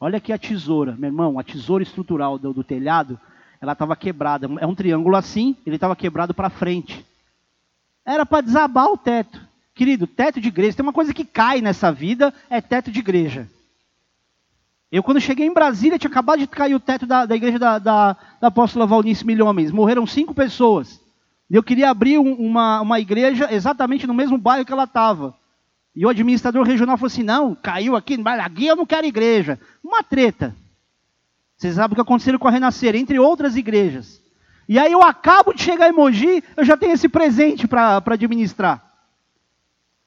Olha 0.00 0.18
aqui 0.18 0.32
a 0.32 0.38
tesoura, 0.38 0.96
meu 0.98 1.08
irmão, 1.08 1.38
a 1.38 1.44
tesoura 1.44 1.82
estrutural 1.82 2.38
do, 2.38 2.52
do 2.52 2.64
telhado 2.64 3.18
ela 3.60 3.72
estava 3.72 3.96
quebrada. 3.96 4.48
É 4.60 4.66
um 4.66 4.74
triângulo 4.74 5.16
assim, 5.16 5.56
ele 5.64 5.76
estava 5.76 5.96
quebrado 5.96 6.34
para 6.34 6.50
frente. 6.50 7.04
Era 8.04 8.24
para 8.24 8.42
desabar 8.42 8.86
o 8.86 8.98
teto. 8.98 9.40
Querido, 9.74 10.06
teto 10.06 10.40
de 10.40 10.48
igreja, 10.48 10.76
tem 10.76 10.82
uma 10.82 10.92
coisa 10.92 11.12
que 11.12 11.24
cai 11.24 11.60
nessa 11.60 11.92
vida, 11.92 12.32
é 12.48 12.60
teto 12.60 12.90
de 12.90 13.00
igreja. 13.00 13.48
Eu, 14.90 15.02
quando 15.02 15.20
cheguei 15.20 15.46
em 15.46 15.52
Brasília, 15.52 15.98
tinha 15.98 16.10
acabado 16.10 16.38
de 16.38 16.46
cair 16.46 16.74
o 16.74 16.80
teto 16.80 17.06
da, 17.06 17.26
da 17.26 17.34
igreja 17.34 17.58
da, 17.58 17.78
da, 17.78 18.16
da 18.40 18.48
apóstola 18.48 18.86
Valnice 18.86 19.26
Milhomens. 19.26 19.72
Morreram 19.72 20.06
cinco 20.06 20.32
pessoas. 20.32 21.00
Eu 21.50 21.62
queria 21.62 21.90
abrir 21.90 22.18
um, 22.18 22.32
uma, 22.34 22.80
uma 22.80 23.00
igreja 23.00 23.52
exatamente 23.52 24.06
no 24.06 24.14
mesmo 24.14 24.36
bairro 24.36 24.64
que 24.64 24.72
ela 24.72 24.84
estava. 24.84 25.34
E 25.94 26.04
o 26.04 26.08
administrador 26.08 26.66
regional 26.66 26.96
falou 26.96 27.06
assim: 27.06 27.22
não, 27.22 27.54
caiu 27.54 27.96
aqui, 27.96 28.18
aqui 28.40 28.66
eu 28.66 28.76
não 28.76 28.84
quero 28.84 29.06
igreja. 29.06 29.58
Uma 29.82 30.02
treta. 30.02 30.54
Vocês 31.56 31.74
sabem 31.74 31.92
o 31.92 31.94
que 31.94 32.00
aconteceu 32.02 32.38
com 32.38 32.48
a 32.48 32.50
Renascer, 32.50 32.94
entre 32.94 33.18
outras 33.18 33.56
igrejas. 33.56 34.20
E 34.68 34.78
aí 34.78 34.92
eu 34.92 35.02
acabo 35.02 35.54
de 35.54 35.62
chegar 35.62 35.88
em 35.88 35.92
Mogi, 35.92 36.42
eu 36.56 36.64
já 36.64 36.76
tenho 36.76 36.92
esse 36.92 37.08
presente 37.08 37.68
para 37.68 38.02
administrar. 38.04 38.82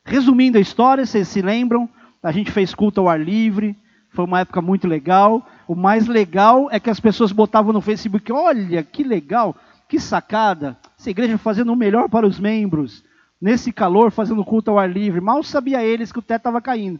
Resumindo 0.04 0.58
a 0.58 0.62
história, 0.62 1.06
vocês 1.06 1.28
se 1.28 1.42
lembram? 1.42 1.90
A 2.22 2.32
gente 2.32 2.52
fez 2.52 2.76
culto 2.76 3.00
ao 3.00 3.08
ar 3.08 3.20
livre, 3.20 3.76
foi 4.10 4.26
uma 4.26 4.42
época 4.42 4.62
muito 4.62 4.88
legal. 4.88 5.48
O 5.68 5.76
mais 5.76 6.08
legal 6.08 6.68
é 6.72 6.80
que 6.80 6.90
as 6.90 7.00
pessoas 7.00 7.32
botavam 7.32 7.72
no 7.72 7.82
Facebook: 7.82 8.32
olha 8.32 8.84
que 8.84 9.04
legal, 9.04 9.56
que 9.88 10.00
sacada, 10.00 10.78
essa 11.00 11.10
igreja 11.10 11.38
fazendo 11.38 11.72
o 11.72 11.78
melhor 11.78 12.10
para 12.10 12.28
os 12.28 12.38
membros, 12.38 13.06
nesse 13.40 13.72
calor, 13.72 14.12
fazendo 14.12 14.44
culto 14.44 14.70
ao 14.70 14.78
ar 14.78 14.92
livre. 14.92 15.22
Mal 15.22 15.42
sabia 15.42 15.82
eles 15.82 16.12
que 16.12 16.20
o 16.20 16.22
teto 16.22 16.42
estava 16.42 16.62
caindo. 16.62 17.00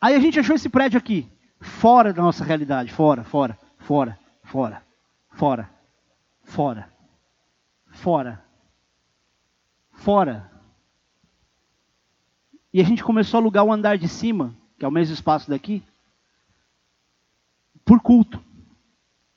Aí 0.00 0.14
a 0.14 0.18
gente 0.18 0.40
achou 0.40 0.56
esse 0.56 0.70
prédio 0.70 0.96
aqui 0.96 1.30
fora 1.60 2.10
da 2.10 2.22
nossa 2.22 2.42
realidade, 2.42 2.90
fora, 2.94 3.24
fora, 3.24 3.58
fora, 3.80 4.18
fora, 4.42 4.82
fora, 5.32 5.70
fora, 6.44 6.90
fora, 7.90 8.44
fora. 9.92 10.50
E 12.72 12.80
a 12.80 12.84
gente 12.84 13.04
começou 13.04 13.36
a 13.36 13.42
alugar 13.42 13.64
o 13.64 13.72
andar 13.72 13.98
de 13.98 14.08
cima, 14.08 14.56
que 14.78 14.84
é 14.84 14.88
o 14.88 14.92
mesmo 14.92 15.12
espaço 15.12 15.50
daqui, 15.50 15.82
por 17.84 18.00
culto. 18.00 18.42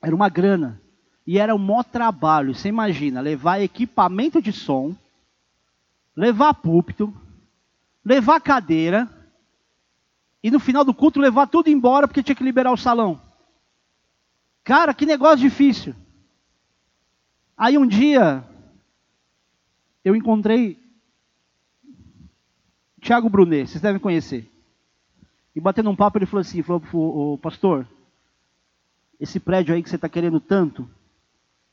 Era 0.01 0.15
uma 0.15 0.29
grana. 0.29 0.81
E 1.25 1.37
era 1.37 1.53
um 1.53 1.59
maior 1.59 1.83
trabalho, 1.83 2.55
você 2.55 2.69
imagina, 2.69 3.21
levar 3.21 3.61
equipamento 3.61 4.41
de 4.41 4.51
som, 4.51 4.95
levar 6.15 6.53
púlpito, 6.55 7.13
levar 8.03 8.41
cadeira, 8.41 9.09
e 10.43 10.49
no 10.49 10.59
final 10.59 10.83
do 10.83 10.93
culto 10.93 11.19
levar 11.19 11.47
tudo 11.47 11.69
embora 11.69 12.07
porque 12.07 12.23
tinha 12.23 12.35
que 12.35 12.43
liberar 12.43 12.71
o 12.71 12.77
salão. 12.77 13.21
Cara, 14.63 14.93
que 14.93 15.05
negócio 15.05 15.37
difícil. 15.37 15.95
Aí 17.55 17.77
um 17.77 17.85
dia 17.85 18.43
eu 20.03 20.15
encontrei 20.15 20.81
Tiago 22.99 23.29
Brunet, 23.29 23.69
vocês 23.69 23.81
devem 23.81 24.01
conhecer. 24.01 24.49
E 25.55 25.59
batendo 25.59 25.89
um 25.89 25.95
papo, 25.95 26.17
ele 26.17 26.25
falou 26.25 26.41
assim: 26.41 26.63
falou, 26.63 26.81
o 26.93 27.37
pastor, 27.37 27.87
esse 29.19 29.39
prédio 29.39 29.75
aí 29.75 29.83
que 29.83 29.89
você 29.89 29.95
está 29.95 30.07
querendo 30.09 30.39
tanto, 30.39 30.89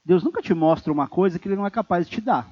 Deus 0.09 0.25
nunca 0.25 0.41
te 0.41 0.55
mostra 0.55 0.91
uma 0.91 1.07
coisa 1.07 1.39
que 1.39 1.47
Ele 1.47 1.55
não 1.55 1.67
é 1.67 1.71
capaz 1.71 2.09
de 2.09 2.17
te 2.17 2.23
dar. 2.23 2.51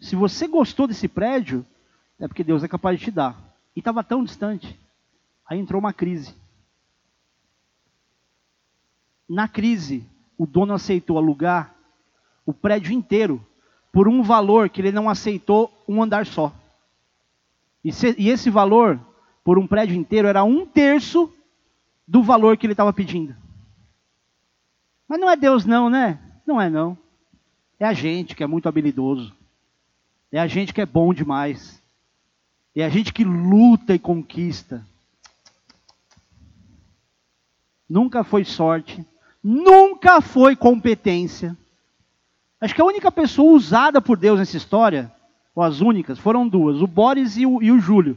Se 0.00 0.16
você 0.16 0.48
gostou 0.48 0.88
desse 0.88 1.06
prédio, 1.06 1.64
é 2.18 2.26
porque 2.26 2.42
Deus 2.42 2.64
é 2.64 2.68
capaz 2.68 2.98
de 2.98 3.04
te 3.04 3.10
dar. 3.12 3.38
E 3.76 3.78
estava 3.78 4.02
tão 4.02 4.24
distante. 4.24 4.76
Aí 5.48 5.60
entrou 5.60 5.78
uma 5.78 5.92
crise. 5.92 6.34
Na 9.28 9.46
crise, 9.46 10.04
o 10.36 10.48
dono 10.48 10.74
aceitou 10.74 11.16
alugar 11.16 11.76
o 12.44 12.52
prédio 12.52 12.92
inteiro 12.92 13.40
por 13.92 14.08
um 14.08 14.20
valor 14.20 14.68
que 14.68 14.80
ele 14.80 14.90
não 14.90 15.08
aceitou 15.08 15.72
um 15.86 16.02
andar 16.02 16.26
só. 16.26 16.52
E, 17.84 17.92
se, 17.92 18.16
e 18.18 18.30
esse 18.30 18.50
valor, 18.50 18.98
por 19.44 19.60
um 19.60 19.66
prédio 19.66 19.94
inteiro, 19.94 20.26
era 20.26 20.42
um 20.42 20.66
terço 20.66 21.32
do 22.04 22.20
valor 22.20 22.56
que 22.56 22.66
ele 22.66 22.72
estava 22.72 22.92
pedindo. 22.92 23.36
Mas 25.10 25.18
não 25.18 25.28
é 25.28 25.34
Deus, 25.34 25.66
não, 25.66 25.90
né? 25.90 26.20
Não 26.46 26.60
é, 26.60 26.70
não. 26.70 26.96
É 27.80 27.84
a 27.84 27.92
gente 27.92 28.36
que 28.36 28.44
é 28.44 28.46
muito 28.46 28.68
habilidoso. 28.68 29.34
É 30.30 30.38
a 30.38 30.46
gente 30.46 30.72
que 30.72 30.80
é 30.80 30.86
bom 30.86 31.12
demais. 31.12 31.82
É 32.76 32.84
a 32.84 32.88
gente 32.88 33.12
que 33.12 33.24
luta 33.24 33.92
e 33.92 33.98
conquista. 33.98 34.86
nunca 37.88 38.22
foi 38.22 38.44
sorte, 38.44 39.04
nunca 39.42 40.20
foi 40.20 40.54
competência. 40.54 41.58
Acho 42.60 42.72
que 42.72 42.80
a 42.80 42.84
única 42.84 43.10
pessoa 43.10 43.52
usada 43.52 44.00
por 44.00 44.16
Deus 44.16 44.38
nessa 44.38 44.56
história, 44.56 45.12
ou 45.56 45.64
as 45.64 45.80
únicas, 45.80 46.20
foram 46.20 46.46
duas: 46.46 46.80
o 46.80 46.86
Boris 46.86 47.36
e 47.36 47.44
o, 47.44 47.60
e 47.60 47.72
o 47.72 47.80
Júlio. 47.80 48.16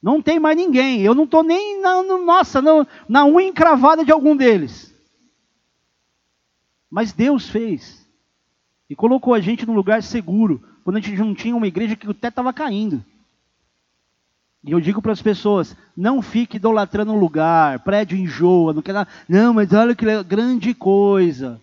Não 0.00 0.22
tem 0.22 0.38
mais 0.38 0.56
ninguém. 0.56 1.00
Eu 1.00 1.16
não 1.16 1.24
estou 1.24 1.42
nem 1.42 1.80
na, 1.80 2.00
no, 2.04 2.24
nossa, 2.24 2.62
na, 3.08 3.26
unha 3.26 3.48
encravada 3.48 4.04
de 4.04 4.12
algum 4.12 4.36
deles. 4.36 4.91
Mas 6.92 7.14
Deus 7.14 7.48
fez. 7.48 8.06
E 8.90 8.94
colocou 8.94 9.32
a 9.32 9.40
gente 9.40 9.64
num 9.64 9.72
lugar 9.72 10.02
seguro. 10.02 10.62
Quando 10.84 10.98
a 10.98 11.00
gente 11.00 11.18
não 11.18 11.34
tinha 11.34 11.56
uma 11.56 11.66
igreja 11.66 11.96
que 11.96 12.06
o 12.06 12.12
teto 12.12 12.32
estava 12.32 12.52
caindo. 12.52 13.02
E 14.62 14.72
eu 14.72 14.78
digo 14.78 15.00
para 15.00 15.12
as 15.12 15.22
pessoas: 15.22 15.74
não 15.96 16.20
fique 16.20 16.58
idolatrando 16.58 17.12
um 17.12 17.18
lugar, 17.18 17.78
prédio 17.78 18.18
enjoa, 18.18 18.74
não 18.74 18.82
quer 18.82 18.92
nada. 18.92 19.08
Não, 19.26 19.54
mas 19.54 19.72
olha 19.72 19.96
que 19.96 20.04
grande 20.22 20.74
coisa. 20.74 21.58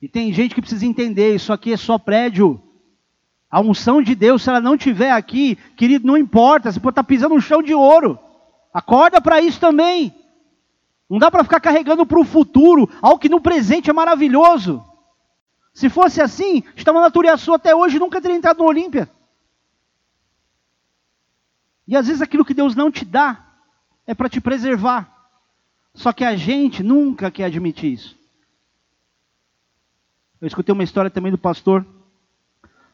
E 0.00 0.08
tem 0.08 0.32
gente 0.32 0.54
que 0.54 0.62
precisa 0.62 0.86
entender: 0.86 1.34
isso 1.34 1.52
aqui 1.52 1.74
é 1.74 1.76
só 1.76 1.98
prédio. 1.98 2.58
A 3.50 3.60
unção 3.60 4.00
de 4.00 4.14
Deus, 4.14 4.42
se 4.42 4.48
ela 4.48 4.60
não 4.60 4.78
tiver 4.78 5.10
aqui, 5.10 5.56
querido, 5.76 6.06
não 6.06 6.16
importa, 6.16 6.72
você 6.72 6.80
pode 6.80 6.92
estar 6.92 7.04
pisando 7.04 7.34
no 7.34 7.42
chão 7.42 7.62
de 7.62 7.74
ouro. 7.74 8.18
Acorda 8.72 9.20
para 9.20 9.38
isso 9.38 9.60
também. 9.60 10.14
Não 11.08 11.18
dá 11.18 11.30
para 11.30 11.44
ficar 11.44 11.60
carregando 11.60 12.04
para 12.04 12.20
o 12.20 12.24
futuro 12.24 12.88
algo 13.00 13.18
que 13.18 13.28
no 13.28 13.40
presente 13.40 13.90
é 13.90 13.92
maravilhoso. 13.92 14.84
Se 15.72 15.88
fosse 15.88 16.20
assim, 16.20 16.64
estava 16.74 17.00
na 17.00 17.10
Turiaçu 17.10 17.52
até 17.52 17.74
hoje 17.74 17.98
nunca 17.98 18.20
teria 18.20 18.36
entrado 18.36 18.58
no 18.58 18.64
Olímpia. 18.64 19.08
E 21.86 21.96
às 21.96 22.06
vezes 22.06 22.22
aquilo 22.22 22.44
que 22.44 22.54
Deus 22.54 22.74
não 22.74 22.90
te 22.90 23.04
dá 23.04 23.44
é 24.06 24.14
para 24.14 24.28
te 24.28 24.40
preservar. 24.40 25.12
Só 25.94 26.12
que 26.12 26.24
a 26.24 26.34
gente 26.34 26.82
nunca 26.82 27.30
quer 27.30 27.44
admitir 27.44 27.92
isso. 27.92 28.16
Eu 30.40 30.46
escutei 30.46 30.72
uma 30.72 30.84
história 30.84 31.10
também 31.10 31.30
do 31.30 31.38
pastor 31.38 31.86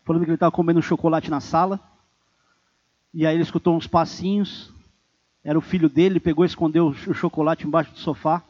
falando 0.04 0.22
que 0.22 0.30
ele 0.30 0.36
estava 0.36 0.52
comendo 0.52 0.82
chocolate 0.82 1.30
na 1.30 1.40
sala. 1.40 1.80
E 3.14 3.26
aí 3.26 3.34
ele 3.34 3.42
escutou 3.42 3.76
uns 3.76 3.86
passinhos. 3.86 4.72
Era 5.44 5.58
o 5.58 5.62
filho 5.62 5.88
dele, 5.88 6.14
ele 6.14 6.20
pegou 6.20 6.44
e 6.44 6.48
escondeu 6.48 6.88
o 6.88 7.14
chocolate 7.14 7.66
embaixo 7.66 7.92
do 7.92 7.98
sofá. 7.98 8.42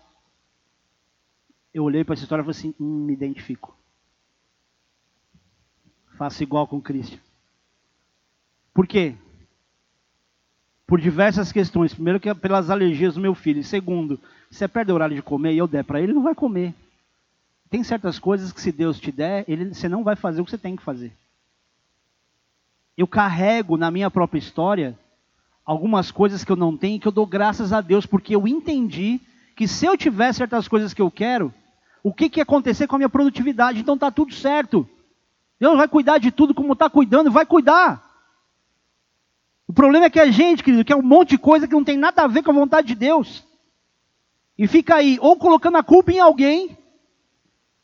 Eu 1.73 1.85
olhei 1.85 2.05
para 2.05 2.15
essa 2.15 2.23
história 2.23 2.43
e 2.43 2.45
falei 2.45 2.59
assim: 2.59 2.75
hum, 2.79 3.07
me 3.07 3.13
identifico. 3.13 3.75
Faço 6.17 6.43
igual 6.43 6.67
com 6.67 6.77
o 6.77 6.83
Cristian. 6.83 7.19
Por 8.75 8.87
quê? 8.87 9.15
Por 10.87 11.01
diversas 11.01 11.51
questões. 11.51 11.95
Primeiro, 11.95 12.21
que 12.21 12.29
é 12.29 12.35
pelas 12.35 12.69
alergias 12.69 13.15
do 13.15 13.21
meu 13.21 13.35
filho. 13.35 13.65
Segundo, 13.65 14.21
se 14.51 14.67
perde 14.69 14.93
o 14.93 14.95
horário 14.95 15.17
de 15.17 15.23
comer 15.23 15.55
e 15.55 15.59
eu 15.59 15.67
der 15.67 15.85
para 15.85 15.99
ele, 15.99 16.09
ele 16.09 16.15
não 16.15 16.23
vai 16.23 16.35
comer. 16.35 16.75
Tem 17.71 17.83
certas 17.83 18.19
coisas 18.19 18.53
que 18.53 18.61
se 18.61 18.71
Deus 18.71 19.01
te 19.01 19.11
der, 19.11 19.47
ele, 19.49 19.75
você 19.75 19.89
não 19.89 20.05
vai 20.05 20.15
fazer 20.15 20.43
o 20.43 20.45
que 20.45 20.51
você 20.51 20.59
tem 20.59 20.77
que 20.77 20.83
fazer 20.83 21.13
eu 22.97 23.07
carrego 23.07 23.77
na 23.77 23.91
minha 23.91 24.11
própria 24.11 24.39
história 24.39 24.99
algumas 25.65 26.11
coisas 26.11 26.45
que 26.45 26.53
eu 26.53 26.57
não 26.57 26.77
tenho 26.77 27.01
que 27.01 27.07
eu 27.07 27.13
dou 27.13 27.27
graças 27.27 27.73
a 27.73 27.81
Deus, 27.81 28.07
porque 28.07 28.35
eu 28.35 28.47
entendi 28.47 29.21
que 29.55 29.69
se 29.69 29.87
eu 29.87 29.97
tivesse 29.97 30.39
certas 30.39 30.67
coisas 30.67 30.93
que 30.93 31.03
eu 31.03 31.11
quero, 31.11 31.53
o 32.03 32.13
que, 32.13 32.29
que 32.29 32.41
ia 32.41 32.43
acontecer 32.43 32.87
com 32.87 32.97
a 32.97 32.99
minha 32.99 33.09
produtividade? 33.09 33.79
Então 33.79 33.95
está 33.95 34.11
tudo 34.11 34.35
certo. 34.35 34.89
Deus 35.61 35.77
vai 35.77 35.87
cuidar 35.87 36.19
de 36.19 36.33
tudo 36.33 36.55
como 36.55 36.73
está 36.73 36.91
cuidando, 36.91 37.31
vai 37.31 37.47
cuidar. 37.47 38.03
O 39.69 39.73
problema 39.73 40.07
é 40.07 40.11
que 40.11 40.19
a 40.19 40.31
gente, 40.31 40.63
querido, 40.65 40.85
quer 40.85 40.97
um 40.97 41.03
monte 41.03 41.31
de 41.31 41.39
coisa 41.39 41.69
que 41.69 41.75
não 41.75 41.85
tem 41.85 41.97
nada 41.97 42.23
a 42.23 42.27
ver 42.27 42.43
com 42.43 42.51
a 42.51 42.55
vontade 42.55 42.89
de 42.89 42.95
Deus. 42.97 43.45
E 44.59 44.67
fica 44.67 44.97
aí, 44.97 45.19
ou 45.21 45.37
colocando 45.37 45.77
a 45.77 45.83
culpa 45.83 46.11
em 46.13 46.19
alguém, 46.19 46.77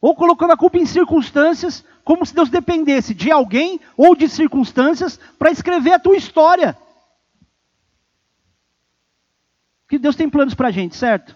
ou 0.01 0.15
colocando 0.15 0.53
a 0.53 0.57
culpa 0.57 0.79
em 0.79 0.87
circunstâncias, 0.87 1.85
como 2.05 2.27
se 2.27 2.35
Deus 2.35 2.49
dependesse 2.49 3.15
de 3.15 3.31
alguém 3.31 3.81
ou 3.97 4.17
de 4.17 4.29
circunstâncias 4.29 5.19
para 5.39 5.51
escrever 5.51 5.93
a 5.93 5.99
tua 5.99 6.17
história. 6.17 6.77
Que 9.89 9.99
Deus 9.99 10.15
tem 10.15 10.29
planos 10.29 10.55
para 10.55 10.69
a 10.69 10.71
gente, 10.71 10.95
certo? 10.95 11.35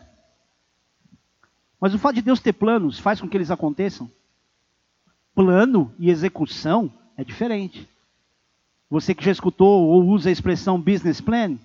Mas 1.81 1.95
o 1.95 1.99
fato 1.99 2.15
de 2.17 2.23
Deus 2.23 2.39
ter 2.39 2.53
planos 2.53 2.99
faz 2.99 3.21
com 3.21 3.29
que 3.29 3.37
eles 3.37 3.51
aconteçam. 3.51 4.11
Plano 5.35 5.93
e 5.99 6.11
execução 6.11 6.93
é 7.17 7.25
diferente. 7.25 7.89
Você 8.91 9.15
que 9.15 9.25
já 9.25 9.33
escutou 9.33 9.89
ou 9.89 10.05
usa 10.05 10.29
a 10.29 10.33
expressão 10.33 10.79
business 10.79 11.21
plan, 11.21 11.57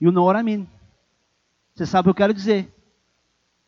you 0.00 0.10
know 0.10 0.24
what 0.24 0.40
I 0.40 0.42
mean. 0.42 0.66
Você 1.74 1.84
sabe 1.84 2.00
o 2.00 2.04
que 2.04 2.10
eu 2.10 2.24
quero 2.24 2.34
dizer. 2.34 2.74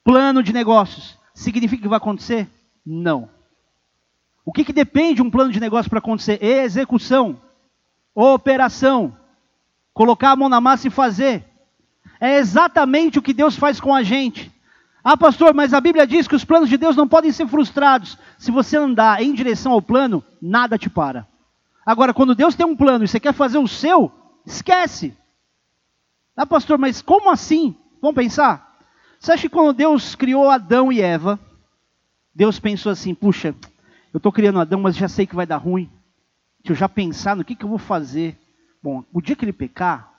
Plano 0.02 0.42
de 0.42 0.52
negócios 0.52 1.18
significa 1.34 1.82
que 1.82 1.88
vai 1.88 1.98
acontecer? 1.98 2.48
Não. 2.84 3.28
O 4.44 4.52
que, 4.52 4.64
que 4.64 4.72
depende 4.72 5.16
de 5.16 5.22
um 5.22 5.30
plano 5.30 5.52
de 5.52 5.60
negócio 5.60 5.88
para 5.88 5.98
acontecer? 5.98 6.42
Execução, 6.42 7.40
operação, 8.14 9.16
colocar 9.92 10.32
a 10.32 10.36
mão 10.36 10.48
na 10.48 10.60
massa 10.60 10.88
e 10.88 10.90
fazer. 10.90 11.44
É 12.20 12.38
exatamente 12.38 13.18
o 13.18 13.22
que 13.22 13.32
Deus 13.32 13.56
faz 13.56 13.80
com 13.80 13.94
a 13.94 14.02
gente. 14.02 14.52
Ah, 15.02 15.16
pastor, 15.16 15.52
mas 15.52 15.74
a 15.74 15.80
Bíblia 15.80 16.06
diz 16.06 16.26
que 16.26 16.34
os 16.34 16.44
planos 16.44 16.68
de 16.68 16.78
Deus 16.78 16.96
não 16.96 17.06
podem 17.06 17.30
ser 17.30 17.46
frustrados. 17.46 18.16
Se 18.38 18.50
você 18.50 18.76
andar 18.76 19.22
em 19.22 19.34
direção 19.34 19.72
ao 19.72 19.82
plano, 19.82 20.24
nada 20.40 20.78
te 20.78 20.88
para. 20.88 21.28
Agora, 21.84 22.14
quando 22.14 22.34
Deus 22.34 22.54
tem 22.54 22.64
um 22.64 22.74
plano 22.74 23.04
e 23.04 23.08
você 23.08 23.20
quer 23.20 23.34
fazer 23.34 23.58
o 23.58 23.68
seu, 23.68 24.10
esquece. 24.46 25.14
Ah, 26.34 26.46
pastor, 26.46 26.78
mas 26.78 27.02
como 27.02 27.30
assim? 27.30 27.76
Vamos 28.00 28.16
pensar? 28.16 28.78
Você 29.20 29.32
acha 29.32 29.42
que 29.42 29.48
quando 29.48 29.74
Deus 29.74 30.14
criou 30.14 30.48
Adão 30.48 30.90
e 30.90 31.00
Eva, 31.00 31.38
Deus 32.34 32.58
pensou 32.58 32.90
assim: 32.90 33.14
puxa, 33.14 33.54
eu 34.12 34.18
estou 34.18 34.32
criando 34.32 34.60
Adão, 34.60 34.80
mas 34.80 34.96
já 34.96 35.08
sei 35.08 35.26
que 35.26 35.36
vai 35.36 35.46
dar 35.46 35.58
ruim. 35.58 35.90
Se 36.64 36.72
eu 36.72 36.76
já 36.76 36.88
pensar 36.88 37.36
no 37.36 37.44
que, 37.44 37.54
que 37.54 37.64
eu 37.64 37.68
vou 37.68 37.78
fazer. 37.78 38.38
Bom, 38.82 39.04
o 39.12 39.20
dia 39.20 39.36
que 39.36 39.44
ele 39.44 39.52
pecar, 39.52 40.13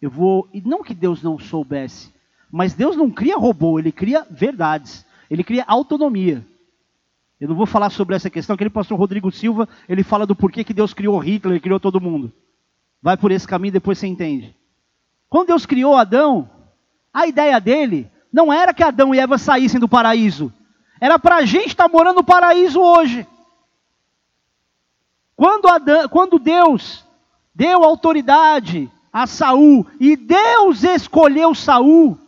eu 0.00 0.10
vou. 0.10 0.48
E 0.52 0.60
não 0.60 0.82
que 0.82 0.94
Deus 0.94 1.22
não 1.22 1.38
soubesse, 1.38 2.12
mas 2.50 2.74
Deus 2.74 2.96
não 2.96 3.10
cria 3.10 3.36
robô, 3.36 3.78
ele 3.78 3.92
cria 3.92 4.26
verdades. 4.30 5.04
Ele 5.30 5.42
cria 5.42 5.64
autonomia. 5.66 6.46
Eu 7.40 7.48
não 7.48 7.56
vou 7.56 7.66
falar 7.66 7.90
sobre 7.90 8.14
essa 8.14 8.30
questão, 8.30 8.54
aquele 8.54 8.70
pastor 8.70 8.98
Rodrigo 8.98 9.30
Silva, 9.30 9.68
ele 9.88 10.02
fala 10.02 10.26
do 10.26 10.36
porquê 10.36 10.62
que 10.62 10.72
Deus 10.72 10.94
criou 10.94 11.18
Hitler, 11.18 11.60
criou 11.60 11.80
todo 11.80 12.00
mundo. 12.00 12.32
Vai 13.02 13.16
por 13.16 13.32
esse 13.32 13.46
caminho, 13.46 13.72
depois 13.72 13.98
você 13.98 14.06
entende. 14.06 14.54
Quando 15.28 15.48
Deus 15.48 15.66
criou 15.66 15.96
Adão, 15.96 16.48
a 17.12 17.26
ideia 17.26 17.60
dele 17.60 18.10
não 18.32 18.52
era 18.52 18.72
que 18.72 18.82
Adão 18.82 19.14
e 19.14 19.18
Eva 19.18 19.36
saíssem 19.36 19.80
do 19.80 19.88
paraíso. 19.88 20.52
Era 21.00 21.18
para 21.18 21.36
a 21.36 21.44
gente 21.44 21.68
estar 21.68 21.88
tá 21.88 21.92
morando 21.92 22.16
no 22.16 22.24
paraíso 22.24 22.80
hoje. 22.80 23.26
Quando, 25.36 25.68
Adão, 25.68 26.08
quando 26.08 26.38
Deus 26.38 27.04
deu 27.54 27.82
autoridade 27.84 28.90
a 29.14 29.28
Saul 29.28 29.86
e 30.00 30.16
Deus 30.16 30.82
escolheu 30.82 31.54
Saul, 31.54 32.18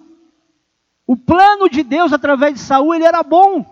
o 1.04 1.16
plano 1.16 1.68
de 1.68 1.82
Deus 1.82 2.12
através 2.12 2.54
de 2.54 2.60
Saul 2.60 2.94
ele 2.94 3.04
era 3.04 3.24
bom. 3.24 3.66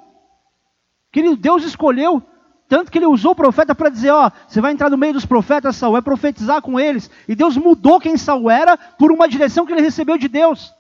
Querido, 1.13 1.37
Deus 1.37 1.63
escolheu 1.63 2.21
tanto 2.67 2.91
que 2.91 2.99
ele 2.99 3.07
usou 3.07 3.33
o 3.33 3.37
profeta 3.37 3.73
para 3.73 3.89
dizer, 3.89 4.11
ó, 4.11 4.33
você 4.49 4.61
vai 4.61 4.73
entrar 4.73 4.91
no 4.91 4.99
meio 4.99 5.13
dos 5.13 5.25
profetas, 5.25 5.77
Saul, 5.77 5.93
vai 5.93 6.03
profetizar 6.03 6.61
com 6.61 6.81
eles. 6.81 7.09
E 7.29 7.37
Deus 7.37 7.57
mudou 7.57 8.01
quem 8.01 8.17
Saul 8.17 8.51
era 8.51 8.77
por 8.77 9.13
uma 9.13 9.29
direção 9.29 9.65
que 9.65 9.73
ele 9.73 9.83
recebeu 9.83 10.19
de 10.19 10.27
Deus. 10.27 10.75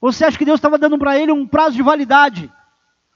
Você 0.00 0.24
acha 0.24 0.38
que 0.38 0.44
Deus 0.44 0.58
estava 0.58 0.78
dando 0.78 0.98
para 0.98 1.18
ele 1.18 1.32
um 1.32 1.48
prazo 1.48 1.74
de 1.74 1.82
validade? 1.82 2.52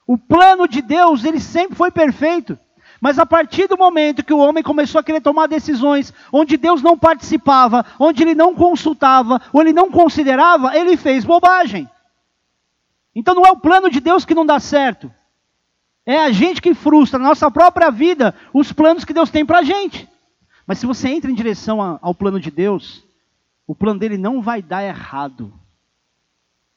O 0.09 0.19
plano 0.19 0.67
de 0.67 0.83
Deus, 0.83 1.25
ele 1.25 1.39
sempre 1.39 1.77
foi 1.77 1.93
perfeito. 1.93 2.59
Mas 3.05 3.19
a 3.19 3.27
partir 3.27 3.69
do 3.69 3.77
momento 3.77 4.25
que 4.25 4.33
o 4.33 4.39
homem 4.39 4.63
começou 4.63 4.99
a 4.99 5.05
querer 5.05 5.21
tomar 5.21 5.47
decisões 5.47 6.11
onde 6.33 6.57
Deus 6.57 6.81
não 6.81 6.97
participava, 6.97 7.85
onde 8.01 8.23
ele 8.23 8.35
não 8.35 8.55
consultava, 8.55 9.43
ou 9.53 9.61
ele 9.61 9.75
não 9.75 9.91
considerava, 9.91 10.75
ele 10.75 10.97
fez 10.97 11.23
bobagem. 11.23 11.87
Então 13.15 13.35
não 13.35 13.45
é 13.45 13.51
o 13.51 13.59
plano 13.59 13.91
de 13.91 14.01
Deus 14.01 14.25
que 14.25 14.35
não 14.35 14.47
dá 14.47 14.59
certo. 14.59 15.13
É 16.07 16.19
a 16.19 16.33
gente 16.33 16.63
que 16.63 16.73
frustra 16.73 17.19
na 17.19 17.29
nossa 17.29 17.51
própria 17.51 17.91
vida 17.91 18.35
os 18.55 18.73
planos 18.73 19.05
que 19.05 19.13
Deus 19.13 19.29
tem 19.29 19.45
para 19.45 19.59
a 19.59 19.63
gente. 19.63 20.09
Mas 20.67 20.79
se 20.79 20.87
você 20.87 21.11
entra 21.11 21.31
em 21.31 21.35
direção 21.35 21.99
ao 22.01 22.15
plano 22.15 22.41
de 22.41 22.51
Deus, 22.51 23.05
o 23.67 23.75
plano 23.75 24.01
dele 24.01 24.17
não 24.17 24.41
vai 24.41 24.63
dar 24.63 24.83
errado. 24.83 25.53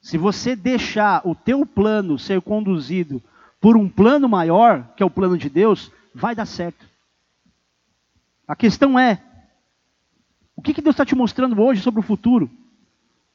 Se 0.02 0.18
você 0.18 0.58
deixar 0.58 1.22
o 1.24 1.34
teu 1.34 1.66
plano 1.66 2.20
ser 2.20 2.42
conduzido 2.42 3.24
por 3.62 3.78
um 3.78 3.88
plano 3.88 4.28
maior, 4.28 4.90
que 4.98 5.02
é 5.02 5.06
o 5.06 5.10
plano 5.10 5.38
de 5.38 5.50
Deus, 5.50 5.90
vai 6.18 6.34
dar 6.34 6.46
certo. 6.46 6.86
A 8.48 8.56
questão 8.56 8.98
é, 8.98 9.22
o 10.56 10.62
que, 10.62 10.74
que 10.74 10.82
Deus 10.82 10.94
está 10.96 11.06
te 11.06 11.16
mostrando 11.16 11.62
hoje 11.62 11.82
sobre 11.82 12.00
o 12.00 12.04
futuro? 12.04 12.50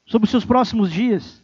Sobre 0.05 0.25
os 0.25 0.29
seus 0.31 0.43
próximos 0.43 0.91
dias? 0.91 1.41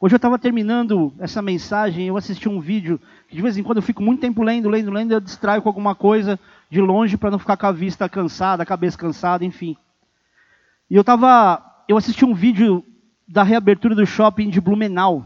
Hoje 0.00 0.14
eu 0.14 0.16
estava 0.16 0.38
terminando 0.38 1.12
essa 1.18 1.42
mensagem, 1.42 2.06
eu 2.06 2.16
assisti 2.16 2.48
um 2.48 2.60
vídeo, 2.60 3.00
que 3.28 3.36
de 3.36 3.42
vez 3.42 3.56
em 3.56 3.62
quando 3.62 3.78
eu 3.78 3.82
fico 3.82 4.02
muito 4.02 4.20
tempo 4.20 4.42
lendo, 4.42 4.68
lendo, 4.68 4.90
lendo, 4.90 5.12
eu 5.12 5.20
distraio 5.20 5.60
com 5.60 5.68
alguma 5.68 5.94
coisa 5.94 6.38
de 6.70 6.80
longe 6.80 7.16
para 7.16 7.30
não 7.30 7.38
ficar 7.38 7.56
com 7.56 7.66
a 7.66 7.72
vista 7.72 8.08
cansada, 8.08 8.62
a 8.62 8.66
cabeça 8.66 8.96
cansada, 8.96 9.44
enfim. 9.44 9.76
E 10.90 10.94
eu 10.94 11.00
estava, 11.02 11.84
eu 11.88 11.96
assisti 11.96 12.24
um 12.24 12.34
vídeo 12.34 12.84
da 13.28 13.42
reabertura 13.42 13.94
do 13.94 14.06
shopping 14.06 14.48
de 14.48 14.60
Blumenau. 14.60 15.24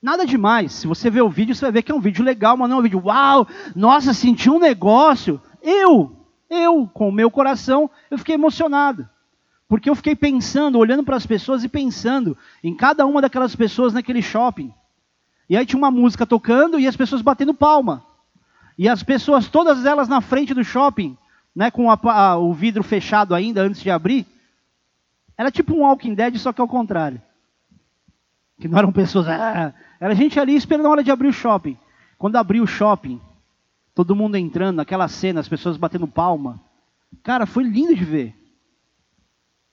Nada 0.00 0.24
demais. 0.24 0.72
Se 0.72 0.86
você 0.86 1.10
ver 1.10 1.22
o 1.22 1.28
vídeo, 1.28 1.54
você 1.54 1.62
vai 1.62 1.72
ver 1.72 1.82
que 1.82 1.90
é 1.90 1.94
um 1.94 2.00
vídeo 2.00 2.24
legal, 2.24 2.56
mas 2.56 2.68
não 2.68 2.76
é 2.76 2.80
um 2.80 2.82
vídeo, 2.82 3.02
uau, 3.04 3.46
nossa, 3.74 4.14
senti 4.14 4.48
um 4.48 4.58
negócio. 4.58 5.40
Eu, 5.60 6.16
eu, 6.48 6.88
com 6.92 7.08
o 7.08 7.12
meu 7.12 7.30
coração, 7.30 7.90
eu 8.10 8.16
fiquei 8.16 8.36
emocionado. 8.36 9.08
Porque 9.68 9.90
eu 9.90 9.94
fiquei 9.94 10.14
pensando, 10.14 10.78
olhando 10.78 11.02
para 11.02 11.16
as 11.16 11.26
pessoas 11.26 11.64
e 11.64 11.68
pensando 11.68 12.36
em 12.62 12.74
cada 12.74 13.04
uma 13.04 13.20
daquelas 13.20 13.54
pessoas 13.54 13.92
naquele 13.92 14.22
shopping. 14.22 14.72
E 15.50 15.56
aí 15.56 15.66
tinha 15.66 15.78
uma 15.78 15.90
música 15.90 16.24
tocando 16.24 16.78
e 16.78 16.86
as 16.86 16.96
pessoas 16.96 17.20
batendo 17.20 17.52
palma. 17.52 18.04
E 18.78 18.88
as 18.88 19.02
pessoas, 19.02 19.48
todas 19.48 19.84
elas 19.84 20.08
na 20.08 20.20
frente 20.20 20.54
do 20.54 20.62
shopping, 20.62 21.18
né, 21.54 21.70
com 21.70 21.90
a, 21.90 21.98
a, 22.04 22.38
o 22.38 22.54
vidro 22.54 22.84
fechado 22.84 23.34
ainda 23.34 23.62
antes 23.62 23.82
de 23.82 23.90
abrir. 23.90 24.24
Era 25.36 25.50
tipo 25.50 25.74
um 25.74 25.80
Walking 25.80 26.14
Dead, 26.14 26.36
só 26.36 26.52
que 26.52 26.60
ao 26.60 26.68
contrário. 26.68 27.20
Que 28.60 28.68
não 28.68 28.78
eram 28.78 28.92
pessoas. 28.92 29.28
Ah, 29.28 29.72
era 30.00 30.14
gente 30.14 30.38
ali 30.38 30.54
esperando 30.54 30.86
a 30.86 30.90
hora 30.90 31.04
de 31.04 31.10
abrir 31.10 31.28
o 31.28 31.32
shopping. 31.32 31.76
Quando 32.16 32.36
abriu 32.36 32.64
o 32.64 32.66
shopping, 32.66 33.20
todo 33.94 34.16
mundo 34.16 34.36
entrando, 34.36 34.76
naquela 34.76 35.08
cena, 35.08 35.40
as 35.40 35.48
pessoas 35.48 35.76
batendo 35.76 36.06
palma. 36.06 36.60
Cara, 37.22 37.46
foi 37.46 37.64
lindo 37.64 37.94
de 37.94 38.04
ver. 38.04 38.34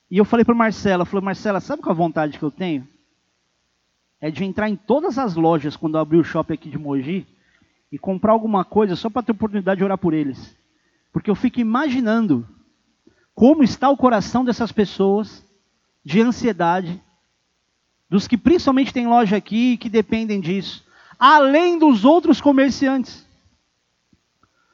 E 0.10 0.18
eu 0.18 0.26
falei 0.26 0.45
para 0.45 0.53
Marcela, 0.53 1.06
falei, 1.06 1.26
Marcela, 1.26 1.60
sabe 1.60 1.82
qual 1.82 1.91
a 1.91 1.98
vontade 1.98 2.38
que 2.38 2.44
eu 2.44 2.52
tenho? 2.52 2.88
É 4.22 4.30
de 4.30 4.44
entrar 4.44 4.70
em 4.70 4.76
todas 4.76 5.18
as 5.18 5.36
lojas 5.36 5.76
quando 5.76 5.98
abrir 5.98 6.18
o 6.18 6.24
shopping 6.24 6.53
aqui 6.53 6.70
de 6.70 6.78
Mogi 6.78 7.28
e 7.91 7.98
comprar 7.98 8.34
alguma 8.34 8.64
coisa 8.64 8.95
só 8.95 9.10
para 9.10 9.24
ter 9.24 9.32
oportunidade 9.32 9.80
de 9.80 9.84
orar 9.84 9.98
por 9.98 10.14
eles. 10.14 10.56
Porque 11.12 11.30
eu 11.30 11.36
fico 11.36 11.60
imaginando 11.60 12.48
como 13.34 13.64
está 13.64 13.90
o 13.90 13.98
coração 13.98 14.45
dessas 14.45 14.72
pessoas 14.72 15.44
de 16.03 16.22
ansiedade, 16.22 17.02
dos 18.10 18.27
que 18.27 18.38
principalmente 18.38 18.94
têm 18.94 19.07
loja 19.07 19.36
aqui 19.38 19.73
e 19.73 19.77
que 19.77 19.90
dependem 19.90 20.40
disso, 20.40 20.84
além 21.19 21.77
dos 21.77 22.06
outros 22.06 22.40
comerciantes. 22.40 23.26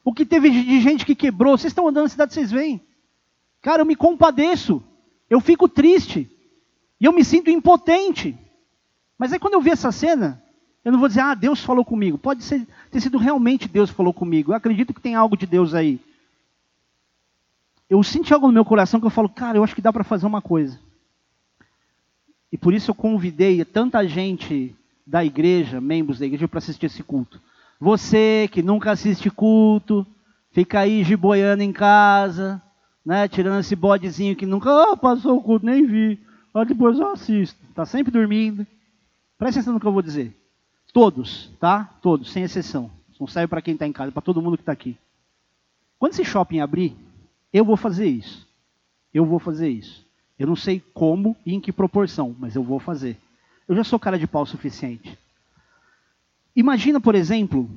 O 0.03 0.14
que 0.14 0.26
teve 0.26 0.49
de 0.49 0.82
gente 0.82 1.06
que 1.06 1.16
quebrou, 1.16 1.58
vocês 1.58 1.72
estão 1.72 1.88
andando 1.88 2.03
na 2.03 2.10
cidade, 2.10 2.34
vocês 2.34 2.52
veem. 2.52 2.82
Cara, 3.62 3.82
eu 3.82 3.86
me 3.86 3.95
compadeço, 3.95 4.84
eu 5.30 5.40
fico 5.40 5.70
triste, 5.70 6.30
e 6.99 7.06
eu 7.06 7.14
me 7.14 7.24
sinto 7.24 7.49
impotente. 7.49 8.38
Mas 9.18 9.32
aí 9.32 9.40
quando 9.40 9.53
eu 9.53 9.62
vi 9.62 9.70
essa 9.70 9.91
cena, 9.91 10.41
eu 10.84 10.91
não 10.91 10.99
vou 10.99 11.08
dizer, 11.08 11.22
ah, 11.22 11.36
Deus 11.36 11.64
falou 11.64 11.86
comigo. 11.86 12.18
Pode 12.18 12.44
ser, 12.44 12.68
ter 12.90 12.99
sido 12.99 13.18
realmente 13.18 13.68
Deus 13.68 13.90
falou 13.90 14.14
comigo. 14.14 14.52
Eu 14.52 14.56
acredito 14.56 14.94
que 14.94 15.02
tem 15.02 15.16
algo 15.16 15.38
de 15.38 15.45
Deus 15.45 15.74
aí. 15.74 15.99
Eu 17.88 18.02
senti 18.02 18.34
algo 18.34 18.48
no 18.48 18.53
meu 18.53 18.66
coração 18.66 18.99
que 18.99 19.06
eu 19.06 19.12
falo, 19.12 19.30
cara, 19.30 19.58
eu 19.58 19.64
acho 19.64 19.76
que 19.76 19.82
dá 19.82 19.94
para 19.94 20.03
fazer 20.03 20.26
uma 20.26 20.41
coisa. 20.41 20.80
E 22.52 22.57
por 22.57 22.73
isso 22.73 22.91
eu 22.91 22.95
convidei 22.95 23.64
tanta 23.64 24.06
gente 24.07 24.76
da 25.06 25.23
igreja, 25.23 25.80
membros 25.80 26.19
da 26.19 26.26
igreja, 26.26 26.48
para 26.48 26.60
assistir 26.60 26.88
esse 26.88 27.03
culto. 27.03 27.41
Você 27.80 28.49
que 28.52 28.61
nunca 28.61 28.91
assiste 28.91 29.30
culto, 29.30 30.06
fica 30.52 30.80
aí 30.80 31.03
giboiando 31.03 31.64
em 31.64 31.72
casa, 31.72 32.61
né, 33.06 33.28
tirando 33.28 33.60
esse 33.60 33.76
bodezinho 33.76 34.36
que 34.36 34.45
nunca 34.45 34.69
oh, 34.91 34.98
passou 34.98 35.38
o 35.38 35.41
culto, 35.41 35.65
nem 35.65 35.86
vi. 35.86 36.19
Ah, 36.53 36.64
depois 36.64 36.99
eu 36.99 37.07
assisto. 37.11 37.60
Está 37.69 37.86
sempre 37.86 38.11
dormindo. 38.11 38.68
Presta 39.38 39.60
atenção 39.60 39.73
no 39.73 39.80
que 39.80 39.88
eu 39.88 39.94
vou 39.94 40.02
dizer. 40.02 40.36
Todos, 40.94 41.49
tá? 41.60 41.86
Todos, 42.02 42.32
sem 42.32 42.44
exceção. 42.44 42.91
Não 43.19 43.28
serve 43.28 43.48
para 43.48 43.61
quem 43.61 43.76
está 43.76 43.86
em 43.86 43.94
casa, 43.94 44.11
para 44.11 44.22
todo 44.22 44.41
mundo 44.41 44.57
que 44.57 44.64
está 44.64 44.72
aqui. 44.72 44.98
Quando 45.99 46.14
esse 46.14 46.26
shopping 46.26 46.60
abrir, 46.60 46.95
eu 47.53 47.64
vou 47.64 47.78
fazer 47.78 48.07
isso. 48.07 48.48
Eu 49.14 49.26
vou 49.26 49.38
fazer 49.38 49.69
isso. 49.69 50.06
Eu 50.41 50.47
não 50.47 50.55
sei 50.55 50.84
como 50.95 51.38
e 51.45 51.53
em 51.53 51.59
que 51.59 51.72
proporção, 51.72 52.35
mas 52.39 52.55
eu 52.55 52.63
vou 52.63 52.80
fazer. 52.80 53.15
Eu 53.68 53.76
já 53.76 53.84
sou 53.84 53.99
cara 53.99 54.18
de 54.18 54.26
pau 54.26 54.41
o 54.41 54.45
suficiente. 54.47 55.15
Imagina, 56.55 56.99
por 56.99 57.13
exemplo, 57.13 57.69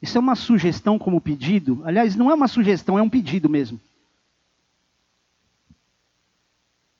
isso 0.00 0.16
é 0.16 0.20
uma 0.20 0.34
sugestão 0.34 0.98
como 0.98 1.20
pedido. 1.20 1.82
Aliás, 1.84 2.16
não 2.16 2.30
é 2.30 2.34
uma 2.34 2.48
sugestão, 2.48 2.98
é 2.98 3.02
um 3.02 3.10
pedido 3.10 3.46
mesmo. 3.46 3.78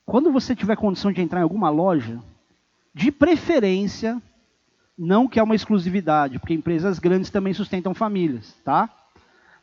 Quando 0.05 0.31
você 0.31 0.55
tiver 0.55 0.75
condição 0.75 1.11
de 1.11 1.21
entrar 1.21 1.39
em 1.39 1.43
alguma 1.43 1.71
loja, 1.71 2.21
de 2.93 3.11
preferência, 3.11 4.21
não 4.95 5.27
que 5.27 5.39
é 5.39 5.43
uma 5.43 5.55
exclusividade, 5.55 6.37
porque 6.37 6.53
empresas 6.53 6.99
grandes 6.99 7.31
também 7.31 7.55
sustentam 7.55 7.95
famílias, 7.95 8.53
tá? 8.63 8.87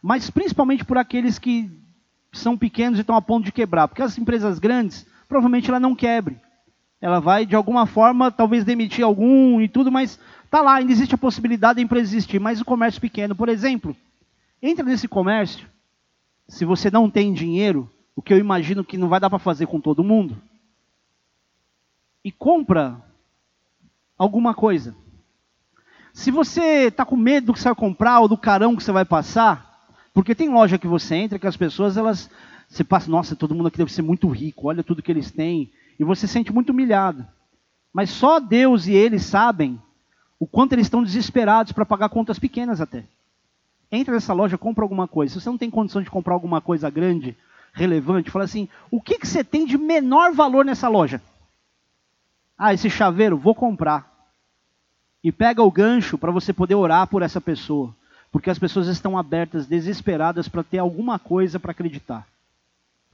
Mas 0.03 0.29
principalmente 0.29 0.85
por 0.85 0.99
aqueles 0.99 1.39
que 1.39 1.71
são 2.33 2.59
pequenos 2.59 2.99
e 2.99 3.03
estão 3.03 3.15
a 3.15 3.23
ponto 3.23 3.45
de 3.45 3.53
quebrar, 3.53 3.87
porque 3.87 4.03
as 4.03 4.19
empresas 4.19 4.59
grandes, 4.59 5.07
provavelmente 5.29 5.69
ela 5.69 5.81
não 5.81 5.95
quebre. 5.95 6.41
Ela 7.01 7.21
vai 7.21 7.45
de 7.45 7.55
alguma 7.55 7.87
forma 7.87 8.31
talvez 8.31 8.65
demitir 8.65 9.05
algum 9.05 9.61
e 9.61 9.69
tudo, 9.69 9.93
mas 9.93 10.19
tá 10.51 10.61
lá, 10.61 10.77
ainda 10.77 10.93
existe 10.93 11.15
a 11.15 11.19
possibilidade 11.19 11.77
da 11.77 11.83
empresa 11.83 12.11
existir, 12.11 12.41
mas 12.41 12.61
o 12.61 12.65
comércio 12.65 13.01
pequeno, 13.01 13.35
por 13.35 13.49
exemplo, 13.49 13.95
entra 14.63 14.85
nesse 14.85 15.07
comércio, 15.07 15.69
se 16.49 16.65
você 16.65 16.91
não 16.91 17.11
tem 17.11 17.33
dinheiro, 17.33 17.91
o 18.15 18.23
que 18.23 18.33
eu 18.33 18.39
imagino 18.39 18.85
que 18.85 18.97
não 18.97 19.09
vai 19.09 19.21
dar 19.21 19.29
para 19.29 19.39
fazer 19.39 19.67
com 19.67 19.81
todo 19.81 20.05
mundo, 20.05 20.37
e 22.25 22.33
compra 22.33 23.01
alguma 24.19 24.55
coisa. 24.55 24.97
Se 26.13 26.31
você 26.31 26.87
está 26.87 27.05
com 27.05 27.15
medo 27.15 27.49
do 27.49 27.53
que 27.53 27.61
você 27.61 27.69
vai 27.69 27.75
comprar 27.75 28.21
ou 28.21 28.27
do 28.27 28.39
carão 28.39 28.75
que 28.75 28.83
você 28.83 28.91
vai 28.91 29.05
passar, 29.05 29.87
porque 30.15 30.35
tem 30.35 30.49
loja 30.49 30.79
que 30.79 30.87
você 30.87 31.15
entra 31.15 31.39
que 31.39 31.47
as 31.47 31.59
pessoas 31.59 31.97
elas 31.97 32.31
você 32.69 32.85
passa, 32.85 33.11
nossa, 33.11 33.37
todo 33.37 33.55
mundo 33.55 33.69
aqui 33.69 33.79
deve 33.79 33.93
ser 33.93 34.03
muito 34.03 34.29
rico, 34.29 34.69
olha 34.69 34.83
tudo 34.83 35.03
que 35.03 35.11
eles 35.11 35.31
têm, 35.31 35.71
e 35.99 36.05
você 36.05 36.27
se 36.27 36.33
sente 36.33 36.53
muito 36.53 36.71
humilhado. 36.71 37.27
Mas 37.93 38.11
só 38.11 38.39
Deus 38.39 38.87
e 38.87 38.93
eles 38.93 39.25
sabem 39.25 39.81
o 40.39 40.47
quanto 40.47 40.73
eles 40.73 40.87
estão 40.87 41.03
desesperados 41.03 41.73
para 41.73 41.87
pagar 41.87 42.09
contas 42.09 42.39
pequenas 42.39 42.81
até. 42.81 43.05
Entra 43.91 44.15
nessa 44.15 44.35
loja, 44.35 44.59
compra 44.59 44.85
alguma 44.85 45.09
coisa. 45.09 45.33
Se 45.33 45.41
você 45.41 45.49
não 45.49 45.57
tem 45.57 45.71
condição 45.71 46.03
de 46.03 46.11
comprar 46.11 46.35
alguma 46.35 46.61
coisa 46.61 46.91
grande, 46.91 47.37
relevante, 47.73 48.31
fala 48.31 48.45
assim: 48.45 48.69
o 48.91 49.01
que, 49.01 49.19
que 49.19 49.27
você 49.27 49.45
tem 49.45 49.65
de 49.65 49.79
menor 49.79 50.33
valor 50.33 50.65
nessa 50.65 50.89
loja? 50.89 51.23
Ah, 52.59 52.75
esse 52.75 52.91
chaveiro, 52.91 53.37
vou 53.37 53.55
comprar. 53.55 54.15
E 55.23 55.31
pega 55.31 55.63
o 55.63 55.71
gancho 55.71 56.19
para 56.19 56.31
você 56.31 56.53
poder 56.53 56.75
orar 56.75 57.07
por 57.07 57.23
essa 57.23 57.41
pessoa. 57.41 57.95
Porque 58.31 58.51
as 58.51 58.59
pessoas 58.59 58.89
estão 58.89 59.17
abertas, 59.17 59.67
desesperadas 59.67 60.49
para 60.49 60.63
ter 60.63 60.79
alguma 60.79 61.19
coisa 61.19 61.59
para 61.59 61.71
acreditar. 61.71 62.27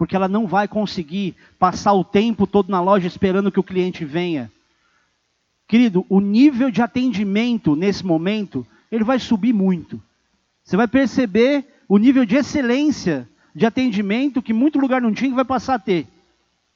Porque 0.03 0.17
ela 0.17 0.27
não 0.27 0.49
vai 0.49 0.67
conseguir 0.67 1.37
passar 1.61 1.93
o 1.93 2.03
tempo 2.03 2.45
todo 2.45 2.73
na 2.73 2.81
loja 2.81 3.07
esperando 3.07 3.53
que 3.53 3.61
o 3.61 3.63
cliente 3.63 4.05
venha. 4.05 4.51
Querido, 5.69 6.05
o 6.09 6.19
nível 6.19 6.73
de 6.73 6.83
atendimento 6.83 7.77
nesse 7.77 8.05
momento, 8.05 8.67
ele 8.91 9.05
vai 9.05 9.21
subir 9.21 9.53
muito. 9.53 10.03
Você 10.65 10.77
vai 10.77 10.89
perceber 10.89 11.65
o 11.89 11.99
nível 11.99 12.25
de 12.25 12.35
excelência 12.35 13.29
de 13.55 13.65
atendimento 13.65 14.43
que 14.43 14.53
muito 14.53 14.77
lugar 14.77 15.01
não 15.01 15.15
tinha 15.15 15.31
que 15.31 15.37
vai 15.37 15.45
passar 15.45 15.75
a 15.75 15.79
ter. 15.79 16.09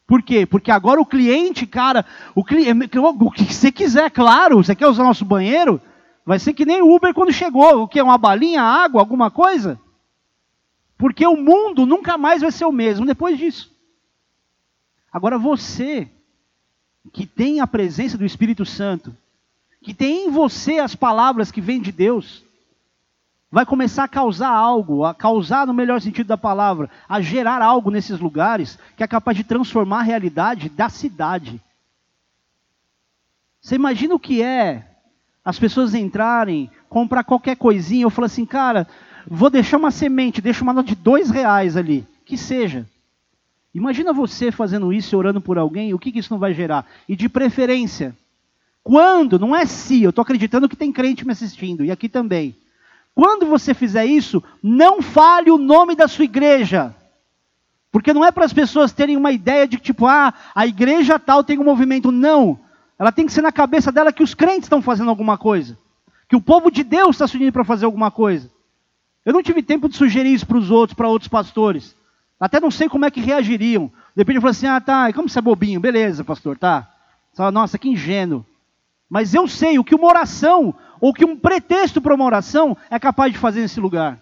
Por 0.06 0.22
quê? 0.22 0.46
Porque 0.46 0.70
agora 0.70 1.00
o 1.00 1.04
cliente, 1.04 1.66
cara, 1.66 2.06
o, 2.32 2.44
cliente, 2.44 2.96
o 2.96 3.30
que 3.32 3.52
você 3.52 3.72
quiser, 3.72 4.08
claro, 4.08 4.58
você 4.58 4.76
quer 4.76 4.86
usar 4.86 5.02
nosso 5.02 5.24
banheiro, 5.24 5.80
vai 6.24 6.38
ser 6.38 6.52
que 6.52 6.64
nem 6.64 6.80
o 6.80 6.94
Uber 6.94 7.12
quando 7.12 7.32
chegou. 7.32 7.82
O 7.82 7.88
que? 7.88 8.00
Uma 8.00 8.18
balinha, 8.18 8.62
água, 8.62 9.00
alguma 9.00 9.32
coisa? 9.32 9.80
Porque 10.98 11.26
o 11.26 11.36
mundo 11.36 11.84
nunca 11.84 12.16
mais 12.16 12.42
vai 12.42 12.50
ser 12.50 12.64
o 12.64 12.72
mesmo 12.72 13.04
depois 13.04 13.38
disso. 13.38 13.74
Agora 15.12 15.38
você, 15.38 16.10
que 17.12 17.26
tem 17.26 17.60
a 17.60 17.66
presença 17.66 18.16
do 18.16 18.24
Espírito 18.24 18.64
Santo, 18.64 19.16
que 19.82 19.94
tem 19.94 20.26
em 20.26 20.30
você 20.30 20.78
as 20.78 20.94
palavras 20.94 21.50
que 21.50 21.60
vêm 21.60 21.80
de 21.80 21.92
Deus, 21.92 22.44
vai 23.50 23.64
começar 23.64 24.04
a 24.04 24.08
causar 24.08 24.50
algo, 24.50 25.04
a 25.04 25.14
causar 25.14 25.66
no 25.66 25.74
melhor 25.74 26.00
sentido 26.00 26.26
da 26.26 26.36
palavra, 26.36 26.90
a 27.08 27.20
gerar 27.20 27.62
algo 27.62 27.90
nesses 27.90 28.18
lugares 28.18 28.78
que 28.96 29.04
é 29.04 29.06
capaz 29.06 29.36
de 29.36 29.44
transformar 29.44 30.00
a 30.00 30.02
realidade 30.02 30.68
da 30.68 30.88
cidade. 30.88 31.60
Você 33.60 33.74
imagina 33.74 34.14
o 34.14 34.20
que 34.20 34.42
é 34.42 34.96
as 35.44 35.58
pessoas 35.58 35.94
entrarem, 35.94 36.68
comprar 36.88 37.22
qualquer 37.22 37.56
coisinha, 37.56 38.02
eu 38.02 38.10
falo 38.10 38.26
assim, 38.26 38.44
cara, 38.44 38.88
vou 39.28 39.50
deixar 39.50 39.76
uma 39.76 39.90
semente, 39.90 40.40
deixa 40.40 40.62
uma 40.62 40.72
nota 40.72 40.88
de 40.88 40.94
dois 40.94 41.30
reais 41.30 41.76
ali, 41.76 42.06
que 42.24 42.36
seja. 42.36 42.86
Imagina 43.74 44.12
você 44.12 44.50
fazendo 44.50 44.92
isso 44.92 45.14
e 45.14 45.16
orando 45.16 45.40
por 45.40 45.58
alguém, 45.58 45.92
o 45.92 45.98
que, 45.98 46.10
que 46.10 46.18
isso 46.18 46.32
não 46.32 46.38
vai 46.38 46.54
gerar? 46.54 46.86
E 47.08 47.14
de 47.14 47.28
preferência, 47.28 48.16
quando, 48.82 49.38
não 49.38 49.54
é 49.54 49.66
se, 49.66 50.02
eu 50.02 50.10
estou 50.10 50.22
acreditando 50.22 50.68
que 50.68 50.76
tem 50.76 50.92
crente 50.92 51.26
me 51.26 51.32
assistindo, 51.32 51.84
e 51.84 51.90
aqui 51.90 52.08
também. 52.08 52.56
Quando 53.14 53.46
você 53.46 53.74
fizer 53.74 54.06
isso, 54.06 54.44
não 54.62 55.02
fale 55.02 55.50
o 55.50 55.58
nome 55.58 55.96
da 55.96 56.06
sua 56.06 56.24
igreja. 56.24 56.94
Porque 57.90 58.12
não 58.12 58.22
é 58.24 58.30
para 58.30 58.44
as 58.44 58.52
pessoas 58.52 58.92
terem 58.92 59.16
uma 59.16 59.32
ideia 59.32 59.66
de 59.66 59.78
tipo, 59.78 60.06
ah, 60.06 60.34
a 60.54 60.66
igreja 60.66 61.18
tal 61.18 61.42
tem 61.42 61.58
um 61.58 61.64
movimento. 61.64 62.12
Não. 62.12 62.60
Ela 62.98 63.10
tem 63.10 63.24
que 63.24 63.32
ser 63.32 63.40
na 63.40 63.50
cabeça 63.50 63.90
dela 63.90 64.12
que 64.12 64.22
os 64.22 64.34
crentes 64.34 64.64
estão 64.64 64.82
fazendo 64.82 65.08
alguma 65.08 65.38
coisa. 65.38 65.78
Que 66.28 66.36
o 66.36 66.40
povo 66.40 66.70
de 66.70 66.84
Deus 66.84 67.16
está 67.16 67.26
se 67.26 67.36
unindo 67.36 67.52
para 67.52 67.64
fazer 67.64 67.86
alguma 67.86 68.10
coisa. 68.10 68.50
Eu 69.26 69.32
não 69.32 69.42
tive 69.42 69.60
tempo 69.60 69.88
de 69.88 69.96
sugerir 69.96 70.32
isso 70.32 70.46
para 70.46 70.56
os 70.56 70.70
outros, 70.70 70.96
para 70.96 71.08
outros 71.08 71.28
pastores. 71.28 71.96
Até 72.38 72.60
não 72.60 72.70
sei 72.70 72.88
como 72.88 73.04
é 73.04 73.10
que 73.10 73.20
reagiriam. 73.20 73.88
De 74.14 74.20
repente 74.20 74.36
eu 74.36 74.40
falo 74.40 74.52
assim, 74.52 74.68
ah 74.68 74.80
tá, 74.80 75.12
como 75.12 75.28
você 75.28 75.40
é 75.40 75.42
bobinho, 75.42 75.80
beleza, 75.80 76.22
pastor, 76.22 76.56
tá. 76.56 76.88
Fala, 77.34 77.50
nossa, 77.50 77.76
que 77.76 77.88
ingênuo. 77.88 78.46
Mas 79.10 79.34
eu 79.34 79.48
sei 79.48 79.80
o 79.80 79.84
que 79.84 79.96
uma 79.96 80.06
oração, 80.06 80.72
ou 81.00 81.12
que 81.12 81.24
um 81.24 81.36
pretexto 81.36 82.00
para 82.00 82.14
uma 82.14 82.24
oração 82.24 82.76
é 82.88 83.00
capaz 83.00 83.32
de 83.32 83.38
fazer 83.38 83.62
nesse 83.62 83.80
lugar. 83.80 84.20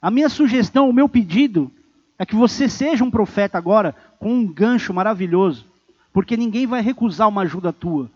A 0.00 0.12
minha 0.12 0.28
sugestão, 0.28 0.88
o 0.88 0.92
meu 0.92 1.08
pedido, 1.08 1.72
é 2.16 2.24
que 2.24 2.36
você 2.36 2.68
seja 2.68 3.02
um 3.02 3.10
profeta 3.10 3.58
agora 3.58 3.96
com 4.20 4.32
um 4.32 4.46
gancho 4.46 4.94
maravilhoso, 4.94 5.66
porque 6.12 6.36
ninguém 6.36 6.68
vai 6.68 6.82
recusar 6.82 7.28
uma 7.28 7.42
ajuda 7.42 7.72
tua. 7.72 8.08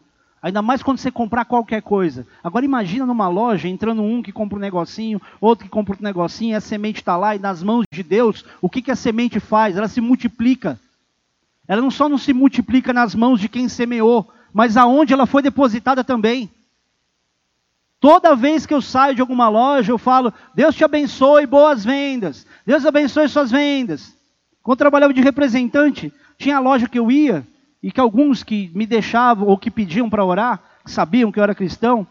Ainda 0.44 0.60
mais 0.60 0.82
quando 0.82 0.98
você 0.98 1.10
comprar 1.10 1.46
qualquer 1.46 1.80
coisa. 1.80 2.26
Agora 2.42 2.66
imagina 2.66 3.06
numa 3.06 3.28
loja, 3.28 3.66
entrando 3.66 4.02
um 4.02 4.22
que 4.22 4.30
compra 4.30 4.58
um 4.58 4.60
negocinho, 4.60 5.18
outro 5.40 5.64
que 5.64 5.70
compra 5.70 5.92
outro 5.92 6.04
negocinho, 6.04 6.54
a 6.54 6.60
semente 6.60 7.00
está 7.00 7.16
lá, 7.16 7.34
e 7.34 7.38
nas 7.38 7.62
mãos 7.62 7.86
de 7.90 8.02
Deus, 8.02 8.44
o 8.60 8.68
que, 8.68 8.82
que 8.82 8.90
a 8.90 8.94
semente 8.94 9.40
faz? 9.40 9.74
Ela 9.74 9.88
se 9.88 10.02
multiplica. 10.02 10.78
Ela 11.66 11.80
não 11.80 11.90
só 11.90 12.10
não 12.10 12.18
se 12.18 12.34
multiplica 12.34 12.92
nas 12.92 13.14
mãos 13.14 13.40
de 13.40 13.48
quem 13.48 13.70
semeou, 13.70 14.30
mas 14.52 14.76
aonde 14.76 15.14
ela 15.14 15.24
foi 15.24 15.40
depositada 15.40 16.04
também. 16.04 16.50
Toda 17.98 18.36
vez 18.36 18.66
que 18.66 18.74
eu 18.74 18.82
saio 18.82 19.14
de 19.14 19.22
alguma 19.22 19.48
loja, 19.48 19.92
eu 19.92 19.96
falo: 19.96 20.30
Deus 20.54 20.74
te 20.74 20.84
abençoe, 20.84 21.46
boas 21.46 21.82
vendas. 21.86 22.46
Deus 22.66 22.84
abençoe 22.84 23.30
suas 23.30 23.50
vendas. 23.50 24.14
Quando 24.62 24.76
eu 24.76 24.84
trabalhava 24.84 25.14
de 25.14 25.22
representante, 25.22 26.12
tinha 26.36 26.60
loja 26.60 26.86
que 26.86 26.98
eu 26.98 27.10
ia, 27.10 27.46
e 27.84 27.92
que 27.92 28.00
alguns 28.00 28.42
que 28.42 28.70
me 28.74 28.86
deixavam 28.86 29.46
ou 29.46 29.58
que 29.58 29.70
pediam 29.70 30.08
para 30.08 30.24
orar, 30.24 30.58
que 30.82 30.90
sabiam 30.90 31.30
que 31.30 31.38
eu 31.38 31.42
era 31.42 31.54
cristão, 31.54 32.06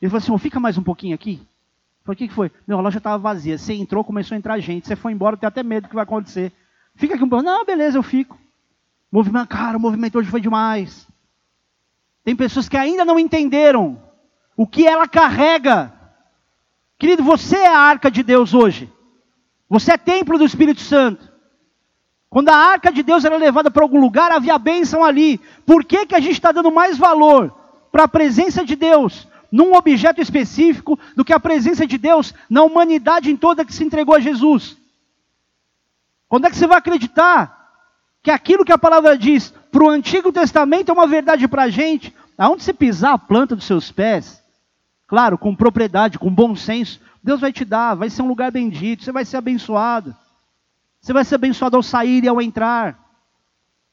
ele 0.00 0.08
falou 0.08 0.18
assim: 0.18 0.30
oh, 0.30 0.38
fica 0.38 0.60
mais 0.60 0.78
um 0.78 0.84
pouquinho 0.84 1.16
aqui. 1.16 1.40
Eu 1.42 2.04
falei: 2.04 2.14
o 2.14 2.16
que, 2.16 2.28
que 2.28 2.32
foi? 2.32 2.48
Meu, 2.64 2.78
a 2.78 2.80
loja 2.80 2.98
estava 2.98 3.18
vazia. 3.18 3.58
Você 3.58 3.74
entrou, 3.74 4.04
começou 4.04 4.36
a 4.36 4.38
entrar 4.38 4.56
gente. 4.60 4.86
Você 4.86 4.94
foi 4.94 5.10
embora, 5.10 5.34
eu 5.34 5.40
tenho 5.40 5.48
até 5.48 5.64
medo 5.64 5.82
do 5.82 5.88
que 5.88 5.96
vai 5.96 6.04
acontecer. 6.04 6.52
Fica 6.94 7.16
aqui 7.16 7.24
um 7.24 7.28
pouco. 7.28 7.44
Não, 7.44 7.64
beleza, 7.64 7.98
eu 7.98 8.04
fico. 8.04 8.38
Movimento, 9.10 9.48
cara, 9.48 9.76
o 9.76 9.80
movimento 9.80 10.16
hoje 10.16 10.30
foi 10.30 10.40
demais. 10.40 11.08
Tem 12.22 12.36
pessoas 12.36 12.68
que 12.68 12.76
ainda 12.76 13.04
não 13.04 13.18
entenderam 13.18 14.00
o 14.56 14.64
que 14.64 14.86
ela 14.86 15.08
carrega. 15.08 15.92
Querido, 17.00 17.24
você 17.24 17.56
é 17.56 17.74
a 17.74 17.80
arca 17.80 18.12
de 18.12 18.22
Deus 18.22 18.54
hoje. 18.54 18.88
Você 19.68 19.90
é 19.90 19.98
templo 19.98 20.38
do 20.38 20.44
Espírito 20.44 20.82
Santo. 20.82 21.35
Quando 22.28 22.48
a 22.48 22.56
arca 22.56 22.90
de 22.90 23.02
Deus 23.02 23.24
era 23.24 23.36
levada 23.36 23.70
para 23.70 23.82
algum 23.82 24.00
lugar, 24.00 24.30
havia 24.32 24.58
bênção 24.58 25.04
ali. 25.04 25.38
Por 25.64 25.84
que, 25.84 26.06
que 26.06 26.14
a 26.14 26.20
gente 26.20 26.32
está 26.32 26.52
dando 26.52 26.70
mais 26.70 26.98
valor 26.98 27.54
para 27.92 28.04
a 28.04 28.08
presença 28.08 28.64
de 28.64 28.74
Deus 28.74 29.26
num 29.50 29.74
objeto 29.74 30.20
específico 30.20 30.98
do 31.14 31.24
que 31.24 31.32
a 31.32 31.40
presença 31.40 31.86
de 31.86 31.96
Deus 31.96 32.34
na 32.50 32.62
humanidade 32.62 33.30
em 33.30 33.36
toda 33.36 33.64
que 33.64 33.72
se 33.72 33.84
entregou 33.84 34.14
a 34.14 34.20
Jesus? 34.20 34.76
Quando 36.28 36.46
é 36.46 36.50
que 36.50 36.56
você 36.56 36.66
vai 36.66 36.78
acreditar 36.78 37.54
que 38.22 38.30
aquilo 38.30 38.64
que 38.64 38.72
a 38.72 38.78
palavra 38.78 39.16
diz 39.16 39.54
para 39.70 39.84
o 39.84 39.88
Antigo 39.88 40.32
Testamento 40.32 40.90
é 40.90 40.92
uma 40.92 41.06
verdade 41.06 41.46
para 41.46 41.64
a 41.64 41.70
gente? 41.70 42.14
Aonde 42.36 42.64
você 42.64 42.72
pisar 42.72 43.14
a 43.14 43.18
planta 43.18 43.54
dos 43.54 43.64
seus 43.64 43.92
pés, 43.92 44.42
claro, 45.06 45.38
com 45.38 45.54
propriedade, 45.54 46.18
com 46.18 46.28
bom 46.28 46.56
senso, 46.56 47.00
Deus 47.22 47.40
vai 47.40 47.52
te 47.52 47.64
dar, 47.64 47.94
vai 47.94 48.10
ser 48.10 48.22
um 48.22 48.28
lugar 48.28 48.50
bendito, 48.50 49.04
você 49.04 49.12
vai 49.12 49.24
ser 49.24 49.36
abençoado. 49.36 50.14
Você 51.06 51.12
vai 51.12 51.24
ser 51.24 51.36
abençoado 51.36 51.76
ao 51.76 51.84
sair 51.84 52.24
e 52.24 52.28
ao 52.28 52.42
entrar. 52.42 52.98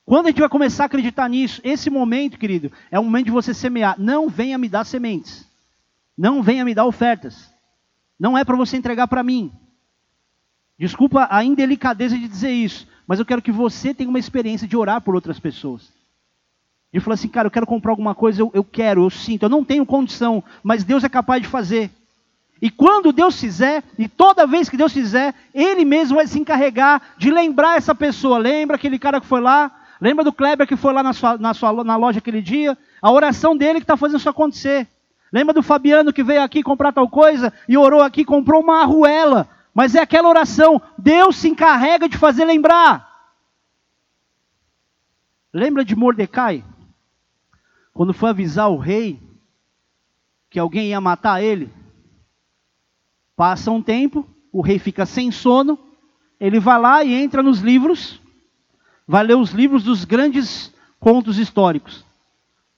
Quando 0.03 0.25
a 0.25 0.29
gente 0.29 0.39
vai 0.39 0.49
começar 0.49 0.81
a 0.81 0.85
acreditar 0.87 1.29
nisso? 1.29 1.61
Esse 1.63 1.87
momento, 1.87 2.39
querido, 2.39 2.71
é 2.89 2.99
o 2.99 3.03
momento 3.03 3.25
de 3.25 3.31
você 3.31 3.53
semear. 3.53 3.93
Não 3.99 4.27
venha 4.27 4.57
me 4.57 4.67
dar 4.67 4.83
sementes. 4.83 5.47
Não 6.17 6.41
venha 6.41 6.65
me 6.65 6.73
dar 6.73 6.87
ofertas. 6.87 7.53
Não 8.19 8.35
é 8.35 8.43
para 8.43 8.55
você 8.55 8.77
entregar 8.77 9.07
para 9.07 9.21
mim. 9.21 9.51
Desculpa 10.75 11.27
a 11.29 11.43
indelicadeza 11.43 12.17
de 12.17 12.27
dizer 12.27 12.49
isso, 12.49 12.87
mas 13.05 13.19
eu 13.19 13.25
quero 13.27 13.43
que 13.43 13.51
você 13.51 13.93
tenha 13.93 14.09
uma 14.09 14.17
experiência 14.17 14.67
de 14.67 14.75
orar 14.75 14.99
por 14.99 15.13
outras 15.13 15.39
pessoas. 15.39 15.93
E 16.91 16.99
falar 16.99 17.13
assim, 17.13 17.27
cara, 17.27 17.45
eu 17.45 17.51
quero 17.51 17.67
comprar 17.67 17.91
alguma 17.91 18.15
coisa, 18.15 18.41
eu, 18.41 18.49
eu 18.55 18.63
quero, 18.63 19.03
eu 19.03 19.11
sinto, 19.11 19.43
eu 19.43 19.49
não 19.49 19.63
tenho 19.63 19.85
condição, 19.85 20.43
mas 20.63 20.83
Deus 20.83 21.03
é 21.03 21.09
capaz 21.09 21.43
de 21.43 21.47
fazer. 21.47 21.91
E 22.63 22.69
quando 22.71 23.11
Deus 23.11 23.37
fizer, 23.37 23.83
e 23.99 24.07
toda 24.07 24.47
vez 24.47 24.69
que 24.69 24.77
Deus 24.77 24.93
fizer, 24.93 25.35
Ele 25.53 25.83
mesmo 25.83 26.15
vai 26.15 26.25
se 26.25 26.39
encarregar 26.39 27.01
de 27.17 27.29
lembrar 27.29 27.75
essa 27.75 27.93
pessoa. 27.93 28.37
Lembra 28.37 28.77
aquele 28.77 28.97
cara 28.97 29.19
que 29.19 29.27
foi 29.27 29.41
lá? 29.41 29.69
Lembra 29.99 30.23
do 30.23 30.31
Kleber 30.31 30.65
que 30.65 30.77
foi 30.77 30.93
lá 30.93 31.03
na, 31.03 31.11
sua, 31.11 31.37
na, 31.37 31.53
sua, 31.53 31.83
na 31.83 31.97
loja 31.97 32.19
aquele 32.19 32.41
dia? 32.41 32.77
A 33.01 33.11
oração 33.11 33.57
dele 33.57 33.79
que 33.79 33.83
está 33.83 33.97
fazendo 33.97 34.19
isso 34.19 34.29
acontecer. 34.29 34.87
Lembra 35.29 35.53
do 35.53 35.61
Fabiano 35.61 36.13
que 36.13 36.23
veio 36.23 36.41
aqui 36.41 36.63
comprar 36.63 36.93
tal 36.93 37.09
coisa 37.09 37.51
e 37.67 37.77
orou 37.77 38.01
aqui, 38.01 38.23
comprou 38.23 38.61
uma 38.61 38.83
arruela. 38.83 39.45
Mas 39.73 39.93
é 39.93 39.99
aquela 39.99 40.29
oração. 40.29 40.81
Deus 40.97 41.35
se 41.35 41.49
encarrega 41.49 42.07
de 42.07 42.17
fazer 42.17 42.45
lembrar. 42.45 43.27
Lembra 45.51 45.83
de 45.83 45.97
Mordecai? 45.97 46.63
Quando 47.93 48.13
foi 48.13 48.29
avisar 48.29 48.71
o 48.71 48.77
rei 48.77 49.21
que 50.49 50.57
alguém 50.57 50.91
ia 50.91 51.01
matar 51.01 51.43
ele? 51.43 51.69
Passa 53.35 53.71
um 53.71 53.81
tempo, 53.81 54.27
o 54.51 54.61
rei 54.61 54.77
fica 54.77 55.05
sem 55.05 55.31
sono, 55.31 55.79
ele 56.39 56.59
vai 56.59 56.79
lá 56.79 57.03
e 57.03 57.13
entra 57.13 57.41
nos 57.41 57.59
livros, 57.59 58.21
vai 59.07 59.23
ler 59.23 59.35
os 59.35 59.51
livros 59.51 59.83
dos 59.83 60.05
grandes 60.05 60.73
contos 60.99 61.37
históricos. 61.37 62.05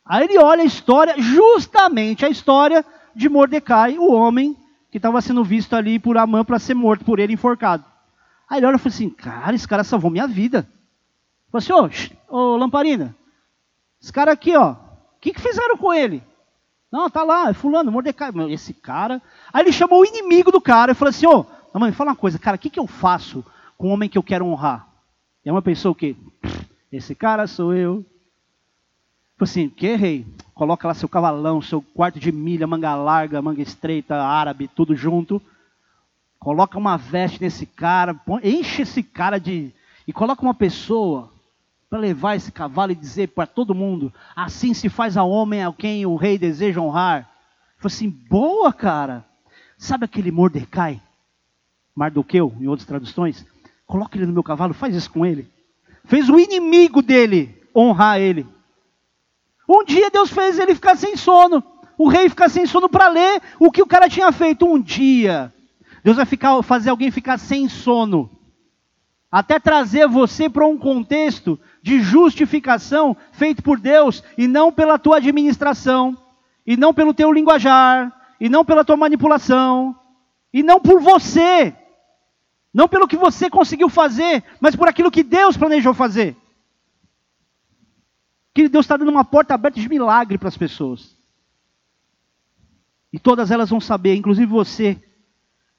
Aí 0.06 0.24
ele 0.24 0.38
olha 0.38 0.62
a 0.62 0.66
história, 0.66 1.16
justamente 1.20 2.26
a 2.26 2.30
história 2.30 2.86
de 3.16 3.28
Mordecai, 3.28 3.98
o 3.98 4.12
homem 4.12 4.56
que 4.92 4.98
estava 4.98 5.22
sendo 5.22 5.44
visto 5.44 5.76
ali 5.76 6.00
por 6.00 6.18
Amã 6.18 6.46
para 6.46 6.60
ser 6.60 6.74
morto 6.74 7.04
por 7.04 7.20
ele 7.20 7.34
enforcado. 7.34 7.84
Aí 8.50 8.60
ele 8.60 8.68
olha 8.68 8.76
e 8.76 8.80
fala 8.80 8.94
assim: 8.94 9.10
Cara, 9.10 9.56
esse 9.56 9.68
cara 9.68 9.84
salvou 9.84 10.12
minha 10.12 10.28
vida. 10.28 10.68
Falei 11.52 11.92
assim: 11.92 12.16
Ô, 12.30 12.38
ô 12.38 12.58
Lamparina, 12.58 13.16
esse 14.02 14.14
cara 14.14 14.32
aqui, 14.32 14.56
ó, 14.56 14.72
o 14.72 14.78
que, 15.20 15.34
que 15.34 15.42
fizeram 15.42 15.76
com 15.76 15.94
ele? 15.94 16.24
Não, 16.92 17.10
tá 17.10 17.24
lá, 17.24 17.50
é 17.50 17.54
fulano, 17.54 17.92
Mordecai. 17.92 18.32
Esse 18.50 18.74
cara. 18.74 19.22
Aí 19.56 19.64
ele 19.64 19.72
chamou 19.72 20.02
o 20.02 20.06
inimigo 20.06 20.52
do 20.52 20.60
cara 20.60 20.92
e 20.92 20.96
falou 20.96 21.12
assim: 21.12 21.26
Ô, 21.26 21.46
oh, 21.74 21.80
mãe, 21.80 21.94
fala 21.94 22.10
uma 22.10 22.16
coisa, 22.18 22.38
cara, 22.38 22.58
o 22.58 22.60
que, 22.60 22.70
que 22.70 22.78
eu 22.78 22.86
faço 22.86 23.42
com 23.78 23.88
o 23.88 23.92
homem 23.92 24.10
que 24.10 24.18
eu 24.18 24.22
quero 24.22 24.46
honrar? 24.46 24.86
E 25.46 25.50
a 25.50 25.54
mãe 25.54 25.62
pensou 25.62 25.94
o 25.94 25.96
quê? 25.96 26.14
Esse 26.92 27.16
cara 27.16 27.48
sou 27.48 27.74
eu. 27.74 28.06
Falei 29.38 29.50
assim: 29.50 29.70
que 29.70 29.96
rei? 29.96 30.26
Coloca 30.54 30.86
lá 30.86 30.94
seu 30.94 31.08
cavalão, 31.08 31.62
seu 31.62 31.82
quarto 31.82 32.20
de 32.20 32.34
milha, 32.34 32.68
manga 32.68 32.94
larga, 32.96 33.42
manga 33.42 33.62
estreita, 33.62 34.22
árabe, 34.22 34.68
tudo 34.68 34.94
junto. 34.94 35.42
Coloca 36.38 36.78
uma 36.78 36.98
veste 36.98 37.42
nesse 37.42 37.66
cara, 37.66 38.14
enche 38.44 38.82
esse 38.82 39.02
cara 39.02 39.40
de. 39.40 39.72
E 40.06 40.12
coloca 40.12 40.42
uma 40.42 40.54
pessoa 40.54 41.32
para 41.90 42.00
levar 42.00 42.36
esse 42.36 42.52
cavalo 42.52 42.92
e 42.92 42.96
dizer 42.96 43.30
para 43.30 43.48
todo 43.48 43.74
mundo: 43.74 44.12
assim 44.36 44.74
se 44.74 44.90
faz 44.90 45.16
a 45.16 45.24
homem 45.24 45.64
a 45.64 45.72
quem 45.72 46.06
o 46.06 46.18
rei 46.18 46.38
deseja 46.38 46.82
honrar. 46.82 47.30
Falei 47.78 47.96
assim: 47.96 48.10
boa, 48.10 48.74
cara. 48.74 49.24
Sabe 49.78 50.06
aquele 50.06 50.32
Mordecai? 50.32 51.02
Mardoqueu, 51.96 52.54
em 52.60 52.68
outras 52.68 52.88
traduções? 52.88 53.46
Coloca 53.86 54.18
ele 54.18 54.26
no 54.26 54.34
meu 54.34 54.44
cavalo, 54.44 54.74
faz 54.74 54.96
isso 54.96 55.12
com 55.12 55.26
ele. 55.26 55.50
Fez 56.06 56.30
o 56.30 56.40
inimigo 56.40 57.02
dele 57.02 57.64
honrar 57.76 58.20
ele. 58.20 58.48
Um 59.68 59.84
dia 59.84 60.10
Deus 60.10 60.30
fez 60.30 60.60
ele 60.60 60.76
ficar 60.76 60.96
sem 60.96 61.16
sono. 61.16 61.64
O 61.98 62.08
rei 62.08 62.30
ficar 62.30 62.50
sem 62.50 62.66
sono 62.66 62.90
para 62.90 63.08
ler 63.08 63.42
o 63.60 63.72
que 63.72 63.82
o 63.82 63.88
cara 63.88 64.10
tinha 64.10 64.32
feito. 64.32 64.66
Um 64.66 64.80
dia, 64.80 65.54
Deus 66.04 66.18
vai 66.18 66.26
ficar, 66.26 66.62
fazer 66.62 66.90
alguém 66.90 67.10
ficar 67.10 67.38
sem 67.38 67.68
sono. 67.70 68.30
Até 69.32 69.60
trazer 69.60 70.08
você 70.08 70.50
para 70.50 70.66
um 70.66 70.78
contexto 70.78 71.60
de 71.82 72.00
justificação 72.02 73.16
feito 73.32 73.62
por 73.64 73.80
Deus 73.80 74.24
e 74.38 74.48
não 74.48 74.72
pela 74.72 75.00
tua 75.00 75.18
administração, 75.18 76.18
e 76.66 76.78
não 76.78 76.94
pelo 76.94 77.14
teu 77.14 77.32
linguajar, 77.32 78.12
e 78.40 78.50
não 78.50 78.66
pela 78.66 78.84
tua 78.84 78.98
manipulação, 78.98 79.98
e 80.54 80.64
não 80.64 80.80
por 80.80 81.02
você, 81.02 81.76
não 82.74 82.88
pelo 82.88 83.08
que 83.08 83.18
você 83.18 83.50
conseguiu 83.50 83.90
fazer, 83.90 84.44
mas 84.60 84.76
por 84.76 84.88
aquilo 84.88 85.12
que 85.12 85.24
Deus 85.24 85.58
planejou 85.58 85.94
fazer. 85.94 86.36
Que 88.54 88.70
Deus 88.70 88.86
está 88.86 88.96
dando 88.98 89.12
uma 89.12 89.26
porta 89.26 89.54
aberta 89.54 89.80
de 89.80 89.90
milagre 89.90 90.38
para 90.38 90.48
as 90.48 90.58
pessoas. 90.58 91.16
E 93.12 93.20
todas 93.20 93.52
elas 93.52 93.70
vão 93.70 93.80
saber, 93.80 94.16
inclusive 94.16 94.46
você, 94.46 95.02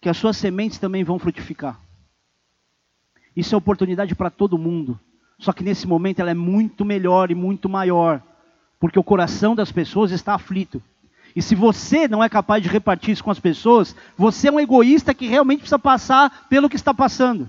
que 0.00 0.08
as 0.08 0.16
suas 0.16 0.36
sementes 0.36 0.78
também 0.78 1.04
vão 1.04 1.18
frutificar. 1.18 1.80
Isso 3.36 3.54
é 3.54 3.58
oportunidade 3.58 4.14
para 4.14 4.30
todo 4.30 4.56
mundo. 4.56 4.98
Só 5.38 5.52
que 5.52 5.62
nesse 5.62 5.86
momento 5.86 6.20
ela 6.20 6.30
é 6.30 6.34
muito 6.34 6.84
melhor 6.84 7.30
e 7.30 7.34
muito 7.34 7.68
maior, 7.68 8.22
porque 8.80 8.98
o 8.98 9.04
coração 9.04 9.54
das 9.54 9.70
pessoas 9.70 10.10
está 10.10 10.34
aflito. 10.34 10.82
E 11.36 11.42
se 11.42 11.54
você 11.54 12.08
não 12.08 12.24
é 12.24 12.28
capaz 12.28 12.62
de 12.62 12.68
repartir 12.68 13.12
isso 13.12 13.22
com 13.22 13.30
as 13.30 13.38
pessoas, 13.38 13.94
você 14.16 14.48
é 14.48 14.52
um 14.52 14.58
egoísta 14.58 15.12
que 15.12 15.28
realmente 15.28 15.60
precisa 15.60 15.78
passar 15.78 16.48
pelo 16.48 16.68
que 16.68 16.76
está 16.76 16.94
passando. 16.94 17.48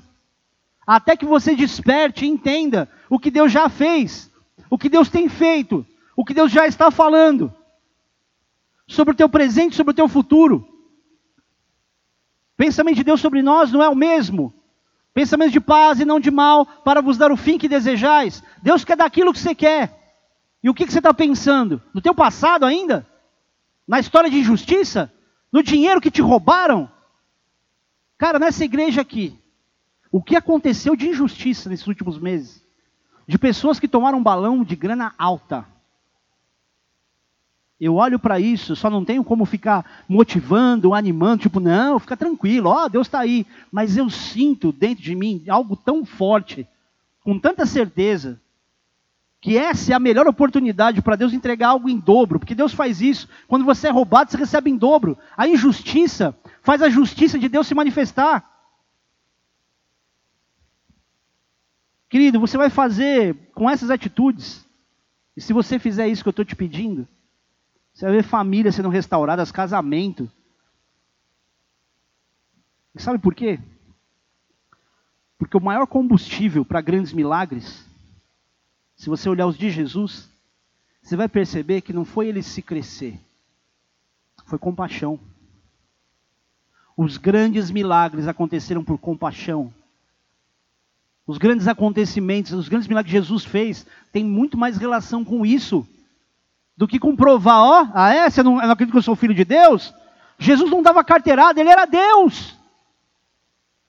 Até 0.85 1.15
que 1.15 1.25
você 1.25 1.55
desperte 1.55 2.25
e 2.25 2.27
entenda 2.27 2.89
o 3.09 3.17
que 3.17 3.31
Deus 3.31 3.51
já 3.51 3.69
fez, 3.69 4.29
o 4.69 4.77
que 4.77 4.89
Deus 4.89 5.09
tem 5.09 5.29
feito, 5.29 5.85
o 6.15 6.25
que 6.25 6.33
Deus 6.33 6.51
já 6.51 6.67
está 6.67 6.91
falando 6.91 7.53
sobre 8.85 9.13
o 9.13 9.17
teu 9.17 9.29
presente, 9.29 9.75
sobre 9.75 9.91
o 9.91 9.95
teu 9.95 10.09
futuro. 10.09 10.67
Pensamento 12.57 12.97
de 12.97 13.03
Deus 13.05 13.21
sobre 13.21 13.41
nós 13.41 13.71
não 13.71 13.81
é 13.81 13.87
o 13.87 13.95
mesmo 13.95 14.53
Pensamentos 15.17 15.51
de 15.51 15.59
paz 15.59 15.99
e 15.99 16.05
não 16.05 16.19
de 16.19 16.29
mal, 16.29 16.63
para 16.63 17.01
vos 17.01 17.17
dar 17.17 17.31
o 17.31 17.35
fim 17.35 17.57
que 17.57 17.67
desejais. 17.67 18.43
Deus 18.61 18.85
quer 18.85 18.95
dar 18.95 19.05
aquilo 19.05 19.33
que 19.33 19.39
você 19.39 19.55
quer. 19.55 20.15
E 20.63 20.69
o 20.69 20.75
que 20.75 20.85
você 20.85 20.99
está 20.99 21.11
pensando? 21.11 21.81
No 21.91 22.01
teu 22.01 22.13
passado 22.13 22.63
ainda? 22.63 23.03
Na 23.87 23.99
história 23.99 24.29
de 24.29 24.37
injustiça? 24.37 25.11
No 25.51 25.63
dinheiro 25.63 26.01
que 26.01 26.11
te 26.11 26.21
roubaram? 26.21 26.91
Cara, 28.17 28.37
nessa 28.39 28.65
igreja 28.65 29.01
aqui, 29.01 29.37
o 30.11 30.21
que 30.21 30.35
aconteceu 30.35 30.95
de 30.95 31.07
injustiça 31.07 31.69
nesses 31.69 31.87
últimos 31.87 32.19
meses? 32.19 32.65
De 33.27 33.37
pessoas 33.37 33.79
que 33.79 33.87
tomaram 33.87 34.17
um 34.17 34.23
balão 34.23 34.63
de 34.63 34.75
grana 34.75 35.13
alta 35.17 35.65
eu 37.79 37.95
olho 37.95 38.17
para 38.17 38.39
isso, 38.39 38.75
só 38.75 38.89
não 38.89 39.05
tenho 39.05 39.23
como 39.23 39.45
ficar 39.45 40.03
motivando, 40.09 40.95
animando, 40.95 41.43
tipo, 41.43 41.59
não, 41.59 41.99
fica 41.99 42.17
tranquilo, 42.17 42.69
ó, 42.69 42.87
Deus 42.87 43.05
está 43.05 43.19
aí. 43.19 43.45
Mas 43.71 43.97
eu 43.97 44.09
sinto 44.09 44.71
dentro 44.71 45.03
de 45.03 45.15
mim 45.15 45.43
algo 45.47 45.75
tão 45.75 46.03
forte, 46.03 46.67
com 47.23 47.37
tanta 47.37 47.67
certeza, 47.67 48.41
que 49.39 49.57
essa 49.57 49.91
é 49.91 49.95
a 49.95 49.99
melhor 49.99 50.27
oportunidade 50.27 51.01
para 51.01 51.15
Deus 51.15 51.31
entregar 51.31 51.69
algo 51.69 51.89
em 51.89 51.99
dobro, 51.99 52.39
porque 52.39 52.55
Deus 52.55 52.73
faz 52.73 53.01
isso. 53.01 53.29
Quando 53.47 53.65
você 53.65 53.87
é 53.87 53.91
roubado, 53.91 54.31
você 54.31 54.37
recebe 54.37 54.69
em 54.69 54.77
dobro. 54.77 55.17
A 55.35 55.47
injustiça 55.47 56.35
faz 56.61 56.81
a 56.81 56.89
justiça 56.89 57.37
de 57.37 57.47
Deus 57.47 57.67
se 57.67 57.75
manifestar. 57.75 58.57
Querido, 62.09 62.39
você 62.39 62.57
vai 62.57 62.69
fazer 62.69 63.35
com 63.53 63.69
essas 63.69 63.91
atitudes, 63.91 64.65
e 65.35 65.41
se 65.41 65.53
você 65.53 65.77
fizer 65.77 66.07
isso 66.07 66.23
que 66.23 66.29
eu 66.29 66.31
estou 66.31 66.45
te 66.45 66.55
pedindo, 66.55 67.07
você 67.93 68.05
vai 68.05 68.15
ver 68.15 68.23
famílias 68.23 68.75
sendo 68.75 68.89
restauradas, 68.89 69.51
casamento. 69.51 70.31
E 72.95 73.01
sabe 73.01 73.19
por 73.19 73.35
quê? 73.35 73.59
Porque 75.37 75.55
o 75.55 75.61
maior 75.61 75.85
combustível 75.85 76.65
para 76.65 76.81
grandes 76.81 77.13
milagres, 77.13 77.86
se 78.97 79.09
você 79.09 79.29
olhar 79.29 79.45
os 79.45 79.57
de 79.57 79.69
Jesus, 79.69 80.27
você 81.01 81.15
vai 81.15 81.29
perceber 81.29 81.81
que 81.81 81.93
não 81.93 82.03
foi 82.03 82.27
ele 82.27 82.41
se 82.41 82.61
crescer, 82.61 83.17
foi 84.45 84.57
compaixão. 84.57 85.19
Os 86.97 87.17
grandes 87.17 87.69
milagres 87.69 88.27
aconteceram 88.27 88.83
por 88.83 88.97
compaixão. 88.97 89.71
Os 91.27 91.37
grandes 91.37 91.67
acontecimentos, 91.67 92.53
os 92.53 92.67
grandes 92.67 92.87
milagres 92.87 93.11
que 93.11 93.19
Jesus 93.19 93.45
fez, 93.45 93.85
têm 94.11 94.25
muito 94.25 94.57
mais 94.57 94.77
relação 94.77 95.23
com 95.23 95.45
isso 95.45 95.87
do 96.75 96.87
que 96.87 96.99
comprovar, 96.99 97.61
ó, 97.61 97.87
ah 97.93 98.13
é, 98.13 98.29
você 98.29 98.41
não, 98.41 98.55
não 98.55 98.71
acredita 98.71 98.91
que 98.91 98.97
eu 98.97 99.03
sou 99.03 99.15
filho 99.15 99.33
de 99.33 99.45
Deus? 99.45 99.93
Jesus 100.39 100.69
não 100.69 100.81
dava 100.81 101.03
carteirada, 101.03 101.59
ele 101.59 101.69
era 101.69 101.85
Deus. 101.85 102.55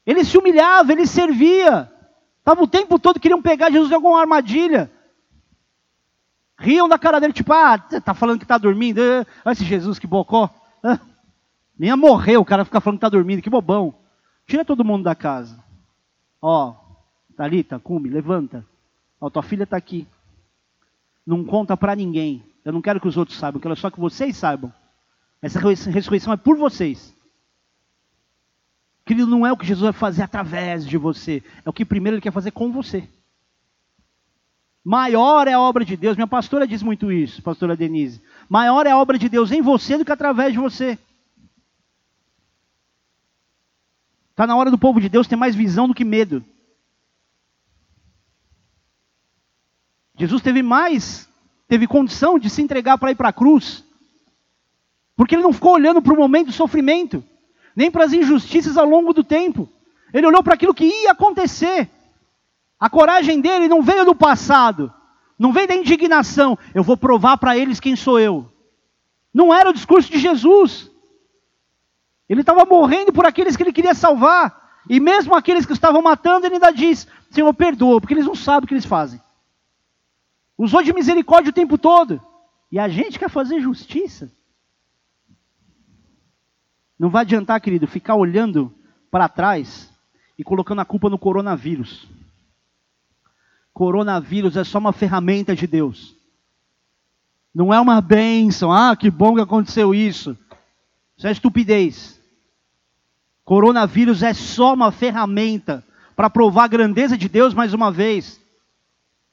Ele 0.06 0.24
se 0.24 0.36
humilhava, 0.36 0.92
ele 0.92 1.06
servia. 1.06 1.90
Estava 2.38 2.62
o 2.62 2.66
tempo 2.66 2.98
todo 2.98 3.20
queriam 3.20 3.42
pegar 3.42 3.70
Jesus 3.70 3.90
em 3.90 3.94
alguma 3.94 4.20
armadilha. 4.20 4.90
Riam 6.58 6.88
da 6.88 6.98
cara 6.98 7.20
dele, 7.20 7.32
tipo, 7.32 7.52
ah, 7.52 7.78
tá 7.78 8.12
falando 8.12 8.38
que 8.38 8.44
está 8.44 8.58
dormindo. 8.58 9.00
Ah, 9.00 9.26
olha 9.44 9.52
esse 9.52 9.64
Jesus 9.64 9.98
que 9.98 10.06
bocó. 10.06 10.50
Nem 11.78 11.88
ia 11.88 11.96
morrer 11.96 12.36
o 12.36 12.44
cara 12.44 12.64
ficar 12.64 12.80
falando 12.80 12.98
que 12.98 13.06
está 13.06 13.08
dormindo, 13.08 13.40
que 13.40 13.48
bobão. 13.48 13.94
Tira 14.44 14.64
todo 14.64 14.84
mundo 14.84 15.04
da 15.04 15.14
casa. 15.14 15.62
Ó, 16.42 16.74
Thalita, 17.36 17.78
cume, 17.78 18.08
levanta. 18.08 18.66
Ó, 19.20 19.30
tua 19.30 19.42
filha 19.42 19.62
está 19.62 19.76
aqui. 19.76 20.06
Não 21.24 21.44
conta 21.44 21.76
para 21.76 21.94
ninguém. 21.94 22.42
Eu 22.64 22.72
não 22.72 22.82
quero 22.82 23.00
que 23.00 23.06
os 23.06 23.16
outros 23.16 23.38
saibam, 23.38 23.60
quero 23.60 23.76
só 23.76 23.90
que 23.90 24.00
vocês 24.00 24.36
saibam. 24.36 24.72
Essa 25.40 25.60
ressurreição 25.60 26.32
é 26.32 26.36
por 26.36 26.56
vocês. 26.56 27.14
Querido, 29.06 29.30
não 29.30 29.46
é 29.46 29.52
o 29.52 29.56
que 29.56 29.66
Jesus 29.66 29.84
vai 29.84 29.92
fazer 29.92 30.22
através 30.22 30.84
de 30.84 30.98
você, 30.98 31.42
é 31.64 31.70
o 31.70 31.72
que 31.72 31.84
primeiro 31.84 32.16
ele 32.16 32.22
quer 32.22 32.32
fazer 32.32 32.50
com 32.50 32.72
você. 32.72 33.08
Maior 34.88 35.46
é 35.46 35.52
a 35.52 35.60
obra 35.60 35.84
de 35.84 35.98
Deus, 35.98 36.16
minha 36.16 36.26
pastora 36.26 36.66
diz 36.66 36.82
muito 36.82 37.12
isso, 37.12 37.42
pastora 37.42 37.76
Denise. 37.76 38.22
Maior 38.48 38.86
é 38.86 38.90
a 38.90 38.96
obra 38.96 39.18
de 39.18 39.28
Deus 39.28 39.52
em 39.52 39.60
você 39.60 39.98
do 39.98 40.04
que 40.04 40.10
através 40.10 40.50
de 40.50 40.58
você. 40.58 40.98
Está 44.30 44.46
na 44.46 44.56
hora 44.56 44.70
do 44.70 44.78
povo 44.78 44.98
de 44.98 45.10
Deus 45.10 45.28
ter 45.28 45.36
mais 45.36 45.54
visão 45.54 45.86
do 45.86 45.92
que 45.92 46.06
medo. 46.06 46.42
Jesus 50.16 50.40
teve 50.40 50.62
mais 50.62 51.28
teve 51.68 51.86
condição 51.86 52.38
de 52.38 52.48
se 52.48 52.62
entregar 52.62 52.96
para 52.96 53.10
ir 53.10 53.14
para 53.14 53.28
a 53.28 53.32
cruz. 53.34 53.84
Porque 55.14 55.34
ele 55.34 55.42
não 55.42 55.52
ficou 55.52 55.74
olhando 55.74 56.00
para 56.00 56.14
o 56.14 56.16
momento 56.16 56.46
do 56.46 56.52
sofrimento, 56.52 57.22
nem 57.76 57.90
para 57.90 58.06
as 58.06 58.14
injustiças 58.14 58.78
ao 58.78 58.86
longo 58.86 59.12
do 59.12 59.22
tempo. 59.22 59.68
Ele 60.14 60.26
olhou 60.26 60.42
para 60.42 60.54
aquilo 60.54 60.72
que 60.72 60.86
ia 60.86 61.12
acontecer. 61.12 61.90
A 62.78 62.88
coragem 62.88 63.40
dele 63.40 63.68
não 63.68 63.82
veio 63.82 64.04
do 64.04 64.14
passado, 64.14 64.92
não 65.38 65.52
veio 65.52 65.68
da 65.68 65.74
indignação. 65.74 66.58
Eu 66.74 66.82
vou 66.82 66.96
provar 66.96 67.36
para 67.38 67.56
eles 67.56 67.80
quem 67.80 67.96
sou 67.96 68.20
eu. 68.20 68.50
Não 69.32 69.52
era 69.52 69.70
o 69.70 69.72
discurso 69.72 70.10
de 70.10 70.18
Jesus. 70.18 70.90
Ele 72.28 72.40
estava 72.40 72.64
morrendo 72.64 73.12
por 73.12 73.26
aqueles 73.26 73.56
que 73.56 73.62
ele 73.62 73.72
queria 73.72 73.94
salvar. 73.94 74.82
E 74.88 75.00
mesmo 75.00 75.34
aqueles 75.34 75.66
que 75.66 75.72
estavam 75.72 76.02
matando, 76.02 76.46
ele 76.46 76.54
ainda 76.54 76.70
diz: 76.70 77.06
Senhor, 77.30 77.52
perdoa, 77.54 78.00
porque 78.00 78.14
eles 78.14 78.26
não 78.26 78.34
sabem 78.34 78.64
o 78.64 78.68
que 78.68 78.74
eles 78.74 78.84
fazem. 78.84 79.20
Usou 80.56 80.82
de 80.82 80.92
misericórdia 80.92 81.50
o 81.50 81.54
tempo 81.54 81.78
todo. 81.78 82.20
E 82.70 82.78
a 82.78 82.88
gente 82.88 83.18
quer 83.18 83.30
fazer 83.30 83.60
justiça. 83.60 84.30
Não 86.98 87.10
vai 87.10 87.22
adiantar, 87.22 87.60
querido, 87.60 87.86
ficar 87.86 88.16
olhando 88.16 88.74
para 89.10 89.28
trás 89.28 89.92
e 90.36 90.42
colocando 90.42 90.80
a 90.80 90.84
culpa 90.84 91.08
no 91.08 91.18
coronavírus. 91.18 92.08
Coronavírus 93.78 94.56
é 94.56 94.64
só 94.64 94.78
uma 94.78 94.92
ferramenta 94.92 95.54
de 95.54 95.64
Deus. 95.64 96.16
Não 97.54 97.72
é 97.72 97.78
uma 97.78 98.00
bênção. 98.00 98.72
Ah, 98.72 98.96
que 98.96 99.08
bom 99.08 99.36
que 99.36 99.40
aconteceu 99.40 99.94
isso. 99.94 100.36
Isso 101.16 101.28
é 101.28 101.30
estupidez. 101.30 102.20
Coronavírus 103.44 104.24
é 104.24 104.34
só 104.34 104.74
uma 104.74 104.90
ferramenta 104.90 105.84
para 106.16 106.28
provar 106.28 106.64
a 106.64 106.66
grandeza 106.66 107.16
de 107.16 107.28
Deus 107.28 107.54
mais 107.54 107.72
uma 107.72 107.92
vez. 107.92 108.40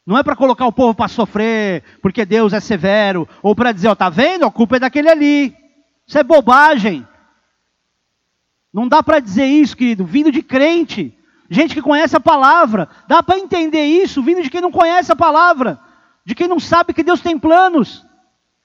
Não 0.05 0.15
é 0.15 0.22
para 0.22 0.35
colocar 0.35 0.67
o 0.67 0.72
povo 0.72 0.93
para 0.93 1.07
sofrer, 1.07 1.84
porque 1.99 2.23
Deus 2.23 2.53
é 2.53 2.59
severo, 2.59 3.27
ou 3.41 3.55
para 3.55 3.72
dizer, 3.72 3.88
ó, 3.88 3.95
tá 3.95 4.11
vendo? 4.11 4.45
A 4.45 4.51
culpa 4.51 4.76
é 4.76 4.80
daquele 4.80 5.09
ali. 5.09 5.55
Isso 6.05 6.19
é 6.19 6.23
bobagem. 6.23 7.03
Não 8.72 8.88
dá 8.88 9.01
para 9.01 9.19
dizer 9.19 9.47
isso, 9.47 9.76
querido, 9.76 10.05
vindo 10.05 10.31
de 10.31 10.43
crente, 10.43 11.14
gente 11.49 11.73
que 11.73 11.81
conhece 11.81 12.15
a 12.15 12.19
palavra. 12.19 12.89
Dá 13.07 13.22
para 13.22 13.38
entender 13.38 13.85
isso 13.85 14.22
vindo 14.22 14.41
de 14.41 14.49
quem 14.49 14.61
não 14.61 14.72
conhece 14.72 15.11
a 15.11 15.15
palavra, 15.15 15.80
de 16.23 16.34
quem 16.34 16.47
não 16.47 16.59
sabe 16.59 16.93
que 16.93 17.03
Deus 17.03 17.22
tem 17.22 17.38
planos, 17.38 18.05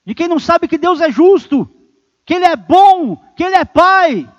de 0.05 0.15
quem 0.15 0.27
não 0.27 0.39
sabe 0.39 0.67
que 0.67 0.77
Deus 0.77 1.01
é 1.01 1.11
justo, 1.11 1.69
que 2.25 2.33
Ele 2.33 2.45
é 2.45 2.55
bom, 2.55 3.15
que 3.35 3.43
Ele 3.43 3.55
é 3.55 3.65
Pai. 3.65 4.29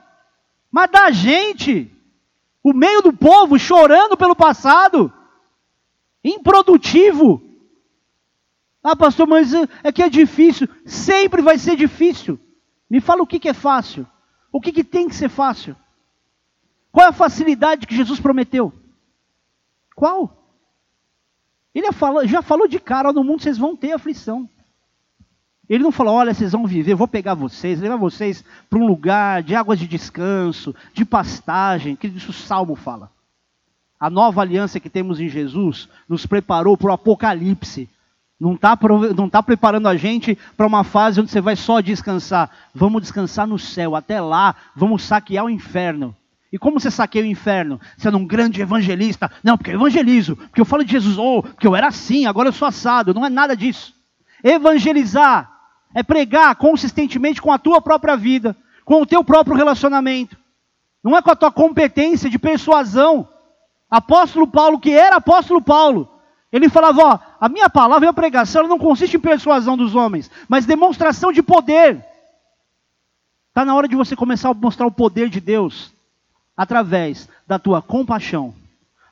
Mas 0.70 0.90
da 0.90 1.10
gente, 1.10 1.90
o 2.62 2.72
meio 2.72 3.02
do 3.02 3.12
povo 3.12 3.58
chorando 3.58 4.16
pelo 4.16 4.34
passado, 4.34 5.12
improdutivo. 6.24 7.42
Ah, 8.82 8.96
pastor, 8.96 9.26
mas 9.26 9.52
é 9.82 9.92
que 9.92 10.02
é 10.02 10.08
difícil. 10.08 10.68
Sempre 10.84 11.42
vai 11.42 11.58
ser 11.58 11.76
difícil. 11.76 12.38
Me 12.90 13.00
fala 13.00 13.22
o 13.22 13.26
que, 13.26 13.38
que 13.38 13.48
é 13.48 13.54
fácil. 13.54 14.06
O 14.50 14.60
que, 14.60 14.72
que 14.72 14.84
tem 14.84 15.08
que 15.08 15.14
ser 15.14 15.28
fácil? 15.28 15.76
Qual 16.92 17.06
é 17.06 17.08
a 17.08 17.12
facilidade 17.12 17.86
que 17.86 17.96
Jesus 17.96 18.20
prometeu? 18.20 18.72
Qual? 19.96 20.38
Ele 21.74 21.86
já 22.26 22.42
falou 22.42 22.68
de 22.68 22.78
cara, 22.78 23.12
no 23.12 23.24
mundo 23.24 23.42
vocês 23.42 23.56
vão 23.56 23.74
ter 23.74 23.92
aflição. 23.92 24.48
Ele 25.68 25.82
não 25.82 25.90
falou, 25.90 26.14
olha, 26.14 26.34
vocês 26.34 26.52
vão 26.52 26.66
viver, 26.66 26.94
vou 26.94 27.08
pegar 27.08 27.32
vocês, 27.32 27.80
levar 27.80 27.96
vocês 27.96 28.44
para 28.68 28.78
um 28.78 28.86
lugar 28.86 29.42
de 29.42 29.54
águas 29.54 29.78
de 29.78 29.86
descanso, 29.86 30.74
de 30.92 31.02
pastagem, 31.02 31.96
que 31.96 32.08
isso 32.08 32.30
o 32.30 32.34
Salmo 32.34 32.74
fala. 32.74 33.10
A 33.98 34.10
nova 34.10 34.42
aliança 34.42 34.78
que 34.78 34.90
temos 34.90 35.18
em 35.18 35.30
Jesus 35.30 35.88
nos 36.06 36.26
preparou 36.26 36.76
para 36.76 36.90
o 36.90 36.92
apocalipse. 36.92 37.88
Não 38.38 38.54
está 38.54 38.76
tá 39.30 39.42
preparando 39.42 39.86
a 39.88 39.96
gente 39.96 40.36
para 40.56 40.66
uma 40.66 40.84
fase 40.84 41.20
onde 41.20 41.30
você 41.30 41.40
vai 41.40 41.56
só 41.56 41.80
descansar. 41.80 42.50
Vamos 42.74 43.00
descansar 43.00 43.46
no 43.46 43.58
céu. 43.58 43.94
Até 43.94 44.20
lá, 44.20 44.56
vamos 44.74 45.04
saquear 45.04 45.44
o 45.44 45.50
inferno. 45.50 46.14
E 46.52 46.58
como 46.58 46.78
você 46.78 46.90
saqueia 46.90 47.24
o 47.24 47.28
inferno? 47.28 47.80
Sendo 47.96 48.18
um 48.18 48.26
grande 48.26 48.60
evangelista. 48.60 49.30
Não, 49.42 49.56
porque 49.56 49.70
eu 49.70 49.76
evangelizo. 49.76 50.36
Porque 50.36 50.60
eu 50.60 50.66
falo 50.66 50.84
de 50.84 50.92
Jesus. 50.92 51.16
Ou 51.16 51.38
oh, 51.38 51.42
porque 51.42 51.66
eu 51.66 51.74
era 51.74 51.86
assim, 51.86 52.26
agora 52.26 52.50
eu 52.50 52.52
sou 52.52 52.68
assado. 52.68 53.14
Não 53.14 53.24
é 53.24 53.30
nada 53.30 53.56
disso. 53.56 53.94
Evangelizar 54.44 55.50
é 55.94 56.02
pregar 56.02 56.54
consistentemente 56.56 57.40
com 57.40 57.50
a 57.50 57.58
tua 57.58 57.80
própria 57.80 58.16
vida, 58.16 58.54
com 58.84 59.00
o 59.00 59.06
teu 59.06 59.24
próprio 59.24 59.56
relacionamento. 59.56 60.36
Não 61.02 61.16
é 61.16 61.22
com 61.22 61.30
a 61.30 61.36
tua 61.36 61.50
competência 61.50 62.28
de 62.28 62.38
persuasão. 62.38 63.26
Apóstolo 63.90 64.46
Paulo, 64.46 64.78
que 64.78 64.92
era 64.92 65.16
apóstolo 65.16 65.62
Paulo, 65.62 66.08
ele 66.52 66.68
falava: 66.68 67.02
ó, 67.02 67.18
a 67.40 67.48
minha 67.48 67.70
palavra 67.70 68.06
e 68.06 68.08
a 68.08 68.12
pregação 68.12 68.68
não 68.68 68.78
consiste 68.78 69.16
em 69.16 69.20
persuasão 69.20 69.76
dos 69.76 69.94
homens, 69.94 70.30
mas 70.48 70.66
demonstração 70.66 71.32
de 71.32 71.42
poder. 71.42 72.04
Está 73.48 73.64
na 73.64 73.74
hora 73.74 73.88
de 73.88 73.96
você 73.96 74.14
começar 74.14 74.50
a 74.50 74.54
mostrar 74.54 74.86
o 74.86 74.92
poder 74.92 75.28
de 75.28 75.40
Deus 75.40 75.92
através 76.56 77.28
da 77.46 77.58
tua 77.58 77.80
compaixão, 77.82 78.54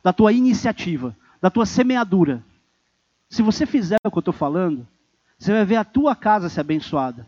da 0.02 0.12
tua 0.12 0.32
iniciativa, 0.32 1.16
da 1.40 1.50
tua 1.50 1.66
semeadura. 1.66 2.42
Se 3.28 3.42
você 3.42 3.66
fizer 3.66 3.98
o 4.04 4.10
que 4.10 4.18
eu 4.18 4.20
estou 4.20 4.34
falando, 4.34 4.86
você 5.38 5.52
vai 5.52 5.64
ver 5.64 5.76
a 5.76 5.84
tua 5.84 6.14
casa 6.14 6.48
ser 6.48 6.60
abençoada. 6.60 7.26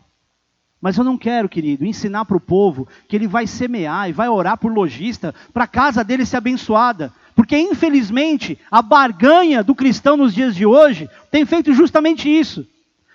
Mas 0.79 0.97
eu 0.97 1.03
não 1.03 1.17
quero, 1.17 1.47
querido, 1.47 1.85
ensinar 1.85 2.25
para 2.25 2.35
o 2.35 2.41
povo 2.41 2.87
que 3.07 3.15
ele 3.15 3.27
vai 3.27 3.47
semear 3.47 4.09
e 4.09 4.13
vai 4.13 4.27
orar 4.27 4.57
por 4.57 4.71
lojista 4.71 5.33
para 5.53 5.63
a 5.63 5.67
casa 5.67 6.03
dele 6.03 6.25
ser 6.25 6.37
abençoada. 6.37 7.11
Porque, 7.33 7.57
infelizmente, 7.57 8.59
a 8.69 8.81
barganha 8.81 9.63
do 9.63 9.73
cristão 9.73 10.17
nos 10.17 10.33
dias 10.33 10.53
de 10.53 10.65
hoje 10.65 11.09
tem 11.31 11.45
feito 11.45 11.73
justamente 11.73 12.29
isso. 12.29 12.67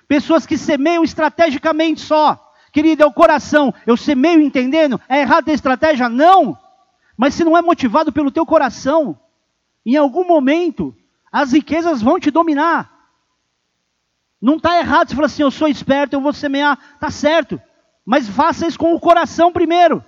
Pessoas 0.09 0.47
que 0.47 0.57
semeiam 0.57 1.05
estrategicamente 1.05 2.01
só. 2.01 2.53
Querido, 2.73 3.03
é 3.03 3.07
o 3.07 3.13
coração. 3.13 3.73
Eu 3.87 3.97
semeio 3.97 4.41
entendendo? 4.41 5.01
É 5.09 5.21
errado 5.21 5.45
ter 5.45 5.53
estratégia? 5.53 6.09
Não. 6.09 6.57
Mas 7.19 7.35
se 7.35 7.43
não 7.43 7.57
é 7.57 7.61
motivado 7.61 8.13
pelo 8.13 8.31
teu 8.31 8.47
coração, 8.47 9.19
em 9.85 9.97
algum 9.97 10.25
momento, 10.25 10.95
as 11.33 11.51
riquezas 11.51 12.01
vão 12.01 12.21
te 12.21 12.31
dominar. 12.31 12.97
Não 14.41 14.55
está 14.55 14.79
errado 14.79 15.09
se 15.09 15.17
falar 15.17 15.27
assim, 15.27 15.43
eu 15.43 15.51
sou 15.51 15.67
esperto, 15.67 16.13
eu 16.13 16.21
vou 16.21 16.33
semear. 16.33 16.79
Está 16.95 17.11
certo. 17.11 17.61
Mas 18.07 18.29
faça 18.29 18.69
isso 18.69 18.79
com 18.79 18.95
o 18.95 19.01
coração 19.01 19.53
primeiro. 19.53 20.03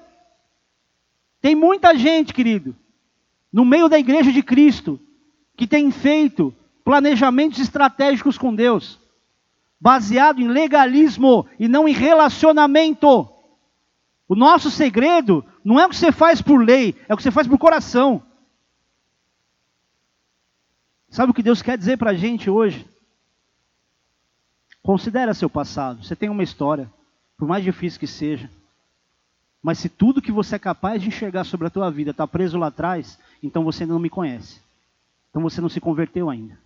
Tem 1.40 1.56
muita 1.56 1.96
gente, 1.96 2.32
querido, 2.32 2.76
no 3.52 3.64
meio 3.64 3.88
da 3.88 3.98
igreja 3.98 4.30
de 4.30 4.42
Cristo, 4.42 5.00
que 5.56 5.66
tem 5.66 5.90
feito 5.90 6.54
planejamentos 6.84 7.58
estratégicos 7.58 8.38
com 8.38 8.54
Deus, 8.54 9.00
baseado 9.80 10.40
em 10.40 10.46
legalismo 10.46 11.46
e 11.58 11.66
não 11.66 11.88
em 11.88 11.92
relacionamento. 11.92 13.28
O 14.30 14.36
nosso 14.36 14.70
segredo 14.70 15.44
não 15.64 15.80
é 15.80 15.84
o 15.84 15.88
que 15.88 15.96
você 15.96 16.12
faz 16.12 16.40
por 16.40 16.64
lei, 16.64 16.94
é 17.08 17.12
o 17.12 17.16
que 17.16 17.22
você 17.24 17.32
faz 17.32 17.48
por 17.48 17.58
coração. 17.58 18.22
Sabe 21.08 21.32
o 21.32 21.34
que 21.34 21.42
Deus 21.42 21.60
quer 21.62 21.76
dizer 21.76 21.98
para 21.98 22.12
a 22.12 22.14
gente 22.14 22.48
hoje? 22.48 22.88
Considera 24.84 25.34
seu 25.34 25.50
passado. 25.50 26.04
Você 26.04 26.14
tem 26.14 26.28
uma 26.28 26.44
história, 26.44 26.88
por 27.36 27.48
mais 27.48 27.64
difícil 27.64 27.98
que 27.98 28.06
seja. 28.06 28.48
Mas 29.60 29.80
se 29.80 29.88
tudo 29.88 30.22
que 30.22 30.30
você 30.30 30.54
é 30.54 30.60
capaz 30.60 31.02
de 31.02 31.08
enxergar 31.08 31.42
sobre 31.42 31.66
a 31.66 31.70
tua 31.70 31.90
vida 31.90 32.12
está 32.12 32.24
preso 32.24 32.56
lá 32.56 32.68
atrás, 32.68 33.18
então 33.42 33.64
você 33.64 33.82
ainda 33.82 33.94
não 33.94 34.00
me 34.00 34.08
conhece. 34.08 34.60
Então 35.30 35.42
você 35.42 35.60
não 35.60 35.68
se 35.68 35.80
converteu 35.80 36.30
ainda. 36.30 36.56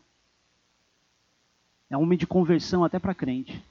É 1.89 1.97
um 1.97 2.03
homem 2.03 2.19
de 2.19 2.27
conversão 2.27 2.85
até 2.85 2.99
para 2.99 3.15
crente. 3.15 3.65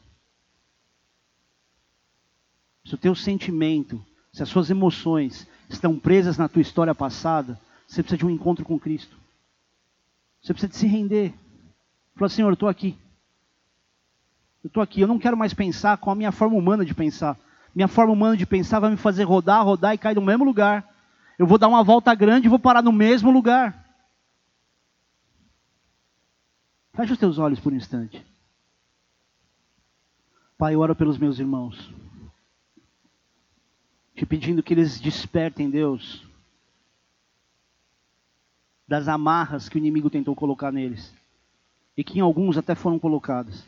Se 2.85 2.95
o 2.95 2.97
teu 2.97 3.15
sentimento, 3.15 4.03
se 4.31 4.43
as 4.43 4.49
suas 4.49 4.69
emoções 4.69 5.47
estão 5.69 5.97
presas 5.97 6.37
na 6.37 6.49
tua 6.49 6.61
história 6.61 6.93
passada, 6.93 7.59
você 7.87 8.01
precisa 8.01 8.17
de 8.17 8.25
um 8.25 8.29
encontro 8.29 8.65
com 8.65 8.79
Cristo. 8.79 9.15
Você 10.41 10.53
precisa 10.53 10.71
de 10.71 10.77
se 10.77 10.87
render. 10.87 11.33
Falar, 12.15 12.29
Senhor, 12.29 12.49
eu 12.49 12.53
estou 12.53 12.67
aqui. 12.67 12.97
Eu 14.63 14.67
estou 14.67 14.83
aqui, 14.83 15.01
eu 15.01 15.07
não 15.07 15.19
quero 15.19 15.37
mais 15.37 15.53
pensar 15.53 15.97
com 15.97 16.09
a 16.09 16.15
minha 16.15 16.31
forma 16.31 16.55
humana 16.55 16.85
de 16.85 16.93
pensar. 16.93 17.37
Minha 17.75 17.87
forma 17.87 18.13
humana 18.13 18.37
de 18.37 18.45
pensar 18.45 18.79
vai 18.79 18.91
me 18.91 18.97
fazer 18.97 19.23
rodar, 19.23 19.65
rodar 19.65 19.93
e 19.93 19.97
cair 19.97 20.15
no 20.15 20.21
mesmo 20.21 20.45
lugar. 20.45 20.87
Eu 21.37 21.47
vou 21.47 21.57
dar 21.57 21.67
uma 21.67 21.83
volta 21.83 22.13
grande 22.13 22.47
e 22.47 22.49
vou 22.49 22.59
parar 22.59 22.81
no 22.81 22.91
mesmo 22.91 23.31
lugar. 23.31 23.83
Feche 26.93 27.13
os 27.13 27.19
teus 27.19 27.39
olhos 27.39 27.59
por 27.59 27.73
um 27.73 27.75
instante. 27.75 28.23
Pai, 30.57 30.75
eu 30.75 30.79
oro 30.79 30.95
pelos 30.95 31.17
meus 31.17 31.39
irmãos. 31.39 31.91
Te 34.15 34.25
pedindo 34.25 34.61
que 34.61 34.73
eles 34.73 34.99
despertem, 34.99 35.69
Deus, 35.69 36.23
das 38.87 39.07
amarras 39.07 39.67
que 39.67 39.77
o 39.77 39.79
inimigo 39.79 40.09
tentou 40.09 40.35
colocar 40.35 40.71
neles. 40.71 41.13
E 41.97 42.03
que 42.03 42.19
em 42.19 42.21
alguns 42.21 42.57
até 42.57 42.75
foram 42.75 42.99
colocadas. 42.99 43.65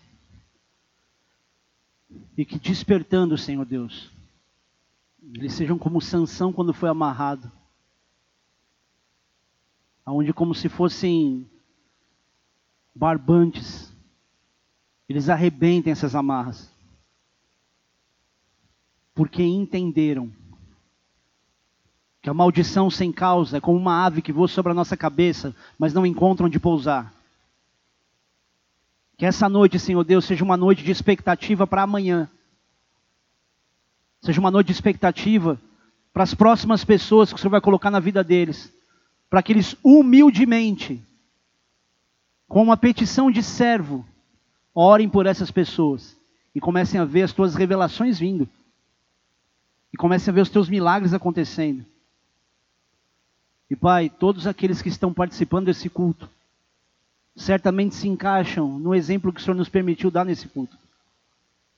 E 2.38 2.46
que 2.46 2.60
despertando, 2.60 3.38
Senhor 3.38 3.66
Deus, 3.66 4.12
eles 5.34 5.54
sejam 5.54 5.78
como 5.78 6.02
Sansão 6.02 6.54
quando 6.54 6.74
foi 6.74 6.90
amarrado. 6.90 7.52
Onde 10.06 10.32
como 10.32 10.54
se 10.54 10.70
fossem 10.70 11.50
barbantes, 12.94 13.92
eles 15.10 15.30
arrebentem 15.30 15.92
essas 15.92 16.14
amarras. 16.14 16.75
Porque 19.16 19.42
entenderam 19.42 20.30
que 22.22 22.30
a 22.30 22.34
maldição 22.34 22.90
sem 22.90 23.12
causa 23.12 23.58
é 23.58 23.62
como 23.62 23.78
uma 23.78 24.06
ave 24.06 24.22
que 24.22 24.34
voa 24.34 24.48
sobre 24.48 24.72
a 24.72 24.76
nossa 24.76 24.98
cabeça, 24.98 25.56
mas 25.80 25.94
não 25.94 26.06
encontra 26.06 26.46
onde 26.46 26.60
pousar. 26.60 27.14
Que 29.18 29.26
essa 29.26 29.48
noite, 29.48 29.80
Senhor 29.80 30.04
Deus, 30.04 30.26
seja 30.26 30.44
uma 30.44 30.58
noite 30.58 30.84
de 30.84 30.92
expectativa 30.92 31.66
para 31.66 31.84
amanhã. 31.84 32.30
Seja 34.22 34.40
uma 34.40 34.52
noite 34.52 34.68
de 34.68 34.74
expectativa 34.74 35.60
para 36.12 36.24
as 36.24 36.34
próximas 36.34 36.84
pessoas 36.84 37.32
que 37.32 37.38
o 37.38 37.40
Senhor 37.40 37.52
vai 37.52 37.62
colocar 37.62 37.90
na 37.90 38.00
vida 38.00 38.24
deles. 38.24 38.74
Para 39.30 39.42
que 39.42 39.54
eles 39.54 39.78
humildemente, 39.84 41.02
com 42.48 42.62
uma 42.62 42.76
petição 42.76 43.32
de 43.32 43.42
servo, 43.42 44.06
orem 44.74 45.08
por 45.08 45.26
essas 45.26 45.52
pessoas 45.52 46.18
e 46.54 46.60
comecem 46.60 47.00
a 47.00 47.06
ver 47.06 47.24
as 47.24 47.32
tuas 47.32 47.56
revelações 47.56 48.20
vindo. 48.20 48.50
E 49.96 49.98
comecem 49.98 50.30
a 50.30 50.36
ver 50.36 50.42
os 50.42 50.50
teus 50.50 50.68
milagres 50.68 51.14
acontecendo. 51.14 51.86
E 53.72 53.78
Pai, 53.78 54.10
todos 54.10 54.46
aqueles 54.46 54.82
que 54.82 54.90
estão 54.90 55.14
participando 55.14 55.68
desse 55.68 55.90
culto, 55.90 56.30
certamente 57.34 57.96
se 57.96 58.06
encaixam 58.06 58.78
no 58.78 58.94
exemplo 58.94 59.32
que 59.32 59.40
o 59.40 59.42
Senhor 59.42 59.56
nos 59.56 59.70
permitiu 59.70 60.12
dar 60.12 60.26
nesse 60.26 60.50
culto. 60.50 60.78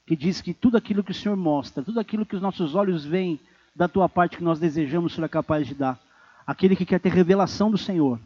Que 0.04 0.16
diz 0.16 0.42
que 0.42 0.52
tudo 0.52 0.78
aquilo 0.78 1.04
que 1.04 1.12
o 1.12 1.14
Senhor 1.14 1.38
mostra, 1.38 1.84
tudo 1.84 2.00
aquilo 2.00 2.26
que 2.26 2.36
os 2.36 2.42
nossos 2.42 2.74
olhos 2.74 3.06
veem 3.06 3.40
da 3.76 3.88
tua 3.88 4.10
parte 4.10 4.38
que 4.38 4.44
nós 4.44 4.58
desejamos, 4.58 5.12
o 5.12 5.16
Senhor 5.16 5.28
é 5.28 5.30
capaz 5.30 5.68
de 5.68 5.76
dar. 5.76 6.00
Aquele 6.48 6.76
que 6.76 6.88
quer 6.88 7.00
ter 7.00 7.10
revelação 7.10 7.70
do 7.70 7.78
Senhor, 7.78 8.20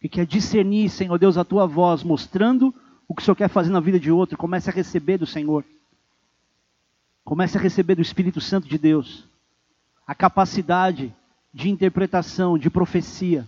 que 0.00 0.08
quer 0.08 0.26
discernir, 0.26 0.90
Senhor 0.90 1.18
Deus, 1.18 1.36
a 1.36 1.42
tua 1.42 1.66
voz, 1.66 2.04
mostrando 2.04 2.72
o 3.08 3.16
que 3.16 3.20
o 3.20 3.24
Senhor 3.24 3.34
quer 3.34 3.48
fazer 3.48 3.70
na 3.70 3.80
vida 3.80 3.98
de 3.98 4.12
outro, 4.12 4.38
comece 4.38 4.70
a 4.70 4.72
receber 4.72 5.18
do 5.18 5.26
Senhor. 5.26 5.64
Comece 7.26 7.58
a 7.58 7.60
receber 7.60 7.96
do 7.96 8.02
Espírito 8.02 8.40
Santo 8.40 8.68
de 8.68 8.78
Deus 8.78 9.24
a 10.06 10.14
capacidade 10.14 11.12
de 11.52 11.68
interpretação, 11.68 12.56
de 12.56 12.70
profecia 12.70 13.44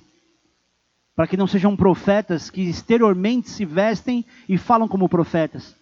para 1.14 1.28
que 1.28 1.36
não 1.36 1.46
sejam 1.46 1.76
profetas 1.76 2.50
que 2.50 2.62
exteriormente 2.62 3.50
se 3.50 3.64
vestem 3.64 4.24
e 4.48 4.58
falam 4.58 4.88
como 4.88 5.08
profetas, 5.08 5.76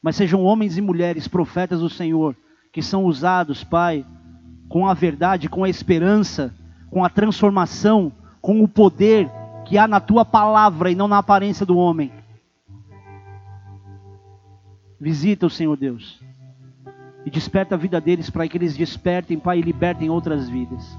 mas 0.00 0.14
sejam 0.14 0.44
homens 0.44 0.78
e 0.78 0.80
mulheres 0.80 1.26
profetas 1.26 1.80
do 1.80 1.90
Senhor, 1.90 2.36
que 2.72 2.80
são 2.80 3.04
usados, 3.04 3.64
Pai, 3.64 4.06
com 4.68 4.86
a 4.88 4.94
verdade, 4.94 5.48
com 5.48 5.64
a 5.64 5.68
esperança, 5.68 6.54
com 6.90 7.04
a 7.04 7.08
transformação, 7.08 8.12
com 8.40 8.62
o 8.62 8.68
poder 8.68 9.28
que 9.64 9.78
há 9.78 9.88
na 9.88 9.98
tua 9.98 10.24
palavra 10.24 10.92
e 10.92 10.94
não 10.94 11.08
na 11.08 11.18
aparência 11.18 11.66
do 11.66 11.76
homem. 11.76 12.12
Visita 15.00 15.46
o 15.46 15.50
Senhor 15.50 15.76
Deus 15.76 16.22
e 17.24 17.30
desperta 17.30 17.74
a 17.74 17.78
vida 17.78 18.00
deles 18.00 18.30
para 18.30 18.46
que 18.48 18.56
eles 18.56 18.76
despertem, 18.76 19.38
Pai, 19.38 19.58
e 19.58 19.62
libertem 19.62 20.10
outras 20.10 20.48
vidas 20.48 20.96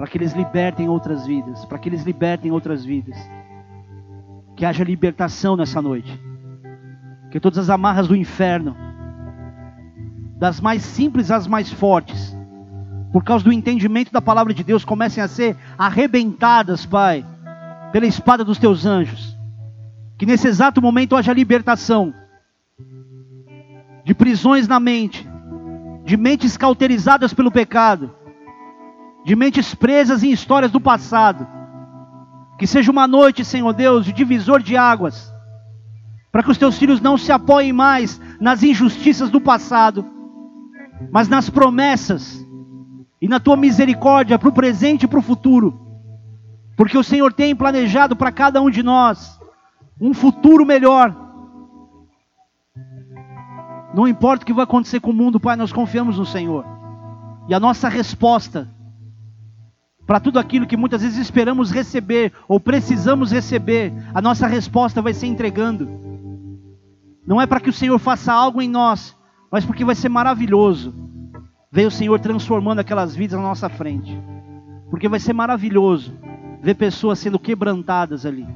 para 0.00 0.08
que 0.08 0.16
eles 0.16 0.32
libertem 0.32 0.88
outras 0.88 1.26
vidas, 1.26 1.62
para 1.66 1.78
que 1.78 1.86
eles 1.86 2.04
libertem 2.04 2.50
outras 2.50 2.82
vidas. 2.82 3.14
Que 4.56 4.64
haja 4.64 4.82
libertação 4.82 5.56
nessa 5.56 5.82
noite. 5.82 6.18
Que 7.30 7.38
todas 7.38 7.58
as 7.58 7.68
amarras 7.68 8.08
do 8.08 8.16
inferno, 8.16 8.74
das 10.38 10.58
mais 10.58 10.80
simples 10.80 11.30
às 11.30 11.46
mais 11.46 11.70
fortes, 11.70 12.34
por 13.12 13.22
causa 13.22 13.44
do 13.44 13.52
entendimento 13.52 14.10
da 14.10 14.22
palavra 14.22 14.54
de 14.54 14.64
Deus, 14.64 14.86
comecem 14.86 15.22
a 15.22 15.28
ser 15.28 15.54
arrebentadas, 15.76 16.86
Pai, 16.86 17.22
pela 17.92 18.06
espada 18.06 18.42
dos 18.42 18.56
teus 18.56 18.86
anjos. 18.86 19.36
Que 20.16 20.24
nesse 20.24 20.48
exato 20.48 20.80
momento 20.80 21.14
haja 21.14 21.34
libertação 21.34 22.14
de 24.10 24.14
prisões 24.14 24.66
na 24.66 24.80
mente, 24.80 25.24
de 26.04 26.16
mentes 26.16 26.56
cauterizadas 26.56 27.32
pelo 27.32 27.50
pecado 27.50 28.10
de 29.24 29.36
mentes 29.36 29.72
presas 29.72 30.24
em 30.24 30.32
histórias 30.32 30.72
do 30.72 30.80
passado. 30.80 31.46
Que 32.58 32.66
seja 32.66 32.90
uma 32.90 33.06
noite, 33.06 33.44
Senhor 33.44 33.72
Deus, 33.72 34.04
de 34.04 34.12
divisor 34.12 34.60
de 34.60 34.76
águas, 34.76 35.32
para 36.32 36.42
que 36.42 36.50
os 36.50 36.58
teus 36.58 36.76
filhos 36.76 37.00
não 37.00 37.16
se 37.16 37.30
apoiem 37.30 37.72
mais 37.72 38.20
nas 38.40 38.64
injustiças 38.64 39.30
do 39.30 39.40
passado, 39.40 40.04
mas 41.12 41.28
nas 41.28 41.48
promessas 41.48 42.44
e 43.22 43.28
na 43.28 43.38
tua 43.38 43.56
misericórdia 43.56 44.40
para 44.40 44.48
o 44.48 44.52
presente 44.52 45.04
e 45.04 45.06
para 45.06 45.20
o 45.20 45.22
futuro, 45.22 45.78
porque 46.76 46.98
o 46.98 47.04
Senhor 47.04 47.32
tem 47.32 47.54
planejado 47.54 48.16
para 48.16 48.32
cada 48.32 48.60
um 48.60 48.70
de 48.70 48.82
nós 48.82 49.38
um 50.00 50.12
futuro 50.12 50.66
melhor. 50.66 51.29
Não 53.94 54.06
importa 54.06 54.42
o 54.42 54.46
que 54.46 54.52
vai 54.52 54.64
acontecer 54.64 55.00
com 55.00 55.10
o 55.10 55.14
mundo, 55.14 55.40
Pai, 55.40 55.56
nós 55.56 55.72
confiamos 55.72 56.18
no 56.18 56.26
Senhor. 56.26 56.64
E 57.48 57.54
a 57.54 57.60
nossa 57.60 57.88
resposta 57.88 58.68
para 60.06 60.18
tudo 60.18 60.40
aquilo 60.40 60.66
que 60.66 60.76
muitas 60.76 61.02
vezes 61.02 61.18
esperamos 61.18 61.70
receber 61.70 62.32
ou 62.48 62.58
precisamos 62.58 63.30
receber, 63.30 63.92
a 64.12 64.20
nossa 64.20 64.46
resposta 64.46 65.00
vai 65.00 65.14
ser 65.14 65.26
entregando. 65.26 65.88
Não 67.24 67.40
é 67.40 67.46
para 67.46 67.60
que 67.60 67.70
o 67.70 67.72
Senhor 67.72 67.96
faça 67.98 68.32
algo 68.32 68.60
em 68.60 68.68
nós, 68.68 69.16
mas 69.52 69.64
porque 69.64 69.84
vai 69.84 69.94
ser 69.94 70.08
maravilhoso. 70.08 70.92
Ver 71.70 71.86
o 71.86 71.90
Senhor 71.92 72.18
transformando 72.18 72.80
aquelas 72.80 73.14
vidas 73.14 73.38
na 73.38 73.46
nossa 73.46 73.68
frente. 73.68 74.20
Porque 74.90 75.08
vai 75.08 75.20
ser 75.20 75.32
maravilhoso 75.32 76.12
ver 76.60 76.74
pessoas 76.74 77.18
sendo 77.18 77.38
quebrantadas 77.38 78.26
ali. 78.26 78.46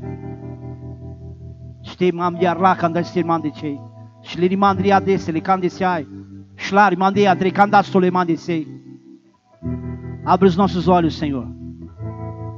Abre 10.25 10.49
os 10.49 10.57
nossos 10.57 10.89
olhos, 10.89 11.17
Senhor, 11.17 11.47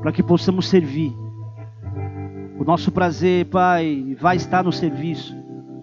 para 0.00 0.12
que 0.12 0.22
possamos 0.22 0.68
servir. 0.68 1.12
O 2.58 2.64
nosso 2.64 2.92
prazer, 2.92 3.46
Pai, 3.46 4.16
vai 4.20 4.36
estar 4.36 4.62
no 4.62 4.72
serviço. 4.72 5.36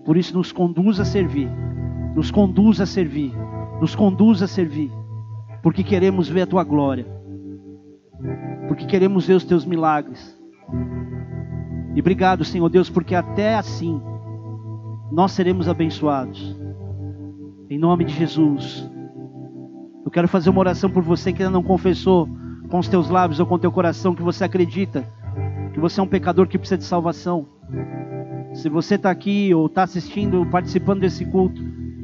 Por 0.06 0.18
isso, 0.18 0.34
nos 0.34 0.52
conduz 0.52 1.00
a 1.00 1.06
servir. 1.06 1.50
Nos 2.16 2.32
conduz 2.32 2.80
a 2.80 2.86
servir. 2.86 3.34
Nos 3.80 3.94
conduz 3.94 4.42
a 4.42 4.48
servir. 4.48 4.92
Porque 5.62 5.84
queremos 5.84 6.30
ver 6.30 6.42
a 6.42 6.48
tua 6.48 6.64
glória. 6.64 7.06
Porque 8.68 8.86
queremos 8.86 9.28
ver 9.28 9.36
os 9.36 9.44
teus 9.44 9.66
milagres. 9.66 10.38
E 11.94 12.00
obrigado, 12.00 12.44
Senhor 12.44 12.70
Deus, 12.70 12.90
porque 12.90 13.14
até 13.14 13.56
assim 13.56 14.02
nós 15.14 15.32
seremos 15.34 15.70
abençoados. 15.70 16.58
Em 17.70 17.78
nome 17.78 18.04
de 18.04 18.16
Jesus. 18.16 18.90
Eu 20.04 20.10
quero 20.10 20.28
fazer 20.28 20.50
uma 20.50 20.60
oração 20.60 20.90
por 20.90 21.04
você 21.04 21.32
que 21.32 21.44
ainda 21.44 21.54
não 21.54 21.62
confessou 21.62 22.28
com 22.68 22.80
os 22.80 22.88
teus 22.88 23.10
lábios 23.10 23.40
ou 23.40 23.46
com 23.46 23.54
o 23.54 23.60
teu 23.60 23.72
coração 23.72 24.16
que 24.16 24.24
você 24.24 24.44
acredita 24.44 25.08
que 25.72 25.80
você 25.80 26.00
é 26.00 26.04
um 26.04 26.08
pecador 26.08 26.48
que 26.48 26.58
precisa 26.58 26.80
de 26.80 26.84
salvação. 26.84 27.48
Se 28.54 28.70
você 28.70 28.96
está 28.96 29.12
aqui 29.12 29.54
ou 29.54 29.68
está 29.68 29.84
assistindo, 29.84 30.48
participando 30.48 31.02
desse 31.02 31.26
culto 31.26 31.62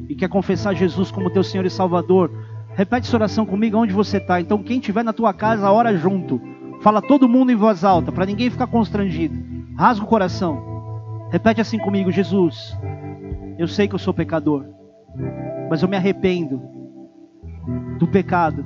e 0.08 0.14
quer 0.14 0.28
confessar 0.28 0.72
Jesus 0.74 1.10
como 1.10 1.30
teu 1.30 1.42
Senhor 1.42 1.66
e 1.66 1.70
Salvador, 1.70 2.30
repete 2.74 3.08
essa 3.08 3.16
oração 3.16 3.44
comigo 3.44 3.76
onde 3.76 3.92
você 3.92 4.18
está. 4.18 4.40
Então, 4.40 4.62
quem 4.62 4.78
estiver 4.78 5.02
na 5.02 5.12
tua 5.12 5.34
casa, 5.34 5.70
ora 5.70 5.96
junto. 5.96 6.40
Fala 6.80 7.02
todo 7.02 7.28
mundo 7.28 7.50
em 7.50 7.56
voz 7.56 7.82
alta, 7.82 8.12
para 8.12 8.26
ninguém 8.26 8.50
ficar 8.50 8.68
constrangido. 8.68 9.36
Rasga 9.76 10.04
o 10.04 10.08
coração. 10.08 10.70
Repete 11.30 11.60
assim 11.60 11.78
comigo: 11.78 12.10
Jesus, 12.10 12.76
eu 13.60 13.68
sei 13.68 13.86
que 13.86 13.94
eu 13.94 13.98
sou 13.98 14.14
pecador, 14.14 14.64
mas 15.68 15.82
eu 15.82 15.88
me 15.88 15.94
arrependo 15.94 16.62
do 17.98 18.08
pecado 18.08 18.64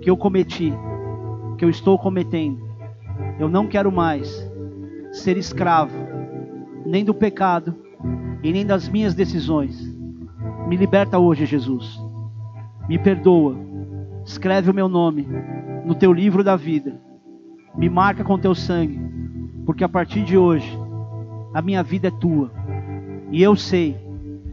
que 0.00 0.08
eu 0.08 0.16
cometi, 0.16 0.72
que 1.58 1.64
eu 1.64 1.68
estou 1.68 1.98
cometendo. 1.98 2.62
Eu 3.40 3.48
não 3.48 3.66
quero 3.66 3.90
mais 3.90 4.48
ser 5.10 5.36
escravo 5.36 5.98
nem 6.86 7.04
do 7.04 7.12
pecado 7.12 7.74
e 8.44 8.52
nem 8.52 8.64
das 8.64 8.88
minhas 8.88 9.12
decisões. 9.12 9.76
Me 10.68 10.76
liberta 10.76 11.18
hoje, 11.18 11.44
Jesus. 11.44 12.00
Me 12.88 13.00
perdoa. 13.00 13.56
Escreve 14.24 14.70
o 14.70 14.74
meu 14.74 14.88
nome 14.88 15.26
no 15.84 15.96
teu 15.96 16.12
livro 16.12 16.44
da 16.44 16.54
vida. 16.54 16.96
Me 17.76 17.88
marca 17.88 18.22
com 18.22 18.38
teu 18.38 18.54
sangue, 18.54 19.00
porque 19.66 19.82
a 19.82 19.88
partir 19.88 20.22
de 20.22 20.38
hoje 20.38 20.78
a 21.52 21.60
minha 21.60 21.82
vida 21.82 22.06
é 22.06 22.12
tua. 22.12 22.52
E 23.32 23.42
eu 23.42 23.56
sei 23.56 24.01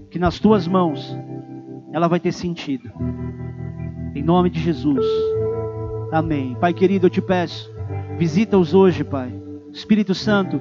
que 0.09 0.17
nas 0.17 0.39
tuas 0.39 0.67
mãos 0.67 1.15
ela 1.93 2.07
vai 2.07 2.19
ter 2.19 2.31
sentido. 2.31 2.91
Em 4.15 4.23
nome 4.23 4.49
de 4.49 4.59
Jesus. 4.59 5.05
Amém. 6.11 6.55
Pai 6.59 6.73
querido, 6.73 7.07
eu 7.07 7.09
te 7.09 7.21
peço, 7.21 7.71
visita-os 8.17 8.73
hoje, 8.73 9.03
Pai. 9.03 9.31
Espírito 9.71 10.15
Santo, 10.15 10.59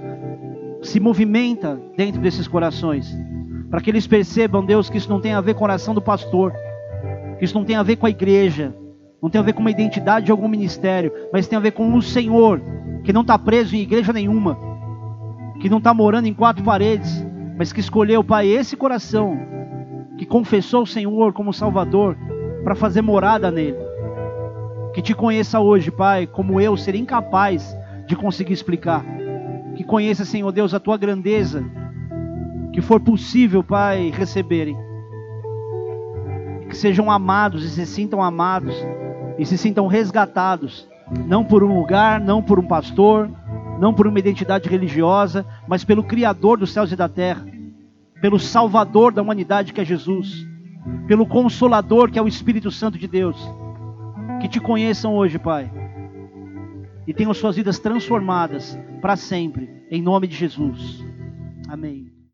se 0.83 1.01
movimenta 1.01 1.81
dentro 1.97 2.21
desses 2.21 2.47
corações, 2.47 3.17
para 3.71 3.81
que 3.81 3.91
eles 3.91 4.07
percebam, 4.07 4.65
Deus, 4.65 4.91
que 4.91 4.99
isso 4.99 5.09
não 5.09 5.21
tem 5.21 5.33
a 5.33 5.41
ver 5.41 5.55
com 5.55 5.65
a 5.65 5.69
oração 5.69 5.95
do 5.95 6.03
pastor, 6.03 6.53
que 7.39 7.45
isso 7.45 7.55
não 7.55 7.65
tem 7.65 7.77
a 7.77 7.83
ver 7.83 7.97
com 7.97 8.07
a 8.07 8.11
igreja, 8.11 8.75
não 9.23 9.31
tem 9.31 9.41
a 9.41 9.45
ver 9.45 9.55
com 9.55 9.61
uma 9.61 9.71
identidade 9.71 10.27
de 10.27 10.33
algum 10.33 10.49
ministério, 10.49 11.13
mas 11.33 11.49
tem 11.49 11.57
a 11.57 11.61
ver 11.61 11.73
com 11.73 11.95
o 11.95 12.03
Senhor, 12.03 12.61
que 13.03 13.13
não 13.13 13.23
está 13.23 13.39
preso 13.39 13.75
em 13.75 13.81
igreja 13.81 14.13
nenhuma, 14.13 14.59
que 15.61 15.71
não 15.71 15.79
está 15.79 15.95
morando 15.95 16.29
em 16.29 16.35
quatro 16.35 16.63
paredes, 16.63 17.27
mas 17.59 17.73
que 17.73 17.81
escolheu, 17.81 18.23
Pai, 18.23 18.47
esse 18.47 18.77
coração, 18.77 19.37
que 20.17 20.25
confessou 20.25 20.83
o 20.83 20.87
Senhor 20.87 21.33
como 21.33 21.53
Salvador, 21.53 22.17
para 22.63 22.77
fazer 22.77 23.03
morada 23.03 23.51
nele. 23.51 23.77
Que 24.95 25.03
te 25.03 25.13
conheça 25.13 25.59
hoje, 25.59 25.91
Pai, 25.91 26.25
como 26.25 26.61
eu 26.61 26.77
seria 26.77 27.01
incapaz 27.01 27.77
de 28.07 28.15
conseguir 28.15 28.53
explicar. 28.53 29.05
Que 29.75 29.83
conheça, 29.83 30.25
Senhor 30.25 30.53
Deus, 30.53 30.73
a 30.73 30.79
tua 30.79 30.97
grandeza. 30.97 31.65
Que 32.73 32.81
for 32.81 33.01
possível, 33.01 33.65
Pai, 33.65 34.13
receberem. 34.15 34.77
Que 36.69 36.77
sejam 36.77 37.11
amados 37.11 37.65
e 37.65 37.71
se 37.71 37.87
sintam 37.87 38.23
amados 38.23 38.75
e 39.37 39.45
se 39.45 39.59
sintam 39.59 39.89
resgatados, 39.89 40.89
não 41.27 41.45
por 41.45 41.65
um 41.65 41.75
lugar, 41.75 42.21
não 42.21 42.41
por 42.41 42.59
um 42.59 42.67
pastor, 42.67 43.29
não 43.79 43.95
por 43.95 44.07
uma 44.07 44.19
identidade 44.19 44.69
religiosa, 44.69 45.47
mas 45.67 45.85
pelo 45.85 46.05
Criador 46.05 46.59
dos 46.59 46.73
céus 46.73 46.93
e 46.93 46.97
da 46.97 47.09
terra, 47.09 47.47
pelo 48.21 48.39
Salvador 48.39 49.13
da 49.13 49.23
humanidade 49.23 49.73
que 49.73 49.81
é 49.81 49.85
Jesus 49.85 50.47
pelo 51.07 51.27
Consolador 51.27 52.11
que 52.11 52.19
é 52.19 52.23
o 52.23 52.29
Espírito 52.29 52.71
Santo 52.71 52.99
de 52.99 53.07
Deus. 53.07 53.37
Que 54.41 54.49
te 54.49 54.61
conheçam 54.61 55.17
hoje, 55.17 55.39
Pai, 55.39 55.71
e 57.07 57.13
tenham 57.13 57.35
suas 57.35 57.57
vidas 57.57 57.79
transformadas 57.79 58.79
para 59.01 59.17
sempre, 59.17 59.69
em 59.91 60.01
nome 60.01 60.27
de 60.27 60.37
Jesus. 60.37 61.05
Amém. 61.69 62.18